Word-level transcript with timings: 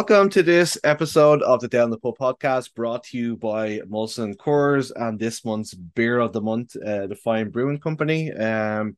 Welcome 0.00 0.30
to 0.30 0.42
this 0.42 0.78
episode 0.82 1.42
of 1.42 1.60
the 1.60 1.68
Down 1.68 1.90
the 1.90 1.98
Pub 1.98 2.16
podcast 2.18 2.74
brought 2.74 3.04
to 3.04 3.18
you 3.18 3.36
by 3.36 3.80
Molson 3.80 4.34
Coors 4.34 4.90
and 4.96 5.18
this 5.18 5.44
month's 5.44 5.74
beer 5.74 6.20
of 6.20 6.32
the 6.32 6.40
month, 6.40 6.74
uh, 6.74 7.06
the 7.06 7.14
Fine 7.14 7.50
Brewing 7.50 7.78
Company. 7.78 8.32
Um, 8.32 8.96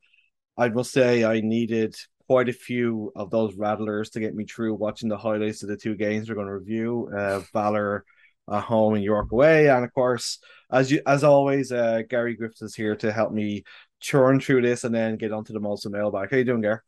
I 0.56 0.68
must 0.68 0.92
say, 0.92 1.24
I 1.24 1.40
needed 1.40 1.96
quite 2.28 2.48
a 2.48 2.52
few 2.52 3.10
of 3.16 3.30
those 3.30 3.56
rattlers 3.56 4.10
to 4.10 4.20
get 4.20 4.36
me 4.36 4.44
through 4.44 4.74
watching 4.74 5.08
the 5.08 5.16
highlights 5.16 5.64
of 5.64 5.70
the 5.70 5.76
two 5.76 5.96
games 5.96 6.28
we're 6.28 6.36
going 6.36 6.46
to 6.46 6.54
review 6.54 7.10
uh, 7.12 7.40
Valour 7.52 8.04
at 8.48 8.62
home 8.62 8.94
and 8.94 9.02
York 9.02 9.32
away. 9.32 9.70
And 9.70 9.84
of 9.84 9.92
course, 9.92 10.38
as 10.70 10.92
you 10.92 11.02
as 11.04 11.24
always, 11.24 11.72
uh, 11.72 12.02
Gary 12.08 12.36
Griffiths 12.36 12.62
is 12.62 12.76
here 12.76 12.94
to 12.94 13.10
help 13.10 13.32
me 13.32 13.64
churn 13.98 14.38
through 14.38 14.62
this 14.62 14.84
and 14.84 14.94
then 14.94 15.16
get 15.16 15.32
onto 15.32 15.52
the 15.52 15.60
Molson 15.60 15.90
mailbag. 15.90 16.30
How 16.30 16.36
you 16.36 16.44
doing, 16.44 16.60
Gary? 16.62 16.78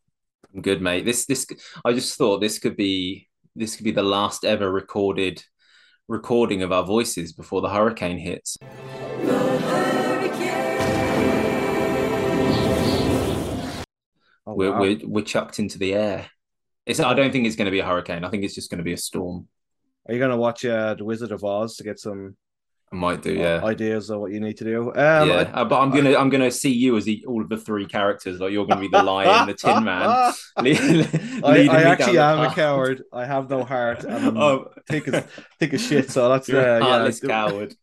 I'm 0.55 0.63
good, 0.63 0.81
mate. 0.81 1.05
This 1.05 1.27
this 1.27 1.49
I 1.85 1.93
just 1.95 2.17
thought 2.17 2.39
this 2.39 2.61
could 2.61 2.77
be 2.77 3.29
this 3.57 3.77
could 3.77 3.85
be 3.85 3.91
the 3.93 4.03
last 4.03 4.45
ever 4.45 4.71
recorded 4.71 5.45
recording 6.09 6.63
of 6.63 6.73
our 6.73 6.85
voices 6.85 7.33
before 7.33 7.61
the 7.61 7.69
hurricane 7.69 8.19
hits. 8.19 8.59
Oh, 14.47 14.53
We're, 14.55 14.73
wow. 14.73 14.81
we're 14.81 14.99
we're 15.05 15.25
chucked 15.25 15.59
into 15.59 15.79
the 15.79 15.95
air. 15.95 16.27
It's 16.85 17.01
I 17.01 17.15
don't 17.15 17.33
think 17.33 17.47
it's 17.47 17.57
going 17.57 17.65
to 17.67 17.71
be 17.71 17.81
a 17.81 17.87
hurricane. 17.87 18.25
I 18.25 18.31
think 18.31 18.45
it's 18.45 18.55
just 18.55 18.71
going 18.71 18.79
to 18.79 18.85
be 18.85 18.93
a 18.93 18.99
storm. 18.99 19.49
Are 20.07 20.13
you 20.13 20.19
going 20.19 20.33
to 20.33 20.37
watch 20.37 20.65
uh, 20.67 20.95
The 20.95 21.05
Wizard 21.05 21.33
of 21.33 21.45
Oz 21.45 21.77
to 21.77 21.85
get 21.85 21.99
some 21.99 22.37
I 22.95 22.97
might 22.97 23.23
do, 23.23 23.33
yeah. 23.35 23.61
ideas 23.65 24.09
of 24.09 24.21
what 24.21 24.31
you 24.31 24.39
need 24.39 24.57
to 24.59 24.65
do? 24.65 24.91
Um, 24.91 25.29
yeah, 25.29 25.51
I- 25.53 25.61
Uh, 25.63 25.65
but 25.65 25.81
I'm 25.81 25.91
gonna 25.91 26.15
I'm 26.17 26.29
gonna 26.31 26.51
see 26.51 26.71
you 26.73 26.97
as 26.97 27.05
the, 27.07 27.25
all 27.27 27.43
of 27.43 27.49
the 27.49 27.57
three 27.57 27.87
characters. 27.87 28.39
Like 28.39 28.53
you're 28.53 28.67
gonna 28.67 28.81
be 28.81 28.87
the 28.89 29.03
lion, 29.03 29.49
the 29.49 29.55
Tin 29.55 29.83
Man. 29.83 30.07
I, 30.57 31.69
I 31.69 31.83
actually 31.83 32.19
am 32.19 32.39
a 32.39 32.55
coward. 32.55 33.03
I 33.13 33.25
have 33.25 33.51
no 33.51 33.65
heart. 33.65 34.05
And 34.05 34.15
I'm 34.29 34.37
Oh, 34.37 34.71
thick 34.89 35.09
as 35.09 35.25
thick 35.59 35.75
as 35.75 35.85
shit. 35.85 36.13
So 36.13 36.29
that's 36.29 36.49
you're 36.49 36.61
uh, 36.65 36.79
a 36.79 36.85
heartless 36.85 37.21
yeah. 37.21 37.29
coward. 37.35 37.75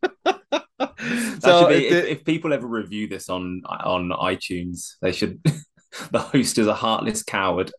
So 1.42 1.68
be, 1.68 1.76
it- 1.88 1.92
if, 1.92 2.06
if 2.20 2.24
people 2.26 2.54
ever 2.54 2.66
review 2.68 3.08
this 3.10 3.28
on 3.30 3.64
on 3.66 4.10
iTunes, 4.12 4.94
they 5.02 5.12
should. 5.12 5.42
the 6.12 6.20
host 6.20 6.58
is 6.58 6.68
a 6.68 6.74
heartless 6.74 7.22
coward. 7.22 7.70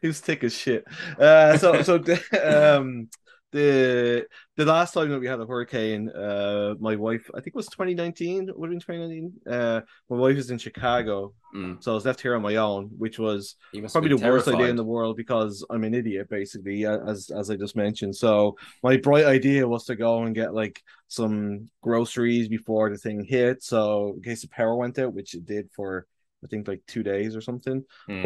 he 0.00 0.06
was 0.06 0.20
thick 0.20 0.44
as 0.44 0.54
shit. 0.54 0.84
Uh, 1.18 1.58
so 1.58 1.82
so 1.82 1.96
um 2.40 3.08
the 3.52 4.26
the 4.56 4.64
last 4.64 4.92
time 4.92 5.10
that 5.10 5.20
we 5.20 5.26
had 5.26 5.40
a 5.40 5.46
hurricane, 5.46 6.10
uh, 6.10 6.74
my 6.78 6.96
wife, 6.96 7.30
I 7.34 7.38
think 7.38 7.48
it 7.48 7.54
was 7.54 7.68
2019. 7.68 8.50
Would 8.54 8.70
have 8.70 8.78
been 8.78 8.80
2019. 8.80 9.32
Uh, 9.50 9.80
my 10.10 10.16
wife 10.16 10.36
is 10.36 10.50
in 10.50 10.58
Chicago, 10.58 11.32
Mm, 11.54 11.82
so 11.82 11.92
I 11.92 11.94
was 11.94 12.04
left 12.04 12.20
here 12.20 12.36
on 12.36 12.42
my 12.42 12.56
own, 12.56 12.90
which 12.98 13.18
was 13.18 13.56
probably 13.90 14.10
the 14.10 14.18
worst 14.18 14.48
idea 14.48 14.68
in 14.68 14.76
the 14.76 14.84
world 14.84 15.16
because 15.16 15.64
I'm 15.70 15.84
an 15.84 15.94
idiot, 15.94 16.28
basically, 16.28 16.84
as 16.84 17.30
as 17.30 17.50
I 17.50 17.56
just 17.56 17.74
mentioned. 17.74 18.14
So 18.16 18.56
my 18.82 18.98
bright 18.98 19.24
idea 19.24 19.66
was 19.66 19.84
to 19.86 19.96
go 19.96 20.24
and 20.24 20.34
get 20.34 20.52
like 20.52 20.82
some 21.08 21.70
groceries 21.80 22.48
before 22.48 22.90
the 22.90 22.98
thing 22.98 23.24
hit. 23.24 23.62
So 23.62 24.14
in 24.16 24.22
case 24.22 24.42
the 24.42 24.48
power 24.48 24.76
went 24.76 24.98
out, 24.98 25.14
which 25.14 25.34
it 25.34 25.46
did 25.46 25.70
for 25.74 26.06
I 26.44 26.48
think 26.48 26.68
like 26.68 26.82
two 26.86 27.02
days 27.02 27.34
or 27.34 27.40
something. 27.40 27.84
Mm. 28.10 28.22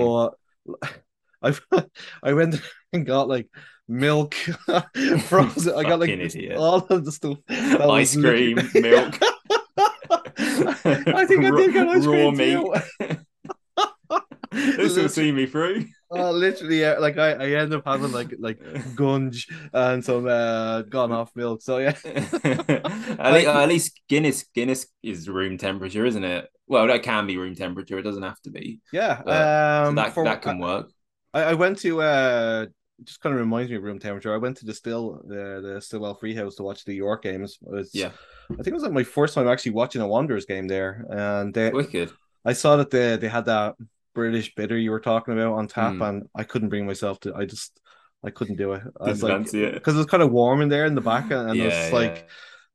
But 0.80 0.90
I 1.42 1.84
I 2.24 2.32
went 2.32 2.60
and 2.92 3.06
got 3.06 3.28
like 3.28 3.48
milk, 3.92 4.34
frozen. 5.28 5.74
I 5.74 5.82
got 5.82 6.00
like 6.00 6.10
idiot. 6.10 6.56
all 6.56 6.86
of 6.88 7.04
the 7.04 7.12
stuff. 7.12 7.38
Ice 7.48 8.16
cream, 8.16 8.56
milk. 8.74 9.18
I 9.78 11.24
think 11.26 11.44
I 11.44 11.50
did 11.50 11.72
get 11.72 11.88
ice 11.88 12.04
raw 12.06 12.30
cream 12.32 12.36
meat. 12.36 12.66
this 14.50 14.96
will 14.96 15.08
see 15.08 15.32
me 15.32 15.46
through. 15.46 15.86
Uh, 16.14 16.30
literally, 16.30 16.80
yeah, 16.80 16.98
like 16.98 17.16
I, 17.16 17.30
I 17.32 17.48
end 17.62 17.72
up 17.72 17.84
having 17.86 18.12
like 18.12 18.34
like 18.38 18.58
gunge 18.94 19.46
and 19.72 20.04
some 20.04 20.26
uh 20.26 20.82
gone 20.82 21.10
off 21.12 21.30
milk. 21.34 21.62
So 21.62 21.78
yeah, 21.78 21.96
at, 22.04 23.32
least, 23.32 23.48
at 23.48 23.68
least 23.68 24.00
Guinness 24.08 24.44
Guinness 24.54 24.86
is 25.02 25.28
room 25.28 25.56
temperature, 25.56 26.04
isn't 26.04 26.24
it? 26.24 26.48
Well, 26.66 26.86
that 26.88 27.02
can 27.02 27.26
be 27.26 27.38
room 27.38 27.54
temperature. 27.54 27.98
It 27.98 28.02
doesn't 28.02 28.22
have 28.22 28.40
to 28.42 28.50
be. 28.50 28.80
yeah. 28.92 29.22
Uh, 29.26 29.84
So 29.84 29.88
Um, 29.88 29.94
that 29.96 30.12
for- 30.14 30.24
that 30.24 30.42
can 30.42 30.58
work. 30.58 30.90
I, 31.34 31.42
I 31.44 31.54
went 31.54 31.78
to 31.78 32.02
uh, 32.02 32.66
just 33.04 33.20
kind 33.20 33.34
of 33.34 33.40
reminds 33.40 33.70
me 33.70 33.76
of 33.76 33.82
room 33.82 33.98
temperature. 33.98 34.32
I 34.32 34.38
went 34.38 34.56
to 34.58 34.66
the 34.66 34.74
still 34.74 35.22
the 35.26 35.60
the 35.74 35.80
Stillwell 35.80 36.18
Freehouse 36.18 36.56
to 36.56 36.62
watch 36.62 36.84
the 36.84 36.94
York 36.94 37.22
games. 37.22 37.58
It 37.66 37.70
was, 37.70 37.90
Yeah, 37.94 38.10
I 38.50 38.54
think 38.56 38.68
it 38.68 38.74
was 38.74 38.82
like 38.82 38.92
my 38.92 39.02
first 39.04 39.34
time 39.34 39.48
actually 39.48 39.72
watching 39.72 40.02
a 40.02 40.06
Wanderers 40.08 40.46
game 40.46 40.68
there, 40.68 41.06
and 41.10 41.52
they, 41.52 41.70
wicked. 41.70 42.10
I 42.44 42.52
saw 42.52 42.76
that 42.76 42.90
they 42.90 43.16
they 43.16 43.28
had 43.28 43.46
that 43.46 43.76
British 44.14 44.54
bitter 44.54 44.76
you 44.76 44.90
were 44.90 45.00
talking 45.00 45.34
about 45.34 45.54
on 45.54 45.68
tap, 45.68 45.94
Mm. 45.94 46.08
and 46.08 46.28
I 46.34 46.44
couldn't 46.44 46.68
bring 46.68 46.86
myself 46.86 47.18
to. 47.20 47.34
I 47.34 47.44
just 47.44 47.80
I 48.24 48.30
couldn't 48.30 48.56
do 48.56 48.72
it. 48.74 48.82
I 49.00 49.08
was 49.08 49.22
like 49.22 49.52
it. 49.54 49.74
because 49.74 49.94
it 49.94 49.98
was 49.98 50.06
kind 50.06 50.22
of 50.22 50.30
warm 50.30 50.60
in 50.62 50.68
there 50.68 50.86
in 50.86 50.94
the 50.94 51.00
back, 51.00 51.30
and, 51.30 51.50
it 51.50 51.56
Yeah, 51.56 51.90
like 51.92 52.16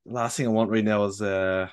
yeah. 0.06 0.14
last 0.14 0.36
thing 0.38 0.48
I 0.48 0.50
want 0.50 0.72
right 0.72 0.84
now 0.84 1.06
is 1.06 1.22
uh 1.22 1.68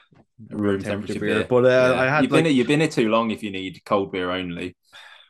room 0.51 0.83
temperature 0.83 1.19
beer. 1.19 1.45
But 1.49 1.65
uh, 1.65 1.69
Yeah. 1.95 2.01
I 2.03 2.07
had 2.07 2.23
you've 2.25 2.33
like 2.33 2.45
been 2.45 2.55
you've 2.55 2.67
been 2.69 2.81
here 2.81 2.89
too 2.89 3.09
long 3.09 3.31
if 3.31 3.43
you 3.43 3.51
need 3.51 3.81
cold 3.85 4.13
beer 4.13 4.31
only. 4.31 4.77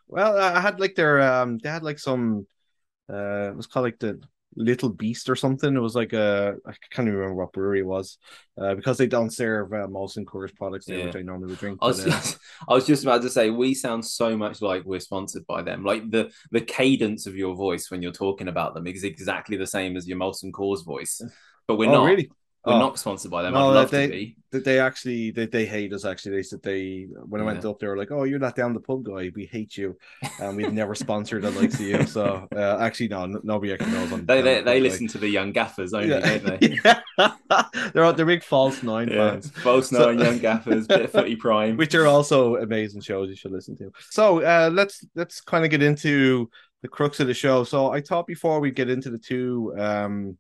well, 0.09 0.37
I 0.39 0.61
had 0.61 0.81
like 0.81 0.95
their 0.95 1.21
um 1.23 1.59
they 1.59 1.69
had 1.71 1.83
like 1.83 1.99
some 1.99 2.47
uh 3.13 3.51
it 3.51 3.57
was 3.57 3.67
called 3.67 3.85
like 3.85 3.99
the 3.99 4.21
Little 4.57 4.89
Beast 4.89 5.29
or 5.29 5.35
something. 5.35 5.75
It 5.75 5.81
was 5.81 5.97
like 5.97 6.13
a 6.13 6.55
I 6.67 6.73
can't 6.91 7.09
even 7.09 7.19
remember 7.19 7.43
what 7.43 7.53
brewery 7.53 7.81
it 7.81 7.87
was. 7.87 8.19
Uh 8.57 8.75
because 8.75 8.99
they 8.99 9.09
don't 9.09 9.33
serve 9.33 9.73
uh, 9.73 9.89
Molson 9.89 10.25
Coors 10.25 10.55
products 10.55 10.87
there, 10.87 10.99
Yeah. 10.99 11.07
which 11.07 11.17
I 11.17 11.23
normally 11.23 11.49
would 11.49 11.59
drink. 11.59 11.79
I 11.83 11.87
was, 11.89 12.05
but, 12.05 12.13
uh, 12.13 12.23
I 12.71 12.75
was 12.75 12.87
just 12.87 13.03
about 13.03 13.23
to 13.23 13.31
say 13.31 13.51
we 13.51 13.75
sound 13.75 14.05
so 14.05 14.37
much 14.37 14.63
like 14.63 14.85
we're 14.85 15.01
sponsored 15.01 15.47
by 15.47 15.63
them. 15.63 15.85
Like 15.85 16.09
the 16.11 16.31
the 16.53 16.61
cadence 16.61 17.27
of 17.27 17.37
your 17.37 17.57
voice 17.57 17.91
when 17.91 18.01
you're 18.01 18.13
talking 18.13 18.49
about 18.49 18.75
them 18.75 18.87
is 18.87 19.03
exactly 19.03 19.57
the 19.57 19.67
same 19.67 19.97
as 19.97 20.07
your 20.07 20.19
Molson 20.19 20.53
Coors 20.53 20.85
voice. 20.85 21.21
But 21.67 21.77
we're 21.77 21.89
oh, 21.89 21.95
not. 21.95 22.05
really? 22.05 22.31
We're 22.67 22.73
Oh. 22.75 22.79
not 22.79 22.99
sponsored 22.99 23.31
by 23.31 23.43
them. 23.43 23.53
No, 23.53 23.71
I'd 23.71 23.75
love 23.75 23.91
they, 23.91 24.07
to 24.07 24.13
be. 24.13 24.37
They 24.51 24.79
actually 24.79 25.33
they, 25.33 25.47
they 25.47 25.67
hate 25.67 25.93
us 25.93 26.05
actually. 26.05 26.37
They 26.37 26.43
said 26.45 26.63
they 26.63 27.09
when 27.27 27.41
I 27.41 27.45
went 27.45 27.65
up 27.65 27.79
they 27.79 27.87
were 27.89 27.97
like, 27.99 28.11
Oh, 28.13 28.23
you're 28.25 28.39
not 28.39 28.55
down 28.57 28.73
the 28.73 28.81
pub 28.81 29.03
guy, 29.05 29.31
we 29.35 29.47
hate 29.47 29.77
you. 29.77 29.99
And 30.41 30.57
we've 30.57 30.73
never 30.73 30.95
sponsored 30.95 31.43
the 31.43 31.51
likes 31.51 31.75
of 31.75 31.81
you. 31.81 32.07
So 32.07 32.49
uh, 32.55 32.79
actually 32.81 33.09
no, 33.09 33.27
nobody 33.27 33.73
actually 33.75 33.93
knows 33.93 34.13
on 34.13 34.25
they 34.27 34.41
they, 34.41 34.63
they 34.63 34.81
listen 34.81 35.09
to 35.09 35.19
the 35.19 35.29
young 35.29 35.53
gaffers 35.53 35.93
only, 35.93 36.09
yeah. 36.11 36.39
don't 36.39 36.61
they? 36.61 36.79
yeah. 37.19 37.33
they're 37.93 38.13
they're 38.13 38.25
big 38.27 38.45
false 38.45 38.83
nine 38.83 39.09
Yeah. 39.09 39.33
fans. 39.33 39.51
False 39.51 39.91
So- 39.91 40.13
nine, 40.13 40.19
young 40.25 40.39
gaffers, 40.39 40.87
bit 40.87 41.03
of 41.03 41.11
footy 41.17 41.37
prime. 41.37 41.77
which 41.77 41.95
are 41.95 42.07
also 42.07 42.57
amazing 42.57 43.01
shows 43.03 43.29
you 43.29 43.37
should 43.37 43.53
listen 43.53 43.77
to. 43.79 43.91
So 44.11 44.41
uh, 44.43 44.71
let's 44.73 45.05
let's 45.15 45.41
kind 45.41 45.65
of 45.65 45.71
get 45.71 45.83
into 45.83 46.49
the 46.83 46.89
crux 46.89 47.19
of 47.21 47.27
the 47.27 47.35
show. 47.35 47.65
So 47.65 47.93
I 47.93 48.01
thought 48.01 48.27
before 48.27 48.61
we 48.61 48.71
get 48.71 48.89
into 48.89 49.11
the 49.11 49.19
two 49.19 49.75
um 49.79 50.39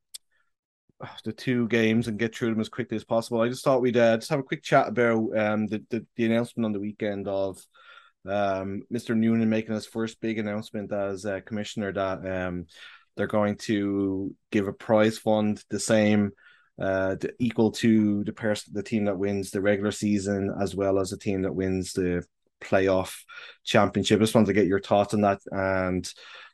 the 1.24 1.32
two 1.32 1.68
games 1.68 2.08
and 2.08 2.18
get 2.18 2.34
through 2.34 2.50
them 2.50 2.60
as 2.60 2.68
quickly 2.68 2.96
as 2.96 3.04
possible, 3.04 3.40
I 3.40 3.48
just 3.48 3.64
thought 3.64 3.82
we'd 3.82 3.96
uh, 3.96 4.16
just 4.16 4.30
have 4.30 4.40
a 4.40 4.44
quick 4.44 4.62
chat 4.62 4.88
about 4.88 5.36
um 5.36 5.66
the, 5.66 5.82
the 5.90 6.06
the 6.16 6.26
announcement 6.26 6.66
on 6.66 6.72
the 6.72 6.80
weekend 6.80 7.28
of 7.28 7.58
um 8.26 8.82
Mr. 8.92 9.16
Noonan 9.16 9.48
making 9.48 9.74
his 9.74 9.86
first 9.86 10.20
big 10.20 10.38
announcement 10.38 10.92
as 10.92 11.26
commissioner 11.46 11.92
that 11.92 12.26
um 12.26 12.66
they're 13.16 13.26
going 13.26 13.56
to 13.56 14.34
give 14.50 14.66
a 14.66 14.72
prize 14.72 15.18
fund 15.18 15.62
the 15.70 15.78
same 15.78 16.32
uh 16.80 17.14
equal 17.38 17.70
to 17.70 18.24
the 18.24 18.32
person 18.32 18.72
the 18.74 18.82
team 18.82 19.04
that 19.04 19.18
wins 19.18 19.50
the 19.50 19.60
regular 19.60 19.92
season 19.92 20.52
as 20.60 20.74
well 20.74 20.98
as 20.98 21.10
the 21.10 21.16
team 21.16 21.42
that 21.42 21.54
wins 21.54 21.92
the 21.92 22.24
playoff 22.64 23.14
championship. 23.64 24.18
I 24.18 24.24
just 24.24 24.34
wanted 24.34 24.48
to 24.48 24.52
get 24.54 24.66
your 24.66 24.80
thoughts 24.80 25.14
on 25.14 25.20
that. 25.22 25.40
And 25.50 26.08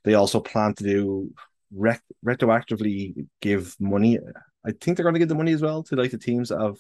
they 0.05 0.14
also 0.14 0.41
plan 0.41 0.75
to 0.75 0.85
do 0.85 1.32
rec- 1.75 2.02
retroactively 2.25 3.26
give 3.40 3.76
money. 3.81 4.19
I 4.67 4.72
think 4.72 4.96
they're 4.96 5.05
going 5.05 5.14
to 5.14 5.19
give 5.20 5.28
the 5.28 5.34
money 5.34 5.52
as 5.52 5.62
well 5.62 5.82
to 5.84 5.96
like 5.96 6.11
the 6.11 6.19
teams 6.19 6.50
that 6.50 6.61
have 6.61 6.78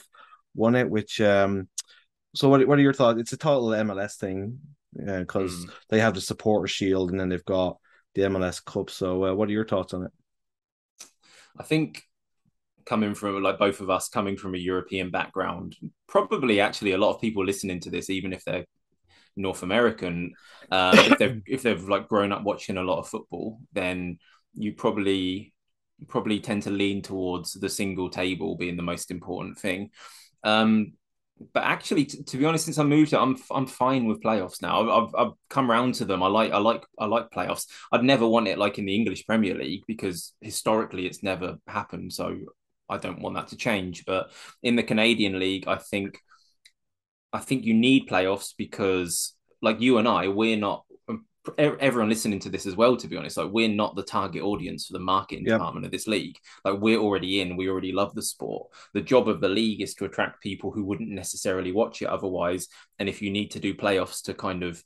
won 0.54 0.74
it. 0.76 0.88
Which 0.88 1.20
um, 1.20 1.68
so 2.34 2.48
what? 2.48 2.66
What 2.66 2.78
are 2.78 2.82
your 2.82 2.92
thoughts? 2.94 3.20
It's 3.20 3.32
a 3.32 3.36
total 3.36 3.68
MLS 3.68 4.16
thing 4.16 4.58
because 4.94 5.52
Mm. 5.66 5.70
they 5.88 6.00
have 6.00 6.14
the 6.14 6.20
supporter 6.20 6.66
shield 6.66 7.10
and 7.10 7.20
then 7.20 7.28
they've 7.28 7.44
got 7.44 7.78
the 8.14 8.22
MLS 8.22 8.64
Cup. 8.64 8.90
So 8.90 9.24
uh, 9.26 9.34
what 9.34 9.48
are 9.48 9.52
your 9.52 9.66
thoughts 9.66 9.94
on 9.94 10.04
it? 10.04 10.10
I 11.58 11.62
think 11.62 12.02
coming 12.86 13.14
from 13.14 13.42
like 13.42 13.58
both 13.58 13.80
of 13.80 13.90
us 13.90 14.08
coming 14.08 14.36
from 14.36 14.54
a 14.54 14.58
European 14.58 15.10
background, 15.10 15.76
probably 16.08 16.60
actually 16.60 16.92
a 16.92 16.98
lot 16.98 17.14
of 17.14 17.20
people 17.20 17.44
listening 17.44 17.80
to 17.80 17.90
this, 17.90 18.10
even 18.10 18.32
if 18.32 18.44
they're 18.44 18.64
North 19.36 19.62
American, 19.62 20.32
um, 20.70 20.98
if 20.98 21.18
they've 21.18 21.42
if 21.46 21.62
they've 21.62 21.88
like 21.88 22.08
grown 22.08 22.32
up 22.32 22.42
watching 22.42 22.76
a 22.76 22.82
lot 22.82 22.98
of 22.98 23.08
football, 23.08 23.60
then 23.72 24.18
you 24.54 24.72
probably 24.72 25.54
probably 26.08 26.40
tend 26.40 26.62
to 26.62 26.70
lean 26.70 27.02
towards 27.02 27.52
the 27.52 27.68
single 27.68 28.08
table 28.08 28.56
being 28.56 28.76
the 28.76 28.82
most 28.82 29.10
important 29.10 29.58
thing. 29.58 29.90
Um, 30.44 30.94
but 31.52 31.64
actually, 31.64 32.04
t- 32.04 32.22
to 32.22 32.36
be 32.36 32.44
honest, 32.44 32.66
since 32.66 32.78
I 32.78 32.82
moved, 32.84 33.14
I'm 33.14 33.36
I'm 33.50 33.66
fine 33.66 34.06
with 34.06 34.22
playoffs 34.22 34.60
now. 34.60 34.82
I've, 34.82 35.04
I've, 35.04 35.14
I've 35.14 35.32
come 35.48 35.70
around 35.70 35.94
to 35.94 36.04
them. 36.04 36.22
I 36.22 36.26
like 36.26 36.52
I 36.52 36.58
like 36.58 36.84
I 36.98 37.06
like 37.06 37.30
playoffs. 37.30 37.66
I'd 37.92 38.04
never 38.04 38.26
want 38.26 38.48
it 38.48 38.58
like 38.58 38.78
in 38.78 38.84
the 38.84 38.94
English 38.94 39.26
Premier 39.26 39.54
League 39.54 39.82
because 39.86 40.34
historically 40.40 41.06
it's 41.06 41.22
never 41.22 41.56
happened. 41.66 42.12
So 42.12 42.36
I 42.88 42.98
don't 42.98 43.20
want 43.20 43.36
that 43.36 43.48
to 43.48 43.56
change. 43.56 44.04
But 44.04 44.32
in 44.62 44.76
the 44.76 44.82
Canadian 44.82 45.38
League, 45.38 45.66
I 45.66 45.76
think 45.76 46.18
I 47.32 47.38
think 47.38 47.64
you 47.64 47.74
need 47.74 48.08
playoffs 48.08 48.52
because, 48.56 49.34
like 49.62 49.80
you 49.80 49.98
and 49.98 50.08
I, 50.08 50.28
we're 50.28 50.56
not 50.56 50.84
everyone 51.56 52.10
listening 52.10 52.38
to 52.38 52.50
this 52.50 52.66
as 52.66 52.76
well 52.76 52.96
to 52.96 53.08
be 53.08 53.16
honest 53.16 53.38
like 53.38 53.50
we're 53.50 53.68
not 53.68 53.96
the 53.96 54.02
target 54.02 54.42
audience 54.42 54.86
for 54.86 54.92
the 54.92 54.98
marketing 54.98 55.44
yep. 55.46 55.54
department 55.54 55.86
of 55.86 55.92
this 55.92 56.06
league. 56.06 56.36
Like 56.64 56.80
we're 56.80 56.98
already 56.98 57.40
in 57.40 57.56
we 57.56 57.68
already 57.68 57.92
love 57.92 58.14
the 58.14 58.22
sport. 58.22 58.68
The 58.92 59.00
job 59.00 59.28
of 59.28 59.40
the 59.40 59.48
league 59.48 59.80
is 59.80 59.94
to 59.94 60.04
attract 60.04 60.42
people 60.42 60.70
who 60.70 60.84
wouldn't 60.84 61.08
necessarily 61.08 61.72
watch 61.72 62.02
it 62.02 62.08
otherwise 62.08 62.68
and 62.98 63.08
if 63.08 63.22
you 63.22 63.30
need 63.30 63.52
to 63.52 63.60
do 63.60 63.74
playoffs 63.74 64.22
to 64.24 64.34
kind 64.34 64.62
of 64.62 64.82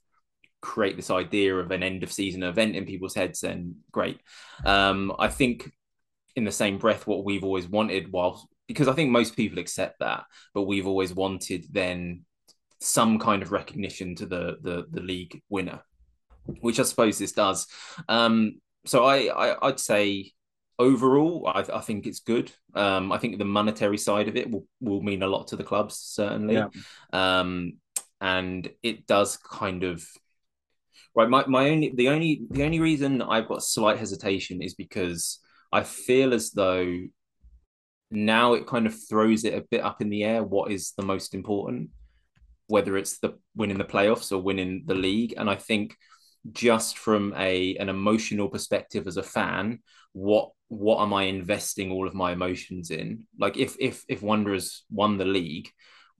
create 0.60 0.96
this 0.96 1.10
idea 1.10 1.54
of 1.56 1.70
an 1.72 1.82
end 1.82 2.02
of 2.02 2.12
season 2.12 2.42
event 2.42 2.76
in 2.76 2.86
people's 2.86 3.14
heads 3.14 3.40
then 3.40 3.76
great. 3.90 4.20
Um 4.64 5.12
i 5.18 5.28
think 5.28 5.70
in 6.36 6.44
the 6.44 6.52
same 6.52 6.78
breath 6.78 7.06
what 7.06 7.24
we've 7.24 7.44
always 7.44 7.68
wanted 7.68 8.10
while 8.12 8.48
because 8.66 8.88
i 8.88 8.92
think 8.92 9.10
most 9.10 9.36
people 9.36 9.58
accept 9.58 10.00
that 10.00 10.24
but 10.52 10.62
we've 10.62 10.86
always 10.86 11.14
wanted 11.14 11.64
then 11.70 12.24
some 12.80 13.18
kind 13.18 13.42
of 13.42 13.52
recognition 13.52 14.14
to 14.16 14.26
the 14.26 14.56
the, 14.62 14.84
the 14.90 15.00
league 15.00 15.42
winner 15.48 15.80
which 16.46 16.80
I 16.80 16.82
suppose 16.82 17.18
this 17.18 17.32
does. 17.32 17.66
Um, 18.08 18.60
so 18.86 19.04
I, 19.04 19.26
I 19.26 19.66
would 19.66 19.80
say 19.80 20.32
overall, 20.78 21.46
I, 21.46 21.64
I, 21.72 21.80
think 21.80 22.06
it's 22.06 22.20
good. 22.20 22.52
Um, 22.74 23.12
I 23.12 23.18
think 23.18 23.38
the 23.38 23.44
monetary 23.44 23.98
side 23.98 24.28
of 24.28 24.36
it 24.36 24.50
will, 24.50 24.66
will 24.80 25.02
mean 25.02 25.22
a 25.22 25.28
lot 25.28 25.48
to 25.48 25.56
the 25.56 25.64
clubs 25.64 25.96
certainly, 25.96 26.54
yeah. 26.54 26.68
um, 27.12 27.74
and 28.20 28.68
it 28.82 29.06
does 29.06 29.36
kind 29.36 29.84
of 29.84 30.06
right. 31.14 31.28
My, 31.28 31.44
my 31.46 31.70
only 31.70 31.92
the 31.94 32.08
only 32.08 32.42
the 32.50 32.64
only 32.64 32.80
reason 32.80 33.22
I've 33.22 33.48
got 33.48 33.62
slight 33.62 33.98
hesitation 33.98 34.62
is 34.62 34.74
because 34.74 35.40
I 35.72 35.82
feel 35.82 36.34
as 36.34 36.50
though 36.50 37.00
now 38.10 38.54
it 38.54 38.66
kind 38.66 38.86
of 38.86 38.94
throws 39.08 39.44
it 39.44 39.54
a 39.54 39.64
bit 39.70 39.82
up 39.82 40.00
in 40.00 40.10
the 40.10 40.24
air. 40.24 40.42
What 40.42 40.70
is 40.70 40.92
the 40.96 41.02
most 41.02 41.34
important? 41.34 41.90
Whether 42.66 42.96
it's 42.96 43.18
the 43.18 43.38
winning 43.54 43.78
the 43.78 43.84
playoffs 43.84 44.32
or 44.32 44.38
winning 44.38 44.84
the 44.86 44.94
league, 44.94 45.34
and 45.36 45.50
I 45.50 45.56
think 45.56 45.96
just 46.52 46.98
from 46.98 47.32
a 47.36 47.76
an 47.76 47.88
emotional 47.88 48.48
perspective 48.48 49.06
as 49.06 49.16
a 49.16 49.22
fan 49.22 49.78
what 50.12 50.50
what 50.68 51.02
am 51.02 51.12
i 51.12 51.24
investing 51.24 51.90
all 51.90 52.06
of 52.06 52.14
my 52.14 52.32
emotions 52.32 52.90
in? 52.90 53.26
Like 53.38 53.56
if 53.56 53.76
if 53.78 54.04
if 54.08 54.22
wanderers 54.22 54.84
won 54.90 55.18
the 55.18 55.24
league 55.24 55.70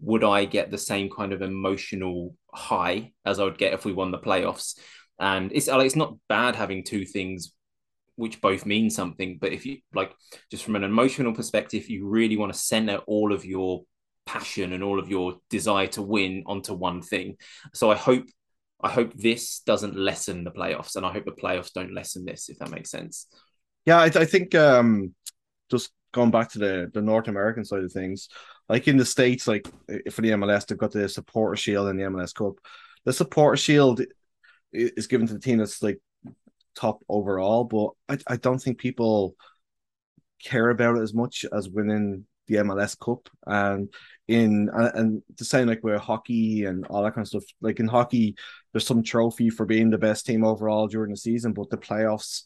would 0.00 0.24
i 0.24 0.44
get 0.44 0.70
the 0.70 0.78
same 0.78 1.08
kind 1.08 1.32
of 1.32 1.40
emotional 1.40 2.34
high 2.52 3.12
as 3.24 3.38
i 3.38 3.44
would 3.44 3.58
get 3.58 3.72
if 3.72 3.84
we 3.84 3.92
won 3.92 4.10
the 4.10 4.18
playoffs? 4.18 4.78
And 5.18 5.52
it's 5.52 5.68
like 5.68 5.86
it's 5.86 5.96
not 5.96 6.16
bad 6.28 6.56
having 6.56 6.84
two 6.84 7.04
things 7.04 7.52
which 8.16 8.40
both 8.40 8.66
mean 8.66 8.90
something 8.90 9.38
but 9.40 9.52
if 9.52 9.66
you 9.66 9.78
like 9.92 10.12
just 10.50 10.64
from 10.64 10.76
an 10.76 10.84
emotional 10.84 11.32
perspective 11.32 11.88
you 11.88 12.06
really 12.06 12.36
want 12.36 12.52
to 12.52 12.58
center 12.58 12.96
all 13.06 13.32
of 13.32 13.44
your 13.44 13.84
passion 14.26 14.72
and 14.72 14.82
all 14.82 14.98
of 14.98 15.08
your 15.08 15.36
desire 15.50 15.86
to 15.88 16.02
win 16.02 16.42
onto 16.46 16.74
one 16.74 17.02
thing. 17.02 17.36
So 17.72 17.90
i 17.90 17.96
hope 17.96 18.24
I 18.82 18.90
hope 18.90 19.14
this 19.14 19.60
doesn't 19.60 19.96
lessen 19.96 20.44
the 20.44 20.50
playoffs, 20.50 20.96
and 20.96 21.06
I 21.06 21.12
hope 21.12 21.24
the 21.24 21.32
playoffs 21.32 21.72
don't 21.72 21.94
lessen 21.94 22.24
this, 22.24 22.48
if 22.48 22.58
that 22.58 22.70
makes 22.70 22.90
sense. 22.90 23.28
Yeah, 23.86 23.98
I, 23.98 24.06
I 24.06 24.24
think 24.24 24.54
um, 24.54 25.14
just 25.70 25.90
going 26.12 26.30
back 26.30 26.50
to 26.50 26.58
the 26.58 26.90
the 26.92 27.02
North 27.02 27.28
American 27.28 27.64
side 27.64 27.82
of 27.82 27.92
things, 27.92 28.28
like 28.68 28.88
in 28.88 28.96
the 28.96 29.04
states, 29.04 29.46
like 29.46 29.66
for 30.10 30.22
the 30.22 30.30
MLS, 30.30 30.66
they've 30.66 30.78
got 30.78 30.92
the 30.92 31.08
supporter 31.08 31.56
shield 31.56 31.88
and 31.88 31.98
the 31.98 32.04
MLS 32.04 32.34
Cup. 32.34 32.54
The 33.04 33.12
supporter 33.12 33.56
shield 33.56 34.02
is 34.72 35.06
given 35.06 35.26
to 35.26 35.34
the 35.34 35.40
team 35.40 35.58
that's 35.58 35.82
like 35.82 36.00
top 36.74 37.00
overall, 37.08 37.64
but 37.64 37.90
I, 38.08 38.34
I 38.34 38.36
don't 38.36 38.58
think 38.58 38.78
people 38.78 39.36
care 40.42 40.70
about 40.70 40.96
it 40.96 41.02
as 41.02 41.14
much 41.14 41.44
as 41.52 41.68
winning 41.68 42.26
the 42.46 42.56
MLS 42.56 42.98
Cup 42.98 43.28
and 43.46 43.88
in 44.28 44.70
and, 44.72 44.90
and 44.94 45.22
the 45.36 45.44
same 45.44 45.68
like 45.68 45.82
with 45.82 46.00
hockey 46.00 46.64
and 46.64 46.86
all 46.86 47.02
that 47.02 47.14
kind 47.14 47.24
of 47.24 47.28
stuff. 47.28 47.44
Like 47.60 47.80
in 47.80 47.88
hockey, 47.88 48.36
there's 48.72 48.86
some 48.86 49.02
trophy 49.02 49.50
for 49.50 49.66
being 49.66 49.90
the 49.90 49.98
best 49.98 50.26
team 50.26 50.44
overall 50.44 50.86
during 50.86 51.10
the 51.10 51.16
season, 51.16 51.52
but 51.52 51.70
the 51.70 51.76
playoffs, 51.76 52.42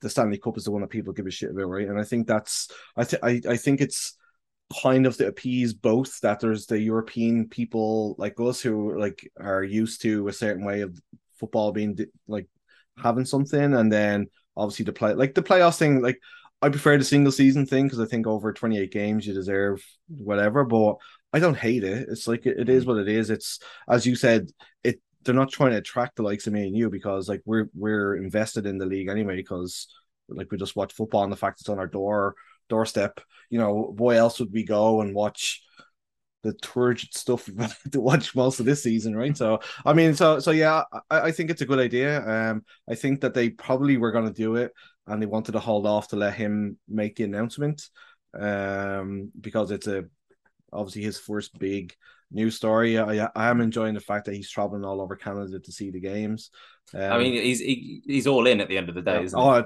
the 0.00 0.10
Stanley 0.10 0.38
Cup 0.38 0.56
is 0.56 0.64
the 0.64 0.70
one 0.70 0.82
that 0.82 0.90
people 0.90 1.12
give 1.12 1.26
a 1.26 1.30
shit 1.30 1.50
about, 1.50 1.68
right? 1.68 1.88
And 1.88 1.98
I 1.98 2.04
think 2.04 2.26
that's 2.26 2.68
I 2.96 3.04
th- 3.04 3.22
I, 3.22 3.40
I 3.48 3.56
think 3.56 3.80
it's 3.80 4.16
kind 4.82 5.04
of 5.04 5.16
to 5.16 5.26
appease 5.26 5.74
both 5.74 6.20
that 6.20 6.40
there's 6.40 6.66
the 6.66 6.80
European 6.80 7.48
people 7.48 8.14
like 8.18 8.38
us 8.38 8.60
who 8.60 8.98
like 8.98 9.28
are 9.38 9.64
used 9.64 10.02
to 10.02 10.28
a 10.28 10.32
certain 10.32 10.64
way 10.64 10.82
of 10.82 10.96
football 11.38 11.72
being 11.72 11.98
like 12.28 12.46
having 12.96 13.24
something, 13.24 13.74
and 13.74 13.92
then 13.92 14.28
obviously 14.56 14.84
the 14.84 14.92
play 14.92 15.14
like 15.14 15.34
the 15.34 15.42
playoffs 15.42 15.78
thing 15.78 16.00
like 16.00 16.20
I 16.62 16.68
prefer 16.68 16.98
the 16.98 17.04
single 17.04 17.32
season 17.32 17.64
thing 17.66 17.86
because 17.86 18.00
I 18.00 18.04
think 18.04 18.26
over 18.26 18.52
28 18.52 18.92
games 18.92 19.26
you 19.26 19.32
deserve 19.32 19.82
whatever, 20.08 20.64
but 20.64 20.96
I 21.32 21.38
don't 21.38 21.56
hate 21.56 21.84
it. 21.84 22.08
It's 22.10 22.28
like 22.28 22.44
it, 22.46 22.58
it 22.58 22.68
is 22.68 22.84
what 22.84 22.98
it 22.98 23.08
is. 23.08 23.30
It's 23.30 23.60
as 23.88 24.06
you 24.06 24.14
said, 24.14 24.50
it 24.84 25.00
they're 25.24 25.34
not 25.34 25.50
trying 25.50 25.70
to 25.72 25.78
attract 25.78 26.16
the 26.16 26.22
likes 26.22 26.46
of 26.46 26.52
me 26.52 26.66
and 26.66 26.76
you 26.76 26.90
because 26.90 27.28
like 27.28 27.42
we're 27.44 27.68
we're 27.74 28.16
invested 28.16 28.66
in 28.66 28.78
the 28.78 28.86
league 28.86 29.08
anyway 29.08 29.36
because 29.36 29.88
like 30.28 30.50
we 30.50 30.58
just 30.58 30.76
watch 30.76 30.92
football 30.92 31.24
and 31.24 31.32
the 31.32 31.36
fact 31.36 31.60
it's 31.60 31.68
on 31.68 31.78
our 31.78 31.86
door 31.86 32.34
doorstep. 32.68 33.20
You 33.48 33.58
know, 33.58 33.94
why 33.96 34.16
else 34.16 34.38
would 34.38 34.52
we 34.52 34.64
go 34.64 35.00
and 35.00 35.14
watch 35.14 35.62
the 36.42 36.52
turgid 36.54 37.14
stuff 37.14 37.48
to 37.92 38.00
watch 38.00 38.34
most 38.34 38.60
of 38.60 38.66
this 38.66 38.82
season, 38.82 39.16
right? 39.16 39.36
So 39.36 39.60
I 39.84 39.94
mean, 39.94 40.14
so 40.14 40.40
so 40.40 40.50
yeah, 40.50 40.84
I, 41.10 41.20
I 41.20 41.32
think 41.32 41.50
it's 41.50 41.62
a 41.62 41.66
good 41.66 41.78
idea. 41.78 42.26
Um, 42.26 42.64
I 42.88 42.94
think 42.94 43.22
that 43.22 43.34
they 43.34 43.50
probably 43.50 43.96
were 43.96 44.12
going 44.12 44.26
to 44.26 44.32
do 44.32 44.56
it 44.56 44.72
and 45.06 45.20
they 45.20 45.26
wanted 45.26 45.52
to 45.52 45.60
hold 45.60 45.86
off 45.86 46.08
to 46.08 46.16
let 46.16 46.34
him 46.34 46.78
make 46.88 47.16
the 47.16 47.24
announcement 47.24 47.88
um, 48.38 49.30
because 49.40 49.70
it's 49.70 49.86
a 49.86 50.04
obviously 50.72 51.02
his 51.02 51.18
first 51.18 51.58
big 51.58 51.94
news 52.30 52.56
story. 52.56 52.98
I, 52.98 53.28
I 53.34 53.50
am 53.50 53.60
enjoying 53.60 53.94
the 53.94 54.00
fact 54.00 54.26
that 54.26 54.34
he's 54.34 54.50
traveling 54.50 54.84
all 54.84 55.00
over 55.00 55.16
Canada 55.16 55.58
to 55.58 55.72
see 55.72 55.90
the 55.90 56.00
games. 56.00 56.50
Um, 56.94 57.12
I 57.12 57.18
mean, 57.18 57.32
he's 57.32 57.60
he, 57.60 58.02
he's 58.06 58.26
all 58.26 58.46
in 58.46 58.60
at 58.60 58.68
the 58.68 58.78
end 58.78 58.88
of 58.88 58.94
the 58.94 59.02
day, 59.02 59.24
isn't 59.24 59.38
oh, 59.38 59.64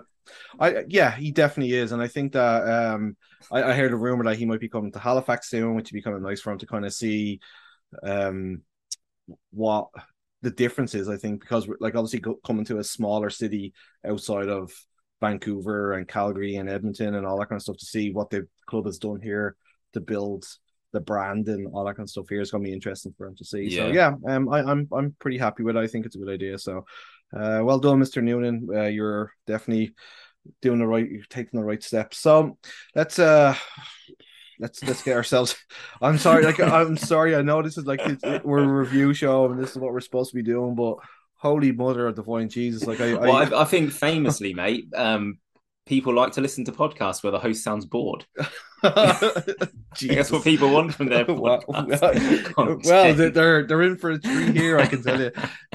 I 0.59 0.85
yeah, 0.89 1.11
he 1.11 1.31
definitely 1.31 1.75
is, 1.75 1.93
and 1.93 2.03
I 2.03 2.09
think 2.09 2.33
that 2.33 2.67
um, 2.67 3.17
I, 3.51 3.63
I 3.63 3.73
heard 3.75 3.93
a 3.93 3.97
rumor 3.97 4.25
that 4.25 4.39
he 4.39 4.47
might 4.47 4.61
be 4.61 4.69
coming 4.69 4.93
to 4.93 4.99
Halifax 4.99 5.51
soon, 5.51 5.75
which 5.75 5.91
would 5.91 5.97
be 5.97 6.03
kind 6.03 6.17
of 6.17 6.23
nice 6.23 6.41
for 6.41 6.53
him 6.53 6.59
to 6.59 6.67
kind 6.67 6.85
of 6.85 6.95
see 6.95 7.41
um 8.03 8.63
what 9.51 9.89
the 10.43 10.51
difference 10.51 10.95
is. 10.95 11.09
I 11.09 11.17
think 11.17 11.41
because 11.41 11.69
like 11.81 11.95
obviously 11.95 12.23
coming 12.45 12.65
to 12.67 12.79
a 12.79 12.85
smaller 12.85 13.31
city 13.31 13.75
outside 14.07 14.49
of 14.49 14.73
Vancouver 15.25 15.95
and 15.95 16.07
Calgary 16.07 16.57
and 16.57 16.69
Edmonton 16.69 17.15
and 17.15 17.27
all 17.27 17.39
that 17.39 17.49
kind 17.49 17.59
of 17.59 17.63
stuff 17.63 17.79
to 17.79 17.87
see 17.87 18.11
what 18.11 18.31
the 18.31 18.47
club 18.67 18.85
has 18.85 18.99
done 18.99 19.21
here 19.23 19.57
to 19.95 20.01
build 20.01 20.45
the 20.93 21.01
brand 21.01 21.49
and 21.49 21.67
all 21.73 21.85
that 21.85 21.97
kind 21.97 22.07
of 22.07 22.11
stuff 22.11 22.27
here 22.29 22.41
is 22.41 22.51
going 22.51 22.63
to 22.63 22.69
be 22.69 22.75
interesting 22.75 23.15
for 23.17 23.27
them 23.27 23.37
to 23.37 23.45
see. 23.45 23.63
Yeah. 23.63 23.77
So 23.77 23.87
yeah, 23.89 24.13
um, 24.29 24.49
I, 24.49 24.61
am 24.61 24.69
I'm, 24.69 24.89
I'm 24.93 25.17
pretty 25.19 25.39
happy 25.39 25.63
with 25.63 25.77
it. 25.77 25.81
I 25.81 25.87
think 25.87 26.05
it's 26.05 26.15
a 26.15 26.19
good 26.19 26.33
idea. 26.33 26.59
So, 26.59 26.85
uh, 27.35 27.61
well 27.63 27.79
done, 27.79 28.01
Mr. 28.01 28.23
Noonan. 28.23 28.69
Uh, 28.73 28.83
you're 28.83 29.33
definitely 29.47 29.95
doing 30.61 30.79
the 30.79 30.87
right, 30.87 31.11
you're 31.11 31.25
taking 31.31 31.59
the 31.59 31.67
right 31.67 31.83
steps. 31.83 32.19
So 32.19 32.59
let's 32.95 33.19
uh 33.19 33.57
let's 34.61 34.85
let's 34.85 35.03
get 35.03 35.17
ourselves. 35.17 35.57
I'm 36.03 36.19
sorry, 36.19 36.45
like 36.45 36.61
I'm 36.61 36.97
sorry. 36.97 37.35
I 37.35 37.43
know 37.43 37.63
this 37.63 37.79
is 37.79 37.87
like 37.87 38.01
we're 38.45 38.63
a 38.63 38.67
review 38.67 39.15
show 39.15 39.51
and 39.51 39.61
this 39.61 39.71
is 39.71 39.79
what 39.79 39.93
we're 39.93 40.01
supposed 40.01 40.31
to 40.31 40.37
be 40.37 40.43
doing, 40.43 40.75
but 40.75 40.99
holy 41.45 41.73
mother 41.73 42.07
of 42.07 42.17
divine 42.17 42.49
Jesus. 42.49 42.87
Like 42.87 43.01
I, 43.01 43.15
well, 43.15 43.37
I, 43.37 43.63
I 43.63 43.65
think 43.67 43.93
famously, 43.93 44.55
mate, 44.55 44.87
um, 44.97 45.39
people 45.85 46.15
like 46.15 46.33
to 46.33 46.41
listen 46.41 46.65
to 46.65 46.73
podcasts 46.73 47.23
where 47.23 47.31
the 47.31 47.39
host 47.39 47.63
sounds 47.63 47.85
bored. 47.85 48.25
That's 48.83 50.31
what 50.31 50.43
people 50.43 50.71
want 50.71 50.95
from 50.95 51.11
their 51.11 51.25
podcast. 51.27 52.57
well, 52.57 52.79
well, 52.85 53.15
they're 53.31 53.67
they're 53.67 53.83
in 53.83 53.97
for 53.99 54.13
a 54.13 54.19
treat 54.19 54.57
here, 54.57 54.79
I 54.79 54.87
can 54.87 55.03
tell 55.03 55.21
you. 55.21 55.33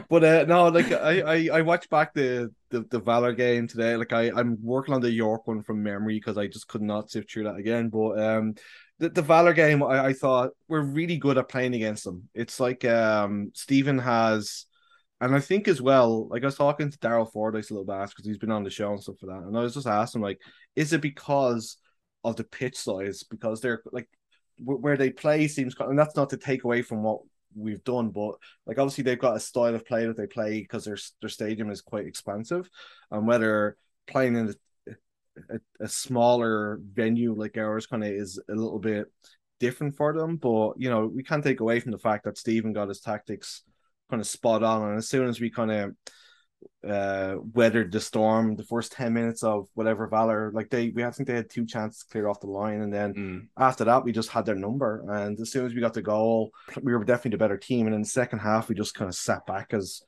But 0.09 0.23
uh, 0.23 0.45
no, 0.47 0.69
like 0.69 0.91
I, 0.91 1.21
I 1.21 1.49
I 1.59 1.61
watched 1.61 1.91
back 1.91 2.15
the, 2.15 2.51
the 2.71 2.81
the 2.89 2.99
Valour 2.99 3.33
game 3.33 3.67
today. 3.67 3.95
Like 3.95 4.11
I 4.11 4.31
I'm 4.31 4.57
working 4.63 4.95
on 4.95 5.01
the 5.01 5.11
York 5.11 5.47
one 5.47 5.61
from 5.61 5.83
memory 5.83 6.15
because 6.15 6.37
I 6.37 6.47
just 6.47 6.67
could 6.67 6.81
not 6.81 7.11
sift 7.11 7.31
through 7.31 7.43
that 7.43 7.57
again. 7.57 7.89
But 7.89 8.19
um, 8.19 8.55
the, 8.97 9.09
the 9.09 9.21
Valour 9.21 9.53
game, 9.53 9.83
I, 9.83 10.07
I 10.07 10.13
thought 10.13 10.51
we're 10.67 10.81
really 10.81 11.17
good 11.17 11.37
at 11.37 11.47
playing 11.47 11.75
against 11.75 12.05
them. 12.05 12.27
It's 12.33 12.59
like 12.59 12.83
um 12.85 13.51
Stephen 13.53 13.99
has 13.99 14.65
and 15.21 15.35
I 15.35 15.39
think 15.39 15.67
as 15.67 15.81
well, 15.81 16.27
like 16.29 16.43
I 16.43 16.47
was 16.47 16.55
talking 16.55 16.89
to 16.89 16.97
Daryl 16.99 17.31
Fordyce 17.31 17.69
a 17.69 17.73
little 17.73 17.85
bit 17.85 18.09
because 18.09 18.25
he's 18.25 18.37
been 18.37 18.51
on 18.51 18.63
the 18.63 18.69
show 18.69 18.91
and 18.91 19.01
stuff 19.01 19.19
for 19.19 19.25
that. 19.27 19.43
And 19.43 19.57
I 19.57 19.61
was 19.61 19.73
just 19.73 19.87
asking, 19.87 20.21
like, 20.21 20.39
is 20.75 20.93
it 20.93 21.01
because 21.01 21.77
of 22.23 22.37
the 22.37 22.45
pitch 22.45 22.77
size? 22.77 23.23
Because 23.23 23.59
they're 23.59 23.81
like 23.91 24.07
where 24.63 24.97
they 24.97 25.09
play 25.09 25.47
seems, 25.47 25.75
and 25.79 25.99
that's 25.99 26.15
not 26.15 26.29
to 26.29 26.37
take 26.37 26.63
away 26.63 26.81
from 26.81 27.03
what 27.03 27.21
we've 27.55 27.83
done, 27.83 28.09
but 28.09 28.35
like 28.65 28.77
obviously 28.77 29.03
they've 29.03 29.19
got 29.19 29.35
a 29.35 29.39
style 29.39 29.75
of 29.75 29.85
play 29.85 30.05
that 30.05 30.17
they 30.17 30.27
play 30.27 30.61
because 30.61 30.85
their 30.85 30.97
their 31.21 31.29
stadium 31.29 31.69
is 31.69 31.81
quite 31.81 32.05
expansive, 32.05 32.69
and 33.11 33.27
whether 33.27 33.77
playing 34.07 34.35
in 34.35 34.55
a, 34.87 34.93
a, 35.55 35.59
a 35.81 35.87
smaller 35.87 36.79
venue 36.93 37.33
like 37.33 37.57
ours 37.57 37.87
kind 37.87 38.03
of 38.03 38.11
is 38.11 38.39
a 38.49 38.55
little 38.55 38.79
bit 38.79 39.07
different 39.59 39.95
for 39.95 40.13
them. 40.13 40.37
But 40.37 40.73
you 40.77 40.89
know, 40.89 41.07
we 41.07 41.23
can't 41.23 41.43
take 41.43 41.59
away 41.59 41.79
from 41.79 41.91
the 41.91 41.97
fact 41.97 42.25
that 42.25 42.37
Stephen 42.37 42.73
got 42.73 42.87
his 42.87 43.01
tactics 43.01 43.63
kind 44.09 44.21
of 44.21 44.27
spot 44.27 44.63
on, 44.63 44.89
and 44.89 44.97
as 44.97 45.09
soon 45.09 45.27
as 45.27 45.39
we 45.39 45.49
kind 45.49 45.71
of 45.71 45.95
uh 46.87 47.35
weathered 47.53 47.91
the 47.91 47.99
storm 47.99 48.55
the 48.55 48.63
first 48.63 48.91
10 48.93 49.13
minutes 49.13 49.43
of 49.43 49.67
whatever 49.73 50.07
Valour 50.07 50.51
like 50.53 50.69
they 50.69 50.89
we 50.89 51.03
I 51.03 51.11
think 51.11 51.27
they 51.27 51.35
had 51.35 51.49
two 51.49 51.65
chances 51.65 52.01
to 52.03 52.07
clear 52.11 52.27
off 52.29 52.39
the 52.41 52.47
line 52.47 52.81
and 52.81 52.93
then 52.93 53.17
Mm. 53.17 53.49
after 53.57 53.83
that 53.85 54.03
we 54.05 54.11
just 54.13 54.29
had 54.29 54.45
their 54.45 54.55
number 54.55 55.03
and 55.09 55.39
as 55.39 55.51
soon 55.51 55.65
as 55.65 55.73
we 55.73 55.81
got 55.81 55.93
the 55.93 56.01
goal 56.01 56.51
we 56.81 56.93
were 56.93 57.03
definitely 57.03 57.31
the 57.31 57.37
better 57.37 57.57
team 57.57 57.85
and 57.87 57.95
in 57.95 58.01
the 58.01 58.07
second 58.07 58.39
half 58.39 58.69
we 58.69 58.75
just 58.75 58.93
kind 58.95 59.09
of 59.09 59.15
sat 59.15 59.45
back 59.45 59.73
as 59.73 60.01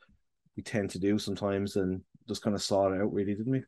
we 0.58 0.64
tend 0.64 0.90
to 0.92 1.00
do 1.00 1.20
sometimes 1.20 1.76
and 1.76 2.02
just 2.28 2.42
kind 2.44 2.56
of 2.56 2.62
saw 2.62 2.88
it 2.92 3.02
out 3.02 3.14
really 3.14 3.36
didn't 3.36 3.52
we 3.52 3.64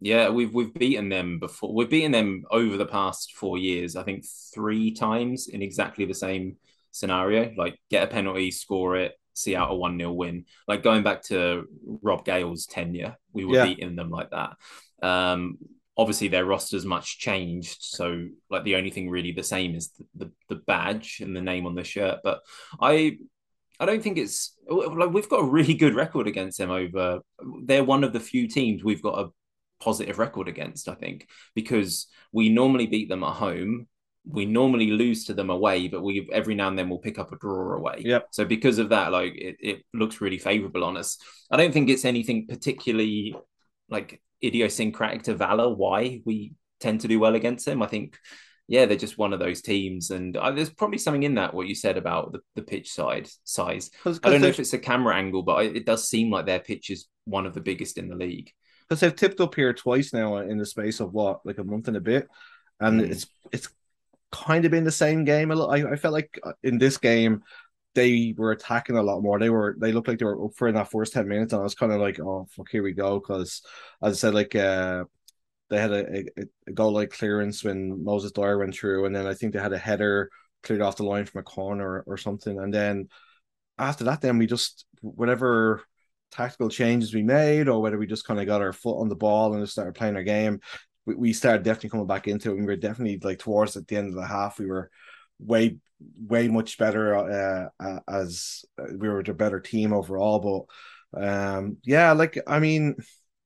Yeah, 0.00 0.28
we've 0.30 0.54
we've 0.54 0.72
beaten 0.72 1.08
them 1.08 1.38
before. 1.40 1.74
We've 1.74 1.90
beaten 1.90 2.12
them 2.12 2.44
over 2.50 2.76
the 2.76 2.86
past 2.86 3.32
four 3.36 3.58
years. 3.58 3.96
I 3.96 4.04
think 4.04 4.24
three 4.54 4.92
times 4.92 5.48
in 5.48 5.60
exactly 5.60 6.04
the 6.04 6.14
same 6.14 6.56
scenario. 6.92 7.52
Like 7.56 7.80
get 7.90 8.04
a 8.04 8.06
penalty, 8.06 8.50
score 8.52 8.96
it, 8.96 9.18
see 9.38 9.56
out 9.56 9.70
a 9.70 9.74
one 9.74 9.98
0 9.98 10.12
win. 10.12 10.44
Like 10.66 10.82
going 10.82 11.02
back 11.02 11.22
to 11.24 11.64
Rob 12.02 12.24
Gale's 12.24 12.66
tenure, 12.66 13.16
we 13.32 13.44
were 13.44 13.56
Yeah. 13.56 13.64
beating 13.66 13.96
them 13.96 14.10
like 14.10 14.30
that. 14.30 14.56
Um, 15.02 15.58
obviously 15.96 16.28
their 16.28 16.44
roster's 16.44 16.84
much 16.84 17.18
changed, 17.18 17.78
so 17.82 18.26
like 18.50 18.64
the 18.64 18.76
only 18.76 18.90
thing 18.90 19.10
really 19.10 19.32
the 19.32 19.42
same 19.42 19.74
is 19.74 19.90
the, 19.90 20.04
the 20.26 20.32
the 20.48 20.62
badge 20.66 21.20
and 21.20 21.34
the 21.34 21.40
name 21.40 21.66
on 21.66 21.74
the 21.74 21.84
shirt. 21.84 22.20
But 22.22 22.40
I 22.80 23.18
I 23.80 23.86
don't 23.86 24.02
think 24.02 24.18
it's 24.18 24.56
like 24.68 25.10
we've 25.10 25.28
got 25.28 25.40
a 25.40 25.50
really 25.50 25.74
good 25.74 25.94
record 25.94 26.26
against 26.26 26.58
them 26.58 26.70
over. 26.70 27.20
They're 27.64 27.84
one 27.84 28.04
of 28.04 28.12
the 28.12 28.20
few 28.20 28.48
teams 28.48 28.82
we've 28.84 29.02
got 29.02 29.18
a 29.18 29.30
positive 29.80 30.18
record 30.18 30.48
against, 30.48 30.88
I 30.88 30.94
think, 30.94 31.28
because 31.54 32.08
we 32.32 32.48
normally 32.48 32.86
beat 32.86 33.08
them 33.08 33.22
at 33.22 33.34
home. 33.34 33.86
We 34.30 34.44
normally 34.44 34.90
lose 34.90 35.24
to 35.26 35.34
them 35.34 35.50
away, 35.50 35.88
but 35.88 36.02
we 36.02 36.28
every 36.32 36.54
now 36.54 36.68
and 36.68 36.78
then 36.78 36.88
we'll 36.88 36.98
pick 36.98 37.18
up 37.18 37.32
a 37.32 37.38
draw 37.38 37.76
away. 37.76 38.02
Yep. 38.04 38.28
So 38.30 38.44
because 38.44 38.78
of 38.78 38.90
that, 38.90 39.10
like 39.10 39.34
it, 39.36 39.56
it 39.60 39.84
looks 39.94 40.20
really 40.20 40.38
favourable 40.38 40.84
on 40.84 40.96
us. 40.96 41.18
I 41.50 41.56
don't 41.56 41.72
think 41.72 41.88
it's 41.88 42.04
anything 42.04 42.46
particularly 42.46 43.34
like 43.88 44.20
idiosyncratic 44.44 45.22
to 45.24 45.34
Valour 45.34 45.74
why 45.74 46.20
we 46.24 46.52
tend 46.80 47.00
to 47.00 47.08
do 47.08 47.18
well 47.18 47.34
against 47.34 47.64
them. 47.64 47.82
I 47.82 47.86
think, 47.86 48.18
yeah, 48.68 48.84
they're 48.84 48.98
just 48.98 49.16
one 49.18 49.32
of 49.32 49.40
those 49.40 49.62
teams, 49.62 50.10
and 50.10 50.36
uh, 50.36 50.50
there's 50.50 50.70
probably 50.70 50.98
something 50.98 51.22
in 51.22 51.36
that 51.36 51.54
what 51.54 51.66
you 51.66 51.74
said 51.74 51.96
about 51.96 52.32
the, 52.32 52.40
the 52.54 52.62
pitch 52.62 52.92
side 52.92 53.28
size. 53.44 53.88
because 53.88 54.20
I 54.22 54.30
don't 54.30 54.42
know 54.42 54.48
if 54.48 54.60
it's 54.60 54.74
a 54.74 54.78
camera 54.78 55.16
angle, 55.16 55.42
but 55.42 55.64
it 55.64 55.86
does 55.86 56.06
seem 56.06 56.30
like 56.30 56.44
their 56.46 56.60
pitch 56.60 56.90
is 56.90 57.06
one 57.24 57.46
of 57.46 57.54
the 57.54 57.62
biggest 57.62 57.96
in 57.98 58.08
the 58.08 58.14
league. 58.16 58.50
Because 58.86 59.00
they've 59.00 59.16
tipped 59.16 59.40
up 59.40 59.54
here 59.54 59.72
twice 59.72 60.12
now 60.12 60.36
in 60.36 60.58
the 60.58 60.66
space 60.66 61.00
of 61.00 61.12
what 61.12 61.40
like 61.44 61.58
a 61.58 61.64
month 61.64 61.88
and 61.88 61.96
a 61.96 62.00
bit 62.00 62.28
and 62.80 63.00
Mm. 63.00 63.10
it's 63.10 63.26
it's 63.52 63.68
kind 64.30 64.64
of 64.64 64.70
been 64.70 64.84
the 64.84 64.92
same 64.92 65.24
game 65.24 65.50
a 65.50 65.54
little 65.54 65.70
I, 65.70 65.92
I 65.92 65.96
felt 65.96 66.12
like 66.12 66.38
uh, 66.42 66.52
in 66.62 66.78
this 66.78 66.98
game 66.98 67.42
they 67.94 68.34
were 68.36 68.52
attacking 68.52 68.96
a 68.96 69.02
lot 69.02 69.22
more. 69.22 69.38
They 69.38 69.50
were 69.50 69.76
they 69.78 69.92
looked 69.92 70.06
like 70.08 70.18
they 70.18 70.24
were 70.24 70.44
up 70.44 70.52
for 70.54 70.68
in 70.68 70.74
that 70.74 70.90
first 70.90 71.12
10 71.14 71.26
minutes, 71.26 71.52
and 71.52 71.60
I 71.60 71.62
was 71.64 71.74
kind 71.74 71.92
of 71.92 72.00
like, 72.00 72.20
oh 72.20 72.46
fuck, 72.50 72.68
here 72.70 72.82
we 72.82 72.92
go. 72.92 73.20
Cause 73.20 73.62
as 74.02 74.12
I 74.12 74.16
said, 74.16 74.34
like 74.34 74.54
uh 74.54 75.04
they 75.70 75.80
had 75.80 75.92
a, 75.92 76.18
a, 76.18 76.44
a 76.68 76.72
goal 76.72 76.92
like 76.92 77.10
clearance 77.10 77.62
when 77.64 78.02
Moses 78.04 78.32
Dyer 78.32 78.58
went 78.58 78.74
through, 78.74 79.06
and 79.06 79.14
then 79.14 79.26
I 79.26 79.34
think 79.34 79.52
they 79.52 79.60
had 79.60 79.72
a 79.72 79.78
header 79.78 80.30
cleared 80.62 80.82
off 80.82 80.96
the 80.96 81.04
line 81.04 81.24
from 81.24 81.40
a 81.40 81.44
corner 81.44 82.04
or 82.06 82.16
something. 82.16 82.58
And 82.58 82.72
then 82.72 83.08
after 83.78 84.04
that, 84.04 84.20
then 84.20 84.38
we 84.38 84.46
just 84.46 84.86
whatever 85.00 85.82
tactical 86.30 86.68
changes 86.68 87.14
we 87.14 87.22
made, 87.22 87.68
or 87.68 87.82
whether 87.82 87.98
we 87.98 88.06
just 88.06 88.26
kind 88.26 88.40
of 88.40 88.46
got 88.46 88.62
our 88.62 88.72
foot 88.72 89.00
on 89.00 89.08
the 89.08 89.16
ball 89.16 89.52
and 89.52 89.62
just 89.62 89.72
started 89.72 89.94
playing 89.94 90.16
our 90.16 90.22
game, 90.22 90.60
we, 91.08 91.14
we 91.14 91.32
started 91.32 91.62
definitely 91.62 91.90
coming 91.90 92.06
back 92.06 92.28
into 92.28 92.50
it. 92.50 92.58
And 92.58 92.60
we 92.60 92.66
were 92.66 92.76
definitely 92.76 93.18
like 93.22 93.38
towards 93.38 93.76
at 93.76 93.88
the 93.88 93.96
end 93.96 94.08
of 94.08 94.14
the 94.14 94.26
half, 94.26 94.58
we 94.58 94.66
were 94.66 94.90
way 95.38 95.78
way 96.20 96.46
much 96.48 96.78
better 96.78 97.16
uh, 97.16 97.68
uh, 97.80 98.00
as 98.08 98.64
uh, 98.78 98.84
we 98.96 99.08
were 99.08 99.22
the 99.22 99.32
better 99.32 99.58
team 99.58 99.92
overall. 99.92 100.66
But 101.14 101.26
um, 101.26 101.78
yeah, 101.82 102.12
like 102.12 102.38
I 102.46 102.58
mean, 102.60 102.96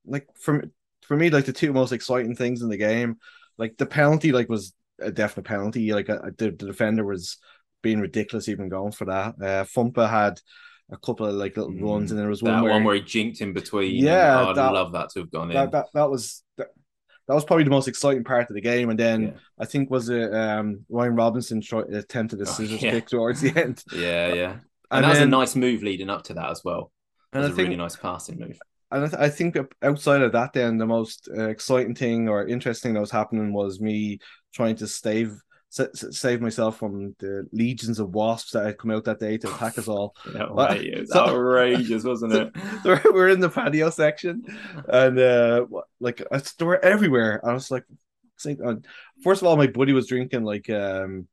like 0.05 0.27
for 0.39 0.65
for 1.03 1.17
me, 1.17 1.31
like 1.31 1.45
the 1.45 1.53
two 1.53 1.73
most 1.73 1.93
exciting 1.93 2.35
things 2.35 2.63
in 2.63 2.69
the 2.69 2.77
game, 2.77 3.19
like 3.59 3.77
the 3.77 3.87
penalty, 3.87 4.33
like 4.33 4.49
was 4.49 4.75
a 5.01 5.13
definite 5.13 5.47
penalty. 5.47 5.93
Like 5.93 6.11
uh, 6.11 6.19
the, 6.37 6.51
the 6.51 6.67
defender 6.67 7.05
was 7.05 7.39
being 7.81 8.01
ridiculous 8.01 8.49
even 8.49 8.69
going 8.69 8.93
for 8.93 9.05
that. 9.05 9.35
Uh, 9.41 9.65
Fumpa 9.65 10.11
had 10.11 10.41
a 10.91 10.97
couple 10.97 11.27
of 11.27 11.35
like 11.35 11.57
little 11.57 11.75
runs, 11.75 12.11
and 12.11 12.19
there 12.19 12.29
was 12.29 12.43
one 12.43 12.55
that 12.55 12.63
where, 12.63 12.73
one 12.73 12.85
where 12.85 12.97
he 12.97 13.01
jinked 13.01 13.41
in 13.41 13.53
between. 13.53 13.95
Yeah, 14.05 14.49
I'd 14.49 14.57
love 14.57 14.93
that 14.93 15.11
to 15.11 15.21
have 15.21 15.31
gone 15.31 15.51
in. 15.51 15.55
that, 15.55 15.73
that 15.73 15.87
that 15.95 16.11
was 16.11 16.43
that, 17.33 17.35
was 17.35 17.45
probably 17.45 17.65
the 17.65 17.71
most 17.71 17.89
exciting 17.89 18.25
part 18.25 18.49
of 18.51 18.55
the 18.55 18.61
game. 18.61 18.91
And 18.91 18.99
then 18.99 19.23
Yeah. 19.23 19.31
I 19.59 19.65
think 19.65 19.91
was 19.91 20.09
it 20.09 20.33
um 20.35 20.85
Ryan 20.89 21.17
Robinson 21.17 21.61
tried, 21.61 21.93
attempted 21.95 22.41
a 22.41 22.43
Oh, 22.43 22.47
scissors 22.47 22.83
yeah. 22.83 22.91
kick 22.91 23.09
towards 23.09 23.41
the 23.41 23.57
end. 23.61 23.83
yeah, 23.93 24.33
yeah. 24.35 24.51
And, 24.91 25.05
And 25.05 25.05
that 25.05 25.11
was 25.11 25.19
a 25.21 25.27
nice 25.27 25.57
move 25.57 25.83
leading 25.83 26.11
up 26.11 26.23
to 26.25 26.35
that 26.35 26.51
as 26.51 26.63
well. 26.65 26.93
That 27.33 27.39
And 27.39 27.43
was 27.43 27.51
I 27.51 27.53
a 27.53 27.57
think 27.57 27.67
really 27.69 27.77
nice 27.77 27.97
passing 27.97 28.39
move. 28.39 28.59
and 28.91 29.05
I, 29.05 29.09
th- 29.09 29.21
I 29.23 29.29
think 29.31 29.57
outside 29.83 30.23
of 30.23 30.33
that, 30.33 30.53
then 30.53 30.77
the 30.79 30.87
most 30.87 31.29
uh, 31.35 31.49
exciting 31.49 31.95
thing 31.95 32.29
or 32.29 32.47
interesting 32.47 32.95
that 32.95 33.01
was 33.01 33.11
happening 33.11 33.53
was 33.53 33.81
me 33.81 34.19
trying 34.55 34.77
to 34.77 34.87
sa- 34.87 35.35
save 35.73 36.41
myself 36.41 36.79
from 36.79 37.15
the 37.19 37.49
legions 37.53 37.99
of 37.99 38.15
wasps 38.15 38.51
that 38.53 38.67
had 38.67 38.79
come 38.79 38.91
out 38.91 39.05
that 39.05 39.19
day 39.21 39.39
to 39.39 39.49
attack 39.49 39.79
us 39.79 39.89
all. 39.89 40.15
Yeah, 40.35 40.47
Well, 40.51 40.67
right. 40.69 40.81
It 40.85 41.01
was 41.01 41.11
so- 41.13 41.21
outrageous, 41.29 42.05
wasn't 42.05 42.35
it? 42.35 42.53
So 42.83 42.99
we're 43.13 43.29
in 43.31 43.41
the 43.41 43.49
patio 43.49 43.91
section, 43.91 44.43
and 44.89 45.19
uh, 45.19 45.67
like 46.01 46.23
I- 46.31 46.43
they 46.59 46.65
were 46.65 46.85
everywhere. 46.85 47.41
I 47.47 47.53
was 47.55 47.71
like, 47.71 47.85
uh, 48.47 48.75
first 49.23 49.41
of 49.43 49.49
all, 49.49 49.57
my 49.57 49.67
buddy 49.69 49.93
was 49.93 50.09
drinking 50.09 50.43
like 50.45 50.69
um 50.69 51.27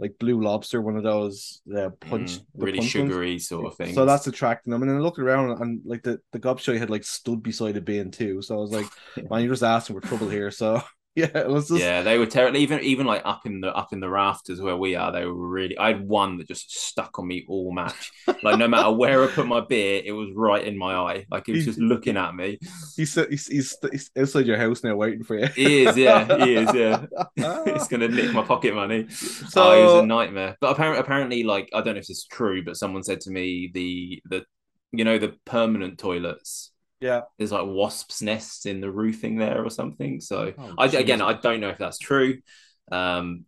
like 0.00 0.16
blue 0.18 0.42
lobster, 0.42 0.82
one 0.82 0.96
of 0.96 1.04
those 1.04 1.60
uh, 1.72 1.88
punch, 2.00 2.32
Mm, 2.38 2.46
the 2.56 2.64
really 2.66 2.78
punch 2.78 2.94
ones. 2.96 3.10
sugary 3.12 3.38
sort 3.38 3.66
of 3.66 3.76
thing. 3.76 3.94
So 3.94 4.04
that's 4.04 4.26
attracting 4.26 4.72
them. 4.72 4.82
And 4.82 4.90
then 4.90 4.96
I 4.98 5.00
looked 5.00 5.20
around 5.20 5.62
and 5.62 5.82
like 5.84 6.02
the, 6.02 6.20
the 6.32 6.40
gobshite 6.40 6.80
had 6.80 6.90
like 6.90 7.04
stood 7.04 7.44
beside 7.44 7.76
a 7.76 7.80
bin 7.80 8.10
too. 8.10 8.42
So 8.42 8.56
I 8.56 8.60
was 8.60 8.72
like, 8.72 8.86
man, 9.30 9.42
you're 9.42 9.52
just 9.52 9.62
asking 9.62 10.00
for 10.00 10.04
trouble 10.06 10.28
here. 10.28 10.50
So 10.50 10.82
yeah, 11.16 11.30
it 11.32 11.48
was 11.48 11.68
just 11.68 11.80
yeah, 11.80 12.02
they 12.02 12.18
were 12.18 12.26
terrible. 12.26 12.58
Even 12.58 12.80
even 12.80 13.06
like 13.06 13.22
up 13.24 13.46
in 13.46 13.60
the 13.60 13.72
up 13.74 13.92
in 13.92 14.00
the 14.00 14.08
rafters 14.08 14.60
where 14.60 14.76
we 14.76 14.96
are, 14.96 15.12
they 15.12 15.24
were 15.24 15.32
really. 15.32 15.78
I 15.78 15.92
had 15.92 16.08
one 16.08 16.38
that 16.38 16.48
just 16.48 16.76
stuck 16.76 17.20
on 17.20 17.28
me 17.28 17.44
all 17.48 17.72
match. 17.72 18.10
Like 18.42 18.58
no 18.58 18.66
matter 18.66 18.90
where 18.90 19.22
I 19.22 19.28
put 19.28 19.46
my 19.46 19.60
beer, 19.60 20.02
it 20.04 20.10
was 20.10 20.30
right 20.34 20.64
in 20.64 20.76
my 20.76 20.94
eye. 20.94 21.26
Like 21.30 21.48
it 21.48 21.52
was 21.52 21.64
just 21.64 21.78
looking 21.78 22.16
at 22.16 22.34
me. 22.34 22.58
he's, 22.96 23.14
he's 23.14 23.46
he's 23.46 23.76
he's 23.92 24.10
outside 24.18 24.46
your 24.46 24.56
house 24.56 24.82
now 24.82 24.96
waiting 24.96 25.22
for 25.22 25.38
you. 25.38 25.46
He 25.46 25.84
is, 25.84 25.96
yeah, 25.96 26.44
he 26.44 26.56
is, 26.56 26.74
yeah. 26.74 27.06
it's 27.36 27.86
gonna 27.86 28.08
nick 28.08 28.32
my 28.32 28.42
pocket 28.42 28.74
money. 28.74 29.08
So 29.08 29.62
oh, 29.62 29.80
it 29.80 29.84
was 29.84 30.02
a 30.02 30.06
nightmare. 30.06 30.56
But 30.60 30.72
apparently, 30.72 31.00
apparently, 31.00 31.42
like 31.44 31.70
I 31.72 31.80
don't 31.80 31.94
know 31.94 32.00
if 32.00 32.08
this 32.08 32.18
is 32.18 32.24
true, 32.24 32.64
but 32.64 32.76
someone 32.76 33.04
said 33.04 33.20
to 33.22 33.30
me 33.30 33.70
the 33.72 34.20
the 34.28 34.44
you 34.90 35.04
know 35.04 35.18
the 35.18 35.36
permanent 35.44 35.98
toilets. 35.98 36.72
Yeah, 37.00 37.22
There's 37.38 37.52
like 37.52 37.66
wasps' 37.66 38.22
nests 38.22 38.66
in 38.66 38.80
the 38.80 38.90
roofing 38.90 39.36
there 39.36 39.64
or 39.64 39.70
something. 39.70 40.20
So 40.20 40.52
Oh, 40.56 40.74
I, 40.78 40.86
again, 40.86 41.20
I 41.20 41.34
don't 41.34 41.60
know 41.60 41.68
if 41.68 41.78
that's 41.78 41.98
true. 41.98 42.38
Um, 42.90 43.44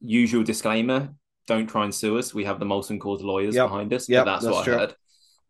usual 0.00 0.42
disclaimer: 0.44 1.14
don't 1.46 1.66
try 1.66 1.84
and 1.84 1.94
sue 1.94 2.18
us. 2.18 2.34
We 2.34 2.44
have 2.44 2.58
the 2.60 2.66
Molson 2.66 2.98
Coors 2.98 3.22
lawyers 3.22 3.54
Yep. 3.54 3.64
behind 3.68 3.92
us. 3.94 4.08
Yeah, 4.08 4.24
that's, 4.24 4.44
that's 4.44 4.54
what 4.54 4.64
true. 4.64 4.74
I 4.74 4.78
heard. 4.78 4.94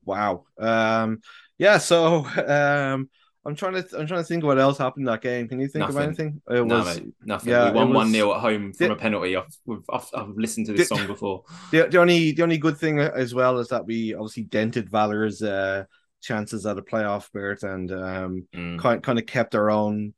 wow. 0.05 0.45
Um, 0.59 1.21
yeah. 1.59 1.79
So 1.79 2.25
um, 2.27 3.11
I'm 3.45 3.55
trying 3.57 3.75
to 3.75 3.99
I'm 3.99 4.07
trying 4.07 4.21
to 4.21 4.25
think 4.25 4.45
of 4.45 4.47
what 4.49 4.59
else 4.59 4.79
happened 4.79 5.03
in 5.09 5.13
that 5.13 5.23
game. 5.23 5.49
Can 5.49 5.59
you 5.59 5.69
think 5.69 5.89
of 5.89 5.97
anything? 5.97 6.41
It 6.49 6.65
no, 6.67 6.79
was 6.79 7.01
mate, 7.01 7.09
nothing. 7.25 7.49
yeah, 7.51 7.71
we 7.71 7.77
won 7.77 7.89
was- 7.89 7.97
one 7.97 8.13
0 8.13 8.35
at 8.35 8.41
home 8.41 8.73
from 8.73 8.87
Yeah. 8.87 8.93
a 8.93 8.97
penalty. 8.97 9.37
I've, 9.37 9.47
I've, 9.91 10.07
I've 10.15 10.29
listened 10.37 10.67
to 10.67 10.73
this 10.75 10.89
Did- 10.89 10.97
song 10.99 11.07
before. 11.09 11.45
the, 11.73 11.89
the 11.91 11.99
only 11.99 12.33
the 12.33 12.43
only 12.43 12.59
good 12.59 12.77
thing 12.79 13.01
as 13.01 13.35
well 13.35 13.59
is 13.59 13.69
that 13.69 13.85
we 13.87 14.15
obviously 14.15 14.45
dented 14.45 14.91
Valour's 14.91 15.43
uh 15.43 15.85
chances 16.21 16.67
at 16.67 16.79
a 16.79 16.83
playoff 16.83 17.31
berth 17.33 17.63
and 17.63 17.93
um 17.93 18.47
Mm. 18.55 18.79
kind 18.79 19.03
kind 19.03 19.19
of 19.19 19.27
kept 19.27 19.55
our 19.55 19.71
own 19.71 20.15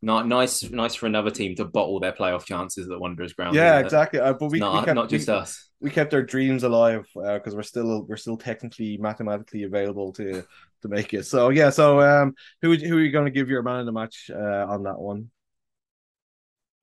Ni- 0.00 0.22
nice, 0.22 0.62
nice 0.70 0.94
for 0.94 1.04
another 1.06 1.30
team 1.30 1.54
to 1.56 1.64
bottle 1.66 2.00
their 2.00 2.12
playoff 2.12 2.44
chances 2.46 2.88
at 2.90 2.98
Wanderers 2.98 3.34
ground. 3.34 3.54
yeah 3.54 3.78
exactly 3.78 4.18
uh, 4.20 4.32
but 4.32 4.50
we, 4.50 4.58
not, 4.58 4.72
we 4.72 4.84
kept 4.86 4.94
not 4.94 5.10
just 5.10 5.28
we, 5.28 5.34
us. 5.34 5.68
we 5.80 5.90
kept 5.90 6.14
our 6.14 6.22
dreams 6.22 6.62
alive 6.62 7.06
because 7.14 7.54
we're 7.54 7.62
still 7.62 8.04
we're 8.08 8.16
still 8.16 8.38
technically 8.38 8.96
mathematically 8.96 9.64
available 9.64 10.12
to 10.14 10.42
to 10.82 10.88
make 10.88 11.12
it 11.12 11.26
so 11.26 11.50
yeah 11.50 11.68
so 11.68 12.00
um 12.00 12.32
who 12.62 12.74
who 12.74 12.96
are 12.96 13.00
you 13.02 13.12
going 13.12 13.26
to 13.26 13.30
give 13.30 13.50
your 13.50 13.62
man 13.62 13.80
of 13.80 13.86
the 13.86 13.92
match 13.92 14.30
uh 14.34 14.66
on 14.66 14.84
that 14.84 14.98
one 14.98 15.30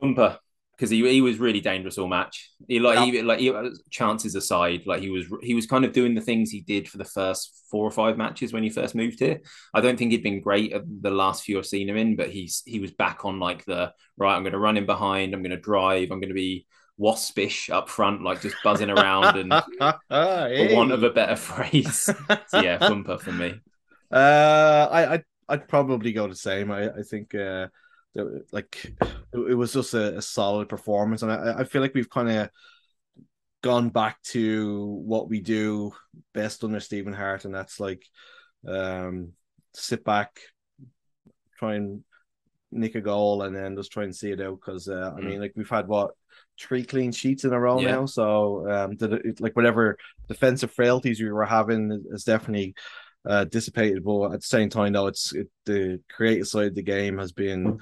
Fumpa 0.01 0.39
because 0.75 0.89
he, 0.89 1.07
he 1.09 1.21
was 1.21 1.39
really 1.39 1.61
dangerous 1.61 1.97
all 1.97 2.07
match. 2.07 2.49
He 2.67 2.79
like 2.79 2.97
Yeah. 2.99 3.05
he, 3.05 3.21
like 3.21 3.39
he, 3.39 3.53
chances 3.91 4.35
aside, 4.35 4.85
like 4.85 5.01
he 5.01 5.09
was 5.09 5.25
he 5.41 5.53
was 5.53 5.65
kind 5.67 5.85
of 5.85 5.93
doing 5.93 6.15
the 6.15 6.21
things 6.21 6.49
he 6.49 6.61
did 6.61 6.89
for 6.89 6.97
the 6.97 7.05
first 7.05 7.63
four 7.69 7.85
or 7.85 7.91
five 7.91 8.17
matches 8.17 8.53
when 8.53 8.63
he 8.63 8.69
first 8.69 8.95
moved 8.95 9.19
here. 9.19 9.41
I 9.73 9.81
don't 9.81 9.97
think 9.97 10.11
he'd 10.11 10.23
been 10.23 10.41
great 10.41 10.73
at 10.73 10.83
the 11.01 11.11
last 11.11 11.43
few 11.43 11.57
I've 11.57 11.65
seen 11.65 11.89
him 11.89 11.97
in, 11.97 12.15
but 12.15 12.29
he's 12.29 12.63
he 12.65 12.79
was 12.79 12.91
back 12.91 13.25
on 13.25 13.39
like 13.39 13.65
the 13.65 13.93
right. 14.17 14.35
I'm 14.35 14.43
going 14.43 14.53
to 14.53 14.59
run 14.59 14.77
in 14.77 14.85
behind. 14.85 15.33
I'm 15.33 15.43
going 15.43 15.51
to 15.51 15.57
drive. 15.57 16.11
I'm 16.11 16.19
going 16.19 16.29
to 16.29 16.33
be 16.35 16.65
waspish 16.97 17.69
up 17.69 17.89
front, 17.89 18.23
like 18.23 18.41
just 18.41 18.55
buzzing 18.63 18.89
around 18.89 19.35
and 19.37 19.51
for 20.55 20.67
want 20.75 20.91
of 20.91 21.03
a 21.03 21.09
better 21.09 21.35
phrase. 21.49 22.09
So 22.47 22.59
yeah, 22.59 22.77
Fumpa 22.87 23.19
for 23.19 23.31
me. 23.31 23.61
Uh, 24.11 24.87
I 24.91 25.13
I'd, 25.13 25.23
I'd 25.49 25.67
probably 25.67 26.13
go 26.13 26.27
the 26.27 26.35
same. 26.35 26.71
I 26.71 26.89
I 26.89 27.01
think 27.03 27.33
uh, 27.35 27.67
like 28.51 28.93
it, 29.33 29.55
was 29.55 29.73
just 29.73 29.93
a, 29.93 30.17
a, 30.17 30.21
solid 30.21 30.69
performance, 30.69 31.21
and 31.21 31.31
I, 31.31 31.59
I 31.59 31.63
feel 31.63 31.81
like 31.81 31.93
we've 31.93 32.09
kind 32.09 32.29
of 32.29 32.49
gone 33.61 33.89
back 33.89 34.21
to 34.21 35.01
what 35.05 35.29
we 35.29 35.39
do 35.39 35.93
best 36.33 36.63
under 36.63 36.79
Stephen 36.79 37.13
Hart, 37.13 37.45
and 37.45 37.53
that's 37.53 37.79
like 37.79 38.03
um, 38.67 39.33
sit 39.73 40.03
back, 40.03 40.39
try 41.57 41.75
and 41.75 42.03
nick 42.71 42.95
a 42.95 43.01
goal, 43.01 43.41
and 43.43 43.55
then 43.55 43.75
just 43.75 43.91
try 43.91 44.03
and 44.03 44.15
see 44.15 44.31
it 44.31 44.41
out. 44.41 44.59
Because 44.59 44.87
uh, 44.87 45.11
mm. 45.11 45.17
I 45.17 45.21
mean, 45.21 45.41
like 45.41 45.53
we've 45.55 45.69
had 45.69 45.87
what 45.87 46.11
three 46.59 46.83
clean 46.83 47.11
sheets 47.11 47.43
in 47.43 47.53
a 47.53 47.59
row 47.59 47.79
yeah. 47.79 47.91
now, 47.91 48.05
so 48.05 48.69
um, 48.69 48.97
it, 48.99 49.41
like 49.41 49.55
whatever 49.55 49.97
defensive 50.27 50.71
frailties 50.71 51.19
we 51.19 51.31
were 51.31 51.45
having 51.45 52.03
is 52.11 52.23
definitely 52.23 52.75
uh, 53.27 53.45
dissipated. 53.45 54.03
But 54.03 54.33
at 54.33 54.41
the 54.41 54.47
same 54.47 54.69
time, 54.69 54.93
though, 54.93 55.07
it's 55.07 55.33
it, 55.33 55.49
the 55.65 56.01
creative 56.11 56.47
side 56.47 56.67
of 56.67 56.75
the 56.75 56.83
game 56.83 57.17
has 57.17 57.31
been 57.31 57.79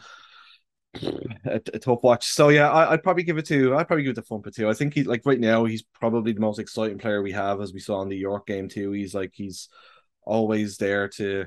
a, 0.96 1.62
a 1.74 1.80
tough 1.80 2.00
watch. 2.04 2.28
So 2.28 2.50
yeah, 2.50 2.70
I, 2.70 2.92
would 2.92 3.04
probably 3.04 3.24
give 3.24 3.38
it 3.38 3.46
to 3.48 3.76
I'd 3.76 3.88
probably 3.88 4.04
give 4.04 4.18
it 4.18 4.22
to 4.22 4.28
Fumpa 4.28 4.54
too. 4.54 4.70
I 4.70 4.74
think 4.74 4.94
he 4.94 5.04
like 5.04 5.22
right 5.26 5.40
now 5.40 5.66
he's 5.66 5.82
probably 5.82 6.34
the 6.34 6.42
most 6.42 6.60
exciting 6.60 6.98
player 6.98 7.22
we 7.22 7.32
have, 7.32 7.62
as 7.62 7.74
we 7.74 7.80
saw 7.80 8.02
in 8.02 8.10
the 8.10 8.18
York 8.18 8.48
game 8.48 8.68
too. 8.68 8.92
He's 8.92 9.14
like 9.14 9.32
he's 9.34 9.70
always 10.24 10.78
there 10.78 11.08
to 11.08 11.46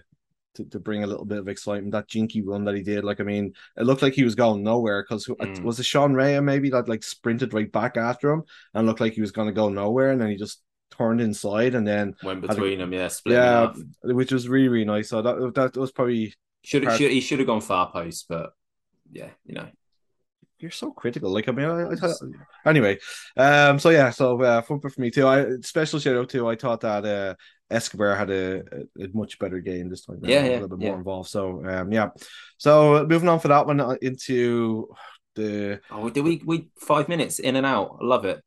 to, 0.55 0.65
to 0.67 0.79
bring 0.79 1.03
a 1.03 1.07
little 1.07 1.25
bit 1.25 1.39
of 1.39 1.49
excitement. 1.49 1.93
That 1.93 2.09
jinky 2.09 2.43
run 2.43 2.65
that 2.65 2.75
he 2.75 2.83
did, 2.83 3.05
like 3.05 3.21
I 3.21 3.25
mean, 3.25 3.53
it 3.77 3.85
looked 3.85 4.03
like 4.03 4.15
he 4.15 4.25
was 4.25 4.35
going 4.35 4.63
nowhere 4.63 5.03
because 5.03 5.27
mm. 5.27 5.63
was 5.63 5.79
it 5.81 5.85
Sean 5.85 6.15
Rea 6.15 6.41
maybe 6.41 6.71
that 6.71 6.89
like 6.89 7.03
sprinted 7.03 7.53
right 7.55 7.71
back 7.71 7.97
after 7.97 8.31
him 8.31 8.45
and 8.73 8.87
looked 8.87 9.01
like 9.01 9.15
he 9.15 9.21
was 9.21 9.33
going 9.33 9.49
to 9.49 9.55
go 9.55 9.69
nowhere, 9.69 10.11
and 10.11 10.21
then 10.21 10.31
he 10.31 10.37
just 10.37 10.63
turned 10.97 11.21
inside 11.21 11.75
and 11.75 11.87
then 11.87 12.15
went 12.23 12.41
between 12.41 12.79
them, 12.79 12.93
yeah, 12.93 13.09
yeah, 13.27 13.73
which 14.03 14.33
was 14.33 14.49
really 14.49 14.69
really 14.69 14.85
nice. 14.85 15.09
So 15.09 15.23
that 15.23 15.53
that 15.55 15.77
was 15.77 15.93
probably 15.93 16.35
should 16.63 16.85
have 16.85 16.97
should 16.97 17.11
he 17.11 17.21
should 17.21 17.41
have 17.41 17.49
gone 17.49 17.61
far 17.61 17.91
post, 17.91 18.27
but 18.29 18.53
yeah, 19.11 19.31
you 19.45 19.55
know. 19.55 19.69
You're 20.59 20.71
so 20.71 20.93
critical. 20.93 21.31
Like 21.31 21.49
I 21.49 21.53
mean, 21.53 21.67
I, 21.67 21.93
I 21.93 22.71
anyway. 22.71 22.99
Um. 23.37 23.79
So 23.79 23.91
yeah. 23.91 24.11
So 24.11 24.41
uh, 24.41 24.63
for 24.63 24.81
me 24.97 25.11
too. 25.11 25.27
I 25.27 25.57
special 25.63 25.99
shout 25.99 26.17
out 26.17 26.29
to. 26.31 26.49
I 26.49 26.57
thought 26.57 26.81
that 26.83 27.05
uh, 27.05 27.35
Escobar 27.71 28.15
had 28.15 28.31
a, 28.31 28.61
a, 29.01 29.09
much 29.13 29.39
better 29.39 29.61
game 29.61 29.91
this 29.91 30.05
time. 30.05 30.21
Yeah, 30.23 30.45
yeah, 30.45 30.51
a 30.51 30.61
little 30.61 30.77
bit 30.77 30.85
yeah. 30.85 30.91
more 30.91 30.99
involved. 30.99 31.29
So 31.29 31.65
um, 31.67 31.93
yeah. 31.93 32.11
So 32.57 33.05
moving 33.07 33.29
on 33.29 33.41
for 33.41 33.49
that 33.49 33.67
one 33.67 33.81
uh, 33.81 33.97
into 34.01 34.89
the. 35.35 35.81
Oh, 35.91 36.09
did 36.09 36.25
we 36.25 36.41
we 36.45 36.69
five 36.79 37.09
minutes 37.09 37.41
in 37.41 37.57
and 37.57 37.67
out? 37.67 37.99
I 38.01 38.05
love 38.05 38.25
it. 38.25 38.43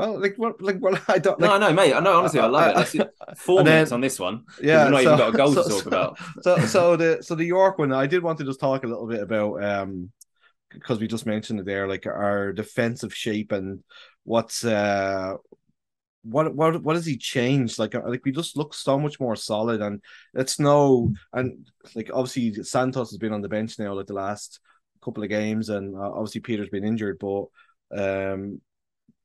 Well, 0.00 0.18
like 0.18 0.36
what, 0.36 0.62
like 0.62 0.78
what 0.78 1.02
I 1.08 1.18
don't. 1.18 1.38
Like, 1.38 1.50
no, 1.50 1.58
no, 1.58 1.74
mate. 1.74 1.92
I 1.92 2.00
know, 2.00 2.18
honestly, 2.20 2.40
I 2.40 2.46
love 2.46 2.94
it. 2.94 3.10
four 3.36 3.62
minutes 3.62 3.92
on 3.92 4.00
this 4.00 4.18
one. 4.18 4.44
Yeah, 4.62 4.84
we've 4.84 4.92
not 4.92 5.02
so, 5.02 5.08
even 5.08 5.18
got 5.18 5.34
a 5.34 5.36
goal 5.36 5.52
so, 5.52 5.62
to 5.62 5.68
talk 5.68 5.82
so, 5.82 5.88
about. 5.88 6.18
So, 6.40 6.58
so 6.60 6.96
the 6.96 7.22
so 7.22 7.34
the 7.34 7.44
York 7.44 7.78
one, 7.78 7.92
I 7.92 8.06
did 8.06 8.22
want 8.22 8.38
to 8.38 8.44
just 8.44 8.60
talk 8.60 8.82
a 8.82 8.86
little 8.86 9.06
bit 9.06 9.20
about 9.20 9.62
um 9.62 10.10
because 10.70 11.00
we 11.00 11.06
just 11.06 11.26
mentioned 11.26 11.60
it 11.60 11.66
there, 11.66 11.86
like 11.86 12.06
our 12.06 12.52
defensive 12.54 13.14
shape 13.14 13.52
and 13.52 13.80
what's 14.24 14.64
uh 14.64 15.34
what 16.22 16.54
what 16.54 16.82
what 16.82 16.96
has 16.96 17.04
he 17.04 17.18
changed? 17.18 17.78
Like 17.78 17.94
uh, 17.94 18.00
like 18.06 18.24
we 18.24 18.32
just 18.32 18.56
look 18.56 18.72
so 18.72 18.98
much 18.98 19.20
more 19.20 19.36
solid, 19.36 19.82
and 19.82 20.00
it's 20.32 20.58
no 20.58 21.12
and 21.34 21.68
like 21.94 22.10
obviously 22.10 22.64
Santos 22.64 23.10
has 23.10 23.18
been 23.18 23.34
on 23.34 23.42
the 23.42 23.50
bench 23.50 23.78
now 23.78 23.92
like 23.92 24.06
the 24.06 24.14
last 24.14 24.60
couple 25.04 25.22
of 25.22 25.28
games, 25.28 25.68
and 25.68 25.94
uh, 25.94 26.10
obviously 26.10 26.40
Peter's 26.40 26.70
been 26.70 26.84
injured, 26.84 27.18
but 27.18 27.44
um 27.94 28.62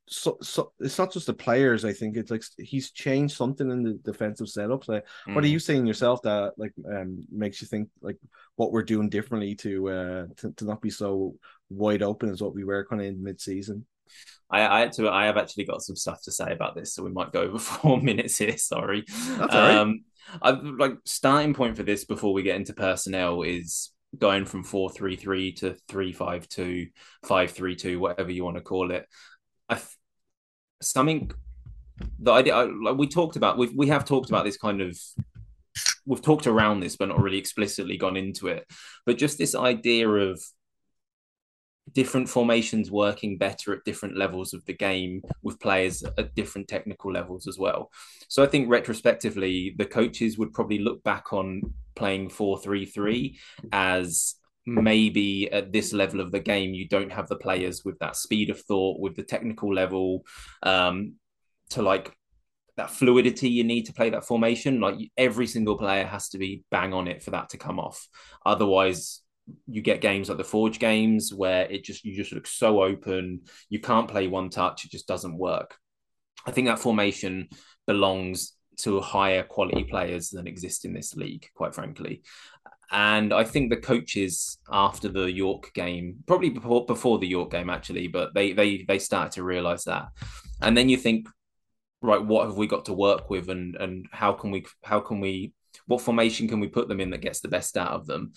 so, 0.08 0.38
so 0.42 0.72
it's 0.80 0.98
not 0.98 1.12
just 1.12 1.28
the 1.28 1.34
players. 1.34 1.84
I 1.84 1.94
think 1.94 2.16
it's 2.16 2.32
like 2.32 2.44
he's 2.58 2.92
changed 2.92 3.36
something 3.36 3.70
in 3.70 3.84
the 3.84 3.94
defensive 3.94 4.50
setup. 4.50 4.88
Like, 4.88 5.06
mm. 5.28 5.36
what 5.36 5.44
are 5.44 5.48
you 5.48 5.60
saying 5.60 5.86
yourself 5.86 6.22
that 6.24 6.54
like 6.58 6.74
um 6.92 7.26
makes 7.32 7.62
you 7.62 7.68
think 7.68 7.90
like 8.02 8.18
what 8.56 8.72
we're 8.72 8.84
doing 8.84 9.10
differently 9.10 9.56
to 9.56 9.90
uh 9.90 10.26
to, 10.38 10.52
to 10.52 10.66
not 10.66 10.82
be 10.82 10.90
so 10.90 11.36
wide 11.70 12.04
open 12.04 12.30
as 12.30 12.42
what 12.42 12.54
we 12.54 12.64
were 12.64 12.86
kind 12.86 13.02
of 13.02 13.08
in 13.08 13.24
mid 13.24 13.42
season? 13.42 13.86
I, 14.50 14.68
I 14.68 14.80
had 14.82 14.92
to. 14.94 15.10
I 15.10 15.26
have 15.26 15.38
actually 15.38 15.66
got 15.66 15.82
some 15.82 15.96
stuff 15.96 16.22
to 16.24 16.32
say 16.32 16.52
about 16.52 16.76
this, 16.76 16.94
so 16.94 17.04
we 17.04 17.12
might 17.12 17.34
go 17.34 17.42
over 17.42 17.60
four 17.60 18.00
minutes 18.00 18.38
here. 18.38 18.58
Sorry. 18.58 19.04
That's 19.08 19.56
all 19.56 19.62
right. 19.62 19.78
Um, 19.78 20.06
I've 20.42 20.64
like 20.64 20.98
starting 21.06 21.54
point 21.54 21.78
for 21.78 21.84
this 21.84 22.06
before 22.06 22.34
we 22.34 22.44
get 22.44 22.56
into 22.56 22.74
personnel 22.74 23.42
is 23.44 23.92
going 24.18 24.46
from 24.46 24.64
433 24.64 25.52
to 25.54 25.76
352 25.90 26.88
532 27.24 28.00
whatever 28.00 28.32
you 28.32 28.46
want 28.46 28.56
to 28.56 28.62
call 28.62 28.92
it 28.92 29.06
I 29.70 29.82
something 30.82 31.32
the 32.20 32.32
idea 32.32 32.56
like 32.84 32.98
we 32.98 33.08
talked 33.08 33.36
about 33.36 33.58
we 33.58 33.68
we 33.70 33.88
have 33.88 34.06
talked 34.06 34.30
about 34.30 34.46
this 34.46 34.58
kind 34.58 34.82
of 34.82 34.98
we've 36.06 36.22
talked 36.22 36.48
around 36.48 36.80
this 36.80 36.96
but 36.96 37.08
not 37.08 37.22
really 37.22 37.38
explicitly 37.38 37.98
gone 37.98 38.18
into 38.18 38.48
it. 38.48 38.66
But 39.06 39.18
just 39.18 39.38
this 39.38 39.56
idea 39.56 40.10
of 40.10 40.42
different 41.94 42.28
formations 42.28 42.90
working 42.92 43.38
better 43.38 43.72
at 43.72 43.84
different 43.86 44.18
levels 44.18 44.54
of 44.54 44.66
the 44.66 44.74
game 44.74 45.22
with 45.44 45.60
players 45.60 46.04
at 46.04 46.34
different 46.36 46.68
technical 46.68 47.12
levels 47.12 47.48
as 47.48 47.58
well. 47.58 47.92
So 48.28 48.44
i 48.44 48.48
think 48.48 48.70
retrospectively 48.70 49.76
the 49.78 49.86
coaches 49.86 50.38
would 50.38 50.54
probably 50.54 50.80
look 50.80 51.04
back 51.04 51.32
on 51.32 51.62
playing 51.96 52.30
4-3-3 52.30 53.38
as 53.72 54.36
maybe 54.66 55.52
at 55.52 55.72
this 55.72 55.94
level 55.94 56.20
of 56.20 56.32
the 56.32 56.40
game 56.40 56.74
you 56.74 56.88
don't 56.88 57.12
have 57.12 57.28
the 57.28 57.36
players 57.36 57.84
with 57.86 57.98
that 58.00 58.16
speed 58.16 58.50
of 58.50 58.60
thought 58.62 59.00
with 59.00 59.16
the 59.16 59.24
technical 59.24 59.74
level 59.74 60.26
um 60.64 61.14
to 61.70 61.82
like 61.82 62.16
that 62.78 62.90
fluidity 62.90 63.50
you 63.50 63.64
need 63.64 63.86
to 63.86 63.94
play 63.94 64.10
that 64.10 64.26
formation. 64.26 64.80
Like 64.80 64.96
every 65.18 65.48
single 65.48 65.78
player 65.78 66.06
has 66.06 66.30
to 66.30 66.38
be 66.38 66.64
bang 66.72 66.94
on 66.94 67.08
it 67.08 67.24
for 67.24 67.32
that 67.32 67.50
to 67.50 67.58
come 67.58 67.80
off. 67.80 68.08
Otherwise 68.46 69.22
you 69.68 69.82
get 69.82 70.02
games 70.02 70.28
like 70.28 70.40
the 70.40 70.44
forge 70.44 70.80
games 70.80 71.34
where 71.34 71.70
it 71.70 71.84
just 71.84 72.04
you 72.04 72.16
just 72.16 72.34
look 72.34 72.48
so 72.48 72.84
open. 72.84 73.42
You 73.70 73.80
can't 73.80 74.10
play 74.10 74.28
one 74.28 74.50
touch. 74.50 74.86
It 74.86 74.92
just 74.92 75.08
doesn't 75.08 75.38
work. 75.38 75.76
I 76.46 76.52
think 76.52 76.68
that 76.68 76.80
formation 76.80 77.50
belongs 77.88 78.54
to 78.78 79.00
higher 79.00 79.44
quality 79.44 79.86
players 79.86 80.30
than 80.30 80.48
exist 80.48 80.84
in 80.84 80.94
this 80.94 81.16
league 81.16 81.48
quite 81.56 81.74
frankly 81.74 82.22
and 82.92 83.34
I 83.34 83.44
think 83.44 83.70
the 83.70 83.78
coaches 83.78 84.58
after 84.72 85.10
the 85.10 85.32
York 85.32 85.72
game, 85.74 86.18
probably 86.28 86.50
before, 86.50 86.86
before 86.86 87.20
the 87.20 87.28
York 87.28 87.52
game 87.52 87.70
actually, 87.70 88.08
but 88.08 88.34
they 88.34 88.54
they 88.54 88.84
they 88.88 89.00
started 89.00 89.32
to 89.34 89.44
realize 89.44 89.84
that. 89.86 90.08
And 90.62 90.78
then 90.78 90.90
you 90.90 90.98
think, 90.98 91.28
right, 92.02 92.24
what 92.24 92.48
have 92.48 92.58
we 92.58 92.68
got 92.68 92.86
to 92.86 92.94
work 92.94 93.30
with, 93.30 93.50
and 93.50 93.76
and 93.76 94.08
how 94.12 94.34
can 94.34 94.52
we 94.52 94.66
how 94.84 95.00
can 95.00 95.20
we 95.20 95.54
what 95.88 96.02
formation 96.02 96.48
can 96.48 96.60
we 96.60 96.68
put 96.68 96.88
them 96.88 97.02
in 97.02 97.10
that 97.12 97.22
gets 97.22 97.42
the 97.42 97.48
best 97.48 97.78
out 97.78 97.92
of 97.92 98.06
them? 98.06 98.34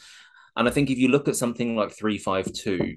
And 0.57 0.67
I 0.67 0.71
think 0.71 0.91
if 0.91 0.99
you 0.99 1.09
look 1.09 1.29
at 1.29 1.37
something 1.37 1.77
like 1.77 1.93
three 1.93 2.19
five 2.19 2.53
two, 2.53 2.97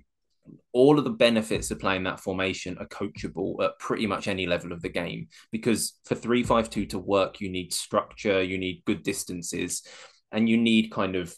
all 0.74 0.98
of 0.98 1.04
the 1.04 1.12
benefits 1.12 1.72
of 1.72 1.80
playing 1.80 2.04
that 2.04 2.20
formation 2.20 2.78
are 2.80 2.88
coachable 2.88 3.62
at 3.64 3.78
pretty 3.80 4.08
much 4.08 4.28
any 4.28 4.48
level 4.48 4.72
of 4.72 4.82
the 4.82 4.90
game 4.90 5.28
because 5.52 6.00
for 6.06 6.16
352 6.16 6.86
to 6.88 7.00
work 7.00 7.40
you 7.42 7.50
need 7.50 7.74
structure 7.74 8.42
you 8.42 8.58
need 8.58 8.82
good 8.86 9.04
distances 9.04 9.84
and 10.32 10.48
you 10.48 10.58
need 10.58 10.92
kind 10.92 11.16
of 11.16 11.36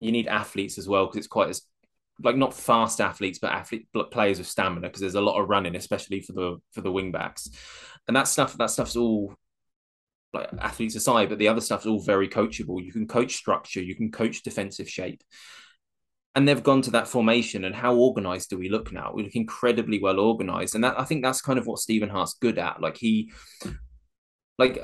you 0.00 0.12
need 0.12 0.28
athletes 0.28 0.78
as 0.78 0.88
well 0.88 1.06
because 1.06 1.18
it's 1.18 1.26
quite 1.26 1.48
as 1.48 1.62
like 2.22 2.36
not 2.36 2.54
fast 2.54 3.00
athletes 3.00 3.38
but 3.38 3.52
athlete 3.52 3.86
players 4.10 4.38
with 4.38 4.46
stamina 4.46 4.88
because 4.88 5.00
there's 5.00 5.14
a 5.14 5.20
lot 5.20 5.40
of 5.40 5.48
running 5.48 5.76
especially 5.76 6.20
for 6.20 6.32
the 6.32 6.56
for 6.72 6.80
the 6.80 6.92
wing 6.92 7.12
backs. 7.12 7.48
And 8.06 8.16
that 8.16 8.28
stuff 8.28 8.56
that 8.58 8.70
stuff's 8.70 8.96
all 8.96 9.34
like 10.32 10.48
athletes 10.58 10.94
aside 10.94 11.28
but 11.28 11.38
the 11.38 11.48
other 11.48 11.60
stuff's 11.60 11.86
all 11.86 12.00
very 12.00 12.28
coachable. 12.28 12.84
You 12.84 12.92
can 12.92 13.06
coach 13.06 13.34
structure 13.34 13.82
you 13.82 13.94
can 13.94 14.10
coach 14.10 14.42
defensive 14.42 14.88
shape. 14.88 15.22
And 16.34 16.46
they've 16.46 16.62
gone 16.62 16.82
to 16.82 16.92
that 16.92 17.08
formation 17.08 17.64
and 17.64 17.74
how 17.74 17.96
organized 17.96 18.50
do 18.50 18.58
we 18.58 18.68
look 18.68 18.92
now? 18.92 19.12
We 19.12 19.24
look 19.24 19.34
incredibly 19.34 19.98
well 19.98 20.20
organized 20.20 20.74
and 20.74 20.84
that 20.84 20.98
i 20.98 21.04
think 21.04 21.22
that's 21.22 21.40
kind 21.40 21.58
of 21.58 21.66
what 21.66 21.78
stephen 21.78 22.08
hart's 22.08 22.34
good 22.34 22.58
at. 22.58 22.80
Like 22.80 22.96
he 22.96 23.32
like 24.58 24.82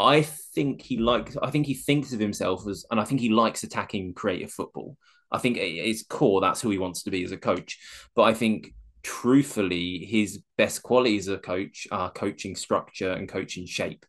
I 0.00 0.22
think 0.22 0.82
he 0.82 0.98
likes. 0.98 1.36
I 1.40 1.50
think 1.50 1.66
he 1.66 1.74
thinks 1.74 2.12
of 2.12 2.20
himself 2.20 2.66
as, 2.68 2.84
and 2.90 3.00
I 3.00 3.04
think 3.04 3.20
he 3.20 3.28
likes 3.28 3.62
attacking 3.62 4.14
creative 4.14 4.52
football. 4.52 4.96
I 5.30 5.38
think 5.38 5.56
it's 5.58 6.04
core. 6.04 6.40
That's 6.40 6.60
who 6.60 6.70
he 6.70 6.78
wants 6.78 7.02
to 7.04 7.10
be 7.10 7.24
as 7.24 7.32
a 7.32 7.36
coach. 7.36 7.78
But 8.14 8.22
I 8.22 8.34
think, 8.34 8.74
truthfully, 9.02 10.04
his 10.04 10.42
best 10.56 10.82
qualities 10.82 11.28
as 11.28 11.34
a 11.34 11.38
coach 11.38 11.86
are 11.90 12.10
coaching 12.10 12.56
structure 12.56 13.12
and 13.12 13.28
coaching 13.28 13.66
shape. 13.66 14.04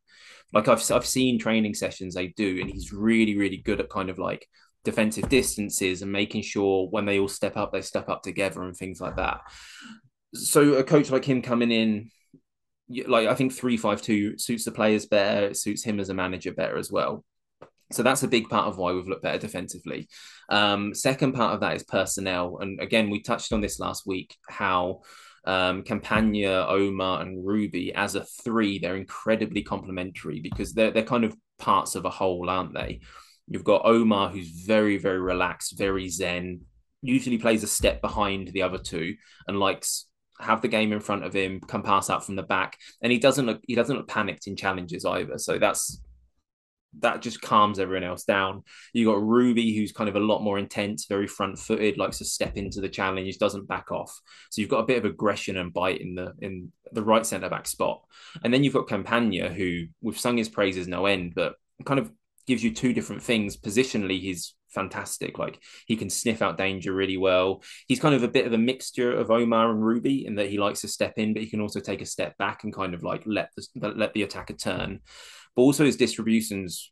Like 0.53 0.67
I've 0.67 0.91
I've 0.91 1.05
seen 1.05 1.39
training 1.39 1.73
sessions 1.73 2.15
they 2.15 2.27
do, 2.27 2.59
and 2.61 2.69
he's 2.69 2.93
really 2.93 3.37
really 3.37 3.57
good 3.57 3.79
at 3.79 3.89
kind 3.89 4.09
of 4.09 4.17
like 4.17 4.47
defensive 4.85 5.27
distances 5.27 6.01
and 6.01 6.11
making 6.11 6.43
sure 6.43 6.87
when 6.89 7.05
they 7.05 7.19
all 7.19 7.27
step 7.27 7.57
up, 7.57 7.73
they 7.73 7.81
step 7.81 8.07
up 8.07 8.21
together 8.23 8.61
and 8.63 8.75
things 8.77 9.01
like 9.01 9.17
that. 9.17 9.41
So 10.33 10.75
a 10.75 10.83
coach 10.83 11.09
like 11.09 11.25
him 11.25 11.41
coming 11.41 11.71
in 11.71 12.11
like 12.89 13.27
I 13.27 13.35
think 13.35 13.53
three 13.53 13.77
five 13.77 14.01
two 14.01 14.37
suits 14.37 14.65
the 14.65 14.71
players 14.71 15.05
better. 15.05 15.47
It 15.47 15.57
suits 15.57 15.83
him 15.83 15.99
as 15.99 16.09
a 16.09 16.13
manager 16.13 16.53
better 16.53 16.77
as 16.77 16.91
well. 16.91 17.23
So 17.91 18.03
that's 18.03 18.23
a 18.23 18.27
big 18.27 18.49
part 18.49 18.67
of 18.67 18.77
why 18.77 18.93
we've 18.93 19.07
looked 19.07 19.23
better 19.23 19.37
defensively. 19.37 20.07
Um, 20.49 20.93
second 20.93 21.33
part 21.33 21.53
of 21.53 21.59
that 21.59 21.75
is 21.75 21.83
personnel, 21.83 22.57
and 22.59 22.79
again 22.79 23.09
we 23.09 23.21
touched 23.21 23.53
on 23.53 23.61
this 23.61 23.79
last 23.79 24.05
week 24.05 24.35
how 24.49 25.01
um, 25.45 25.83
Campagna, 25.83 26.65
Omar, 26.67 27.21
and 27.21 27.45
Ruby 27.45 27.93
as 27.93 28.15
a 28.15 28.25
three 28.43 28.79
they're 28.79 28.95
incredibly 28.95 29.61
complementary 29.63 30.39
because 30.41 30.73
they're 30.73 30.91
they're 30.91 31.03
kind 31.03 31.23
of 31.23 31.35
parts 31.59 31.95
of 31.95 32.05
a 32.05 32.09
whole, 32.09 32.49
aren't 32.49 32.73
they? 32.73 33.01
You've 33.47 33.63
got 33.63 33.85
Omar 33.85 34.29
who's 34.29 34.49
very 34.49 34.97
very 34.97 35.19
relaxed, 35.19 35.77
very 35.77 36.09
zen, 36.09 36.61
usually 37.05 37.37
plays 37.37 37.63
a 37.63 37.67
step 37.67 38.01
behind 38.01 38.49
the 38.49 38.63
other 38.63 38.77
two 38.77 39.15
and 39.47 39.59
likes 39.59 40.07
have 40.39 40.61
the 40.61 40.67
game 40.67 40.91
in 40.91 40.99
front 40.99 41.23
of 41.23 41.33
him, 41.33 41.59
come 41.59 41.83
pass 41.83 42.09
out 42.09 42.25
from 42.25 42.35
the 42.35 42.43
back, 42.43 42.77
and 43.01 43.11
he 43.11 43.19
doesn't 43.19 43.45
look 43.45 43.61
he 43.67 43.75
doesn't 43.75 43.95
look 43.95 44.07
panicked 44.07 44.47
in 44.47 44.55
challenges 44.55 45.05
either. 45.05 45.37
So 45.37 45.57
that's 45.57 46.01
that 46.99 47.21
just 47.21 47.41
calms 47.41 47.79
everyone 47.79 48.03
else 48.03 48.23
down. 48.23 48.63
You 48.93 49.05
got 49.05 49.21
Ruby, 49.21 49.75
who's 49.75 49.91
kind 49.91 50.09
of 50.09 50.15
a 50.15 50.19
lot 50.19 50.41
more 50.41 50.57
intense, 50.57 51.05
very 51.05 51.27
front 51.27 51.59
footed, 51.59 51.97
likes 51.97 52.19
to 52.19 52.25
step 52.25 52.57
into 52.57 52.81
the 52.81 52.89
challenge, 52.89 53.37
doesn't 53.37 53.67
back 53.67 53.91
off. 53.91 54.17
So 54.49 54.61
you've 54.61 54.69
got 54.69 54.79
a 54.79 54.85
bit 54.85 54.97
of 54.97 55.05
aggression 55.05 55.57
and 55.57 55.73
bite 55.73 56.01
in 56.01 56.15
the 56.15 56.33
in 56.41 56.71
the 56.91 57.03
right 57.03 57.25
centre 57.25 57.49
back 57.49 57.67
spot. 57.67 58.01
And 58.43 58.53
then 58.53 58.63
you've 58.63 58.73
got 58.73 58.87
Campagna, 58.87 59.49
who 59.49 59.85
we've 60.01 60.19
sung 60.19 60.37
his 60.37 60.49
praises 60.49 60.87
no 60.87 61.05
end, 61.05 61.33
but 61.35 61.55
kind 61.85 61.99
of 61.99 62.11
gives 62.47 62.63
you 62.63 62.73
two 62.73 62.93
different 62.93 63.23
things. 63.23 63.57
Positionally, 63.57 64.19
he's 64.19 64.55
fantastic. 64.69 65.37
Like 65.37 65.59
he 65.87 65.95
can 65.95 66.09
sniff 66.09 66.41
out 66.41 66.57
danger 66.57 66.93
really 66.93 67.17
well. 67.17 67.63
He's 67.87 67.99
kind 67.99 68.15
of 68.15 68.23
a 68.23 68.27
bit 68.27 68.45
of 68.45 68.53
a 68.53 68.57
mixture 68.57 69.11
of 69.11 69.31
Omar 69.31 69.71
and 69.71 69.83
Ruby 69.83 70.25
in 70.25 70.35
that 70.35 70.49
he 70.49 70.57
likes 70.57 70.81
to 70.81 70.87
step 70.87 71.13
in, 71.17 71.33
but 71.33 71.43
he 71.43 71.49
can 71.49 71.61
also 71.61 71.79
take 71.79 72.01
a 72.01 72.05
step 72.05 72.37
back 72.37 72.63
and 72.63 72.73
kind 72.73 72.93
of 72.93 73.03
like 73.03 73.23
let 73.25 73.51
the 73.55 73.93
let 73.95 74.13
the 74.13 74.23
attacker 74.23 74.53
turn 74.53 75.01
but 75.55 75.61
also 75.61 75.85
his 75.85 75.95
distributions. 75.95 76.91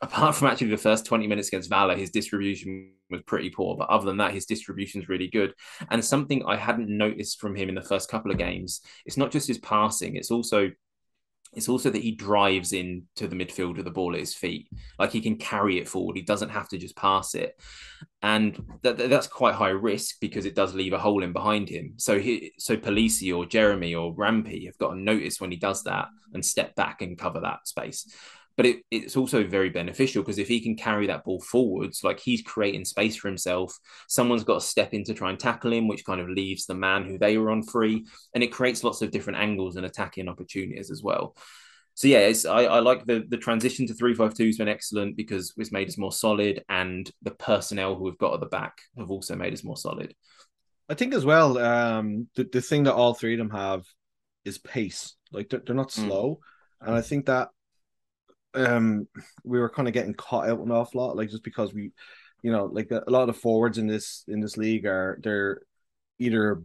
Apart 0.00 0.36
from 0.36 0.48
actually 0.48 0.68
the 0.68 0.76
first 0.76 1.04
20 1.06 1.26
minutes 1.26 1.48
against 1.48 1.68
Valour, 1.68 1.96
his 1.96 2.10
distribution 2.10 2.92
was 3.10 3.22
pretty 3.22 3.50
poor. 3.50 3.76
But 3.76 3.90
other 3.90 4.06
than 4.06 4.18
that, 4.18 4.32
his 4.32 4.46
distribution 4.46 5.02
is 5.02 5.08
really 5.08 5.28
good. 5.28 5.54
And 5.90 6.04
something 6.04 6.44
I 6.46 6.56
hadn't 6.56 6.88
noticed 6.88 7.40
from 7.40 7.56
him 7.56 7.68
in 7.68 7.74
the 7.74 7.82
first 7.82 8.08
couple 8.08 8.30
of 8.30 8.38
games, 8.38 8.80
it's 9.06 9.16
not 9.16 9.32
just 9.32 9.48
his 9.48 9.58
passing, 9.58 10.14
it's 10.14 10.30
also 10.30 10.70
it's 11.54 11.68
also 11.68 11.90
that 11.90 12.02
he 12.02 12.12
drives 12.12 12.72
into 12.72 13.26
the 13.26 13.36
midfield 13.36 13.76
with 13.76 13.84
the 13.84 13.90
ball 13.90 14.14
at 14.14 14.20
his 14.20 14.34
feet. 14.34 14.68
Like 14.98 15.10
he 15.10 15.20
can 15.20 15.36
carry 15.36 15.78
it 15.78 15.88
forward. 15.88 16.16
He 16.16 16.22
doesn't 16.22 16.50
have 16.50 16.68
to 16.68 16.78
just 16.78 16.96
pass 16.96 17.34
it. 17.34 17.60
And 18.22 18.78
that, 18.82 18.96
that's 18.96 19.26
quite 19.26 19.54
high 19.54 19.68
risk 19.68 20.16
because 20.20 20.44
it 20.44 20.54
does 20.54 20.74
leave 20.74 20.92
a 20.92 20.98
hole 20.98 21.22
in 21.22 21.32
behind 21.32 21.68
him. 21.68 21.94
So 21.96 22.18
he, 22.18 22.52
so 22.58 22.76
Polisi 22.76 23.36
or 23.36 23.46
Jeremy 23.46 23.94
or 23.94 24.14
Rampy 24.14 24.66
have 24.66 24.78
got 24.78 24.90
to 24.90 24.98
notice 24.98 25.40
when 25.40 25.50
he 25.50 25.56
does 25.56 25.82
that 25.84 26.08
and 26.34 26.44
step 26.44 26.74
back 26.74 27.00
and 27.00 27.18
cover 27.18 27.40
that 27.40 27.66
space 27.66 28.12
but 28.58 28.66
it, 28.66 28.82
it's 28.90 29.16
also 29.16 29.46
very 29.46 29.70
beneficial 29.70 30.20
because 30.20 30.38
if 30.38 30.48
he 30.48 30.60
can 30.60 30.74
carry 30.74 31.06
that 31.06 31.22
ball 31.22 31.40
forwards, 31.40 32.02
like 32.02 32.18
he's 32.18 32.42
creating 32.42 32.84
space 32.84 33.14
for 33.14 33.28
himself, 33.28 33.78
someone's 34.08 34.42
got 34.42 34.54
to 34.54 34.66
step 34.66 34.92
in 34.92 35.04
to 35.04 35.14
try 35.14 35.30
and 35.30 35.38
tackle 35.38 35.72
him, 35.72 35.86
which 35.86 36.04
kind 36.04 36.20
of 36.20 36.28
leaves 36.28 36.66
the 36.66 36.74
man 36.74 37.04
who 37.04 37.18
they 37.18 37.38
were 37.38 37.52
on 37.52 37.62
free, 37.62 38.04
and 38.34 38.42
it 38.42 38.50
creates 38.50 38.82
lots 38.82 39.00
of 39.00 39.12
different 39.12 39.38
angles 39.38 39.76
and 39.76 39.86
attacking 39.86 40.28
opportunities 40.28 40.90
as 40.90 41.04
well. 41.04 41.36
So 41.94 42.08
yeah, 42.08 42.32
I, 42.48 42.64
I, 42.64 42.80
like 42.80 43.06
the 43.06 43.24
the 43.28 43.36
transition 43.36 43.86
to 43.86 43.94
three 43.94 44.14
five 44.14 44.34
two 44.34 44.46
has 44.46 44.58
been 44.58 44.68
excellent 44.68 45.16
because 45.16 45.52
it's 45.56 45.70
made 45.70 45.86
us 45.86 45.96
more 45.96 46.12
solid, 46.12 46.64
and 46.68 47.08
the 47.22 47.30
personnel 47.30 47.94
who 47.94 48.04
we've 48.04 48.18
got 48.18 48.34
at 48.34 48.40
the 48.40 48.46
back 48.46 48.78
have 48.98 49.12
also 49.12 49.36
made 49.36 49.52
us 49.52 49.62
more 49.62 49.76
solid. 49.76 50.16
I 50.88 50.94
think 50.94 51.14
as 51.14 51.24
well, 51.24 51.58
um, 51.58 52.26
the 52.34 52.42
the 52.42 52.60
thing 52.60 52.84
that 52.84 52.94
all 52.94 53.14
three 53.14 53.34
of 53.34 53.38
them 53.38 53.50
have 53.50 53.84
is 54.44 54.58
pace. 54.58 55.14
Like 55.30 55.48
they're, 55.48 55.62
they're 55.64 55.76
not 55.76 55.90
mm. 55.90 56.06
slow, 56.06 56.40
mm. 56.82 56.88
and 56.88 56.96
I 56.96 57.02
think 57.02 57.26
that 57.26 57.50
um 58.54 59.06
we 59.44 59.58
were 59.58 59.68
kind 59.68 59.88
of 59.88 59.94
getting 59.94 60.14
caught 60.14 60.48
out 60.48 60.60
an 60.60 60.70
awful 60.70 61.00
lot, 61.00 61.16
like 61.16 61.30
just 61.30 61.44
because 61.44 61.72
we, 61.74 61.92
you 62.42 62.52
know, 62.52 62.66
like 62.66 62.90
a, 62.90 63.02
lot 63.08 63.28
of 63.28 63.36
forwards 63.36 63.78
in 63.78 63.86
this 63.86 64.24
in 64.28 64.40
this 64.40 64.56
league 64.56 64.86
are 64.86 65.18
they're 65.22 65.60
either 66.18 66.62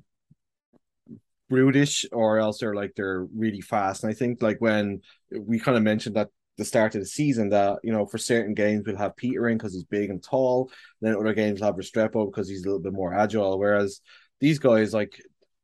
brutish 1.50 2.06
or 2.12 2.40
else 2.40 2.60
they're 2.60 2.76
like 2.76 2.94
they're 2.96 3.26
really 3.36 3.62
fast. 3.62 4.04
And 4.04 4.12
I 4.12 4.14
think 4.14 4.42
like 4.42 4.58
when 4.60 5.02
we 5.32 5.60
kind 5.60 5.78
of 5.78 5.84
mentioned 5.84 6.16
that 6.16 6.30
the 6.58 6.66
start 6.66 6.94
of 6.96 7.02
the 7.02 7.08
season 7.08 7.50
that 7.50 7.80
you 7.84 7.92
know 7.92 8.06
for 8.06 8.18
certain 8.18 8.54
games 8.54 8.84
we'll 8.86 8.96
have 8.96 9.16
Peter 9.16 9.50
in 9.50 9.58
because 9.58 9.74
he's 9.74 9.84
big 9.84 10.10
and 10.10 10.24
tall. 10.24 10.72
Then 11.02 11.16
other 11.16 11.34
games 11.34 11.60
we'll 11.60 11.68
have 11.68 11.76
Restrepo 11.76 12.28
because 12.28 12.48
he's 12.48 12.64
a 12.64 12.66
little 12.66 12.82
bit 12.82 12.94
more 12.94 13.14
agile. 13.14 13.58
Whereas 13.60 14.02
these 14.40 14.60
guys 14.60 14.94
like 14.94 15.20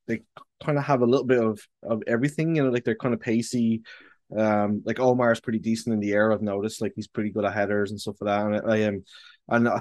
they 0.08 0.22
kind 0.64 0.78
of 0.78 0.84
have 0.84 1.02
a 1.02 1.06
little 1.06 1.26
bit 1.26 1.44
of 1.44 1.62
of 1.84 2.04
everything. 2.08 2.56
You 2.56 2.64
know, 2.64 2.70
like 2.70 2.84
they're 2.84 2.96
kind 2.96 3.14
of 3.14 3.22
pacey. 3.22 3.84
Um, 4.36 4.82
like 4.86 5.00
Omar's 5.00 5.40
pretty 5.40 5.60
decent 5.60 5.94
in 5.94 6.00
the 6.00 6.12
air. 6.14 6.32
I've 6.32 6.42
noticed, 6.42 6.82
like 6.82 6.94
he's 6.96 7.08
pretty 7.08 7.32
good 7.32 7.46
at 7.46 7.54
headers 7.54 7.92
and 7.92 8.00
stuff 8.00 8.16
like 8.22 8.28
that. 8.28 8.46
And 8.46 8.72
I 8.72 8.78
am, 8.78 9.04
and 9.48 9.68
uh, 9.68 9.80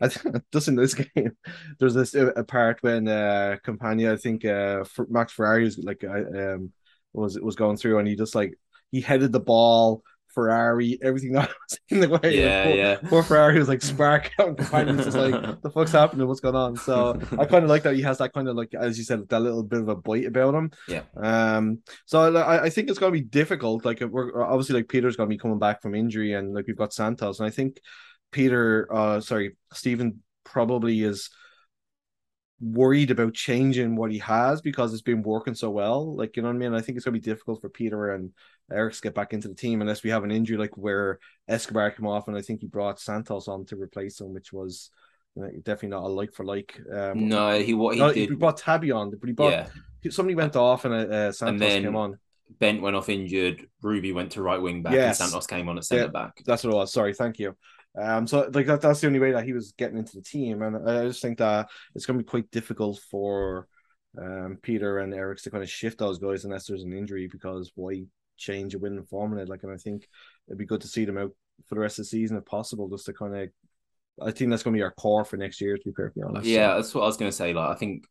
I, 0.00 0.08
just 0.52 0.68
in 0.68 0.76
this 0.76 0.94
game, 1.14 1.32
there's 1.78 1.94
this 1.94 2.14
uh, 2.14 2.32
a 2.36 2.44
part 2.44 2.78
when 2.82 3.08
uh 3.08 3.56
Campagna, 3.64 4.12
I 4.12 4.16
think 4.16 4.44
uh 4.44 4.84
Max 5.08 5.32
Ferrari 5.32 5.64
was 5.64 5.78
like 5.78 6.04
I 6.04 6.52
um 6.52 6.72
was 7.12 7.38
was 7.40 7.56
going 7.56 7.76
through 7.76 7.98
and 7.98 8.06
he 8.06 8.16
just 8.16 8.34
like 8.34 8.54
he 8.92 9.00
headed 9.00 9.32
the 9.32 9.40
ball 9.40 10.02
Ferrari, 10.40 10.98
everything 11.02 11.32
that 11.32 11.48
was 11.48 11.78
in 11.90 12.00
the 12.00 12.08
way. 12.08 12.34
Yeah, 12.34 12.64
poor, 12.64 12.74
yeah. 12.74 12.96
Poor 12.96 13.22
Ferrari 13.22 13.58
was 13.58 13.68
like 13.68 13.82
spark 13.82 14.30
out 14.38 14.58
and 14.72 14.98
just 14.98 15.16
like 15.16 15.32
the 15.62 15.70
fuck's 15.70 15.92
happening, 15.92 16.26
what's 16.26 16.40
going 16.40 16.56
on. 16.56 16.76
So 16.76 17.20
I 17.38 17.44
kind 17.44 17.64
of 17.64 17.68
like 17.68 17.82
that 17.82 17.94
he 17.94 18.02
has 18.02 18.18
that 18.18 18.32
kind 18.32 18.48
of 18.48 18.56
like 18.56 18.74
as 18.74 18.96
you 18.96 19.04
said, 19.04 19.28
that 19.28 19.40
little 19.40 19.62
bit 19.62 19.80
of 19.80 19.88
a 19.88 19.96
bite 19.96 20.26
about 20.26 20.54
him. 20.54 20.70
Yeah. 20.88 21.02
Um. 21.16 21.80
So 22.06 22.34
I, 22.36 22.64
I 22.64 22.70
think 22.70 22.88
it's 22.88 22.98
gonna 22.98 23.12
be 23.12 23.20
difficult. 23.20 23.84
Like 23.84 24.00
we're 24.00 24.42
obviously 24.42 24.76
like 24.76 24.88
Peter's 24.88 25.16
gonna 25.16 25.28
be 25.28 25.38
coming 25.38 25.58
back 25.58 25.82
from 25.82 25.94
injury, 25.94 26.32
and 26.32 26.54
like 26.54 26.66
we've 26.66 26.76
got 26.76 26.94
Santos, 26.94 27.40
and 27.40 27.46
I 27.46 27.50
think 27.50 27.80
Peter, 28.32 28.88
uh, 28.92 29.20
sorry, 29.20 29.56
Stephen 29.72 30.22
probably 30.44 31.02
is 31.02 31.28
worried 32.60 33.10
about 33.10 33.34
changing 33.34 33.96
what 33.96 34.12
he 34.12 34.18
has 34.18 34.60
because 34.60 34.92
it's 34.92 35.02
been 35.02 35.22
working 35.22 35.54
so 35.54 35.70
well. 35.70 36.14
Like, 36.14 36.36
you 36.36 36.42
know 36.42 36.48
what 36.48 36.56
I 36.56 36.58
mean? 36.58 36.74
I 36.74 36.80
think 36.80 36.96
it's 36.96 37.04
gonna 37.04 37.18
be 37.18 37.20
difficult 37.20 37.60
for 37.60 37.68
Peter 37.68 38.12
and 38.12 38.30
Eric 38.72 38.94
to 38.94 39.00
get 39.00 39.14
back 39.14 39.32
into 39.32 39.48
the 39.48 39.54
team 39.54 39.80
unless 39.80 40.02
we 40.02 40.10
have 40.10 40.24
an 40.24 40.30
injury 40.30 40.56
like 40.56 40.76
where 40.76 41.18
Escobar 41.48 41.90
came 41.90 42.06
off 42.06 42.28
and 42.28 42.36
I 42.36 42.42
think 42.42 42.60
he 42.60 42.66
brought 42.66 43.00
Santos 43.00 43.48
on 43.48 43.64
to 43.66 43.76
replace 43.76 44.20
him, 44.20 44.32
which 44.32 44.52
was 44.52 44.90
you 45.36 45.42
know, 45.42 45.50
definitely 45.62 45.90
not 45.90 46.04
a 46.04 46.08
like 46.08 46.32
for 46.32 46.44
like. 46.44 46.80
Um, 46.92 47.28
no, 47.28 47.58
he 47.58 47.74
what 47.74 47.94
he 47.94 48.00
no, 48.00 48.12
did. 48.12 48.30
He 48.30 48.34
brought 48.34 48.56
Tabby 48.56 48.90
on, 48.90 49.10
but 49.10 49.28
he 49.28 49.32
brought 49.32 49.52
yeah. 50.02 50.10
somebody 50.10 50.34
went 50.34 50.56
off 50.56 50.84
and 50.84 50.94
uh, 50.94 50.96
uh 50.98 51.32
Santos 51.32 51.52
and 51.52 51.60
then, 51.60 51.82
came 51.82 51.96
on. 51.96 52.18
Bent 52.58 52.82
went 52.82 52.96
off 52.96 53.08
injured. 53.08 53.66
Ruby 53.82 54.12
went 54.12 54.32
to 54.32 54.42
right 54.42 54.60
wing 54.60 54.82
back, 54.82 54.92
yes. 54.92 55.20
and 55.20 55.30
Santos 55.30 55.46
came 55.46 55.68
on 55.68 55.78
at 55.78 55.84
centre 55.84 56.04
yeah, 56.04 56.10
back. 56.10 56.42
That's 56.44 56.64
what 56.64 56.72
it 56.72 56.76
was. 56.76 56.92
Sorry, 56.92 57.14
thank 57.14 57.38
you. 57.38 57.56
Um, 57.96 58.26
so 58.26 58.50
like 58.52 58.66
that, 58.66 58.80
that's 58.80 59.00
the 59.00 59.06
only 59.06 59.18
way 59.18 59.32
that 59.32 59.44
he 59.44 59.52
was 59.52 59.72
getting 59.72 59.98
into 59.98 60.16
the 60.16 60.22
team, 60.22 60.62
and 60.62 60.88
I 60.88 61.06
just 61.06 61.22
think 61.22 61.38
that 61.38 61.68
it's 61.94 62.06
going 62.06 62.18
to 62.18 62.24
be 62.24 62.28
quite 62.28 62.50
difficult 62.50 63.00
for 63.10 63.68
um, 64.18 64.58
Peter 64.62 64.98
and 64.98 65.14
Eric 65.14 65.42
to 65.42 65.50
kind 65.50 65.62
of 65.62 65.70
shift 65.70 65.98
those 65.98 66.18
guys 66.18 66.44
unless 66.44 66.66
there's 66.66 66.82
an 66.82 66.92
injury 66.92 67.28
because 67.28 67.70
why 67.74 68.04
change 68.40 68.74
a 68.74 68.78
winning 68.78 69.04
formula? 69.04 69.44
Like, 69.46 69.62
and 69.62 69.72
I 69.72 69.76
think 69.76 70.08
it'd 70.48 70.58
be 70.58 70.66
good 70.66 70.80
to 70.82 70.88
see 70.88 71.04
them 71.04 71.18
out 71.18 71.32
for 71.66 71.74
the 71.74 71.80
rest 71.80 71.98
of 71.98 72.04
the 72.04 72.08
season 72.08 72.36
if 72.36 72.44
possible, 72.44 72.88
just 72.88 73.06
to 73.06 73.12
kind 73.12 73.36
of. 73.36 73.48
I 74.22 74.32
think 74.32 74.50
that's 74.50 74.62
going 74.62 74.74
to 74.74 74.78
be 74.78 74.82
our 74.82 74.90
core 74.90 75.24
for 75.24 75.38
next 75.38 75.62
year. 75.62 75.78
To 75.78 75.84
be 75.84 75.92
perfectly 75.92 76.24
honest. 76.24 76.46
Yeah, 76.46 76.74
that's 76.74 76.94
what 76.94 77.02
I 77.02 77.06
was 77.06 77.16
going 77.16 77.30
to 77.30 77.36
say. 77.36 77.54
Like, 77.54 77.70
I 77.70 77.74
think 77.74 78.04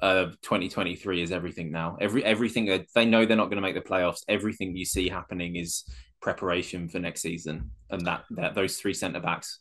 uh, 0.00 0.26
2023 0.42 1.22
is 1.22 1.32
everything 1.32 1.70
now. 1.70 1.96
Every 2.00 2.24
everything 2.24 2.84
they 2.94 3.04
know 3.04 3.24
they're 3.24 3.36
not 3.36 3.46
going 3.46 3.56
to 3.56 3.62
make 3.62 3.74
the 3.74 3.80
playoffs. 3.80 4.24
Everything 4.28 4.76
you 4.76 4.84
see 4.84 5.08
happening 5.08 5.56
is 5.56 5.84
preparation 6.20 6.88
for 6.88 6.98
next 6.98 7.22
season, 7.22 7.70
and 7.90 8.06
that, 8.06 8.24
that 8.30 8.54
those 8.54 8.76
three 8.76 8.94
centre 8.94 9.20
backs, 9.20 9.58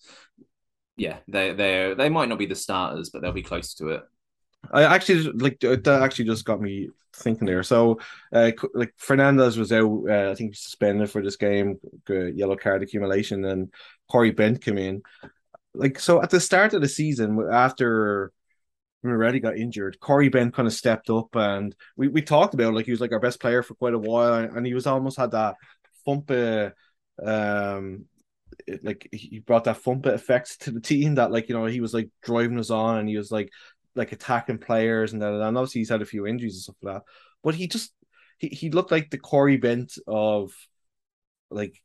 yeah, 0.98 1.18
they 1.28 1.54
they 1.54 1.94
they 1.98 2.10
might 2.10 2.30
not 2.30 2.40
be 2.40 2.46
the 2.46 2.56
starters, 2.56 3.10
but 3.10 3.22
they'll 3.22 3.32
be 3.32 3.44
close 3.44 3.74
to 3.76 3.90
it. 3.90 4.02
I 4.72 4.84
actually 4.84 5.32
like 5.34 5.60
that. 5.60 6.02
Actually, 6.04 6.26
just 6.26 6.46
got 6.46 6.62
me 6.62 6.90
thinking 7.14 7.48
there. 7.48 7.64
So, 7.64 8.00
uh, 8.34 8.52
like 8.74 8.94
Fernandez 8.98 9.58
was 9.58 9.72
out. 9.72 10.04
Uh, 10.10 10.32
I 10.32 10.36
think 10.36 10.56
suspended 10.56 11.10
for 11.10 11.22
this 11.22 11.36
game, 11.36 11.80
yellow 12.08 12.56
card 12.56 12.84
accumulation, 12.84 13.46
and 13.46 13.74
Corey 14.10 14.32
Bent 14.32 14.62
came 14.62 14.78
in. 14.78 15.02
Like 15.74 16.00
so, 16.00 16.22
at 16.22 16.30
the 16.30 16.40
start 16.40 16.74
of 16.74 16.82
the 16.82 16.88
season, 16.88 17.40
after 17.52 18.32
Moretti 19.04 19.40
got 19.40 19.58
injured, 19.58 20.00
Corey 20.00 20.30
Bent 20.30 20.54
kind 20.54 20.68
of 20.68 20.74
stepped 20.74 21.10
up, 21.10 21.36
and 21.36 21.76
we, 21.98 22.08
we 22.08 22.22
talked 22.22 22.54
about 22.54 22.74
like 22.74 22.86
he 22.86 22.92
was 22.92 23.02
like 23.02 23.12
our 23.12 23.20
best 23.20 23.40
player 23.40 23.64
for 23.64 23.76
quite 23.76 23.94
a 23.94 24.00
while, 24.00 24.34
and 24.34 24.66
he 24.66 24.74
was 24.74 24.88
almost 24.88 25.18
had 25.18 25.32
that 25.32 25.56
Fumpe, 26.08 26.72
um, 27.24 28.06
it, 28.68 28.84
like 28.84 29.08
he 29.12 29.40
brought 29.40 29.66
that 29.66 29.82
Fumpe 29.82 30.08
effect 30.08 30.62
to 30.62 30.72
the 30.72 30.80
team 30.80 31.16
that 31.16 31.32
like 31.32 31.50
you 31.50 31.56
know 31.56 31.66
he 31.66 31.82
was 31.82 31.94
like 31.94 32.10
driving 32.24 32.60
us 32.60 32.70
on 32.70 33.00
and 33.00 33.10
he 33.10 33.18
was 33.18 33.32
like 33.32 33.50
like 33.96 34.12
attacking 34.12 34.58
players 34.58 35.14
and 35.14 35.22
that 35.22 35.34
and 35.34 35.58
obviously 35.58 35.82
he's 35.82 35.90
had 35.90 36.02
a 36.02 36.06
few 36.06 36.28
injuries 36.28 36.56
and 36.56 36.64
stuff 36.64 36.76
like 36.82 36.96
that, 36.96 37.04
but 37.44 37.56
he 37.56 37.68
just 37.68 37.94
he, 38.38 38.48
he 38.50 38.70
looked 38.70 38.92
like 38.92 39.10
the 39.10 39.18
Corey 39.18 39.58
Bent 39.58 39.98
of 40.08 40.52
like 41.50 41.82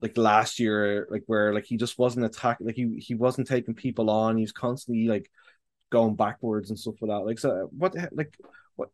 like 0.00 0.16
last 0.16 0.58
year, 0.58 1.06
like 1.10 1.24
where 1.26 1.52
like 1.52 1.66
he 1.66 1.76
just 1.76 1.98
wasn't 1.98 2.24
attacking, 2.24 2.66
like 2.66 2.76
he 2.76 2.96
he 2.98 3.14
wasn't 3.14 3.46
taking 3.46 3.74
people 3.74 4.10
on. 4.10 4.36
He 4.36 4.42
was 4.42 4.52
constantly 4.52 5.08
like 5.08 5.30
going 5.90 6.16
backwards 6.16 6.70
and 6.70 6.78
stuff 6.78 6.94
like 7.00 7.10
that. 7.10 7.26
Like 7.26 7.38
so, 7.38 7.68
what 7.76 7.94
like 8.12 8.36
what 8.76 8.90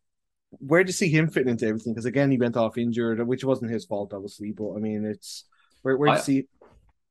where 0.51 0.83
do 0.83 0.89
you 0.89 0.93
see 0.93 1.09
him 1.09 1.29
fitting 1.29 1.49
into 1.49 1.67
everything? 1.67 1.93
Because 1.93 2.05
again, 2.05 2.31
he 2.31 2.37
went 2.37 2.57
off 2.57 2.77
injured, 2.77 3.25
which 3.25 3.45
wasn't 3.45 3.71
his 3.71 3.85
fault, 3.85 4.13
obviously. 4.13 4.51
But 4.51 4.73
I 4.73 4.79
mean, 4.79 5.05
it's 5.05 5.45
where 5.81 5.97
where 5.97 6.09
do 6.09 6.17
you 6.17 6.23
see 6.23 6.47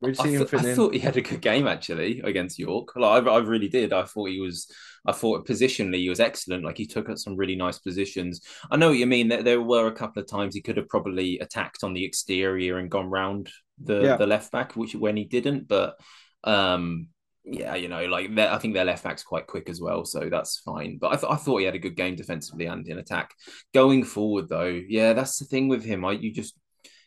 where 0.07 0.15
do 0.15 0.31
you 0.31 0.39
see 0.39 0.43
I 0.43 0.47
fit 0.47 0.61
I 0.61 0.75
thought 0.75 0.95
he 0.95 1.01
had 1.01 1.17
a 1.17 1.23
good 1.23 1.41
game 1.41 1.67
actually 1.67 2.21
against 2.21 2.59
York. 2.59 2.95
Like 2.97 3.27
I, 3.27 3.31
I 3.31 3.39
really 3.39 3.69
did. 3.69 3.93
I 3.93 4.05
thought 4.05 4.31
he 4.31 4.41
was. 4.41 4.71
I 5.07 5.13
thought 5.13 5.47
positionally 5.47 5.99
he 5.99 6.09
was 6.09 6.21
excellent. 6.21 6.65
Like 6.65 6.79
he 6.79 6.87
took 6.87 7.09
up 7.09 7.19
some 7.19 7.37
really 7.37 7.55
nice 7.57 7.79
positions. 7.79 8.41
I 8.71 8.77
know 8.77 8.89
what 8.89 8.99
you 8.99 9.07
mean. 9.07 9.29
That 9.29 9.45
there 9.45 9.61
were 9.61 9.87
a 9.87 9.93
couple 9.95 10.21
of 10.21 10.29
times 10.29 10.55
he 10.55 10.63
could 10.63 10.77
have 10.77 10.89
probably 10.89 11.39
attacked 11.39 11.85
on 11.85 11.93
the 11.93 12.05
exterior 12.05 12.79
and 12.79 12.91
gone 12.91 13.07
round 13.07 13.51
the 13.79 14.03
yeah. 14.03 14.17
the 14.17 14.27
left 14.27 14.53
back, 14.53 14.75
which 14.75 14.95
when 14.95 15.17
he 15.17 15.25
didn't. 15.25 15.69
But 15.69 15.97
um, 16.45 17.09
yeah, 17.45 17.77
you 17.77 17.89
know, 17.89 18.05
like 18.07 18.37
I 18.37 18.59
think 18.59 18.75
their 18.75 18.85
left 18.85 19.05
back's 19.05 19.23
quite 19.23 19.47
quick 19.47 19.69
as 19.69 19.81
well, 19.81 20.05
so 20.05 20.29
that's 20.29 20.59
fine. 20.59 20.99
But 21.01 21.13
I, 21.13 21.17
th- 21.17 21.33
I 21.33 21.37
thought 21.37 21.59
he 21.59 21.65
had 21.65 21.77
a 21.77 21.81
good 21.81 21.97
game 21.97 22.17
defensively 22.17 22.67
and 22.67 22.87
in 22.89 22.99
attack. 22.99 23.33
Going 23.73 24.03
forward, 24.03 24.49
though, 24.49 24.81
yeah, 24.89 25.13
that's 25.13 25.39
the 25.39 25.45
thing 25.45 25.69
with 25.69 25.85
him. 25.85 26.05
I 26.05 26.13
you 26.13 26.33
just 26.33 26.57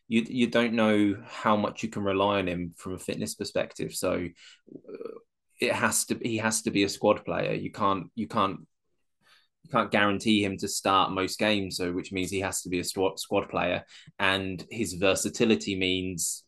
you 0.10 0.26
you 0.28 0.48
don't 0.48 0.74
know 0.74 1.16
how 1.26 1.56
much 1.56 1.84
you 1.84 1.90
can 1.90 2.04
rely 2.04 2.40
on 2.40 2.48
him 2.48 2.74
from 2.76 2.96
a 2.96 3.00
fitness 3.00 3.36
perspective. 3.36 3.94
So 3.94 4.28
uh, 4.76 5.18
it 5.62 5.72
has 5.72 6.06
to 6.06 6.20
he 6.22 6.38
has 6.38 6.64
to 6.64 6.72
be 6.72 6.84
a 6.84 6.90
squad 6.90 7.24
player. 7.24 7.54
You 7.54 7.72
can't 7.72 8.08
you 8.16 8.28
can't 8.28 8.60
you 9.64 9.70
can't 9.72 9.92
guarantee 9.92 10.44
him 10.44 10.58
to 10.58 10.68
start 10.68 11.12
most 11.12 11.38
games. 11.38 11.78
So 11.78 11.94
which 11.94 12.12
means 12.12 12.32
he 12.32 12.40
has 12.42 12.64
to 12.64 12.70
be 12.70 12.80
a 12.80 12.84
squad 12.84 13.20
squad 13.20 13.50
player, 13.50 13.86
and 14.18 14.66
his 14.72 14.94
versatility 14.94 15.78
means 15.78 16.44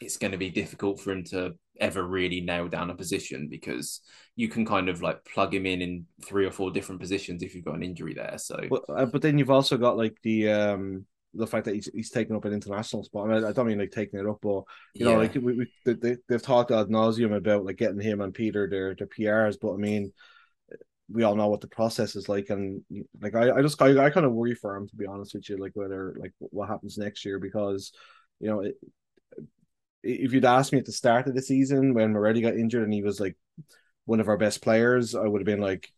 it's 0.00 0.16
going 0.16 0.32
to 0.32 0.38
be 0.38 0.50
difficult 0.50 1.00
for 1.00 1.12
him 1.12 1.22
to 1.22 1.54
ever 1.80 2.02
really 2.02 2.40
nail 2.40 2.66
down 2.68 2.90
a 2.90 2.94
position 2.96 3.48
because 3.48 4.00
you 4.34 4.48
can 4.48 4.66
kind 4.66 4.88
of 4.88 5.02
like 5.02 5.24
plug 5.24 5.54
him 5.54 5.66
in 5.66 5.82
in 5.82 6.06
three 6.24 6.46
or 6.46 6.50
four 6.50 6.72
different 6.72 7.00
positions 7.00 7.42
if 7.42 7.54
you've 7.54 7.64
got 7.64 7.76
an 7.76 7.82
injury 7.84 8.14
there. 8.14 8.38
So, 8.38 8.60
but, 8.68 8.82
uh, 8.88 9.06
but 9.06 9.22
then 9.22 9.38
you've 9.38 9.50
also 9.50 9.76
got 9.76 9.96
like 9.96 10.16
the 10.24 10.50
um 10.50 11.06
the 11.34 11.46
fact 11.46 11.64
that 11.66 11.74
he's, 11.74 11.90
he's 11.92 12.10
taken 12.10 12.36
up 12.36 12.44
an 12.44 12.52
international 12.52 13.04
spot. 13.04 13.28
I, 13.28 13.34
mean, 13.34 13.44
I 13.44 13.52
don't 13.52 13.66
mean 13.66 13.78
like 13.78 13.90
taking 13.90 14.20
it 14.20 14.26
up, 14.26 14.38
but 14.40 14.62
you 14.94 15.06
yeah. 15.06 15.12
know, 15.12 15.18
like 15.18 15.34
we, 15.34 15.40
we 15.40 15.72
they, 15.84 16.16
they've 16.28 16.42
talked 16.42 16.70
ad 16.70 16.88
nauseum 16.88 17.34
about 17.34 17.64
like 17.64 17.76
getting 17.76 18.00
him 18.00 18.20
and 18.20 18.34
Peter 18.34 18.68
their 18.68 18.94
their 18.94 19.06
PRs, 19.06 19.56
but 19.60 19.74
I 19.74 19.76
mean, 19.76 20.12
we 21.10 21.22
all 21.22 21.36
know 21.36 21.48
what 21.48 21.60
the 21.60 21.68
process 21.68 22.16
is 22.16 22.28
like, 22.28 22.50
and 22.50 22.82
like 23.20 23.34
I, 23.34 23.50
I 23.50 23.62
just 23.62 23.80
I, 23.82 24.04
I 24.04 24.10
kind 24.10 24.26
of 24.26 24.32
worry 24.32 24.54
for 24.54 24.74
him 24.76 24.88
to 24.88 24.96
be 24.96 25.06
honest 25.06 25.34
with 25.34 25.48
you, 25.48 25.56
like 25.56 25.72
whether 25.74 26.16
like 26.18 26.32
what 26.38 26.68
happens 26.68 26.96
next 26.96 27.24
year 27.24 27.38
because 27.38 27.92
you 28.40 28.48
know 28.48 28.60
it, 28.60 28.76
if 30.02 30.32
you'd 30.32 30.44
asked 30.44 30.72
me 30.72 30.78
at 30.78 30.84
the 30.84 30.92
start 30.92 31.26
of 31.26 31.34
the 31.34 31.42
season 31.42 31.94
when 31.94 32.12
Moretti 32.12 32.42
got 32.42 32.56
injured 32.56 32.84
and 32.84 32.92
he 32.92 33.02
was 33.02 33.20
like 33.20 33.36
one 34.04 34.20
of 34.20 34.28
our 34.28 34.36
best 34.36 34.62
players, 34.62 35.14
I 35.14 35.26
would 35.26 35.40
have 35.40 35.46
been 35.46 35.60
like, 35.60 35.90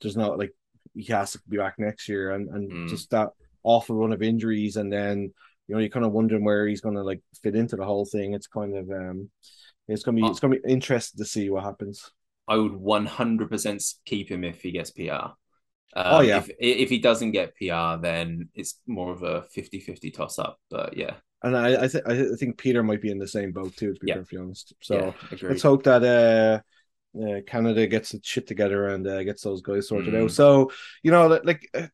"There's 0.00 0.16
not 0.16 0.38
like 0.38 0.54
he 0.94 1.12
has 1.12 1.32
to 1.32 1.40
be 1.48 1.56
back 1.56 1.74
next 1.78 2.08
year," 2.08 2.30
and 2.30 2.48
and 2.48 2.70
mm. 2.70 2.88
just 2.88 3.10
that 3.10 3.30
awful 3.62 3.96
run 3.96 4.12
of 4.12 4.22
injuries, 4.22 4.76
and 4.76 4.92
then 4.92 5.32
you 5.66 5.74
know 5.74 5.78
you're 5.80 5.88
kind 5.90 6.06
of 6.06 6.12
wondering 6.12 6.44
where 6.44 6.66
he's 6.66 6.80
going 6.80 6.96
to 6.96 7.02
like 7.02 7.20
fit 7.42 7.56
into 7.56 7.76
the 7.76 7.84
whole 7.84 8.06
thing. 8.06 8.34
It's 8.34 8.46
kind 8.46 8.76
of 8.76 8.90
um, 8.90 9.30
it's 9.88 10.02
gonna 10.02 10.20
be 10.20 10.26
it's 10.26 10.40
gonna 10.40 10.56
be 10.56 10.72
interesting 10.72 11.18
to 11.18 11.28
see 11.28 11.50
what 11.50 11.64
happens. 11.64 12.10
I 12.46 12.56
would 12.56 12.72
100% 12.72 13.94
keep 14.06 14.30
him 14.30 14.42
if 14.42 14.62
he 14.62 14.70
gets 14.70 14.90
PR. 14.90 15.02
Um, 15.12 15.34
oh 15.94 16.20
yeah. 16.20 16.38
If, 16.38 16.50
if 16.58 16.88
he 16.88 16.98
doesn't 16.98 17.32
get 17.32 17.54
PR, 17.56 18.00
then 18.00 18.48
it's 18.54 18.80
more 18.86 19.12
of 19.12 19.22
a 19.22 19.42
50-50 19.54 20.14
toss 20.14 20.38
up. 20.38 20.58
But 20.70 20.96
yeah, 20.96 21.14
and 21.42 21.56
I 21.56 21.84
I, 21.84 21.88
th- 21.88 22.04
I 22.06 22.36
think 22.36 22.58
Peter 22.58 22.82
might 22.82 23.02
be 23.02 23.10
in 23.10 23.18
the 23.18 23.28
same 23.28 23.52
boat 23.52 23.76
too, 23.76 23.94
to 23.94 24.00
be 24.00 24.08
yeah. 24.08 24.14
perfectly 24.14 24.38
honest. 24.38 24.74
So 24.82 25.14
yeah, 25.30 25.38
let's 25.42 25.62
hope 25.62 25.84
that 25.84 26.02
uh, 26.02 27.20
uh, 27.22 27.40
Canada 27.46 27.86
gets 27.86 28.14
its 28.14 28.28
shit 28.28 28.46
together 28.46 28.88
and 28.88 29.06
uh, 29.06 29.22
gets 29.24 29.42
those 29.42 29.62
guys 29.62 29.88
sorted 29.88 30.14
mm. 30.14 30.24
out. 30.24 30.30
So 30.30 30.70
you 31.02 31.10
know, 31.10 31.40
like 31.44 31.68
uh, 31.74 31.88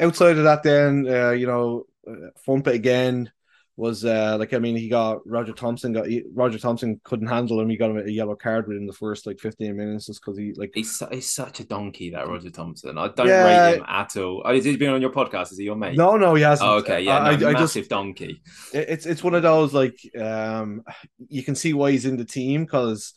outside 0.00 0.38
of 0.38 0.44
that, 0.44 0.62
then 0.62 1.06
uh, 1.08 1.30
you 1.30 1.46
know, 1.46 1.86
uh, 2.06 2.30
Fumpa 2.46 2.68
again 2.68 3.30
was 3.78 4.04
uh 4.04 4.36
like 4.36 4.52
I 4.52 4.58
mean 4.58 4.74
he 4.74 4.88
got 4.88 5.24
Roger 5.24 5.52
Thompson 5.52 5.92
got 5.92 6.08
he, 6.08 6.24
Roger 6.34 6.58
Thompson 6.58 7.00
couldn't 7.04 7.28
handle 7.28 7.60
him. 7.60 7.68
He 7.68 7.76
got 7.76 7.90
him 7.90 7.98
a 7.98 8.10
yellow 8.10 8.34
card 8.34 8.66
within 8.66 8.86
the 8.86 8.92
first 8.92 9.24
like 9.24 9.38
15 9.38 9.76
minutes 9.76 10.06
just 10.06 10.20
because 10.20 10.36
he 10.36 10.52
like 10.54 10.72
he's, 10.74 11.00
he's 11.12 11.32
such 11.32 11.60
a 11.60 11.64
donkey 11.64 12.10
that 12.10 12.26
Roger 12.26 12.50
Thompson. 12.50 12.98
I 12.98 13.06
don't 13.06 13.28
yeah. 13.28 13.44
rate 13.44 13.76
him 13.76 13.84
at 13.86 14.16
all. 14.16 14.42
Oh, 14.44 14.52
has 14.52 14.64
he 14.64 14.76
been 14.76 14.90
on 14.90 15.00
your 15.00 15.12
podcast? 15.12 15.52
Is 15.52 15.58
he 15.58 15.64
your 15.64 15.76
mate? 15.76 15.96
No 15.96 16.16
no 16.16 16.34
he 16.34 16.42
hasn't. 16.42 16.68
Oh, 16.68 16.78
okay. 16.78 17.02
Yeah 17.02 17.20
no, 17.20 17.46
I, 17.46 17.50
I 17.50 17.52
massive 17.52 17.84
just, 17.84 17.90
donkey 17.90 18.42
it's 18.72 19.06
it's 19.06 19.22
one 19.22 19.34
of 19.34 19.44
those 19.44 19.72
like 19.72 20.00
um 20.20 20.82
you 21.28 21.44
can 21.44 21.54
see 21.54 21.72
why 21.72 21.92
he's 21.92 22.04
in 22.04 22.16
the 22.16 22.24
team 22.24 22.64
because 22.64 23.14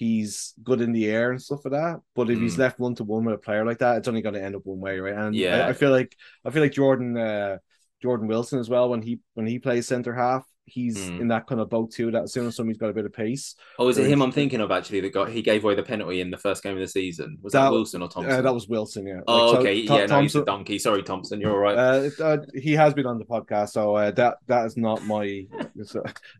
he's 0.00 0.54
good 0.64 0.80
in 0.80 0.92
the 0.92 1.06
air 1.06 1.30
and 1.30 1.42
stuff 1.42 1.60
like 1.62 1.72
that. 1.72 2.00
But 2.14 2.30
if 2.30 2.38
mm. 2.38 2.42
he's 2.42 2.56
left 2.56 2.78
one 2.78 2.94
to 2.94 3.04
one 3.04 3.26
with 3.26 3.34
a 3.34 3.38
player 3.38 3.66
like 3.66 3.80
that, 3.80 3.98
it's 3.98 4.08
only 4.08 4.22
going 4.22 4.34
to 4.34 4.42
end 4.42 4.56
up 4.56 4.64
one 4.64 4.80
way, 4.80 4.98
right? 4.98 5.14
And 5.14 5.34
yeah, 5.34 5.66
I, 5.66 5.68
I 5.68 5.72
feel 5.74 5.90
like 5.90 6.16
I 6.42 6.48
feel 6.48 6.62
like 6.62 6.72
Jordan 6.72 7.18
uh, 7.18 7.58
Jordan 8.00 8.26
Wilson 8.26 8.58
as 8.58 8.70
well 8.70 8.88
when 8.88 9.02
he 9.02 9.20
when 9.34 9.46
he 9.46 9.58
plays 9.58 9.86
center 9.86 10.14
half. 10.14 10.49
He's 10.70 10.96
mm. 10.98 11.20
in 11.20 11.28
that 11.28 11.46
kind 11.46 11.60
of 11.60 11.68
boat 11.68 11.92
too. 11.92 12.10
That 12.10 12.24
as 12.24 12.32
soon 12.32 12.46
as 12.46 12.56
somebody's 12.56 12.78
got 12.78 12.90
a 12.90 12.92
bit 12.92 13.04
of 13.04 13.12
pace. 13.12 13.54
Oh, 13.78 13.88
is 13.88 13.98
it 13.98 14.06
him? 14.06 14.22
I'm 14.22 14.32
thinking 14.32 14.60
of 14.60 14.70
actually 14.70 15.00
that 15.00 15.12
got 15.12 15.30
he 15.30 15.42
gave 15.42 15.64
away 15.64 15.74
the 15.74 15.82
penalty 15.82 16.20
in 16.20 16.30
the 16.30 16.36
first 16.36 16.62
game 16.62 16.74
of 16.74 16.80
the 16.80 16.88
season. 16.88 17.38
Was 17.42 17.52
that, 17.52 17.64
that 17.64 17.72
Wilson 17.72 18.02
or 18.02 18.08
Thompson? 18.08 18.32
Uh, 18.32 18.42
that 18.42 18.54
was 18.54 18.68
Wilson. 18.68 19.06
Yeah. 19.06 19.20
Oh, 19.26 19.46
like, 19.46 19.54
so, 19.54 19.60
okay. 19.60 19.74
yeah, 19.74 20.06
no, 20.06 20.20
he's 20.20 20.34
a 20.34 20.44
donkey. 20.44 20.78
Sorry, 20.78 21.02
Thompson. 21.02 21.40
You're 21.40 21.52
all 21.52 21.58
right. 21.58 21.76
Uh, 21.76 22.10
uh, 22.22 22.38
he 22.54 22.72
has 22.72 22.94
been 22.94 23.06
on 23.06 23.18
the 23.18 23.24
podcast, 23.24 23.70
so 23.70 23.94
uh, 23.94 24.10
that 24.12 24.38
that 24.46 24.66
is 24.66 24.76
not 24.76 25.04
my. 25.04 25.46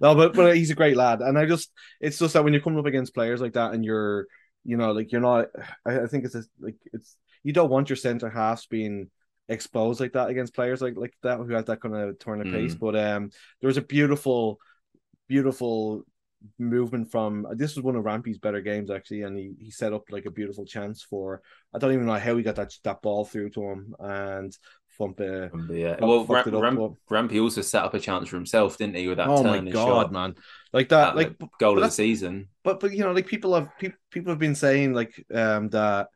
no, 0.01 0.15
but 0.15 0.35
but 0.35 0.57
he's 0.57 0.71
a 0.71 0.75
great 0.75 0.97
lad, 0.97 1.21
and 1.21 1.39
I 1.39 1.47
just 1.47 1.71
it's 2.01 2.19
just 2.19 2.35
that 2.35 2.45
when 2.45 2.53
you're 2.53 2.63
coming 2.63 2.79
up 2.79 2.87
against 2.87 3.15
players 3.15 3.41
like 3.41 3.55
that, 3.55 3.73
and 3.73 3.85
you're 3.85 4.27
you 4.65 4.77
know 4.77 4.93
like 4.93 5.13
you're 5.13 5.21
not. 5.21 5.47
I, 5.87 6.01
I 6.01 6.07
think 6.07 6.25
it's 6.25 6.35
a, 6.35 6.45
like 6.61 6.77
it's 6.93 7.17
you 7.43 7.53
don't 7.53 7.71
want 7.71 7.89
your 7.89 7.97
center 7.97 8.29
halves 8.29 8.67
being 8.67 9.11
exposed 9.51 10.01
like 10.01 10.13
that 10.13 10.31
against 10.31 10.55
players 10.55 10.81
like 10.81 10.97
like 10.97 11.15
that 11.23 11.39
who 11.39 11.53
have 11.53 11.67
that 11.67 11.81
kind 11.81 11.95
of 11.95 12.19
turn 12.19 12.41
of 12.41 12.47
mm. 12.47 12.53
pace. 12.53 12.75
But 12.75 12.97
um, 12.97 13.31
there 13.61 13.69
was 13.69 13.77
a 13.77 13.83
beautiful, 13.83 14.59
beautiful 15.29 16.05
movement 16.59 17.11
from 17.11 17.47
this 17.53 17.77
was 17.77 17.85
one 17.85 17.97
of 17.97 18.05
Rampy's 18.05 18.39
better 18.39 18.63
games 18.63 18.91
actually, 18.91 19.23
and 19.23 19.37
he, 19.37 19.53
he 19.59 19.71
set 19.71 19.93
up 19.93 20.05
like 20.11 20.25
a 20.25 20.31
beautiful 20.31 20.65
chance 20.65 21.03
for 21.03 21.43
I 21.75 21.79
don't 21.79 21.93
even 21.93 22.07
know 22.07 22.15
how 22.15 22.37
he 22.37 22.43
got 22.43 22.57
that 22.57 22.73
that 22.85 23.03
ball 23.03 23.25
through 23.25 23.51
to 23.51 23.63
him 23.63 23.95
and. 23.99 24.57
Yeah, 25.71 25.97
well, 25.99 26.27
Ram, 26.27 26.55
Ram, 26.55 26.97
Rampy 27.09 27.41
also 27.41 27.63
set 27.63 27.85
up 27.85 27.95
a 27.95 27.99
chance 27.99 28.29
for 28.29 28.37
himself, 28.37 28.77
didn't 28.77 28.97
he? 28.97 29.09
With 29.09 29.17
that 29.17 29.29
oh 29.29 29.43
my 29.43 29.59
god, 29.61 29.73
shot. 29.73 30.13
man, 30.13 30.35
like 30.75 30.91
that, 30.91 31.17
like 31.17 31.39
goal 31.59 31.79
of 31.79 31.85
the 31.85 31.91
season. 31.91 32.49
But 32.63 32.81
but 32.81 32.93
you 32.93 32.99
know, 32.99 33.13
like 33.13 33.27
people 33.27 33.55
have 33.55 33.71
people 33.79 33.99
people 34.11 34.31
have 34.31 34.39
been 34.39 34.55
saying 34.55 34.93
like 34.93 35.15
um 35.33 35.71
that 35.71 36.09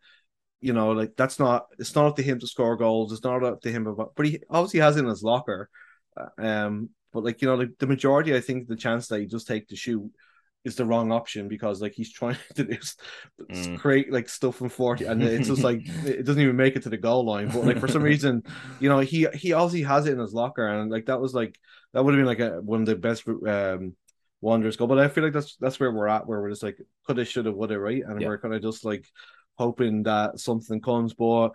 you 0.64 0.72
know, 0.72 0.92
like 0.92 1.14
that's 1.14 1.38
not 1.38 1.66
it's 1.78 1.94
not 1.94 2.06
up 2.06 2.16
to 2.16 2.22
him 2.22 2.40
to 2.40 2.46
score 2.46 2.76
goals. 2.76 3.12
It's 3.12 3.22
not 3.22 3.44
up 3.44 3.60
to 3.62 3.70
him, 3.70 3.86
about, 3.86 4.12
but 4.16 4.24
he 4.24 4.40
obviously 4.48 4.80
has 4.80 4.96
it 4.96 5.00
in 5.00 5.06
his 5.06 5.22
locker. 5.22 5.68
Uh, 6.16 6.42
um, 6.42 6.88
but 7.12 7.22
like 7.22 7.42
you 7.42 7.48
know, 7.48 7.54
like 7.54 7.76
the 7.78 7.86
majority, 7.86 8.34
I 8.34 8.40
think 8.40 8.66
the 8.66 8.76
chance 8.76 9.08
that 9.08 9.20
he 9.20 9.26
just 9.26 9.46
take 9.46 9.68
to 9.68 9.76
shoot 9.76 10.10
is 10.64 10.76
the 10.76 10.86
wrong 10.86 11.12
option 11.12 11.48
because 11.48 11.82
like 11.82 11.92
he's 11.92 12.10
trying 12.18 12.38
to 12.54 12.64
do, 12.64 12.78
mm. 13.52 13.78
create 13.78 14.10
like 14.10 14.30
stuff 14.30 14.56
from 14.56 14.70
40 14.70 15.04
and 15.04 15.22
it's 15.22 15.48
just 15.48 15.62
like 15.62 15.80
it 16.06 16.24
doesn't 16.24 16.40
even 16.40 16.56
make 16.56 16.76
it 16.76 16.82
to 16.84 16.88
the 16.88 16.96
goal 16.96 17.26
line 17.26 17.48
but 17.48 17.64
like 17.64 17.78
for 17.78 17.88
some 17.88 18.02
reason 18.12 18.42
you 18.80 18.88
know 18.88 19.00
he 19.00 19.26
he 19.34 19.52
obviously 19.52 19.82
has 19.82 20.06
it 20.06 20.12
in 20.12 20.18
his 20.18 20.32
locker 20.32 20.66
and 20.66 20.90
like 20.90 21.04
that 21.06 21.20
was 21.20 21.34
like 21.34 21.58
that 21.92 22.02
would 22.02 22.14
have 22.14 22.18
been 22.18 22.26
like 22.26 22.40
a, 22.40 22.62
one 22.62 22.80
of 22.80 22.86
the 22.86 22.96
best 22.96 23.28
um 23.46 23.94
wonders 24.40 24.76
goal 24.76 24.88
but 24.88 24.98
I 24.98 25.08
feel 25.08 25.24
like 25.24 25.34
that's 25.34 25.56
that's 25.56 25.78
where 25.78 25.92
we're 25.92 26.08
at 26.08 26.26
where 26.26 26.40
we're 26.40 26.48
just 26.50 26.62
like 26.62 26.78
could 27.06 27.18
have 27.18 27.28
should 27.28 27.44
have 27.44 27.54
would 27.54 27.68
have 27.68 27.80
right 27.80 28.02
and 28.02 28.20
yeah. 28.20 28.28
we're 28.28 28.38
kind 28.38 28.54
of 28.54 28.62
just 28.62 28.86
like 28.86 29.04
hoping 29.56 30.02
that 30.04 30.38
something 30.38 30.80
comes. 30.80 31.14
But 31.14 31.50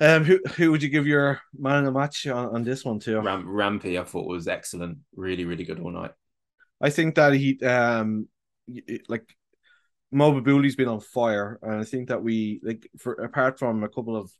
um, 0.00 0.24
who 0.24 0.40
who 0.56 0.70
would 0.70 0.82
you 0.82 0.88
give 0.88 1.06
your 1.06 1.40
man 1.56 1.78
in 1.78 1.84
the 1.84 1.92
match 1.92 2.26
on, 2.26 2.54
on 2.54 2.64
this 2.64 2.84
one 2.84 2.98
to? 3.00 3.20
Ram- 3.20 3.48
Rampy, 3.48 3.98
I 3.98 4.04
thought 4.04 4.26
was 4.26 4.48
excellent. 4.48 4.98
Really, 5.14 5.44
really 5.44 5.64
good 5.64 5.80
all 5.80 5.90
night. 5.90 6.12
I 6.80 6.90
think 6.90 7.16
that 7.16 7.34
he 7.34 7.60
um 7.60 8.28
like 9.08 9.24
Mo 10.12 10.32
Babouli 10.32 10.64
has 10.64 10.76
been 10.76 10.88
on 10.88 11.00
fire, 11.00 11.58
and 11.62 11.80
I 11.80 11.84
think 11.84 12.08
that 12.08 12.22
we 12.22 12.60
like 12.62 12.88
for 12.98 13.14
apart 13.14 13.58
from 13.58 13.84
a 13.84 13.88
couple 13.88 14.16
of 14.16 14.30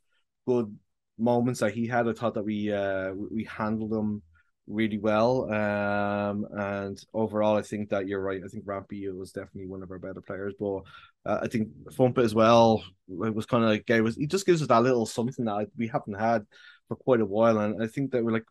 good 0.47 0.75
moments 1.17 1.59
that 1.59 1.73
he 1.73 1.87
had, 1.87 2.07
I 2.07 2.13
thought 2.13 2.33
that 2.33 2.43
we 2.43 2.71
uh 2.73 3.13
we 3.13 3.43
handled 3.43 3.91
them 3.91 4.23
really 4.67 4.97
well. 4.97 5.51
Um, 5.51 6.47
and 6.51 7.03
overall, 7.13 7.57
I 7.57 7.61
think 7.61 7.89
that 7.89 8.07
you're 8.07 8.21
right. 8.21 8.41
I 8.43 8.47
think 8.47 8.63
Rampy 8.65 9.09
was 9.09 9.31
definitely 9.31 9.67
one 9.67 9.83
of 9.83 9.91
our 9.91 9.99
better 9.99 10.21
players, 10.21 10.53
but 10.59 10.81
uh, 11.25 11.39
I 11.43 11.47
think 11.47 11.69
Fumpa 11.91 12.23
as 12.23 12.33
well. 12.35 12.83
It 13.09 13.35
was 13.35 13.45
kind 13.45 13.63
of 13.63 13.69
like 13.69 13.85
gave 13.85 14.05
us. 14.05 14.15
He 14.15 14.27
just 14.27 14.45
gives 14.45 14.61
us 14.61 14.67
that 14.67 14.83
little 14.83 15.05
something 15.05 15.45
that 15.45 15.67
we 15.77 15.87
haven't 15.87 16.19
had 16.19 16.45
for 16.87 16.95
quite 16.95 17.21
a 17.21 17.25
while, 17.25 17.59
and 17.59 17.81
I 17.81 17.87
think 17.87 18.11
that 18.11 18.23
we're 18.23 18.33
like. 18.33 18.45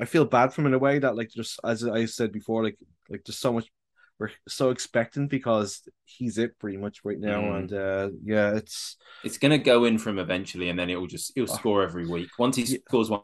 I 0.00 0.06
feel 0.06 0.24
bad 0.24 0.54
from 0.54 0.64
in 0.64 0.72
a 0.72 0.78
way 0.78 1.00
that 1.00 1.16
like 1.16 1.28
just 1.28 1.60
as 1.62 1.84
I 1.84 2.06
said 2.06 2.32
before, 2.32 2.64
like 2.64 2.78
like 3.10 3.24
just 3.26 3.40
so 3.40 3.52
much 3.52 3.68
we're 4.20 4.30
so 4.46 4.70
expectant 4.70 5.30
because 5.30 5.82
he's 6.04 6.38
it 6.38 6.58
pretty 6.58 6.76
much 6.76 7.00
right 7.04 7.18
now, 7.18 7.40
mm. 7.40 7.58
and 7.58 7.72
uh, 7.72 8.10
yeah, 8.22 8.54
it's 8.54 8.96
it's 9.24 9.38
gonna 9.38 9.58
go 9.58 9.86
in 9.86 9.98
from 9.98 10.18
eventually, 10.18 10.68
and 10.68 10.78
then 10.78 10.90
it 10.90 10.96
will 10.96 11.06
just 11.06 11.32
he'll 11.34 11.46
score 11.46 11.82
every 11.82 12.06
week. 12.06 12.28
Once 12.38 12.56
he 12.56 12.66
scores 12.66 13.10
one 13.10 13.22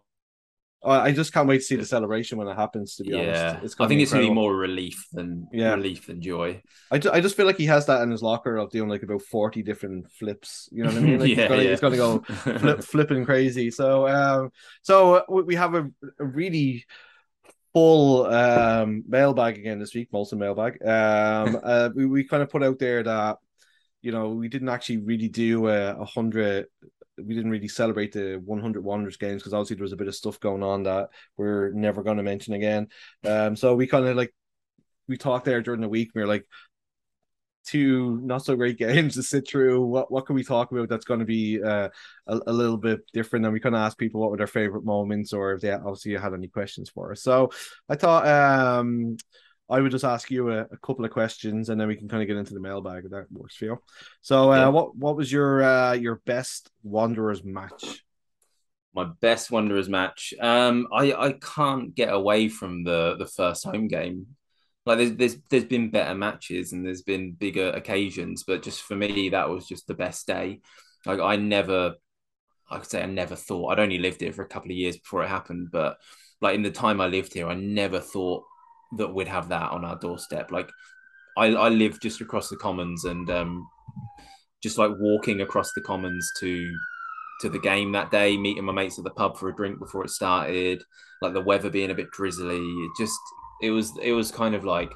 I 0.85 1.11
just 1.13 1.33
can't 1.33 1.49
wait 1.49 1.59
to 1.59 1.65
see 1.65 1.77
the 1.77 1.85
celebration 1.85 2.39
when 2.39 2.47
it 2.49 2.55
happens. 2.55 2.97
To 2.97 3.03
be 3.03 3.11
yeah. 3.11 3.49
honest, 3.51 3.65
it's 3.65 3.77
I 3.81 3.89
think 3.89 4.01
it's 4.01 4.13
gonna 4.13 4.25
be 4.25 4.31
more 4.31 4.55
relief 4.55 5.07
than 5.13 5.49
yeah. 5.53 5.75
relief 5.75 6.07
than 6.07 6.21
joy. 6.21 6.63
I, 6.91 6.99
just, 6.99 7.15
I 7.15 7.21
just 7.21 7.37
feel 7.37 7.47
like 7.47 7.57
he 7.57 7.67
has 7.67 7.87
that 7.87 8.03
in 8.03 8.11
his 8.11 8.23
locker 8.23 8.57
of 8.57 8.71
doing 8.71 8.89
like 8.89 9.03
about 9.03 9.23
forty 9.23 9.63
different 9.63 10.11
flips. 10.13 10.69
You 10.71 10.85
know 10.85 10.91
what 10.91 10.99
I 10.99 11.01
mean? 11.01 11.19
Like 11.19 11.29
yeah, 11.37 11.37
he's, 11.37 11.49
gonna, 11.49 11.63
yeah. 11.63 11.71
he's 11.71 11.81
gonna 11.81 11.97
go 11.97 12.19
flip, 12.21 12.83
flipping 12.85 13.25
crazy. 13.25 13.71
So, 13.71 14.07
um, 14.07 14.51
so 14.83 15.25
we 15.29 15.57
have 15.57 15.75
a, 15.75 15.91
a 16.21 16.25
really 16.25 16.85
full 17.77 18.25
um 18.27 19.05
mailbag 19.07 19.59
again 19.59 19.79
this 19.79 19.95
week, 19.95 20.11
Molson 20.13 20.39
mailbag. 20.39 20.75
Um, 20.83 21.61
uh, 21.65 21.91
we 21.95 22.07
we 22.07 22.25
kind 22.25 22.43
of 22.43 22.51
put 22.51 22.63
out 22.63 22.79
there 22.79 23.03
that 23.03 23.39
you 24.03 24.13
know 24.13 24.31
we 24.31 24.49
didn't 24.49 24.69
actually 24.69 24.99
really 24.99 25.29
do 25.29 25.69
a, 25.69 25.97
a 25.97 26.05
hundred 26.05 26.67
we 27.25 27.35
didn't 27.35 27.51
really 27.51 27.69
celebrate 27.69 28.13
the 28.13 28.41
100 28.45 28.85
Wanderers 28.85 29.17
games 29.17 29.43
because 29.43 29.55
obviously 29.55 29.77
there 29.77 29.85
was 29.85 29.93
a 29.93 29.97
bit 29.97 30.09
of 30.09 30.15
stuff 30.15 30.39
going 30.41 30.63
on 30.63 30.85
that 30.85 31.09
we're 31.37 31.71
never 31.73 32.03
going 32.03 32.19
to 32.19 32.23
mention 32.23 32.55
again. 32.55 32.89
Um, 33.25 33.57
so 33.57 33.75
we 33.75 33.87
kind 33.87 34.07
of 34.07 34.17
like 34.17 34.35
we 35.09 35.17
talked 35.17 35.45
there 35.45 35.63
during 35.63 35.81
the 35.81 35.89
week. 35.89 36.11
we 36.15 36.23
are 36.23 36.27
like, 36.27 36.47
two 37.67 38.21
not 38.23 38.45
so 38.45 38.55
great 38.55 38.79
games 38.79 39.15
to 39.15 39.23
sit 39.23 39.49
through. 39.49 39.85
What 39.85 40.11
what 40.11 40.27
can 40.27 40.37
we 40.37 40.45
talk 40.45 40.71
about 40.71 40.89
that's 40.89 41.05
going 41.05 41.21
to 41.21 41.27
be 41.27 41.63
uh, 41.63 41.89
a, 42.27 42.41
a 42.47 42.53
little 42.53 42.79
bit 42.79 43.01
different? 43.13 43.45
And 43.45 43.53
we 43.53 43.61
kind 43.61 43.75
of 43.75 43.81
ask 43.81 43.99
people 43.99 44.21
what 44.21 44.31
were 44.31 44.37
their 44.37 44.47
favorite 44.47 44.85
moments, 44.85 45.33
or 45.33 45.53
if 45.53 45.61
they 45.61 45.73
obviously 45.73 46.15
had 46.15 46.33
any 46.33 46.49
questions 46.49 46.89
for 46.89 47.13
us. 47.13 47.23
So 47.23 47.51
I 47.89 47.97
thought 47.97 48.27
um, 48.27 49.17
I 49.69 49.81
would 49.81 49.91
just 49.91 50.05
ask 50.05 50.31
you 50.31 50.51
a, 50.51 50.61
a, 50.61 50.77
couple 50.79 51.05
of 51.05 51.11
questions, 51.11 51.69
and 51.69 51.81
then 51.81 51.89
we 51.89 51.97
can 51.97 52.09
kind 52.09 52.23
of 52.23 52.29
get 52.29 52.37
into 52.37 52.55
the 52.55 52.61
mailbag 52.61 53.05
if 53.05 53.11
that 53.11 53.27
works 53.33 53.57
for 53.57 53.65
you. 53.65 53.83
So, 54.21 54.53
uh, 54.53 54.57
yeah. 54.57 54.69
what 54.69 54.97
what 54.97 55.17
was 55.17 55.31
your 55.31 55.63
uh, 55.63 55.93
your 55.95 56.23
best 56.25 56.71
Wanderers 56.83 57.43
match? 57.43 58.05
My 58.95 59.09
best 59.21 59.51
Wanderers 59.51 59.89
match. 59.89 60.35
Um, 60.41 60.87
I 60.93 61.13
I 61.13 61.33
can't 61.33 61.95
get 61.95 62.13
away 62.13 62.49
from 62.49 62.85
the 62.85 63.17
the 63.19 63.27
first 63.27 63.65
home 63.65 63.89
game. 63.89 64.27
Like 64.85 64.99
there's 64.99 65.17
there's 65.17 65.37
there's 65.51 65.65
been 65.65 65.91
better 65.91 66.15
matches 66.15 66.73
and 66.73 66.87
there's 66.87 67.03
been 67.03 67.33
bigger 67.33 67.71
occasions, 67.71 68.45
but 68.47 68.63
just 68.63 68.83
for 68.83 68.95
me 68.95 69.31
that 69.31 69.51
was 69.51 69.67
just 69.67 69.89
the 69.89 69.95
best 69.95 70.29
day. 70.29 70.61
Like 71.05 71.19
I 71.19 71.37
never, 71.37 71.95
I 72.71 72.79
could 72.79 72.91
say 72.91 73.03
I 73.03 73.07
never 73.07 73.35
thought. 73.35 73.73
I'd 73.73 73.81
only 73.81 73.99
lived 73.99 74.21
here 74.21 74.33
for 74.33 74.43
a 74.43 74.49
couple 74.49 74.71
of 74.71 74.77
years 74.77 74.97
before 74.97 75.25
it 75.25 75.29
happened, 75.29 75.71
but 75.73 75.99
like 76.41 76.55
in 76.55 76.63
the 76.63 76.71
time 76.71 77.01
I 77.01 77.09
lived 77.09 77.35
here, 77.35 77.49
I 77.49 77.55
never 77.55 77.99
thought 77.99 78.45
that 78.93 79.13
we'd 79.13 79.29
have 79.29 79.49
that 79.49 79.71
on 79.71 79.85
our 79.85 79.97
doorstep. 79.97 80.51
Like 80.51 80.71
I, 81.37 81.47
I 81.47 81.69
live 81.69 82.01
just 82.01 82.21
across 82.21 82.49
the 82.49 82.57
commons 82.57 83.05
and 83.05 83.29
um, 83.31 83.69
just 84.63 84.79
like 84.79 84.93
walking 84.99 85.41
across 85.41 85.73
the 85.73 85.81
commons 85.81 86.33
to 86.41 86.71
to 87.43 87.51
the 87.51 87.59
game 87.59 87.93
that 87.93 88.11
day, 88.11 88.37
meeting 88.37 88.65
my 88.65 88.73
mates 88.73 88.99
at 88.99 89.05
the 89.05 89.11
pub 89.11 89.37
for 89.37 89.49
a 89.49 89.55
drink 89.55 89.79
before 89.79 90.05
it 90.05 90.11
started, 90.11 90.83
like 91.21 91.35
the 91.35 91.41
weather 91.41 91.69
being 91.69 91.91
a 91.91 91.95
bit 91.95 92.11
drizzly. 92.11 92.59
It 92.59 92.91
just 92.99 93.19
it 93.63 93.71
was 93.71 93.93
it 94.03 94.13
was 94.13 94.31
kind 94.31 94.55
of 94.55 94.65
like 94.65 94.93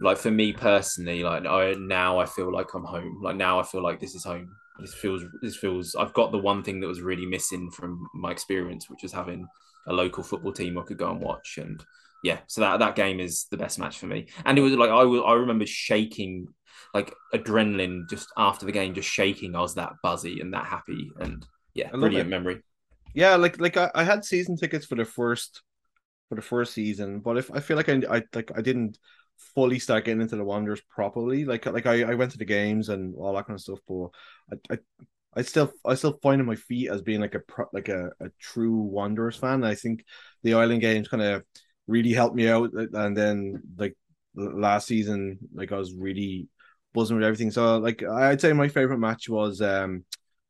like 0.00 0.16
for 0.18 0.30
me 0.30 0.52
personally, 0.52 1.22
like 1.22 1.44
I 1.46 1.74
now 1.78 2.18
I 2.18 2.26
feel 2.26 2.52
like 2.52 2.72
I'm 2.74 2.84
home. 2.84 3.20
Like 3.22 3.36
now 3.36 3.60
I 3.60 3.62
feel 3.62 3.82
like 3.82 4.00
this 4.00 4.14
is 4.14 4.24
home. 4.24 4.54
This 4.80 4.94
feels 4.94 5.24
this 5.42 5.56
feels 5.56 5.94
I've 5.94 6.14
got 6.14 6.32
the 6.32 6.38
one 6.38 6.62
thing 6.62 6.80
that 6.80 6.88
was 6.88 7.00
really 7.00 7.26
missing 7.26 7.70
from 7.70 8.06
my 8.14 8.30
experience, 8.30 8.88
which 8.90 9.02
was 9.02 9.12
having 9.12 9.46
a 9.86 9.92
local 9.92 10.22
football 10.22 10.52
team 10.52 10.78
I 10.78 10.82
could 10.82 10.98
go 10.98 11.10
and 11.10 11.20
watch 11.20 11.58
and 11.58 11.84
yeah, 12.26 12.40
so 12.48 12.60
that 12.60 12.80
that 12.80 12.96
game 12.96 13.20
is 13.20 13.46
the 13.52 13.56
best 13.56 13.78
match 13.78 13.98
for 13.98 14.06
me. 14.06 14.26
And 14.44 14.58
it 14.58 14.60
was 14.60 14.72
like 14.72 14.90
I 14.90 15.04
was, 15.04 15.22
I 15.24 15.34
remember 15.34 15.64
shaking 15.64 16.48
like 16.92 17.14
adrenaline 17.32 18.10
just 18.10 18.28
after 18.36 18.66
the 18.66 18.72
game, 18.72 18.94
just 18.94 19.08
shaking. 19.08 19.54
I 19.54 19.60
was 19.60 19.76
that 19.76 19.92
buzzy 20.02 20.40
and 20.40 20.52
that 20.52 20.66
happy, 20.66 21.08
and 21.20 21.46
yeah, 21.72 21.90
brilliant 21.90 22.26
it. 22.26 22.30
memory. 22.30 22.62
Yeah, 23.14 23.36
like 23.36 23.60
like 23.60 23.76
I, 23.76 23.92
I 23.94 24.02
had 24.02 24.24
season 24.24 24.56
tickets 24.56 24.86
for 24.86 24.96
the 24.96 25.04
first 25.04 25.62
for 26.28 26.34
the 26.34 26.42
first 26.42 26.74
season, 26.74 27.20
but 27.20 27.38
if 27.38 27.48
I 27.52 27.60
feel 27.60 27.76
like 27.76 27.88
I, 27.88 28.02
I 28.10 28.22
like 28.34 28.50
I 28.56 28.60
didn't 28.60 28.98
fully 29.54 29.78
start 29.78 30.04
getting 30.04 30.20
into 30.20 30.34
the 30.34 30.44
Wanderers 30.44 30.82
properly. 30.90 31.44
Like 31.44 31.68
uh, 31.68 31.72
like 31.72 31.86
I, 31.86 32.10
I 32.10 32.14
went 32.14 32.32
to 32.32 32.38
the 32.38 32.44
games 32.44 32.88
and 32.88 33.14
all 33.14 33.34
that 33.36 33.46
kind 33.46 33.56
of 33.56 33.60
stuff, 33.60 33.78
but 33.86 34.08
I, 34.52 34.74
I 34.74 34.78
I 35.36 35.42
still 35.42 35.72
I 35.84 35.94
still 35.94 36.18
find 36.20 36.44
my 36.44 36.56
feet 36.56 36.90
as 36.90 37.02
being 37.02 37.20
like 37.20 37.36
a 37.36 37.42
like 37.72 37.88
a, 37.88 38.10
a 38.18 38.30
true 38.40 38.78
Wanderers 38.78 39.36
fan. 39.36 39.62
I 39.62 39.76
think 39.76 40.04
the 40.42 40.54
Island 40.54 40.80
games 40.80 41.06
kind 41.06 41.22
of 41.22 41.44
really 41.86 42.12
helped 42.12 42.36
me 42.36 42.48
out. 42.48 42.70
And 42.72 43.16
then 43.16 43.62
like 43.76 43.96
last 44.34 44.86
season, 44.86 45.38
like 45.54 45.72
I 45.72 45.78
was 45.78 45.94
really 45.94 46.48
buzzing 46.94 47.16
with 47.16 47.24
everything. 47.24 47.50
So 47.50 47.78
like 47.78 48.02
I'd 48.02 48.40
say 48.40 48.52
my 48.52 48.68
favorite 48.68 48.98
match 48.98 49.28
was 49.28 49.60
um 49.60 50.04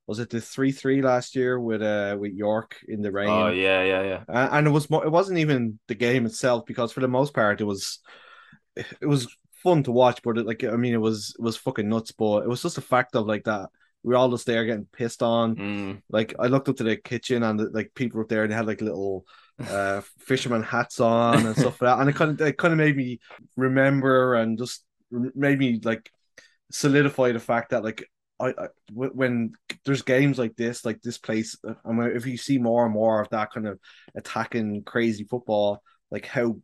was 0.07 0.20
it 0.20 0.31
the 0.31 0.40
three 0.40 0.72
three 0.72 1.03
last 1.03 1.35
year 1.35 1.59
with 1.59 1.83
uh 1.83 2.16
with 2.18 2.33
York 2.33 2.77
in 2.88 3.03
the 3.03 3.12
rain? 3.12 3.29
Oh 3.29 3.49
yeah, 3.49 3.83
yeah, 3.83 4.03
yeah. 4.03 4.49
And 4.57 4.66
it 4.66 4.70
was 4.70 4.85
it 4.85 5.12
wasn't 5.12 5.38
even 5.38 5.79
the 5.88 5.94
game 5.94 6.27
itself 6.27 6.64
because 6.66 6.92
for 6.92 7.01
the 7.01 7.09
most 7.09 7.35
part 7.35 7.61
it 7.61 7.64
was 7.64 8.01
it 8.77 9.07
was 9.07 9.35
fun 9.62 9.83
to 9.83 9.92
watch, 9.92 10.20
but 10.22 10.38
it, 10.38 10.46
like 10.46 10.64
I 10.64 10.77
mean 10.77 10.94
it 10.94 11.01
was 11.01 11.35
it 11.38 11.42
was 11.42 11.57
fucking 11.57 11.88
nuts. 11.88 12.12
But 12.12 12.44
it 12.44 12.49
was 12.49 12.62
just 12.62 12.79
a 12.79 12.83
fact 12.83 13.16
of 13.16 13.27
like 13.27 13.44
that 13.44 13.68
we 14.03 14.11
were 14.11 14.16
all 14.16 14.31
just 14.31 14.46
there 14.46 14.64
getting 14.64 14.87
pissed 14.92 15.22
on. 15.22 15.57
Mm. 15.57 16.03
Like 16.09 16.35
I 16.38 16.46
looked 16.46 16.68
up 16.68 16.77
to 16.77 16.85
the 16.85 16.96
kitchen 16.96 17.42
and 17.42 17.75
like 17.75 17.90
people 17.94 18.18
were 18.18 18.27
there 18.27 18.44
and 18.44 18.53
they 18.53 18.57
had 18.57 18.66
like 18.66 18.81
little 18.81 19.25
uh, 19.60 20.00
fisherman 20.18 20.62
hats 20.62 21.00
on 21.00 21.46
and 21.46 21.56
stuff 21.56 21.80
like 21.80 21.90
that. 21.90 22.00
And 22.00 22.10
it 22.10 22.16
kind 22.16 22.40
of 22.40 22.46
it 22.46 22.58
kind 22.58 22.72
of 22.72 22.78
made 22.78 22.96
me 22.96 23.20
remember 23.56 24.34
and 24.34 24.58
just 24.58 24.84
made 25.10 25.58
me 25.58 25.80
like 25.82 26.10
solidify 26.70 27.32
the 27.32 27.40
fact 27.40 27.70
that 27.70 27.84
like 27.84 28.08
I, 28.38 28.48
I 28.48 28.68
when 28.92 29.52
there's 29.84 30.02
games 30.02 30.38
like 30.38 30.56
this, 30.56 30.84
like 30.84 31.00
this 31.00 31.18
place, 31.18 31.56
uh, 31.66 31.74
I 31.84 31.92
mean, 31.92 32.12
if 32.14 32.26
you 32.26 32.36
see 32.36 32.58
more 32.58 32.84
and 32.84 32.92
more 32.92 33.20
of 33.20 33.30
that 33.30 33.52
kind 33.52 33.66
of 33.66 33.78
attacking 34.14 34.82
crazy 34.84 35.24
football, 35.24 35.82
like 36.10 36.26
how 36.26 36.56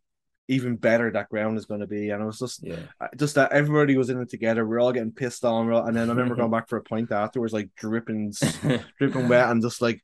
even 0.48 0.76
better 0.76 1.10
that 1.10 1.30
ground 1.30 1.56
is 1.56 1.66
going 1.66 1.80
to 1.80 1.86
be. 1.86 2.10
And 2.10 2.22
it 2.22 2.26
was 2.26 2.38
just, 2.38 2.62
yeah. 2.62 2.76
Uh, 3.00 3.08
just 3.16 3.36
that 3.36 3.52
everybody 3.52 3.96
was 3.96 4.10
in 4.10 4.20
it 4.20 4.28
together. 4.28 4.66
We 4.66 4.76
are 4.76 4.80
all 4.80 4.92
getting 4.92 5.12
pissed 5.12 5.44
on, 5.44 5.72
and 5.72 5.96
then 5.96 6.10
I 6.10 6.12
remember 6.12 6.34
going 6.36 6.50
back 6.50 6.68
for 6.68 6.76
a 6.76 6.82
point 6.82 7.10
afterwards, 7.10 7.52
like 7.54 7.70
dripping, 7.76 8.34
dripping 8.98 9.28
wet, 9.28 9.50
and 9.50 9.62
just 9.62 9.80
like 9.80 10.02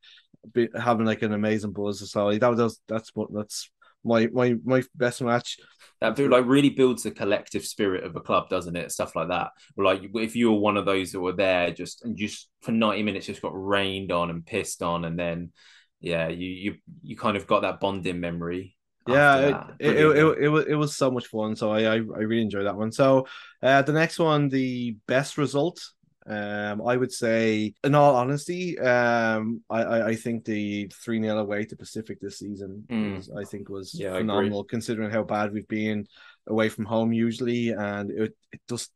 be, 0.52 0.68
having 0.78 1.06
like 1.06 1.22
an 1.22 1.32
amazing 1.32 1.72
buzz. 1.72 2.10
So 2.10 2.36
that 2.36 2.50
was 2.50 2.80
that's 2.88 3.14
what 3.14 3.32
that's 3.32 3.70
my 4.04 4.28
my 4.28 4.56
my 4.64 4.82
best 4.94 5.22
match. 5.22 5.58
That 6.00 6.18
like 6.18 6.46
really 6.46 6.70
builds 6.70 7.02
the 7.02 7.10
collective 7.10 7.64
spirit 7.64 8.04
of 8.04 8.14
a 8.14 8.20
club, 8.20 8.48
doesn't 8.48 8.76
it? 8.76 8.92
Stuff 8.92 9.16
like 9.16 9.28
that. 9.28 9.50
like 9.76 10.02
if 10.14 10.36
you 10.36 10.52
were 10.52 10.58
one 10.58 10.76
of 10.76 10.86
those 10.86 11.12
that 11.12 11.20
were 11.20 11.32
there 11.32 11.72
just 11.72 12.04
and 12.04 12.16
just 12.16 12.48
for 12.62 12.72
ninety 12.72 13.02
minutes 13.02 13.26
just 13.26 13.42
got 13.42 13.52
rained 13.54 14.12
on 14.12 14.30
and 14.30 14.46
pissed 14.46 14.82
on, 14.82 15.04
and 15.04 15.18
then 15.18 15.52
yeah, 16.00 16.28
you 16.28 16.48
you 16.48 16.74
you 17.02 17.16
kind 17.16 17.36
of 17.36 17.46
got 17.46 17.62
that 17.62 17.80
bonding 17.80 18.20
memory 18.20 18.76
yeah 19.08 19.38
it, 19.78 19.96
it, 19.96 19.96
it, 19.96 20.38
it, 20.42 20.48
was 20.48 20.64
it 20.66 20.74
was 20.74 20.96
so 20.96 21.10
much 21.10 21.26
fun 21.26 21.56
so 21.56 21.70
i 21.70 21.80
i, 21.80 21.94
I 21.94 21.98
really 21.98 22.42
enjoyed 22.42 22.66
that 22.66 22.76
one 22.76 22.92
so 22.92 23.26
uh 23.62 23.82
the 23.82 23.92
next 23.92 24.18
one 24.18 24.48
the 24.48 24.96
best 25.06 25.38
result 25.38 25.80
um, 26.28 26.82
I 26.86 26.96
would 26.96 27.12
say, 27.12 27.72
in 27.82 27.94
all 27.94 28.14
honesty, 28.14 28.78
um, 28.78 29.62
I, 29.70 29.82
I, 29.82 30.06
I 30.08 30.14
think 30.14 30.44
the 30.44 30.90
three 30.92 31.20
0 31.22 31.38
away 31.38 31.64
to 31.64 31.76
Pacific 31.76 32.20
this 32.20 32.38
season, 32.38 32.84
mm. 32.88 33.16
was, 33.16 33.30
I 33.30 33.44
think, 33.44 33.70
was 33.70 33.98
yeah, 33.98 34.12
phenomenal 34.18 34.64
considering 34.64 35.10
how 35.10 35.22
bad 35.22 35.52
we've 35.52 35.68
been 35.68 36.06
away 36.46 36.68
from 36.68 36.84
home 36.84 37.12
usually, 37.12 37.70
and 37.70 38.10
it 38.10 38.36
it 38.52 38.60
just 38.68 38.90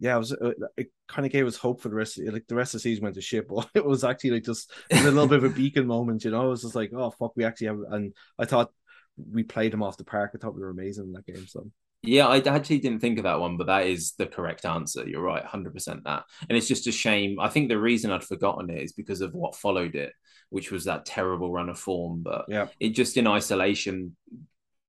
yeah, 0.00 0.16
it 0.16 0.18
was 0.18 0.32
it, 0.32 0.56
it 0.76 0.92
kind 1.08 1.24
of 1.24 1.32
gave 1.32 1.46
us 1.46 1.56
hope 1.56 1.80
for 1.80 1.88
the 1.88 1.94
rest. 1.94 2.18
Of, 2.18 2.32
like 2.32 2.46
the 2.46 2.54
rest 2.54 2.74
of 2.74 2.78
the 2.78 2.82
season 2.82 3.04
went 3.04 3.14
to 3.14 3.22
shit, 3.22 3.48
but 3.54 3.68
it 3.74 3.84
was 3.84 4.04
actually 4.04 4.32
like 4.32 4.44
just 4.44 4.70
a 4.90 5.02
little 5.02 5.28
bit 5.28 5.38
of 5.38 5.44
a 5.44 5.50
beacon 5.54 5.86
moment, 5.86 6.24
you 6.24 6.30
know. 6.30 6.46
It 6.46 6.50
was 6.50 6.62
just 6.62 6.74
like, 6.74 6.90
oh 6.94 7.10
fuck, 7.10 7.32
we 7.36 7.44
actually 7.44 7.68
have, 7.68 7.80
and 7.90 8.12
I 8.38 8.44
thought 8.44 8.70
we 9.16 9.44
played 9.44 9.72
them 9.72 9.82
off 9.82 9.96
the 9.96 10.04
park. 10.04 10.32
I 10.34 10.38
thought 10.38 10.54
we 10.54 10.60
were 10.60 10.70
amazing 10.70 11.04
in 11.04 11.12
that 11.12 11.26
game. 11.26 11.46
So 11.46 11.70
yeah, 12.02 12.26
I 12.26 12.38
actually 12.38 12.78
didn't 12.78 13.00
think 13.00 13.18
of 13.18 13.24
that 13.24 13.40
one, 13.40 13.56
but 13.56 13.66
that 13.66 13.86
is 13.86 14.12
the 14.12 14.26
correct 14.26 14.64
answer. 14.64 15.06
You're 15.06 15.22
right, 15.22 15.44
100% 15.44 16.02
that. 16.04 16.24
And 16.48 16.56
it's 16.56 16.68
just 16.68 16.86
a 16.86 16.92
shame. 16.92 17.38
I 17.38 17.48
think 17.48 17.68
the 17.68 17.78
reason 17.78 18.10
I'd 18.10 18.24
forgotten 18.24 18.70
it 18.70 18.82
is 18.82 18.92
because 18.92 19.20
of 19.20 19.34
what 19.34 19.54
followed 19.54 19.94
it, 19.94 20.14
which 20.48 20.70
was 20.70 20.84
that 20.84 21.04
terrible 21.04 21.52
run 21.52 21.68
of 21.68 21.78
form. 21.78 22.22
But 22.22 22.46
yeah, 22.48 22.68
it 22.78 22.90
just 22.90 23.18
in 23.18 23.26
isolation, 23.26 24.16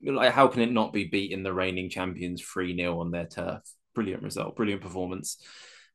like 0.01 0.31
how 0.31 0.47
can 0.47 0.61
it 0.61 0.71
not 0.71 0.93
be 0.93 1.03
beating 1.03 1.43
the 1.43 1.53
reigning 1.53 1.89
champions 1.89 2.41
3 2.41 2.77
0 2.77 2.99
on 3.01 3.11
their 3.11 3.27
turf? 3.27 3.61
Brilliant 3.93 4.23
result, 4.23 4.55
brilliant 4.55 4.81
performance. 4.81 5.37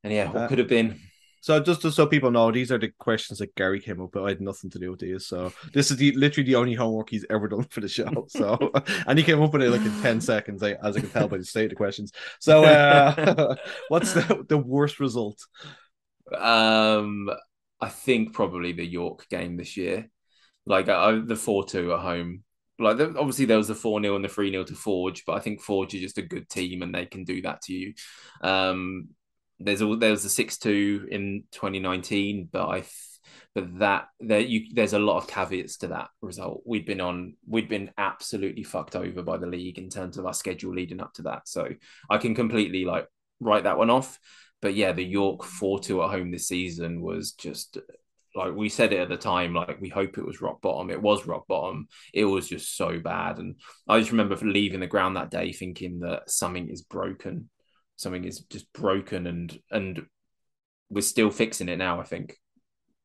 And 0.04 0.12
yeah, 0.12 0.26
what 0.26 0.42
uh, 0.42 0.48
could 0.48 0.58
have 0.58 0.68
been? 0.68 1.00
So 1.46 1.60
just, 1.60 1.80
just 1.80 1.94
so 1.94 2.08
people 2.08 2.32
know, 2.32 2.50
these 2.50 2.72
are 2.72 2.78
the 2.78 2.90
questions 2.98 3.38
that 3.38 3.54
Gary 3.54 3.78
came 3.78 4.02
up 4.02 4.12
with. 4.12 4.24
I 4.24 4.30
had 4.30 4.40
nothing 4.40 4.68
to 4.70 4.80
do 4.80 4.90
with 4.90 4.98
these. 4.98 5.28
So 5.28 5.52
this 5.72 5.92
is 5.92 5.96
the, 5.96 6.10
literally 6.16 6.44
the 6.44 6.56
only 6.56 6.74
homework 6.74 7.08
he's 7.08 7.24
ever 7.30 7.46
done 7.46 7.62
for 7.62 7.80
the 7.80 7.88
show. 7.88 8.26
So 8.28 8.72
and 9.06 9.16
he 9.16 9.24
came 9.24 9.40
up 9.40 9.52
with 9.52 9.62
it 9.62 9.70
like 9.70 9.82
in 9.82 10.02
10 10.02 10.20
seconds, 10.20 10.60
as 10.64 10.96
I 10.96 11.00
can 11.00 11.08
tell 11.08 11.28
by 11.28 11.36
the 11.36 11.44
state 11.44 11.66
of 11.66 11.70
the 11.70 11.76
questions. 11.76 12.10
So 12.40 12.64
uh, 12.64 13.54
what's 13.88 14.12
the, 14.12 14.44
the 14.48 14.58
worst 14.58 14.98
result? 14.98 15.40
Um 16.36 17.30
I 17.80 17.90
think 17.90 18.32
probably 18.32 18.72
the 18.72 18.84
York 18.84 19.28
game 19.28 19.56
this 19.56 19.76
year. 19.76 20.10
Like 20.66 20.88
uh, 20.88 21.12
the 21.24 21.34
4-2 21.34 21.94
at 21.94 22.00
home. 22.00 22.42
Like 22.80 22.98
obviously 22.98 23.44
there 23.44 23.58
was 23.58 23.68
the 23.68 23.74
4-0 23.74 24.16
and 24.16 24.24
the 24.24 24.28
3-0 24.28 24.66
to 24.66 24.74
Forge, 24.74 25.22
but 25.24 25.34
I 25.34 25.38
think 25.38 25.62
Forge 25.62 25.94
is 25.94 26.00
just 26.00 26.18
a 26.18 26.22
good 26.22 26.48
team 26.48 26.82
and 26.82 26.92
they 26.92 27.06
can 27.06 27.22
do 27.22 27.40
that 27.42 27.62
to 27.62 27.72
you. 27.72 27.94
Um 28.42 29.10
there's 29.58 29.82
all 29.82 29.96
there 29.96 30.10
was 30.10 30.24
a 30.24 30.30
six 30.30 30.58
two 30.58 31.08
in 31.10 31.44
2019, 31.52 32.48
but 32.50 32.66
I 32.66 32.84
but 33.54 33.78
that 33.78 34.08
there 34.20 34.40
you 34.40 34.74
there's 34.74 34.92
a 34.92 34.98
lot 34.98 35.16
of 35.16 35.28
caveats 35.28 35.78
to 35.78 35.88
that 35.88 36.08
result. 36.20 36.62
We'd 36.66 36.86
been 36.86 37.00
on 37.00 37.34
we'd 37.48 37.68
been 37.68 37.90
absolutely 37.96 38.64
fucked 38.64 38.96
over 38.96 39.22
by 39.22 39.38
the 39.38 39.46
league 39.46 39.78
in 39.78 39.88
terms 39.88 40.18
of 40.18 40.26
our 40.26 40.34
schedule 40.34 40.74
leading 40.74 41.00
up 41.00 41.14
to 41.14 41.22
that. 41.22 41.48
So 41.48 41.68
I 42.10 42.18
can 42.18 42.34
completely 42.34 42.84
like 42.84 43.08
write 43.40 43.64
that 43.64 43.78
one 43.78 43.90
off. 43.90 44.18
But 44.60 44.74
yeah, 44.74 44.92
the 44.92 45.04
York 45.04 45.42
4 45.42 45.80
2 45.80 46.02
at 46.02 46.10
home 46.10 46.30
this 46.30 46.48
season 46.48 47.00
was 47.00 47.32
just 47.32 47.78
like 48.34 48.54
we 48.54 48.68
said 48.68 48.92
it 48.92 49.00
at 49.00 49.08
the 49.08 49.16
time, 49.16 49.54
like 49.54 49.80
we 49.80 49.88
hope 49.88 50.18
it 50.18 50.26
was 50.26 50.42
rock 50.42 50.60
bottom. 50.60 50.90
It 50.90 51.00
was 51.00 51.26
rock 51.26 51.46
bottom. 51.48 51.88
It 52.12 52.26
was 52.26 52.46
just 52.46 52.76
so 52.76 52.98
bad. 52.98 53.38
And 53.38 53.56
I 53.88 53.98
just 53.98 54.10
remember 54.10 54.36
leaving 54.36 54.80
the 54.80 54.86
ground 54.86 55.16
that 55.16 55.30
day 55.30 55.52
thinking 55.52 56.00
that 56.00 56.30
something 56.30 56.68
is 56.68 56.82
broken 56.82 57.48
something 57.96 58.24
is 58.24 58.40
just 58.50 58.72
broken 58.72 59.26
and 59.26 59.58
and 59.70 60.06
we're 60.90 61.00
still 61.00 61.30
fixing 61.30 61.68
it 61.68 61.76
now 61.76 62.00
i 62.00 62.04
think 62.04 62.38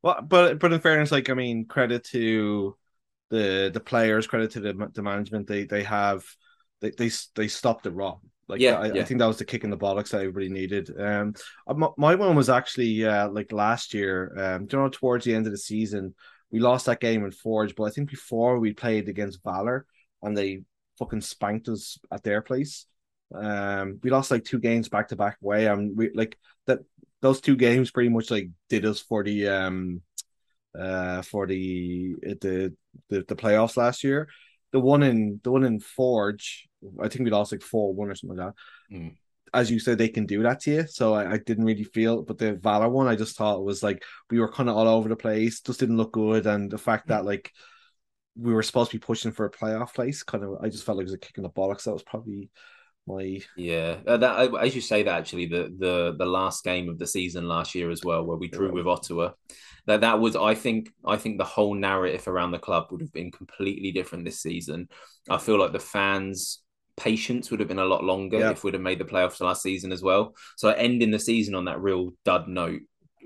well 0.02 0.22
but 0.22 0.60
but 0.60 0.74
in 0.74 0.80
fairness 0.80 1.12
like 1.12 1.30
i 1.30 1.34
mean 1.34 1.66
credit 1.66 2.04
to 2.04 2.76
the 3.30 3.72
the 3.74 3.80
players 3.80 4.28
credit 4.28 4.52
to 4.52 4.60
the, 4.60 4.92
the 4.94 5.02
management 5.02 5.48
they 5.48 5.64
they 5.64 5.84
have 5.84 6.24
they 6.82 6.92
they, 6.92 7.10
they 7.36 7.48
stopped 7.48 7.86
it 7.86 7.92
wrong 7.92 8.20
Like, 8.48 8.60
Yeah, 8.60 8.78
I, 8.80 8.88
I 8.88 9.04
think 9.04 9.20
that 9.20 9.28
was 9.28 9.38
the 9.38 9.46
kick 9.46 9.64
in 9.64 9.70
the 9.70 9.78
bollocks 9.78 10.10
that 10.10 10.22
everybody 10.22 10.50
needed. 10.50 10.92
Um, 11.00 11.34
uh, 11.68 11.74
my, 11.74 11.88
my 11.98 12.16
one 12.16 12.36
was 12.36 12.50
actually 12.50 13.06
uh, 13.06 13.30
like 13.30 13.52
last 13.52 13.94
year. 13.94 14.34
Um, 14.38 14.68
you 14.70 14.78
know, 14.78 14.90
towards 14.90 15.24
the 15.24 15.34
end 15.34 15.46
of 15.46 15.54
the 15.54 15.58
season, 15.58 16.14
we 16.52 16.60
lost 16.60 16.88
that 16.88 17.00
game 17.00 17.24
in 17.24 17.32
Forge, 17.32 17.76
but 17.76 17.84
I 17.84 17.92
think 17.92 18.10
before 18.10 18.60
we 18.60 18.74
played 18.74 19.08
against 19.08 19.44
Valour 19.44 19.86
and 20.22 20.36
they 20.36 20.64
fucking 21.00 21.22
spanked 21.22 21.70
us 21.70 21.98
at 22.12 22.24
their 22.24 22.42
place. 22.42 22.86
Um, 23.34 24.00
we 24.04 24.10
lost 24.10 24.32
like 24.32 24.44
two 24.44 24.60
games 24.60 24.90
back 24.90 25.10
to 25.10 25.16
back 25.16 25.38
away, 25.44 25.68
and 25.68 25.98
we 25.98 26.12
like 26.14 26.38
that. 26.68 26.80
Those 27.22 27.40
two 27.40 27.56
games 27.56 27.92
pretty 27.92 28.10
much 28.10 28.32
like 28.32 28.50
did 28.70 28.86
us 28.86 29.00
for 29.00 29.24
the 29.24 29.48
um, 29.48 30.02
uh, 30.78 31.22
for 31.22 31.48
the 31.48 32.16
the 32.22 32.74
the, 33.10 33.24
the 33.28 33.36
playoffs 33.36 33.78
last 33.78 34.04
year. 34.04 34.28
The 34.72 34.80
one 34.80 35.04
in 35.04 35.40
the 35.44 35.52
one 35.52 35.64
in 35.64 35.80
Forge, 35.80 36.68
I 37.02 37.10
think 37.10 37.26
we 37.26 37.32
lost 37.32 37.52
like 37.52 37.62
four 37.62 37.94
one 37.94 38.10
or 38.10 38.16
something 38.16 38.38
like 38.38 38.54
that. 38.90 38.96
Mm. 38.96 39.16
As 39.54 39.70
you 39.70 39.80
said, 39.80 39.98
they 39.98 40.08
can 40.08 40.26
do 40.26 40.44
that 40.44 40.62
to 40.62 40.72
you. 40.72 40.88
So 40.88 41.14
I, 41.14 41.34
I 41.34 41.38
didn't 41.38 41.66
really 41.66 41.84
feel, 41.84 42.24
but 42.24 42.38
the 42.38 42.54
Valour 42.54 42.88
one, 42.88 43.08
I 43.08 43.18
just 43.18 43.36
thought 43.36 43.66
was 43.66 43.84
like 43.84 44.02
we 44.30 44.40
were 44.40 44.50
kind 44.50 44.70
of 44.70 44.78
all 44.78 44.88
over 44.88 45.10
the 45.10 45.16
place, 45.18 45.60
just 45.60 45.80
didn't 45.80 45.98
look 45.98 46.14
good, 46.14 46.46
and 46.48 46.72
the 46.72 46.78
fact 46.78 47.10
that 47.10 47.26
like 47.26 47.52
we 48.36 48.54
were 48.54 48.64
supposed 48.64 48.92
to 48.92 48.98
be 48.98 49.06
pushing 49.06 49.32
for 49.32 49.46
a 49.46 49.52
playoff 49.52 49.94
place, 49.94 50.24
kind 50.24 50.44
of, 50.44 50.58
I 50.62 50.70
just 50.70 50.86
felt 50.86 50.98
like 50.98 51.04
it 51.04 51.12
was 51.12 51.14
a 51.14 51.18
kick 51.18 51.38
in 51.38 51.44
the 51.44 51.50
bollocks. 51.50 51.84
That 51.84 51.94
was 51.94 52.04
probably 52.04 52.50
my 53.08 53.40
Yeah, 53.58 53.98
uh, 54.08 54.18
that 54.18 54.54
as 54.56 54.76
you 54.76 54.82
say 54.82 55.04
that 55.04 55.20
actually 55.20 55.48
the 55.48 55.74
the 55.78 56.16
the 56.18 56.26
last 56.26 56.64
game 56.64 56.90
of 56.90 57.00
the 57.00 57.08
season 57.08 57.48
last 57.48 57.76
year 57.76 57.90
as 57.92 58.02
well, 58.04 58.24
where 58.24 58.38
we 58.38 58.48
drew 58.48 58.68
Yeah. 58.68 58.74
with 58.74 58.88
Ottawa, 58.88 59.32
that 59.88 60.02
that 60.02 60.20
was 60.20 60.36
I 60.36 60.54
think 60.56 60.90
I 61.06 61.18
think 61.18 61.38
the 61.38 61.44
whole 61.46 61.74
narrative 61.74 62.28
around 62.28 62.52
the 62.52 62.60
club 62.60 62.88
would 62.92 63.02
have 63.02 63.14
been 63.14 63.32
completely 63.32 63.92
different 63.92 64.26
this 64.26 64.42
season. 64.42 64.88
I 65.30 65.38
feel 65.38 65.60
like 65.60 65.72
the 65.74 65.80
fans' 65.80 66.62
patience 66.98 67.50
would 67.50 67.60
have 67.60 67.70
been 67.70 67.80
a 67.80 67.86
lot 67.86 68.04
longer 68.04 68.40
Yeah. 68.40 68.52
if 68.52 68.64
we'd 68.64 68.76
have 68.76 68.84
made 68.84 69.00
the 69.00 69.06
playoffs 69.06 69.42
last 69.42 69.64
season 69.64 69.92
as 69.92 70.04
well. 70.04 70.36
So 70.58 70.70
ending 70.70 71.10
the 71.12 71.20
season 71.20 71.56
on 71.56 71.66
that 71.66 71.82
real 71.82 72.12
dud 72.26 72.48
note 72.48 72.82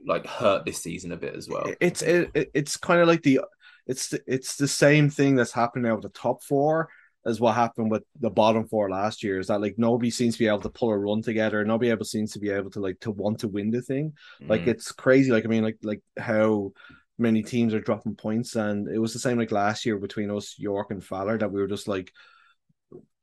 like 0.08 0.26
hurt 0.28 0.66
this 0.66 0.82
season 0.84 1.12
a 1.12 1.18
bit 1.18 1.36
as 1.36 1.50
well. 1.50 1.66
it's 1.82 2.02
it, 2.04 2.30
it- 2.36 2.52
it's 2.54 2.78
kind 2.78 3.02
of 3.02 3.08
like 3.08 3.24
the 3.24 3.42
it's 3.88 4.10
the, 4.10 4.22
it's 4.28 4.56
the 4.56 4.68
same 4.68 5.10
thing 5.10 5.36
that's 5.36 5.52
happening 5.52 5.84
now 5.84 5.96
with 5.96 6.04
the 6.04 6.10
top 6.10 6.44
four 6.44 6.90
as 7.26 7.40
what 7.40 7.56
happened 7.56 7.90
with 7.90 8.04
the 8.20 8.30
bottom 8.30 8.68
four 8.68 8.90
last 8.90 9.24
year 9.24 9.40
is 9.40 9.48
that 9.48 9.62
like 9.62 9.76
nobody 9.78 10.12
seems 10.12 10.36
to 10.36 10.40
be 10.40 10.48
able 10.48 10.60
to 10.62 10.70
pull 10.70 10.92
a 10.92 10.98
run 10.98 11.22
together. 11.22 11.66
Nobody 11.66 11.90
able 11.90 12.06
seems 12.06 12.32
to 12.34 12.40
be 12.40 12.50
able 12.52 12.70
to 12.72 12.80
like 12.80 13.00
to 13.00 13.12
want 13.12 13.40
to 13.40 13.48
win 13.48 13.72
the 13.72 13.82
thing. 13.82 14.14
Like 14.42 14.62
Mm. 14.62 14.68
it's 14.68 14.92
crazy. 14.92 15.32
Like 15.32 15.46
i 15.46 15.48
mean 15.48 15.64
like 15.64 15.78
like 15.84 16.02
how 16.20 16.72
many 17.18 17.42
teams 17.44 17.74
are 17.74 17.80
dropping 17.80 18.16
points. 18.16 18.56
And 18.56 18.88
it 18.88 19.00
was 19.00 19.14
the 19.14 19.20
same 19.20 19.38
like 19.40 19.52
last 19.52 19.86
year 19.86 19.98
between 19.98 20.30
us 20.30 20.56
york 20.60 20.92
and 20.92 21.04
Fowler 21.04 21.38
that 21.40 21.52
we 21.52 21.60
were 21.62 21.68
just 21.68 21.88
like 21.88 22.12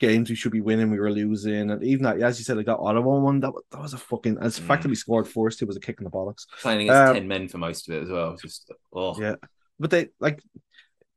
games 0.01 0.29
we 0.29 0.35
should 0.35 0.51
be 0.51 0.61
winning 0.61 0.91
we 0.91 0.99
were 0.99 1.13
losing. 1.13 1.71
And 1.71 1.85
even 1.85 2.03
that 2.05 2.21
as 2.21 2.39
you 2.39 2.45
said 2.45 2.57
like 2.57 2.67
that 2.67 2.79
Ottawa 2.79 3.21
one 3.21 3.39
that, 3.41 3.53
that 3.71 3.81
was 3.81 3.95
a 3.95 3.99
fucking 3.99 4.39
as 4.41 4.57
the 4.57 4.63
fact 4.63 4.81
Mm. 4.81 4.83
that 4.85 4.89
we 4.89 4.97
scored 4.97 5.29
first 5.29 5.63
it 5.63 5.69
was 5.69 5.77
a 5.77 5.81
kick 5.81 5.99
in 5.99 6.05
the 6.05 6.11
bollocks. 6.11 6.47
Playing 6.61 6.83
against 6.89 7.09
um, 7.09 7.15
ten 7.15 7.29
men 7.29 7.47
for 7.49 7.59
most 7.59 7.89
of 7.89 7.95
it 7.95 8.03
as 8.03 8.09
well. 8.11 8.37
Just 8.37 8.69
oh 8.93 9.21
yeah, 9.21 9.37
but 9.79 9.91
they 9.91 10.09
like 10.19 10.43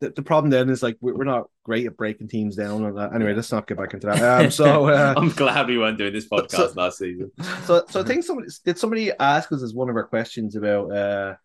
the, 0.02 0.10
the 0.10 0.22
problem 0.22 0.50
then 0.52 0.70
is 0.70 0.84
like 0.84 0.98
we're, 1.02 1.16
we're 1.16 1.24
not 1.24 1.50
great 1.64 1.86
at 1.86 1.96
breaking 1.98 2.28
teams 2.28 2.56
down. 2.56 2.84
And 2.84 2.98
that. 2.98 3.14
anyway, 3.14 3.34
let's 3.34 3.52
not 3.52 3.68
get 3.68 3.78
back 3.78 3.93
into 3.93 4.08
that. 4.08 4.22
Um, 4.46 4.52
so 4.52 4.89
uh, 4.89 5.14
I'm 5.16 5.30
glad 5.30 5.68
we 5.68 5.78
weren't 5.78 5.98
doing 5.98 6.14
this 6.14 6.28
podcast 6.30 6.50
so- 6.50 6.74
last 6.76 6.98
season. 6.98 7.32
so 7.66 7.84
so 7.89 8.02
I 8.02 8.04
think 8.04 8.24
somebody 8.24 8.50
did 8.66 8.78
somebody 8.78 9.12
ask 9.20 9.52
us 9.52 9.64
as 9.64 9.74
one 9.74 9.89
of 9.89 9.96
our 9.96 10.06
questions 10.08 10.56
about. 10.56 10.91
uh 10.91 11.36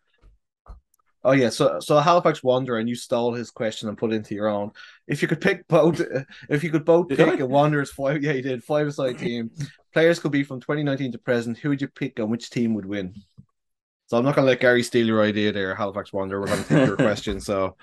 Oh 1.23 1.33
yeah, 1.33 1.49
so 1.49 1.79
so 1.79 1.99
Halifax 1.99 2.41
Wanderer, 2.41 2.79
and 2.79 2.89
you 2.89 2.95
stole 2.95 3.33
his 3.35 3.51
question 3.51 3.87
and 3.87 3.95
put 3.95 4.11
it 4.11 4.15
into 4.15 4.33
your 4.33 4.47
own. 4.47 4.71
If 5.07 5.21
you 5.21 5.27
could 5.27 5.39
pick 5.39 5.67
both, 5.67 6.01
if 6.49 6.63
you 6.63 6.71
could 6.71 6.83
both 6.83 7.09
Did 7.09 7.19
pick 7.19 7.27
I? 7.39 7.43
a 7.43 7.45
Wanderers 7.45 7.91
five, 7.91 8.23
yeah, 8.23 8.31
you 8.31 8.41
did 8.41 8.63
five 8.63 8.87
aside 8.87 9.19
team. 9.19 9.51
Players 9.93 10.17
could 10.17 10.31
be 10.31 10.43
from 10.43 10.61
2019 10.61 11.11
to 11.11 11.19
present. 11.19 11.59
Who 11.59 11.69
would 11.69 11.79
you 11.79 11.89
pick, 11.89 12.17
and 12.17 12.31
which 12.31 12.49
team 12.49 12.73
would 12.73 12.87
win? 12.87 13.13
So 14.11 14.17
I'm 14.17 14.25
not 14.25 14.35
going 14.35 14.45
to 14.45 14.49
let 14.49 14.59
Gary 14.59 14.83
steal 14.83 15.07
your 15.07 15.23
idea 15.23 15.53
there, 15.53 15.73
Halifax 15.73 16.11
Wanderer. 16.11 16.41
We're 16.41 16.47
going 16.47 16.63
to 16.63 16.67
take 16.67 16.85
your 16.85 16.97
question. 17.07 17.39
So 17.39 17.77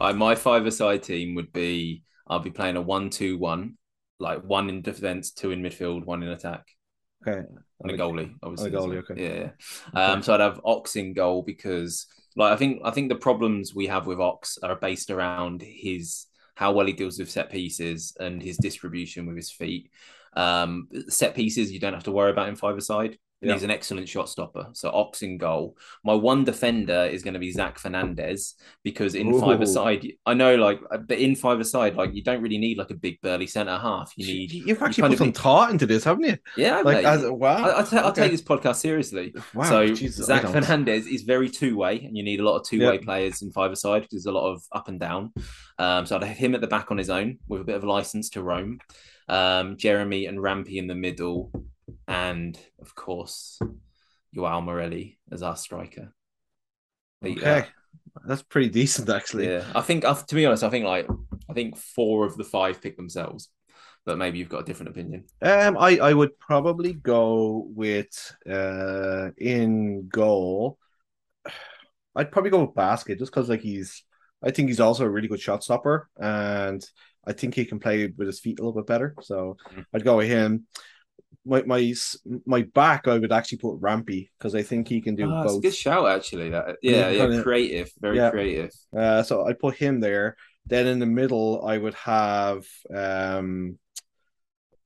Uh, 0.00 0.12
my 0.12 0.34
five-a-side 0.34 1.04
team 1.04 1.36
would 1.36 1.52
be 1.52 2.02
I'll 2.26 2.40
be 2.40 2.50
playing 2.50 2.74
a 2.74 2.82
one-two-one, 2.82 3.74
like 4.18 4.42
one 4.42 4.68
in 4.68 4.82
defense, 4.82 5.30
two 5.30 5.52
in 5.52 5.62
midfield, 5.62 6.04
one 6.04 6.24
in 6.24 6.30
attack, 6.30 6.66
okay, 7.24 7.46
and 7.80 7.92
a 7.92 7.96
goalie. 7.96 8.34
Obviously, 8.42 8.70
And 8.70 8.74
a 8.74 8.78
goalie, 8.80 9.08
okay. 9.08 9.22
Yeah. 9.22 9.50
yeah. 9.94 10.04
Um, 10.04 10.20
so 10.20 10.34
I'd 10.34 10.40
have 10.40 10.60
Ox 10.64 10.96
in 10.96 11.12
goal 11.12 11.42
because, 11.42 12.08
like, 12.34 12.52
I 12.52 12.56
think 12.56 12.80
I 12.84 12.90
think 12.90 13.08
the 13.08 13.14
problems 13.14 13.72
we 13.72 13.86
have 13.86 14.08
with 14.08 14.18
Ox 14.18 14.58
are 14.64 14.74
based 14.74 15.12
around 15.12 15.62
his 15.62 16.26
how 16.56 16.72
well 16.72 16.86
he 16.86 16.92
deals 16.92 17.20
with 17.20 17.30
set 17.30 17.52
pieces 17.52 18.16
and 18.18 18.42
his 18.42 18.56
distribution 18.56 19.26
with 19.26 19.36
his 19.36 19.52
feet. 19.52 19.92
Um, 20.34 20.88
set 21.06 21.36
pieces 21.36 21.70
you 21.70 21.78
don't 21.78 21.94
have 21.94 22.02
to 22.04 22.10
worry 22.10 22.32
about 22.32 22.48
in 22.48 22.56
five-a-side. 22.56 23.10
And 23.10 23.18
Yeah. 23.42 23.54
He's 23.54 23.62
an 23.64 23.70
excellent 23.70 24.08
shot 24.08 24.28
stopper. 24.28 24.68
So 24.72 24.90
Ox 24.90 25.22
in 25.22 25.36
goal. 25.38 25.76
My 26.04 26.14
one 26.14 26.44
defender 26.44 27.06
is 27.10 27.22
going 27.22 27.34
to 27.34 27.40
be 27.40 27.50
Zach 27.52 27.78
Fernandez 27.78 28.54
because 28.84 29.14
in 29.14 29.34
Ooh. 29.34 29.40
five 29.40 29.60
aside, 29.60 30.06
I 30.24 30.34
know 30.34 30.54
like, 30.56 30.80
uh, 30.90 30.98
but 30.98 31.18
in 31.18 31.34
five 31.34 31.58
aside, 31.60 31.96
like 31.96 32.14
you 32.14 32.22
don't 32.22 32.40
really 32.42 32.58
need 32.58 32.78
like 32.78 32.90
a 32.90 32.94
big 32.94 33.20
burly 33.20 33.46
centre 33.46 33.76
half. 33.76 34.12
You 34.16 34.26
need, 34.26 34.52
You've 34.52 34.80
actually 34.82 35.02
kind 35.02 35.12
put 35.12 35.18
some 35.18 35.26
need- 35.28 35.36
thought 35.36 35.70
into 35.70 35.86
this, 35.86 36.04
haven't 36.04 36.24
you? 36.24 36.36
yeah, 36.56 36.80
Like, 36.82 37.04
as 37.04 37.24
wow, 37.26 37.56
I, 37.56 37.80
I'll, 37.82 37.98
I'll 38.06 38.12
take 38.12 38.30
this 38.30 38.42
podcast 38.42 38.76
seriously. 38.76 39.34
Wow, 39.54 39.64
so 39.68 39.86
Jesus, 39.88 40.26
Zach. 40.26 40.42
Fernandez 40.42 41.06
is 41.06 41.22
very 41.22 41.48
two 41.50 41.76
way, 41.76 42.04
and 42.04 42.16
you 42.16 42.22
need 42.22 42.40
a 42.40 42.44
lot 42.44 42.56
of 42.60 42.66
two 42.66 42.78
way 42.86 42.94
Yeah. 42.94 43.00
players 43.04 43.42
in 43.42 43.50
five 43.50 43.72
aside 43.72 44.00
because 44.02 44.12
there's 44.24 44.26
a 44.26 44.32
lot 44.32 44.50
of 44.52 44.62
up 44.72 44.88
and 44.88 45.00
down. 45.00 45.32
Um, 45.78 46.06
so 46.06 46.16
I'd 46.16 46.22
have 46.24 46.36
him 46.36 46.54
at 46.54 46.60
the 46.60 46.66
back 46.68 46.90
on 46.90 46.98
his 46.98 47.10
own 47.10 47.38
with 47.48 47.60
a 47.60 47.64
bit 47.64 47.74
of 47.76 47.82
license 47.84 48.30
to 48.30 48.42
roam. 48.42 48.78
Um, 49.28 49.76
Jeremy 49.76 50.26
and 50.26 50.42
Rampy 50.42 50.78
in 50.78 50.86
the 50.86 50.94
middle, 50.94 51.50
and 52.08 52.58
of 52.80 52.94
course, 52.94 53.58
Joao 54.34 54.60
Morelli 54.60 55.18
as 55.30 55.42
our 55.42 55.56
striker. 55.56 56.12
Uh, 57.24 57.28
Okay, 57.28 57.66
that's 58.26 58.42
pretty 58.42 58.68
decent 58.68 59.08
actually. 59.08 59.46
yeah, 59.46 59.64
I 59.74 59.80
think 59.80 60.04
uh, 60.04 60.14
to 60.14 60.34
be 60.34 60.46
honest, 60.46 60.64
I 60.64 60.70
think 60.70 60.84
like 60.84 61.08
I 61.48 61.52
think 61.52 61.76
four 61.76 62.26
of 62.26 62.36
the 62.36 62.44
five 62.44 62.80
pick 62.82 62.96
themselves, 62.96 63.48
but 64.04 64.18
maybe 64.18 64.38
you've 64.38 64.48
got 64.48 64.60
a 64.62 64.64
different 64.64 64.90
opinion. 64.90 65.24
Um, 65.40 65.76
I 65.78 65.98
I 65.98 66.12
would 66.12 66.38
probably 66.38 66.92
go 66.94 67.66
with 67.74 68.34
uh 68.48 69.30
in 69.38 70.08
goal. 70.08 70.78
I'd 72.16 72.30
probably 72.32 72.50
go 72.50 72.64
with 72.64 72.74
Basket 72.74 73.18
just 73.18 73.32
because 73.32 73.48
like 73.48 73.60
he's. 73.62 74.04
I 74.44 74.50
think 74.50 74.68
he's 74.68 74.80
also 74.80 75.04
a 75.04 75.08
really 75.08 75.28
good 75.28 75.40
shot 75.40 75.62
stopper, 75.62 76.08
and 76.20 76.84
I 77.24 77.32
think 77.32 77.54
he 77.54 77.64
can 77.64 77.78
play 77.78 78.12
with 78.16 78.26
his 78.26 78.40
feet 78.40 78.58
a 78.58 78.62
little 78.62 78.74
bit 78.80 78.88
better. 78.88 79.14
So 79.22 79.56
Mhm. 79.72 79.84
I'd 79.94 80.04
go 80.04 80.16
with 80.16 80.28
him. 80.28 80.66
My 81.44 81.62
my 81.62 81.92
my 82.46 82.62
back, 82.62 83.08
I 83.08 83.18
would 83.18 83.32
actually 83.32 83.58
put 83.58 83.78
Rampy 83.80 84.30
because 84.38 84.54
I 84.54 84.62
think 84.62 84.88
he 84.88 85.00
can 85.00 85.16
do 85.16 85.24
Oh, 85.32 85.44
both. 85.44 85.62
good 85.62 85.74
shout, 85.74 86.06
actually. 86.08 86.50
That 86.50 86.76
yeah, 86.82 87.10
Yeah, 87.10 87.42
creative, 87.42 87.90
very 88.00 88.16
yeah. 88.16 88.30
creative. 88.30 88.70
Uh, 88.96 89.22
so 89.24 89.44
I 89.46 89.52
put 89.52 89.74
him 89.76 90.00
there. 90.00 90.36
Then 90.66 90.86
in 90.86 91.00
the 91.00 91.06
middle, 91.06 91.66
I 91.66 91.76
would 91.78 91.94
have 91.94 92.64
um, 92.94 93.78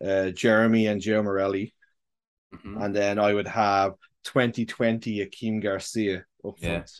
uh, 0.02 0.30
Jeremy 0.30 0.86
and 0.86 1.00
Joe 1.00 1.22
Morelli, 1.22 1.74
Mhm. 2.54 2.82
and 2.84 2.96
then 2.96 3.18
I 3.18 3.34
would 3.34 3.48
have 3.48 3.92
2020 4.24 5.18
Akeem 5.26 5.62
Garcia 5.62 6.24
up 6.42 6.58
front. 6.58 6.90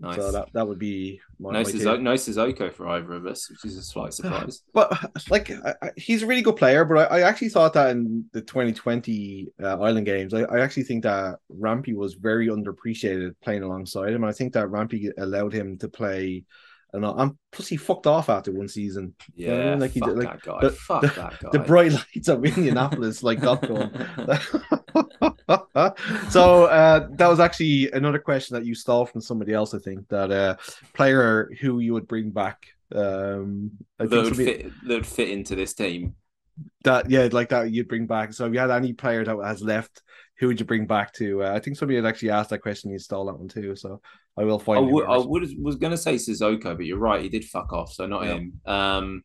Nice. 0.00 0.16
So 0.16 0.32
that, 0.32 0.48
that 0.52 0.66
would 0.66 0.78
be 0.78 1.20
my, 1.38 1.52
no, 1.52 1.62
Suzo- 1.62 2.00
no 2.00 2.14
Sissoko 2.14 2.72
for 2.72 2.88
either 2.88 3.12
of 3.12 3.26
us, 3.26 3.48
which 3.48 3.64
is 3.64 3.76
a 3.76 3.82
slight 3.82 4.12
surprise. 4.14 4.62
But 4.72 4.92
like, 5.30 5.50
I, 5.50 5.74
I, 5.82 5.90
he's 5.96 6.22
a 6.22 6.26
really 6.26 6.42
good 6.42 6.56
player. 6.56 6.84
But 6.84 7.10
I, 7.10 7.18
I 7.18 7.20
actually 7.22 7.50
thought 7.50 7.72
that 7.74 7.90
in 7.90 8.24
the 8.32 8.42
2020 8.42 9.48
uh, 9.62 9.80
Island 9.80 10.06
Games, 10.06 10.34
I, 10.34 10.42
I 10.42 10.60
actually 10.60 10.84
think 10.84 11.04
that 11.04 11.38
Rampy 11.48 11.94
was 11.94 12.14
very 12.14 12.48
underappreciated 12.48 13.34
playing 13.42 13.62
alongside 13.62 14.12
him. 14.12 14.24
I 14.24 14.32
think 14.32 14.52
that 14.54 14.68
Rampy 14.68 15.10
allowed 15.18 15.52
him 15.52 15.78
to 15.78 15.88
play. 15.88 16.44
And, 16.94 17.04
and 17.04 17.32
plus, 17.50 17.68
he 17.68 17.76
fucked 17.76 18.06
off 18.06 18.28
after 18.30 18.52
one 18.52 18.68
season. 18.68 19.14
Yeah, 19.34 19.48
know 19.48 19.62
I 19.62 19.70
mean? 19.70 19.80
Like 19.80 19.90
he 19.90 20.00
fuck 20.00 20.08
did- 20.10 20.18
like, 20.18 20.28
that 20.28 20.42
guy. 20.42 20.58
the- 20.62 20.70
fuck 20.70 21.00
the- 21.02 21.06
that 21.08 21.40
guy. 21.40 21.48
the 21.52 21.58
bright 21.58 21.92
lights 21.92 22.28
of 22.28 22.44
Indianapolis 22.44 23.22
like 23.22 23.40
got 23.40 23.62
so 26.30 26.64
uh, 26.64 27.08
that 27.12 27.28
was 27.28 27.40
actually 27.40 27.90
another 27.92 28.18
question 28.18 28.54
that 28.54 28.64
you 28.64 28.74
stole 28.74 29.06
from 29.06 29.20
somebody 29.20 29.52
else. 29.52 29.74
I 29.74 29.78
think 29.78 30.08
that 30.08 30.30
uh, 30.30 30.56
player 30.94 31.50
who 31.60 31.80
you 31.80 31.92
would 31.94 32.08
bring 32.08 32.30
back. 32.30 32.66
Um, 32.94 33.72
that 33.98 34.10
would 34.10 34.36
fit 34.36 34.66
that 34.86 34.94
would 34.94 35.06
fit 35.06 35.30
into 35.30 35.56
this 35.56 35.74
team. 35.74 36.14
that 36.84 37.10
yeah, 37.10 37.28
like 37.32 37.48
that 37.48 37.70
you'd 37.72 37.88
bring 37.88 38.06
back. 38.06 38.32
So 38.32 38.46
if 38.46 38.52
you 38.52 38.58
had 38.60 38.70
any 38.70 38.92
player 38.92 39.24
that 39.24 39.36
has 39.44 39.62
left, 39.62 40.02
who 40.38 40.48
would 40.48 40.58
you 40.58 40.66
bring 40.66 40.86
back 40.86 41.12
to? 41.14 41.44
Uh, 41.44 41.52
I 41.52 41.60
think 41.60 41.76
somebody 41.76 41.96
had 41.96 42.06
actually 42.06 42.30
asked 42.30 42.50
that 42.50 42.58
question. 42.58 42.90
You 42.90 42.98
stole 42.98 43.26
that 43.26 43.38
one 43.38 43.48
too. 43.48 43.76
So 43.76 44.00
I 44.36 44.44
will 44.44 44.60
I 44.60 44.64
find. 44.64 44.90
would, 44.90 45.06
I 45.06 45.16
would 45.18 45.48
was 45.62 45.76
going 45.76 45.92
to 45.92 45.96
say 45.96 46.16
Sissoko, 46.16 46.76
but 46.76 46.86
you're 46.86 46.98
right. 46.98 47.22
He 47.22 47.28
did 47.28 47.44
fuck 47.44 47.72
off, 47.72 47.92
so 47.92 48.06
not 48.06 48.24
Yeah. 48.24 48.34
him. 48.34 48.60
Um, 48.66 49.22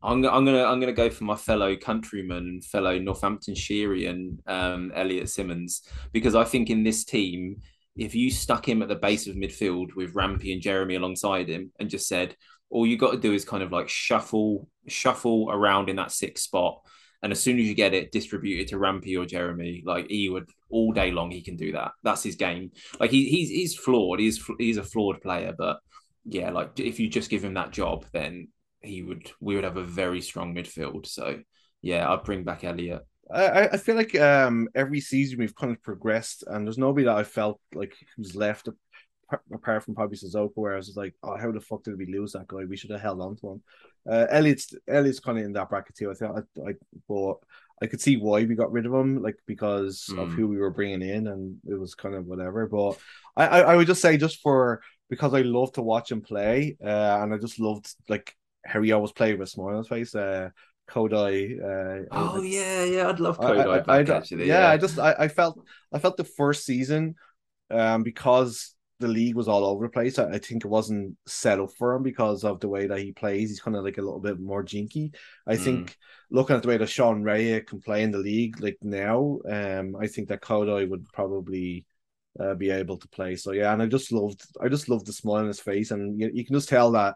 I'm, 0.00 0.24
I'm 0.24 0.44
gonna 0.44 0.64
I'm 0.64 0.78
gonna 0.80 0.92
go 0.92 1.10
for 1.10 1.24
my 1.24 1.34
fellow 1.34 1.76
countryman 1.76 2.38
and 2.38 2.64
fellow 2.64 2.98
Northamptonshirian 2.98 4.38
um, 4.46 4.92
Elliot 4.94 5.28
Simmons 5.28 5.82
because 6.12 6.34
I 6.34 6.44
think 6.44 6.70
in 6.70 6.84
this 6.84 7.04
team, 7.04 7.56
if 7.96 8.14
you 8.14 8.30
stuck 8.30 8.68
him 8.68 8.80
at 8.80 8.88
the 8.88 8.94
base 8.94 9.26
of 9.26 9.34
midfield 9.34 9.94
with 9.96 10.14
Rampy 10.14 10.52
and 10.52 10.62
Jeremy 10.62 10.94
alongside 10.94 11.48
him 11.48 11.72
and 11.80 11.90
just 11.90 12.06
said 12.06 12.36
all 12.70 12.86
you 12.86 12.96
got 12.96 13.10
to 13.10 13.18
do 13.18 13.32
is 13.32 13.44
kind 13.44 13.62
of 13.62 13.72
like 13.72 13.88
shuffle 13.88 14.68
shuffle 14.86 15.48
around 15.50 15.88
in 15.88 15.96
that 15.96 16.12
sixth 16.12 16.44
spot 16.44 16.80
And 17.22 17.32
as 17.32 17.40
soon 17.40 17.58
as 17.58 17.66
you 17.66 17.74
get 17.74 17.94
it, 17.94 18.12
distribute 18.12 18.60
it 18.60 18.68
to 18.68 18.78
Rampy 18.78 19.16
or 19.16 19.26
Jeremy. 19.26 19.82
Like 19.84 20.08
he 20.08 20.28
would 20.28 20.48
all 20.70 20.92
day 20.92 21.10
long, 21.10 21.30
he 21.30 21.42
can 21.42 21.56
do 21.56 21.72
that. 21.72 21.92
That's 22.02 22.22
his 22.22 22.36
game. 22.36 22.70
Like 23.00 23.10
he, 23.10 23.28
he's 23.28 23.48
he's 23.48 23.74
flawed. 23.74 24.20
He's 24.20 24.42
he's 24.58 24.76
a 24.76 24.84
flawed 24.84 25.20
player, 25.20 25.54
but 25.56 25.78
yeah, 26.24 26.50
like 26.50 26.78
if 26.78 27.00
you 27.00 27.08
just 27.08 27.30
give 27.30 27.42
him 27.42 27.54
that 27.54 27.72
job, 27.72 28.04
then 28.12 28.48
he 28.80 29.02
would 29.02 29.30
we 29.40 29.54
would 29.54 29.64
have 29.64 29.76
a 29.76 29.84
very 29.84 30.20
strong 30.20 30.54
midfield. 30.54 31.06
So 31.06 31.40
yeah, 31.82 32.08
I'd 32.08 32.24
bring 32.24 32.44
back 32.44 32.64
Elliot. 32.64 33.02
I, 33.30 33.68
I 33.68 33.76
feel 33.76 33.96
like 33.96 34.18
um 34.18 34.68
every 34.74 35.00
season 35.00 35.38
we've 35.38 35.54
kind 35.54 35.72
of 35.72 35.82
progressed, 35.82 36.44
and 36.46 36.66
there's 36.66 36.78
nobody 36.78 37.06
that 37.06 37.16
I 37.16 37.24
felt 37.24 37.60
like 37.74 37.94
was 38.16 38.36
left 38.36 38.68
apart 39.52 39.84
from 39.84 39.94
probably 39.94 40.16
Sissoko, 40.16 40.52
where 40.54 40.74
I 40.74 40.76
was 40.76 40.96
like, 40.96 41.14
oh, 41.22 41.36
how 41.36 41.52
the 41.52 41.60
fuck 41.60 41.84
did 41.84 41.98
we 41.98 42.06
lose 42.06 42.32
that 42.32 42.48
guy? 42.48 42.64
We 42.64 42.76
should 42.76 42.90
have 42.90 43.00
held 43.00 43.20
on 43.20 43.36
to 43.36 43.52
him. 43.52 43.62
Uh, 44.08 44.26
Elliott's 44.30 44.74
Elliot's 44.86 45.20
kind 45.20 45.38
of 45.38 45.44
in 45.44 45.52
that 45.52 45.70
bracket 45.70 45.96
too. 45.96 46.10
I 46.10 46.14
think 46.14 46.32
I, 46.32 46.70
I 46.70 46.74
but 47.08 47.34
I 47.80 47.86
could 47.86 48.00
see 48.00 48.16
why 48.16 48.44
we 48.44 48.54
got 48.54 48.72
rid 48.72 48.86
of 48.86 48.92
him, 48.92 49.22
like 49.22 49.36
because 49.46 50.06
mm. 50.10 50.18
of 50.18 50.30
hmm. 50.30 50.34
who 50.34 50.48
we 50.48 50.58
were 50.58 50.70
bringing 50.70 51.02
in, 51.02 51.26
and 51.28 51.58
it 51.68 51.78
was 51.78 51.94
kind 51.94 52.14
of 52.14 52.26
whatever. 52.26 52.66
But 52.66 52.98
I, 53.36 53.46
I, 53.46 53.60
I 53.60 53.76
would 53.76 53.86
just 53.86 54.02
say 54.02 54.16
just 54.16 54.40
for 54.40 54.82
because 55.08 55.34
I 55.34 55.42
love 55.42 55.72
to 55.74 55.82
watch 55.82 56.10
him 56.10 56.20
play, 56.20 56.76
uh, 56.84 57.18
and 57.22 57.32
I 57.32 57.38
just 57.38 57.60
loved 57.60 57.94
like 58.08 58.34
how 58.64 58.82
he 58.82 58.92
always 58.92 59.12
played 59.12 59.38
with 59.38 59.48
a 59.48 59.50
smile 59.50 59.68
on 59.68 59.78
his 59.78 59.88
face. 59.88 60.14
Uh, 60.14 60.50
Kodai. 60.88 61.58
Uh, 61.60 62.04
oh 62.10 62.42
yeah, 62.42 62.84
yeah, 62.84 63.08
I'd 63.08 63.20
love 63.20 63.38
Kodai 63.38 63.66
I, 63.66 63.98
I, 63.98 64.02
back, 64.02 64.08
actually. 64.08 64.46
Yeah, 64.46 64.60
yeah, 64.60 64.70
I 64.70 64.76
just 64.78 64.98
I, 64.98 65.14
I 65.18 65.28
felt 65.28 65.62
I 65.92 65.98
felt 65.98 66.16
the 66.16 66.24
first 66.24 66.64
season, 66.64 67.14
um, 67.70 68.02
because 68.02 68.74
the 69.00 69.08
league 69.08 69.36
was 69.36 69.48
all 69.48 69.64
over 69.64 69.86
the 69.86 69.90
place. 69.90 70.18
I, 70.18 70.30
I, 70.30 70.38
think 70.38 70.64
it 70.64 70.68
wasn't 70.68 71.16
set 71.26 71.60
up 71.60 71.70
for 71.78 71.94
him 71.94 72.02
because 72.02 72.44
of 72.44 72.60
the 72.60 72.68
way 72.68 72.86
that 72.86 72.98
he 72.98 73.12
plays. 73.12 73.48
He's 73.48 73.60
kind 73.60 73.76
of 73.76 73.84
like 73.84 73.98
a 73.98 74.02
little 74.02 74.20
bit 74.20 74.40
more 74.40 74.62
jinky. 74.62 75.12
I 75.46 75.54
mm. 75.54 75.60
think 75.60 75.96
looking 76.30 76.56
at 76.56 76.62
the 76.62 76.68
way 76.68 76.76
that 76.76 76.88
Sean 76.88 77.22
Rea 77.22 77.60
can 77.60 77.80
play 77.80 78.02
in 78.02 78.10
the 78.10 78.18
league 78.18 78.60
like 78.60 78.78
now, 78.82 79.38
um, 79.48 79.96
I 79.96 80.06
think 80.08 80.28
that 80.28 80.42
Kodai 80.42 80.88
would 80.88 81.06
probably 81.12 81.86
uh, 82.40 82.54
be 82.54 82.70
able 82.70 82.98
to 82.98 83.08
play. 83.08 83.36
So 83.36 83.52
yeah, 83.52 83.72
and 83.72 83.82
I 83.82 83.86
just 83.86 84.12
loved, 84.12 84.42
I 84.60 84.68
just 84.68 84.88
loved 84.88 85.06
the 85.06 85.12
smile 85.12 85.36
on 85.36 85.46
his 85.46 85.60
face, 85.60 85.90
and 85.90 86.20
you, 86.20 86.30
you 86.32 86.44
can 86.44 86.54
just 86.54 86.68
tell 86.68 86.92
that 86.92 87.14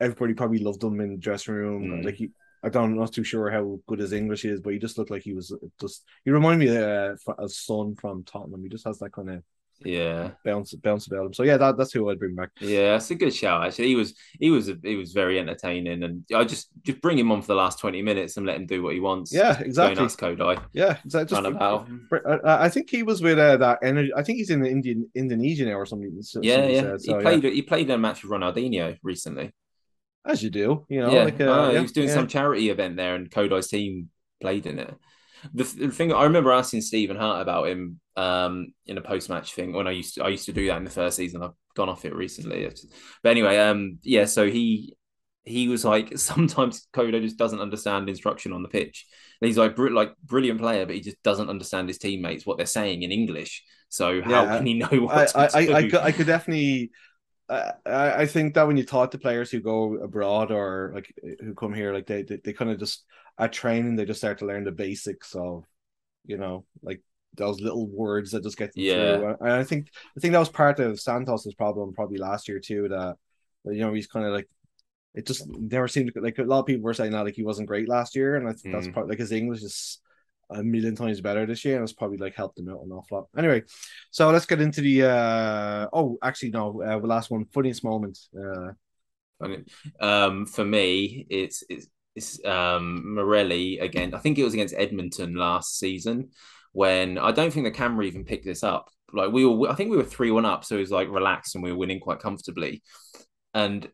everybody 0.00 0.34
probably 0.34 0.58
loved 0.58 0.82
him 0.82 1.00
in 1.00 1.12
the 1.12 1.18
dressing 1.18 1.54
room. 1.54 1.84
Mm. 1.84 2.04
Like 2.04 2.16
he, 2.16 2.30
I 2.62 2.68
don't, 2.68 2.92
I'm 2.92 2.98
not 2.98 3.12
too 3.12 3.24
sure 3.24 3.50
how 3.50 3.80
good 3.86 3.98
his 3.98 4.12
English 4.12 4.44
is, 4.44 4.60
but 4.60 4.72
he 4.72 4.78
just 4.78 4.96
looked 4.96 5.10
like 5.10 5.22
he 5.22 5.34
was 5.34 5.52
just. 5.80 6.04
He 6.24 6.30
reminded 6.30 6.68
me 6.68 6.76
uh, 6.76 7.16
of 7.38 7.52
Son 7.52 7.96
from 7.96 8.24
Tottenham. 8.24 8.62
He 8.62 8.68
just 8.68 8.86
has 8.86 8.98
that 9.00 9.12
kind 9.12 9.30
of 9.30 9.42
yeah 9.84 10.30
bounce 10.44 10.74
bounce 10.74 11.06
about 11.06 11.26
him. 11.26 11.34
So 11.34 11.42
yeah, 11.42 11.56
that, 11.58 11.76
that's 11.76 11.92
who 11.92 12.08
I'd 12.08 12.18
bring 12.18 12.34
back. 12.34 12.50
Yeah, 12.60 12.92
that's 12.92 13.10
a 13.10 13.14
good 13.14 13.34
shout. 13.34 13.66
Actually, 13.66 13.88
he 13.88 13.94
was 13.94 14.14
he 14.40 14.50
was 14.50 14.70
he 14.82 14.96
was 14.96 15.12
very 15.12 15.38
entertaining, 15.38 16.02
and 16.02 16.24
I 16.34 16.44
just 16.44 16.68
just 16.82 17.00
bring 17.00 17.18
him 17.18 17.30
on 17.30 17.42
for 17.42 17.48
the 17.48 17.54
last 17.54 17.78
twenty 17.78 18.02
minutes 18.02 18.36
and 18.36 18.46
let 18.46 18.56
him 18.56 18.66
do 18.66 18.82
what 18.82 18.94
he 18.94 19.00
wants. 19.00 19.32
Yeah, 19.32 19.58
exactly. 19.58 20.02
That's 20.02 20.16
Kodai. 20.16 20.62
Yeah, 20.72 20.98
exactly. 21.04 21.36
Just, 21.36 21.46
about. 21.46 21.88
I 22.44 22.68
think 22.68 22.90
he 22.90 23.02
was 23.02 23.20
with 23.22 23.38
uh, 23.38 23.56
that 23.58 23.80
energy. 23.82 24.12
I 24.16 24.22
think 24.22 24.38
he's 24.38 24.50
in 24.50 24.60
the 24.60 24.70
Indian 24.70 25.08
Indonesia 25.14 25.66
now 25.66 25.74
or 25.74 25.86
something. 25.86 26.20
Yeah, 26.42 26.66
yeah. 26.66 26.96
So, 26.98 27.18
he 27.18 27.22
played 27.22 27.44
yeah. 27.44 27.50
he 27.50 27.62
played 27.62 27.90
a 27.90 27.98
match 27.98 28.22
with 28.22 28.32
Ronaldinho 28.32 28.98
recently. 29.02 29.52
As 30.24 30.42
you 30.42 30.50
do, 30.50 30.84
you 30.88 31.00
know. 31.00 31.12
Yeah, 31.12 31.24
like, 31.24 31.40
uh, 31.40 31.44
oh, 31.44 31.66
yeah 31.70 31.76
he 31.76 31.82
was 31.82 31.92
doing 31.92 32.08
yeah. 32.08 32.14
some 32.14 32.26
charity 32.26 32.70
event 32.70 32.96
there, 32.96 33.14
and 33.14 33.30
Kodai's 33.30 33.68
team 33.68 34.10
played 34.40 34.66
in 34.66 34.78
it. 34.78 34.94
The, 35.54 35.64
the 35.64 35.90
thing 35.90 36.12
I 36.12 36.24
remember 36.24 36.52
asking 36.52 36.82
Stephen 36.82 37.16
Hart 37.16 37.42
about 37.42 37.68
him 37.68 38.00
um, 38.16 38.72
in 38.86 38.98
a 38.98 39.02
post 39.02 39.28
match 39.28 39.54
thing 39.54 39.72
when 39.72 39.86
I 39.86 39.92
used 39.92 40.14
to 40.14 40.24
I 40.24 40.28
used 40.28 40.46
to 40.46 40.52
do 40.52 40.66
that 40.66 40.76
in 40.78 40.84
the 40.84 40.90
first 40.90 41.16
season. 41.16 41.42
I've 41.42 41.50
gone 41.74 41.88
off 41.88 42.04
it 42.04 42.14
recently, 42.14 42.68
but 43.22 43.28
anyway, 43.28 43.58
um, 43.58 43.98
yeah. 44.02 44.24
So 44.24 44.48
he 44.48 44.96
he 45.44 45.68
was 45.68 45.84
like 45.84 46.12
sometimes 46.18 46.86
Kodai 46.92 47.22
just 47.22 47.38
doesn't 47.38 47.60
understand 47.60 48.08
instruction 48.08 48.52
on 48.52 48.62
the 48.62 48.68
pitch. 48.68 49.06
And 49.40 49.46
he's 49.46 49.58
like 49.58 49.76
br- 49.76 49.90
like 49.90 50.16
brilliant 50.24 50.60
player, 50.60 50.86
but 50.86 50.94
he 50.94 51.00
just 51.00 51.22
doesn't 51.22 51.50
understand 51.50 51.88
his 51.88 51.98
teammates 51.98 52.46
what 52.46 52.56
they're 52.56 52.66
saying 52.66 53.02
in 53.02 53.12
English. 53.12 53.62
So 53.88 54.22
how 54.22 54.44
yeah, 54.44 54.56
can 54.56 54.66
he 54.66 54.74
know 54.74 54.88
what 54.88 55.36
I, 55.36 55.44
I, 55.44 55.66
I, 55.66 55.90
I 56.02 56.12
could 56.12 56.26
definitely 56.26 56.90
I, 57.48 57.72
I 57.86 58.26
think 58.26 58.54
that 58.54 58.66
when 58.66 58.76
you 58.76 58.84
talk 58.84 59.12
to 59.12 59.18
players 59.18 59.50
who 59.50 59.60
go 59.60 59.94
abroad 59.96 60.50
or 60.50 60.92
like 60.94 61.14
who 61.40 61.54
come 61.54 61.72
here, 61.72 61.92
like 61.92 62.06
they 62.06 62.22
they, 62.22 62.40
they 62.42 62.52
kind 62.52 62.70
of 62.70 62.78
just 62.78 63.04
at 63.38 63.52
training 63.52 63.96
they 63.96 64.04
just 64.04 64.20
start 64.20 64.38
to 64.38 64.46
learn 64.46 64.64
the 64.64 64.72
basics 64.72 65.34
of, 65.34 65.64
you 66.24 66.38
know, 66.38 66.64
like 66.82 67.02
those 67.36 67.60
little 67.60 67.86
words 67.86 68.30
that 68.30 68.42
just 68.42 68.56
get 68.56 68.72
yeah. 68.74 69.16
through. 69.18 69.36
And 69.40 69.52
I 69.52 69.64
think 69.64 69.88
I 70.16 70.20
think 70.20 70.32
that 70.32 70.38
was 70.38 70.48
part 70.48 70.80
of 70.80 71.00
Santos's 71.00 71.54
problem 71.54 71.92
probably 71.92 72.18
last 72.18 72.48
year 72.48 72.60
too. 72.60 72.88
That 72.88 73.16
you 73.64 73.80
know 73.80 73.92
he's 73.92 74.06
kind 74.06 74.26
of 74.26 74.32
like 74.32 74.48
it 75.14 75.26
just 75.26 75.46
never 75.48 75.88
seemed 75.88 76.12
like 76.16 76.38
a 76.38 76.42
lot 76.42 76.60
of 76.60 76.66
people 76.66 76.82
were 76.82 76.94
saying 76.94 77.12
that 77.12 77.24
like 77.24 77.34
he 77.34 77.42
wasn't 77.42 77.68
great 77.68 77.88
last 77.88 78.14
year, 78.14 78.36
and 78.36 78.48
I 78.48 78.52
think 78.52 78.66
mm. 78.66 78.72
that's 78.72 78.92
probably 78.92 79.10
like 79.10 79.18
his 79.18 79.32
English 79.32 79.62
is 79.62 79.98
a 80.50 80.62
million 80.62 80.94
times 80.94 81.20
better 81.20 81.46
this 81.46 81.64
year, 81.64 81.76
and 81.76 81.82
it's 81.82 81.92
probably 81.92 82.18
like 82.18 82.34
helped 82.34 82.58
him 82.58 82.68
out 82.68 82.82
an 82.84 82.92
awful 82.92 83.18
lot. 83.18 83.28
Anyway, 83.36 83.62
so 84.10 84.30
let's 84.30 84.46
get 84.46 84.60
into 84.60 84.80
the 84.80 85.04
uh 85.04 85.88
oh 85.92 86.18
actually 86.22 86.50
no 86.50 86.82
uh, 86.82 86.98
the 86.98 87.06
last 87.06 87.30
one 87.30 87.46
funniest 87.46 87.84
moment. 87.84 88.18
Uh, 88.38 88.72
um, 90.00 90.46
for 90.46 90.64
me, 90.64 91.26
it's 91.28 91.64
it's 91.68 91.86
it's 91.86 91.88
um 92.44 93.14
Morelli 93.14 93.78
again. 93.78 94.14
I 94.14 94.18
think 94.18 94.38
it 94.38 94.44
was 94.44 94.54
against 94.54 94.74
Edmonton 94.76 95.34
last 95.34 95.78
season 95.78 96.30
when 96.72 97.18
I 97.18 97.32
don't 97.32 97.52
think 97.52 97.64
the 97.64 97.70
camera 97.70 98.04
even 98.04 98.24
picked 98.24 98.44
this 98.44 98.62
up. 98.62 98.90
Like 99.12 99.32
we 99.32 99.44
were, 99.46 99.70
I 99.70 99.74
think 99.74 99.90
we 99.90 99.96
were 99.96 100.04
three 100.04 100.30
one 100.30 100.44
up, 100.44 100.64
so 100.64 100.76
it 100.76 100.80
was 100.80 100.90
like 100.90 101.08
relaxed 101.08 101.54
and 101.54 101.64
we 101.64 101.72
were 101.72 101.78
winning 101.78 102.00
quite 102.00 102.20
comfortably. 102.20 102.82
And 103.54 103.88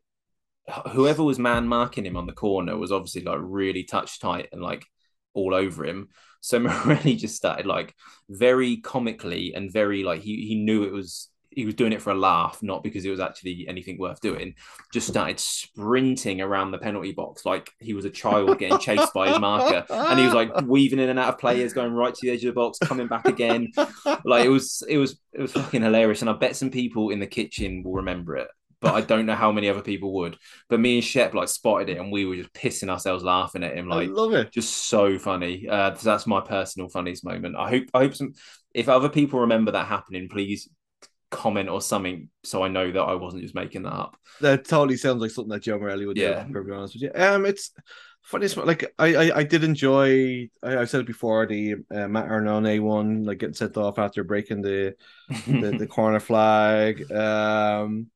whoever 0.93 1.23
was 1.23 1.39
man 1.39 1.67
marking 1.67 2.07
him 2.07 2.17
on 2.17 2.27
the 2.27 2.33
corner 2.33 2.77
was 2.77 2.93
obviously 2.93 3.23
like 3.23 3.39
really 3.41 3.85
touch 3.85 4.21
tight 4.21 4.49
and 4.53 4.63
like 4.63 4.85
all 5.35 5.55
over 5.55 5.85
him. 5.85 6.09
So 6.41 6.59
Morelli 6.61 7.17
just 7.17 7.37
started 7.37 7.67
like 7.67 7.95
very 8.29 8.79
comically 8.79 9.55
and 9.55 9.73
very 9.73 10.05
like 10.05 10.23
he 10.23 10.47
he 10.47 10.57
knew 10.57 10.85
it 10.85 10.93
was 10.93 11.29
he 11.55 11.65
was 11.65 11.75
doing 11.75 11.93
it 11.93 12.03
for 12.03 12.11
a 12.11 12.15
laugh, 12.15 12.63
not 12.63 12.83
because 12.83 13.05
it 13.05 13.11
was 13.11 13.21
actually 13.21 13.67
anything 13.69 13.99
worth 13.99 14.21
doing. 14.21 14.55
Just 14.93 15.09
started 15.09 15.39
sprinting 15.39 16.41
around 16.41 16.71
the 16.71 16.79
penalty 16.79 17.13
box 17.13 17.45
like 17.45 17.71
he 17.79 17.95
was 17.95 18.05
a 18.05 18.11
child 18.11 18.59
getting 18.59 18.79
chased 18.79 19.13
by 19.13 19.29
his 19.29 19.39
marker, 19.39 19.85
and 19.91 20.19
he 20.19 20.25
was 20.25 20.35
like 20.35 20.51
weaving 20.67 20.99
in 20.99 21.09
and 21.09 21.19
out 21.19 21.29
of 21.35 21.39
players, 21.39 21.73
going 21.73 21.93
right 21.93 22.15
to 22.15 22.21
the 22.23 22.33
edge 22.33 22.45
of 22.45 22.55
the 22.55 22.61
box, 22.61 22.79
coming 22.79 23.07
back 23.07 23.27
again. 23.27 23.69
Like 24.25 24.45
it 24.45 24.51
was, 24.51 24.83
it 24.89 24.99
was, 24.99 25.19
it 25.33 25.41
was 25.41 25.53
fucking 25.53 25.83
hilarious. 25.83 26.23
And 26.23 26.31
I 26.31 26.35
bet 26.35 26.57
some 26.57 26.71
people 26.71 27.11
in 27.11 27.21
the 27.21 27.27
kitchen 27.27 27.83
will 27.83 27.95
remember 27.95 28.37
it. 28.37 28.49
But 28.81 28.95
I 28.95 29.01
don't 29.01 29.27
know 29.27 29.37
how 29.37 29.53
many 29.53 29.69
other 29.69 29.81
people 29.81 30.13
would. 30.15 30.37
But 30.69 30.81
me 30.81 30.97
and 30.97 31.05
Shep 31.05 31.35
like 31.35 31.49
spotted 31.49 31.89
it, 31.89 31.99
and 31.99 32.11
we 32.11 32.25
were 32.25 32.37
just 32.37 32.53
pissing 32.53 32.89
ourselves 32.89 33.23
laughing 33.23 33.63
at 33.63 33.77
him. 33.77 33.89
Like, 33.89 34.09
I 34.09 34.13
love 34.13 34.33
it, 34.33 34.53
just 34.53 34.89
so 34.89 35.19
funny. 35.19 35.69
Uh, 35.69 35.95
so 35.95 36.11
that's 36.11 36.27
my 36.27 36.41
personal 36.41 36.89
funniest 36.89 37.25
moment. 37.25 37.55
I 37.57 37.69
hope, 37.69 37.85
I 37.95 38.01
hope 38.01 38.15
some. 38.15 38.33
If 38.75 38.89
other 38.89 39.09
people 39.09 39.41
remember 39.41 39.71
that 39.73 39.87
happening, 39.87 40.29
please 40.29 40.69
comment 41.33 41.69
or 41.69 41.81
something 41.81 42.29
so 42.45 42.63
I 42.63 42.69
know 42.69 42.93
that 42.93 43.01
I 43.01 43.15
wasn't 43.15 43.43
just 43.43 43.55
making 43.55 43.83
that 43.83 43.93
up. 43.93 44.17
That 44.41 44.65
totally 44.65 44.97
sounds 44.97 45.21
like 45.21 45.31
something 45.31 45.51
that 45.51 45.63
Joe 45.63 45.79
Morelli 45.79 46.07
would 46.07 46.17
yeah. 46.17 46.45
do, 46.45 46.53
to 46.53 46.63
be 46.63 46.73
honest 46.73 46.95
with 46.95 47.03
you. 47.03 47.11
Um 47.15 47.47
it's 47.47 47.73
funny 48.23 48.47
like 48.49 48.93
I, 48.99 49.15
I 49.15 49.39
I 49.39 49.43
did 49.43 49.65
enjoy 49.65 50.49
I, 50.63 50.79
I 50.79 50.85
said 50.85 51.01
it 51.01 51.07
before 51.07 51.47
the 51.47 51.77
uh, 51.91 52.07
Matt 52.07 52.29
Arnone 52.29 52.81
one 52.81 53.25
like 53.25 53.39
getting 53.39 53.55
sent 53.55 53.77
off 53.77 53.99
after 53.99 54.23
breaking 54.23 54.63
the 54.63 54.95
the, 55.47 55.77
the 55.79 55.87
corner 55.91 56.21
flag. 56.21 57.11
Um 57.11 58.09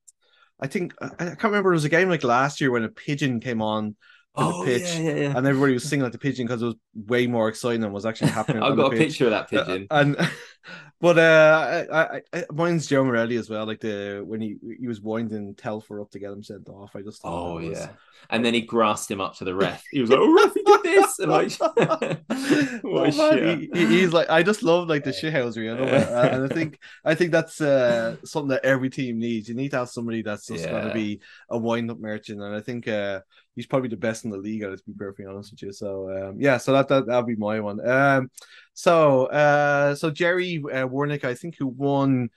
I 0.61 0.67
think 0.69 0.95
I, 1.01 1.07
I 1.07 1.25
can't 1.25 1.45
remember 1.45 1.73
it 1.73 1.77
was 1.77 1.85
a 1.85 1.91
game 1.91 2.09
like 2.09 2.23
last 2.23 2.61
year 2.61 2.71
when 2.71 2.85
a 2.85 2.89
pigeon 2.89 3.41
came 3.41 3.62
on 3.62 3.97
oh, 4.37 4.64
the 4.64 4.79
pitch, 4.79 4.97
yeah, 4.97 5.01
yeah, 5.01 5.14
yeah. 5.14 5.37
and 5.37 5.47
everybody 5.47 5.73
was 5.73 5.85
singing 5.85 6.03
like 6.03 6.12
the 6.12 6.19
pigeon 6.19 6.47
because 6.47 6.62
it 6.62 6.67
was 6.67 6.75
way 6.95 7.27
more 7.27 7.49
exciting 7.49 7.81
than 7.81 7.93
was 7.93 8.07
actually 8.07 8.31
happening. 8.33 8.62
I've 8.62 8.77
got 8.77 8.89
a 8.89 8.91
pitch. 8.91 9.09
picture 9.09 9.25
of 9.27 9.31
that 9.31 9.51
pigeon, 9.51 9.87
uh, 9.91 9.95
and 9.95 10.31
but 11.01 11.19
uh, 11.19 11.87
I, 11.93 12.01
I, 12.01 12.23
I, 12.33 12.45
mine's 12.53 12.87
Joe 12.87 13.05
Morelli 13.05 13.37
as 13.37 13.51
well. 13.51 13.67
Like 13.67 13.81
the 13.81 14.23
when 14.27 14.41
he 14.41 14.57
he 14.81 14.87
was 14.89 15.01
winding 15.01 15.55
Telfer 15.55 16.01
up 16.01 16.11
to 16.13 16.19
get 16.19 16.33
him 16.33 16.43
sent 16.43 16.69
off. 16.69 16.97
I 16.97 17.03
just 17.03 17.21
oh 17.23 17.57
was... 17.57 17.79
yeah, 17.79 17.89
and 18.31 18.45
then 18.45 18.55
he 18.55 18.63
grasped 18.63 19.11
him 19.11 19.21
up 19.21 19.37
to 19.37 19.45
the 19.45 19.55
ref. 19.55 19.83
He 19.91 20.01
was 20.01 20.09
like, 20.09 20.19
"Oh, 20.21 20.33
ref, 20.33 20.55
he 20.55 20.63
did 20.63 20.83
this!" 20.83 21.19
And 21.19 21.31
like, 21.31 21.53
what 22.83 23.15
oh, 23.15 23.37
man, 23.37 23.69
he, 23.73 23.87
he's 23.87 24.13
like, 24.13 24.31
I 24.31 24.43
just 24.43 24.63
love 24.63 24.89
like 24.89 25.05
the 25.05 25.11
shithousery, 25.11 25.65
you 25.65 25.75
know. 25.75 25.85
Uh, 25.85 26.31
and 26.33 26.45
I 26.45 26.55
think 26.55 26.79
I 27.05 27.15
think 27.15 27.31
that's 27.31 27.61
uh, 27.61 28.17
something 28.25 28.49
that 28.49 28.65
every 28.65 28.91
team 28.91 29.19
needs. 29.19 29.49
You 29.49 29.55
need 29.55 29.71
to 29.73 29.79
have 29.79 29.91
somebody 29.91 30.23
that's 30.23 30.47
just 30.47 30.65
yeah. 30.65 30.71
going 30.71 30.89
to 30.89 30.95
be 30.95 31.21
a 31.51 31.59
wind 31.59 31.91
up 31.91 31.99
merchant, 31.99 32.41
and 32.41 32.55
I 32.55 32.61
think. 32.61 32.89
uh 32.89 33.21
he's 33.57 33.67
probably 33.67 33.89
the 33.89 33.97
best 33.97 34.25
in 34.25 34.31
the 34.31 34.37
league. 34.37 34.63
Let's 34.63 34.83
be 34.83 34.93
perfectly 34.93 35.25
honest 35.25 35.51
with 35.51 35.63
you. 35.63 35.73
So 35.73 36.11
um, 36.11 36.37
yeah, 36.39 36.59
so 36.59 36.73
that 36.75 36.89
that 36.89 37.07
that'll 37.07 37.23
be 37.23 37.37
my 37.37 37.59
one. 37.59 37.81
Um, 37.89 38.31
so 38.77 39.24
uh, 39.27 39.95
so 39.95 40.11
Jerry 40.11 40.59
uh, 40.59 40.87
Warnick, 40.87 41.24
I 41.24 41.35
think 41.35 41.57
who 41.59 41.66
won. 41.66 42.29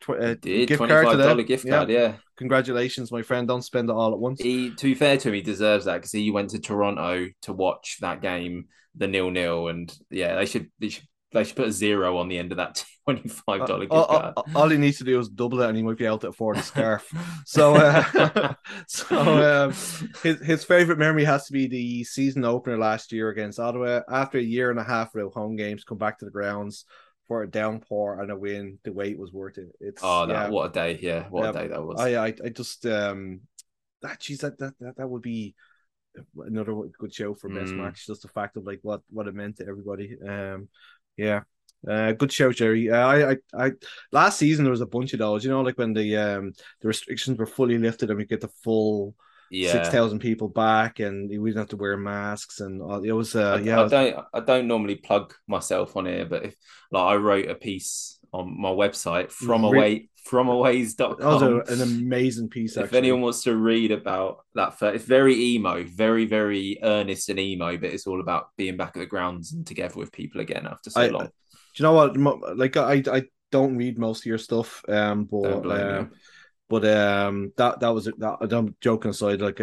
Tw- 0.00 0.10
uh, 0.10 0.34
did 0.34 0.68
gift 0.68 0.78
dollar 0.78 1.42
gift 1.42 1.68
card? 1.68 1.90
Yeah. 1.90 1.98
yeah. 1.98 2.14
Congratulations, 2.36 3.10
my 3.10 3.22
friend. 3.22 3.48
Don't 3.48 3.62
spend 3.62 3.90
it 3.90 3.92
all 3.92 4.12
at 4.12 4.18
once. 4.18 4.40
He, 4.40 4.70
to 4.70 4.84
be 4.84 4.94
fair 4.94 5.18
to 5.18 5.28
him, 5.28 5.34
he 5.34 5.42
deserves 5.42 5.86
that 5.86 5.96
because 5.96 6.12
he 6.12 6.30
went 6.30 6.50
to 6.50 6.60
Toronto 6.60 7.26
to 7.42 7.52
watch 7.52 7.98
that 8.00 8.22
game, 8.22 8.66
the 8.94 9.08
nil 9.08 9.32
nil, 9.32 9.66
and 9.66 9.92
yeah, 10.10 10.36
they 10.36 10.46
should 10.46 10.70
they 10.78 10.90
should 10.90 11.08
they 11.32 11.44
should 11.44 11.56
put 11.56 11.68
a 11.68 11.72
zero 11.72 12.16
on 12.18 12.28
the 12.28 12.38
end 12.38 12.52
of 12.52 12.56
that 12.58 12.84
twenty-five 13.04 13.66
dollar 13.66 13.80
gift 13.80 13.92
all, 13.92 14.06
card. 14.06 14.34
all, 14.36 14.46
all 14.54 14.68
he 14.68 14.78
needs 14.78 14.98
to 14.98 15.04
do 15.04 15.18
is 15.18 15.28
double 15.28 15.60
it, 15.62 15.68
and 15.68 15.76
he 15.76 15.82
might 15.82 15.96
be 15.96 16.04
able 16.06 16.18
to 16.18 16.28
afford 16.28 16.56
a 16.56 16.62
scarf. 16.62 17.08
so, 17.46 17.74
uh, 17.74 18.54
so 18.86 19.64
um, 19.66 19.70
his 20.22 20.40
his 20.40 20.64
favorite 20.64 20.98
memory 20.98 21.24
has 21.24 21.46
to 21.46 21.52
be 21.52 21.66
the 21.66 22.04
season 22.04 22.44
opener 22.44 22.78
last 22.78 23.12
year 23.12 23.28
against 23.30 23.60
Ottawa. 23.60 24.00
After 24.10 24.38
a 24.38 24.42
year 24.42 24.70
and 24.70 24.78
a 24.80 24.84
half 24.84 25.14
without 25.14 25.34
home 25.34 25.56
games, 25.56 25.84
come 25.84 25.98
back 25.98 26.18
to 26.18 26.24
the 26.24 26.30
grounds 26.30 26.84
for 27.28 27.42
a 27.42 27.50
downpour 27.50 28.20
and 28.20 28.30
a 28.32 28.36
win. 28.36 28.78
The 28.84 28.92
wait 28.92 29.18
was 29.18 29.32
worth 29.32 29.58
it. 29.58 29.68
It's 29.80 30.02
Oh, 30.02 30.26
that 30.26 30.32
yeah, 30.34 30.48
what 30.50 30.70
a 30.70 30.72
day! 30.72 30.98
Yeah, 31.00 31.28
what 31.28 31.44
Yeah, 31.44 31.50
a 31.50 31.52
day 31.52 31.68
that 31.68 31.84
was. 31.84 32.00
I, 32.00 32.16
I 32.16 32.34
I 32.44 32.48
just 32.48 32.84
um 32.86 33.40
that 34.02 34.18
geez 34.20 34.38
that 34.38 34.58
that 34.58 34.74
that, 34.80 34.96
that 34.96 35.08
would 35.08 35.22
be 35.22 35.54
another 36.38 36.74
good 36.98 37.14
show 37.14 37.34
for 37.34 37.48
best 37.48 37.72
Mm. 37.72 37.84
match. 37.84 38.06
Just 38.06 38.22
the 38.22 38.28
fact 38.28 38.56
of 38.56 38.64
like 38.66 38.80
what 38.82 39.02
what 39.10 39.28
it 39.28 39.34
meant 39.34 39.58
to 39.58 39.66
everybody. 39.66 40.16
Um, 40.26 40.68
yeah. 41.20 41.40
Uh, 41.88 42.12
good 42.12 42.30
show, 42.30 42.52
Jerry. 42.52 42.90
Uh, 42.90 43.06
I, 43.06 43.30
I, 43.30 43.36
I, 43.54 43.70
last 44.12 44.38
season 44.38 44.64
there 44.64 44.70
was 44.70 44.82
a 44.82 44.86
bunch 44.86 45.12
of 45.12 45.18
those. 45.18 45.44
You 45.44 45.50
know, 45.50 45.62
like 45.62 45.78
when 45.78 45.94
the 45.94 46.16
um 46.16 46.52
the 46.80 46.88
restrictions 46.88 47.38
were 47.38 47.46
fully 47.46 47.78
lifted 47.78 48.10
and 48.10 48.18
we 48.18 48.26
get 48.26 48.40
the 48.40 48.48
full 48.62 49.14
yeah, 49.50 49.72
six 49.72 49.88
thousand 49.88 50.18
people 50.20 50.48
back, 50.48 51.00
and 51.00 51.28
we 51.28 51.50
didn't 51.50 51.60
have 51.60 51.68
to 51.68 51.76
wear 51.76 51.96
masks 51.96 52.60
and 52.60 52.82
all. 52.82 53.02
It 53.02 53.12
was, 53.12 53.34
uh, 53.34 53.54
I, 53.54 53.60
yeah, 53.60 53.80
I 53.80 53.82
was- 53.82 53.92
don't 53.92 54.26
I 54.34 54.40
don't 54.40 54.68
normally 54.68 54.96
plug 54.96 55.34
myself 55.46 55.96
on 55.96 56.06
here, 56.06 56.26
but 56.26 56.44
if 56.44 56.54
like 56.92 57.12
I 57.12 57.16
wrote 57.16 57.48
a 57.48 57.54
piece 57.54 58.19
on 58.32 58.60
my 58.60 58.70
website 58.70 59.30
from 59.30 59.62
Re- 59.64 59.78
away 59.78 60.08
from 60.24 60.48
aways.com. 60.48 61.16
that 61.18 61.26
was 61.26 61.70
an 61.70 61.82
amazing 61.82 62.48
piece. 62.48 62.76
if 62.76 62.92
anyone 62.92 63.22
wants 63.22 63.42
to 63.44 63.56
read 63.56 63.90
about 63.90 64.44
that, 64.54 64.76
it's 64.82 65.04
very 65.04 65.34
emo, 65.34 65.82
very 65.84 66.26
very 66.26 66.78
earnest 66.82 67.28
and 67.28 67.38
emo, 67.38 67.76
but 67.76 67.90
it's 67.90 68.06
all 68.06 68.20
about 68.20 68.48
being 68.56 68.76
back 68.76 68.96
at 68.96 69.00
the 69.00 69.06
grounds 69.06 69.52
and 69.52 69.66
together 69.66 69.94
with 69.96 70.12
people 70.12 70.40
again 70.40 70.66
after 70.66 70.90
so 70.90 71.00
I- 71.00 71.08
long. 71.08 71.28
Do 71.72 71.82
you 71.82 71.84
know 71.84 71.92
what? 71.92 72.56
Like 72.56 72.76
I, 72.76 73.02
I 73.12 73.22
don't 73.52 73.76
read 73.76 73.98
most 73.98 74.22
of 74.22 74.26
your 74.26 74.38
stuff, 74.38 74.82
um, 74.88 75.24
but 75.24 75.70
um, 75.70 76.04
you. 76.04 76.10
but 76.68 76.84
um, 76.84 77.52
that 77.56 77.78
that 77.80 77.94
was 77.94 78.06
that. 78.06 78.48
I'm 78.52 78.74
joking 78.80 79.12
aside, 79.12 79.40
like 79.40 79.56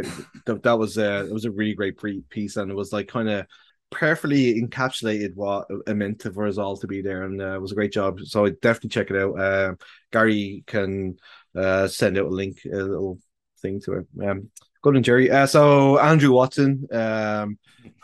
that, 0.46 0.64
that 0.64 0.80
was 0.80 0.98
uh, 0.98 1.26
it 1.28 1.34
was 1.34 1.44
a 1.46 1.52
really 1.52 1.74
great 1.74 1.98
pre- 1.98 2.24
piece, 2.30 2.56
and 2.56 2.72
it 2.72 2.76
was 2.76 2.94
like 2.94 3.10
kind 3.10 3.30
of 3.30 3.46
perfectly 3.90 4.62
encapsulated 4.62 5.36
what 5.36 5.68
it 5.88 5.96
meant 5.96 6.22
for 6.34 6.48
us 6.48 6.58
all 6.58 6.78
to 6.78 6.88
be 6.88 7.02
there, 7.02 7.24
and 7.24 7.42
uh, 7.42 7.56
it 7.56 7.62
was 7.62 7.72
a 7.72 7.76
great 7.76 7.92
job. 7.94 8.20
So 8.22 8.46
I 8.46 8.50
definitely 8.62 8.90
check 8.90 9.10
it 9.12 9.18
out. 9.18 9.40
Uh, 9.40 9.76
Gary 10.12 10.64
can 10.68 11.18
uh, 11.56 11.88
send 11.88 12.18
out 12.18 12.26
a 12.26 12.30
link, 12.30 12.60
a 12.66 12.76
little 12.76 13.20
thing 13.62 13.82
to 13.82 13.94
it. 13.94 14.08
Um, 14.28 14.50
good 14.82 14.96
and 14.96 15.06
Jerry. 15.06 15.32
Uh, 15.32 15.46
so 15.48 15.98
Andrew 16.00 16.32
Watson, 16.32 16.88
um, 16.92 17.58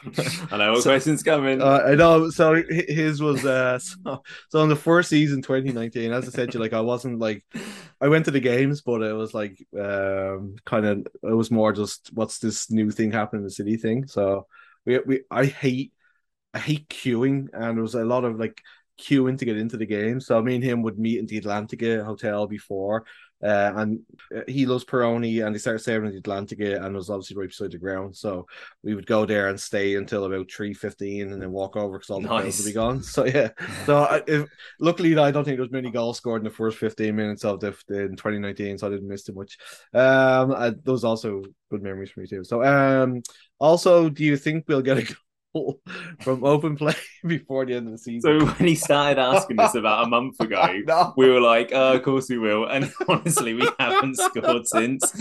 I 0.52 0.58
know 0.58 0.76
So- 0.80 0.90
questions 0.90 1.22
coming. 1.24 1.62
uh, 1.62 1.84
I 1.88 1.96
know. 1.96 2.30
So 2.30 2.62
his 2.70 3.22
was 3.22 3.46
uh, 3.46 3.80
so, 3.80 4.24
so 4.50 4.64
in 4.64 4.70
the 4.70 4.76
first 4.76 5.10
season, 5.10 5.42
2019. 5.42 6.12
As 6.12 6.28
I 6.28 6.32
said, 6.32 6.52
to 6.52 6.58
you 6.58 6.64
like 6.64 6.74
I 6.74 6.82
wasn't 6.82 7.20
like 7.20 7.44
I 8.02 8.08
went 8.08 8.26
to 8.26 8.32
the 8.32 8.40
games, 8.40 8.82
but 8.82 9.02
it 9.02 9.14
was 9.14 9.34
like 9.34 9.58
um, 9.80 10.56
kind 10.66 10.86
of 10.86 11.08
it 11.24 11.34
was 11.34 11.52
more 11.52 11.74
just 11.74 12.10
what's 12.14 12.40
this 12.40 12.72
new 12.72 12.90
thing 12.92 13.12
happening 13.12 13.42
in 13.42 13.46
the 13.46 13.52
city 13.52 13.78
thing. 13.78 14.08
So 14.08 14.48
we 14.86 15.00
we 15.00 15.22
I 15.32 15.46
hate 15.46 15.94
I 16.54 16.60
hate 16.60 16.88
queuing, 16.90 17.48
and 17.54 17.78
there 17.78 17.84
was 17.84 17.96
a 17.96 18.06
lot 18.06 18.26
of 18.26 18.40
like 18.40 18.62
queuing 19.00 19.38
to 19.40 19.46
get 19.46 19.58
into 19.58 19.78
the 19.78 19.86
game. 19.86 20.20
So 20.20 20.42
me 20.42 20.56
and 20.56 20.64
him 20.64 20.82
would 20.84 21.00
meet 21.00 21.20
in 21.20 21.26
the 21.26 21.42
Atlantica 21.42 22.06
hotel 22.06 22.48
before. 22.48 23.06
Uh, 23.44 23.74
and 23.76 24.00
uh, 24.34 24.40
he 24.48 24.66
loves 24.66 24.86
Peroni, 24.86 25.46
and 25.46 25.54
they 25.54 25.60
started 25.60 25.80
serving 25.80 26.12
the 26.12 26.22
Atlantica, 26.22 26.78
and 26.78 26.96
it 26.96 26.98
was 26.98 27.10
obviously 27.10 27.36
right 27.36 27.50
beside 27.50 27.72
the 27.72 27.78
ground. 27.78 28.16
So 28.16 28.48
we 28.84 28.96
would 28.96 29.06
go 29.06 29.26
there 29.26 29.50
and 29.50 29.60
stay 29.60 29.96
until 29.96 30.24
about 30.24 30.50
three 30.50 30.74
fifteen, 30.74 31.34
and 31.34 31.42
then 31.42 31.52
walk 31.52 31.76
over 31.76 31.98
because 31.98 32.10
all 32.10 32.22
the 32.22 32.30
crowds 32.30 32.46
Nice. 32.46 32.60
would 32.60 32.70
be 32.70 32.74
gone. 32.74 33.04
So 33.04 33.26
yeah, 33.26 33.50
so 33.86 33.98
I, 34.04 34.22
if, 34.28 34.48
luckily 34.80 35.18
I 35.18 35.32
don't 35.32 35.44
think 35.44 35.58
there 35.58 35.66
was 35.66 35.72
many 35.72 35.92
goals 35.92 36.16
scored 36.16 36.40
in 36.40 36.46
the 36.46 36.52
first 36.52 36.78
fifteen 36.78 37.18
minutes 37.18 37.44
of 37.44 37.60
the 37.60 37.76
in 37.90 38.16
twenty 38.16 38.40
nineteen, 38.40 38.78
so 38.78 38.88
I 38.88 38.92
didn't 38.92 39.10
miss 39.10 39.24
too 39.24 39.34
much. 39.34 39.58
Um, 39.94 40.52
uh, 40.52 40.72
those 40.82 41.04
also 41.04 41.44
good 41.70 41.84
memories 41.84 42.12
for 42.12 42.22
me 42.22 42.28
too. 42.28 42.46
So 42.46 42.64
um, 42.64 43.24
also, 43.64 44.10
do 44.10 44.24
you 44.26 44.36
think 44.38 44.66
we'll 44.68 44.82
get 44.82 44.98
a 44.98 45.16
goal 45.54 45.80
from 46.20 46.44
open 46.44 46.76
play 46.76 46.96
before 47.28 47.66
the 47.66 47.76
end 47.76 47.88
of 47.88 47.94
the 47.94 47.98
season? 47.98 48.40
so 48.42 48.46
when 48.46 48.68
he 48.68 48.76
started 48.76 49.20
asking 49.20 49.60
us 49.60 49.74
about 49.76 50.04
a 50.06 50.10
month 50.10 50.38
ago, 50.42 50.82
no. 50.86 51.14
we 51.16 51.30
were 51.30 51.40
like, 51.40 51.72
oh, 51.74 51.94
of 51.94 52.04
course 52.04 52.28
we 52.30 52.38
will. 52.38 52.66
And 52.66 52.92
honestly, 53.08 53.54
we 53.54 53.68
haven't 53.80 54.18
scored 54.18 54.68
since. 54.68 55.12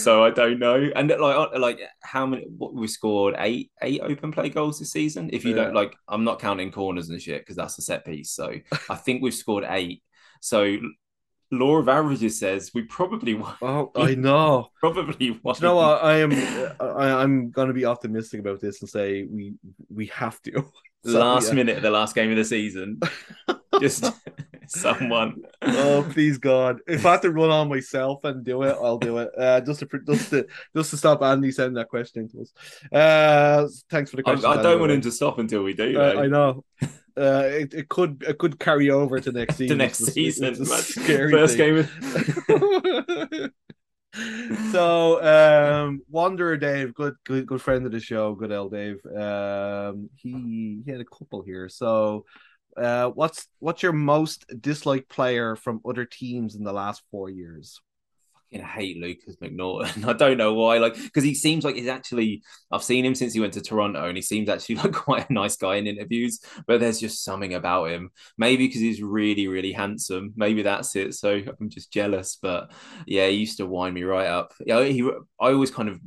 So 0.00 0.24
I 0.24 0.30
don't 0.30 0.58
know. 0.60 0.88
And 0.94 1.08
like, 1.08 1.20
uh, 1.20 1.58
like 1.58 1.80
how 2.02 2.24
many? 2.26 2.44
What 2.56 2.74
we 2.74 2.86
scored 2.86 3.34
eight, 3.38 3.70
eight 3.82 4.00
open 4.00 4.30
play 4.30 4.48
goals 4.50 4.78
this 4.78 4.92
season. 4.92 5.30
If 5.32 5.44
you 5.44 5.56
Yeah. 5.56 5.64
don't 5.64 5.74
like, 5.74 5.96
I'm 6.06 6.22
not 6.24 6.38
counting 6.38 6.70
corners 6.70 7.08
and 7.08 7.20
shit 7.20 7.40
because 7.42 7.56
that's 7.56 7.78
a 7.78 7.82
set 7.82 8.04
piece. 8.04 8.30
So 8.30 8.52
I 8.88 8.94
think 8.94 9.22
we've 9.22 9.34
scored 9.34 9.64
eight. 9.68 10.02
So 10.40 10.76
law 11.50 11.76
of 11.76 11.88
averages 11.88 12.38
says 12.38 12.72
we 12.74 12.82
probably 12.82 13.34
won. 13.34 13.54
Oh, 13.62 13.90
I 13.96 14.14
know. 14.14 14.70
Probably 14.80 15.30
won. 15.42 15.54
Do 15.54 15.60
you 15.60 15.68
know 15.68 15.76
what? 15.76 16.04
I 16.04 16.18
am. 16.18 16.32
I, 16.80 17.22
I'm 17.22 17.50
going 17.50 17.68
to 17.68 17.74
be 17.74 17.84
optimistic 17.84 18.40
about 18.40 18.60
this 18.60 18.80
and 18.80 18.88
say 18.88 19.24
we 19.24 19.54
we 19.88 20.06
have 20.06 20.40
to. 20.42 20.64
So, 21.04 21.20
last 21.20 21.48
yeah. 21.48 21.54
minute 21.54 21.76
of 21.76 21.84
the 21.84 21.92
last 21.92 22.16
game 22.16 22.28
of 22.32 22.36
the 22.36 22.44
season. 22.44 23.00
Just 23.80 24.12
someone. 24.66 25.42
Oh 25.62 26.06
please 26.10 26.38
God! 26.38 26.80
If 26.86 27.06
I 27.06 27.12
have 27.12 27.20
to 27.22 27.30
run 27.30 27.50
on 27.50 27.68
myself 27.68 28.24
and 28.24 28.44
do 28.44 28.62
it, 28.64 28.76
I'll 28.80 28.98
do 28.98 29.18
it. 29.18 29.30
Uh, 29.38 29.60
just 29.60 29.80
to 29.80 29.88
just 30.06 30.30
to 30.30 30.46
just 30.76 30.90
to 30.90 30.96
stop 30.96 31.22
Andy 31.22 31.52
sending 31.52 31.74
that 31.74 31.88
question 31.88 32.28
to 32.30 32.40
us. 32.40 32.52
Uh, 32.92 33.68
thanks 33.88 34.10
for 34.10 34.16
the 34.16 34.24
question. 34.24 34.44
I 34.44 34.60
don't 34.60 34.80
want 34.80 34.92
him 34.92 35.00
to 35.02 35.12
stop 35.12 35.38
until 35.38 35.62
we 35.62 35.72
do. 35.72 35.98
Uh. 35.98 36.14
I 36.18 36.26
know. 36.26 36.64
Uh, 37.18 37.42
it, 37.46 37.74
it 37.74 37.88
could 37.88 38.24
it 38.26 38.38
could 38.38 38.58
carry 38.58 38.90
over 38.90 39.18
to 39.20 39.32
next 39.32 39.56
season. 39.58 39.76
the 39.78 39.84
next 39.84 40.00
It's 40.00 40.12
season. 40.12 40.54
it's 40.60 40.94
scary 40.94 41.32
First 41.32 41.56
thing. 41.56 41.86
game. 42.46 43.50
So 44.72 45.22
um 45.22 46.00
Wanderer 46.10 46.56
Dave, 46.56 46.94
good 46.94 47.14
good 47.26 47.46
good 47.46 47.60
friend 47.60 47.84
of 47.86 47.92
the 47.92 48.00
show, 48.00 48.34
good 48.34 48.50
L 48.50 48.68
Dave. 48.68 49.04
Um 49.06 50.08
he 50.16 50.80
he 50.84 50.90
had 50.90 51.00
a 51.00 51.04
couple 51.04 51.42
here. 51.42 51.68
So 51.68 52.24
uh 52.76 53.08
what's 53.10 53.46
what's 53.58 53.82
your 53.82 53.92
most 53.92 54.46
disliked 54.60 55.08
player 55.10 55.56
from 55.56 55.80
other 55.86 56.04
teams 56.06 56.54
in 56.56 56.64
the 56.64 56.72
last 56.72 57.02
four 57.10 57.28
years? 57.30 57.80
Fucking 58.50 58.66
hate 58.66 58.98
Lukas 58.98 59.36
MacNaughton. 59.36 60.04
I 60.08 60.12
don't 60.12 60.38
know 60.38 60.54
why. 60.54 60.78
Like, 60.78 60.94
because 60.94 61.24
he 61.24 61.34
seems 61.34 61.64
like 61.64 61.76
he's 61.76 61.88
actually. 61.88 62.42
I've 62.70 62.82
seen 62.82 63.04
him 63.04 63.14
since 63.14 63.32
he 63.32 63.40
went 63.40 63.54
to 63.54 63.60
Toronto, 63.60 64.06
and 64.06 64.16
he 64.16 64.22
seems 64.22 64.48
actually 64.48 64.74
like 64.76 64.92
quite 64.92 65.28
a 65.28 65.32
nice 65.32 65.56
guy 65.56 65.76
in 65.76 65.86
interviews. 65.86 66.40
But 66.66 66.80
there's 66.80 67.00
just 67.00 67.24
something 67.24 67.54
about 67.54 67.90
him. 67.90 68.10
Maybe 68.36 68.66
because 68.66 68.80
he's 68.80 69.02
really, 69.02 69.48
really 69.48 69.72
handsome. 69.72 70.32
Maybe 70.36 70.62
that's 70.62 70.96
it. 70.96 71.14
So 71.14 71.40
I'm 71.60 71.68
just 71.68 71.92
jealous. 71.92 72.38
But 72.40 72.70
yeah, 73.06 73.28
he 73.28 73.36
used 73.36 73.58
to 73.58 73.66
wind 73.66 73.94
me 73.94 74.02
right 74.02 74.26
up. 74.26 74.54
Yeah, 74.64 74.82
he. 74.84 75.02
I 75.02 75.52
always 75.52 75.70
kind 75.70 75.88
of 75.88 76.00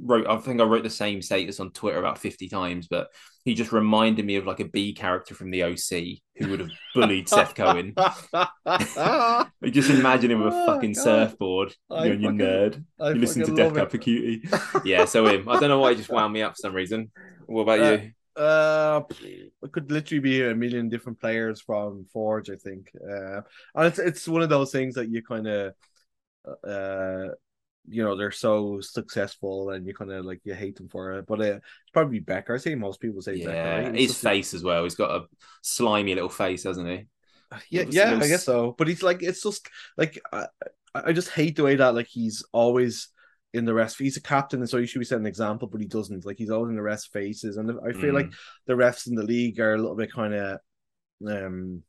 wrote. 0.00 0.26
I 0.26 0.36
think 0.38 0.60
I 0.60 0.64
wrote 0.64 0.84
the 0.84 0.90
same 0.90 1.22
status 1.22 1.60
on 1.60 1.72
Twitter 1.72 1.98
about 1.98 2.18
50 2.18 2.48
times, 2.48 2.86
but 2.88 3.08
he 3.48 3.54
just 3.54 3.72
reminded 3.72 4.26
me 4.26 4.36
of 4.36 4.44
like 4.46 4.60
a 4.60 4.66
B 4.66 4.92
character 4.92 5.34
from 5.34 5.50
the 5.50 5.62
OC 5.62 6.20
who 6.36 6.50
would 6.50 6.60
have 6.60 6.70
bullied 6.94 7.28
Seth 7.28 7.54
Cohen. 7.54 7.94
Just 9.70 9.90
imagine 9.90 10.30
him 10.30 10.44
with 10.44 10.52
a 10.52 10.56
Oh, 10.56 10.66
fucking 10.66 10.92
God. 10.92 11.02
surfboard. 11.02 11.74
I 11.90 12.04
you 12.06 12.12
and 12.12 12.22
your 12.22 12.32
fucking- 12.32 12.46
nerd. 12.46 12.84
I 13.00 13.08
You 13.10 13.14
listen 13.14 13.44
to 13.46 13.54
Death 13.54 13.74
Cab 13.74 13.90
for 13.90 13.98
Cutie. 13.98 14.46
Yeah, 14.84 15.04
so 15.06 15.26
him. 15.26 15.48
I 15.48 15.58
don't 15.58 15.68
know 15.70 15.78
why 15.78 15.90
he 15.92 15.96
just 15.96 16.10
wound 16.10 16.32
me 16.32 16.42
up 16.42 16.52
for 16.52 16.56
some 16.60 16.74
reason. 16.74 17.10
What 17.46 17.62
about 17.62 17.80
Uh, 17.80 17.98
you? 18.02 18.12
Uh, 18.42 19.00
it 19.62 19.72
could 19.72 19.90
literally 19.90 20.20
be 20.20 20.42
a 20.44 20.54
million 20.54 20.88
different 20.88 21.18
players 21.18 21.60
from 21.60 22.04
Forge. 22.12 22.50
I 22.50 22.56
think, 22.56 22.90
uh, 23.02 23.40
and 23.74 23.86
it's 23.86 23.98
it's 23.98 24.28
one 24.28 24.42
of 24.42 24.48
those 24.48 24.70
things 24.70 24.94
that 24.94 25.08
you 25.08 25.22
kind 25.22 25.46
of, 25.48 25.74
uh, 26.64 27.28
you 27.86 28.02
know, 28.04 28.16
they're 28.16 28.30
so 28.30 28.80
successful 28.80 29.70
and 29.70 29.86
you 29.86 29.94
kind 29.94 30.10
of 30.12 30.24
like 30.24 30.40
you 30.44 30.54
hate 30.54 30.76
them 30.76 30.88
for 30.88 31.12
it. 31.12 31.26
But 31.26 31.40
uh, 31.40 31.44
it's 31.44 31.90
probably 31.92 32.20
Bekker. 32.20 32.54
I 32.54 32.58
say 32.58 32.74
most 32.74 33.00
people 33.00 33.22
say 33.22 33.40
Bekker. 33.40 33.84
Right? 33.86 33.94
his 33.94 34.18
face 34.18 34.54
as 34.54 34.62
well. 34.62 34.82
He's 34.84 34.94
got 34.94 35.10
a 35.22 35.26
slimy 35.62 36.14
little 36.14 36.28
face, 36.28 36.64
hasn't 36.64 36.88
he? 36.88 37.06
yeah, 37.70 37.84
was- 37.84 37.94
yeah, 37.94 38.14
was- 38.14 38.24
I 38.26 38.28
guess 38.28 38.44
so. 38.44 38.74
But 38.76 38.88
he's 38.88 39.02
like, 39.02 39.22
it's 39.22 39.42
just 39.42 39.68
like 39.96 40.20
I, 40.32 40.46
I 40.94 41.12
just 41.12 41.30
hate 41.30 41.56
the 41.56 41.62
way 41.64 41.76
that 41.76 41.94
like 41.94 42.08
he's 42.08 42.44
always 42.52 43.08
in 43.54 43.64
the 43.64 43.72
rest. 43.72 43.98
He's 43.98 44.18
a 44.18 44.22
captain, 44.22 44.60
and 44.60 44.68
so 44.68 44.76
he 44.78 44.86
should 44.86 44.98
be 44.98 45.04
setting 45.06 45.24
an 45.24 45.28
example, 45.28 45.68
but 45.68 45.80
he 45.80 45.86
doesn't. 45.86 46.26
Like 46.26 46.36
he's 46.36 46.50
always 46.50 46.68
in 46.70 46.76
the 46.76 46.82
rest 46.82 47.10
faces, 47.12 47.56
and 47.56 47.70
I 47.86 47.92
feel 47.92 48.12
like 48.12 48.26
Mm. 48.26 48.34
the 48.66 48.74
refs 48.74 49.06
in 49.06 49.14
the 49.14 49.22
league 49.22 49.58
are 49.60 49.74
a 49.74 49.78
little 49.78 49.96
bit 49.96 50.12
kind 50.12 50.34
of 50.34 50.58
um 51.26 51.82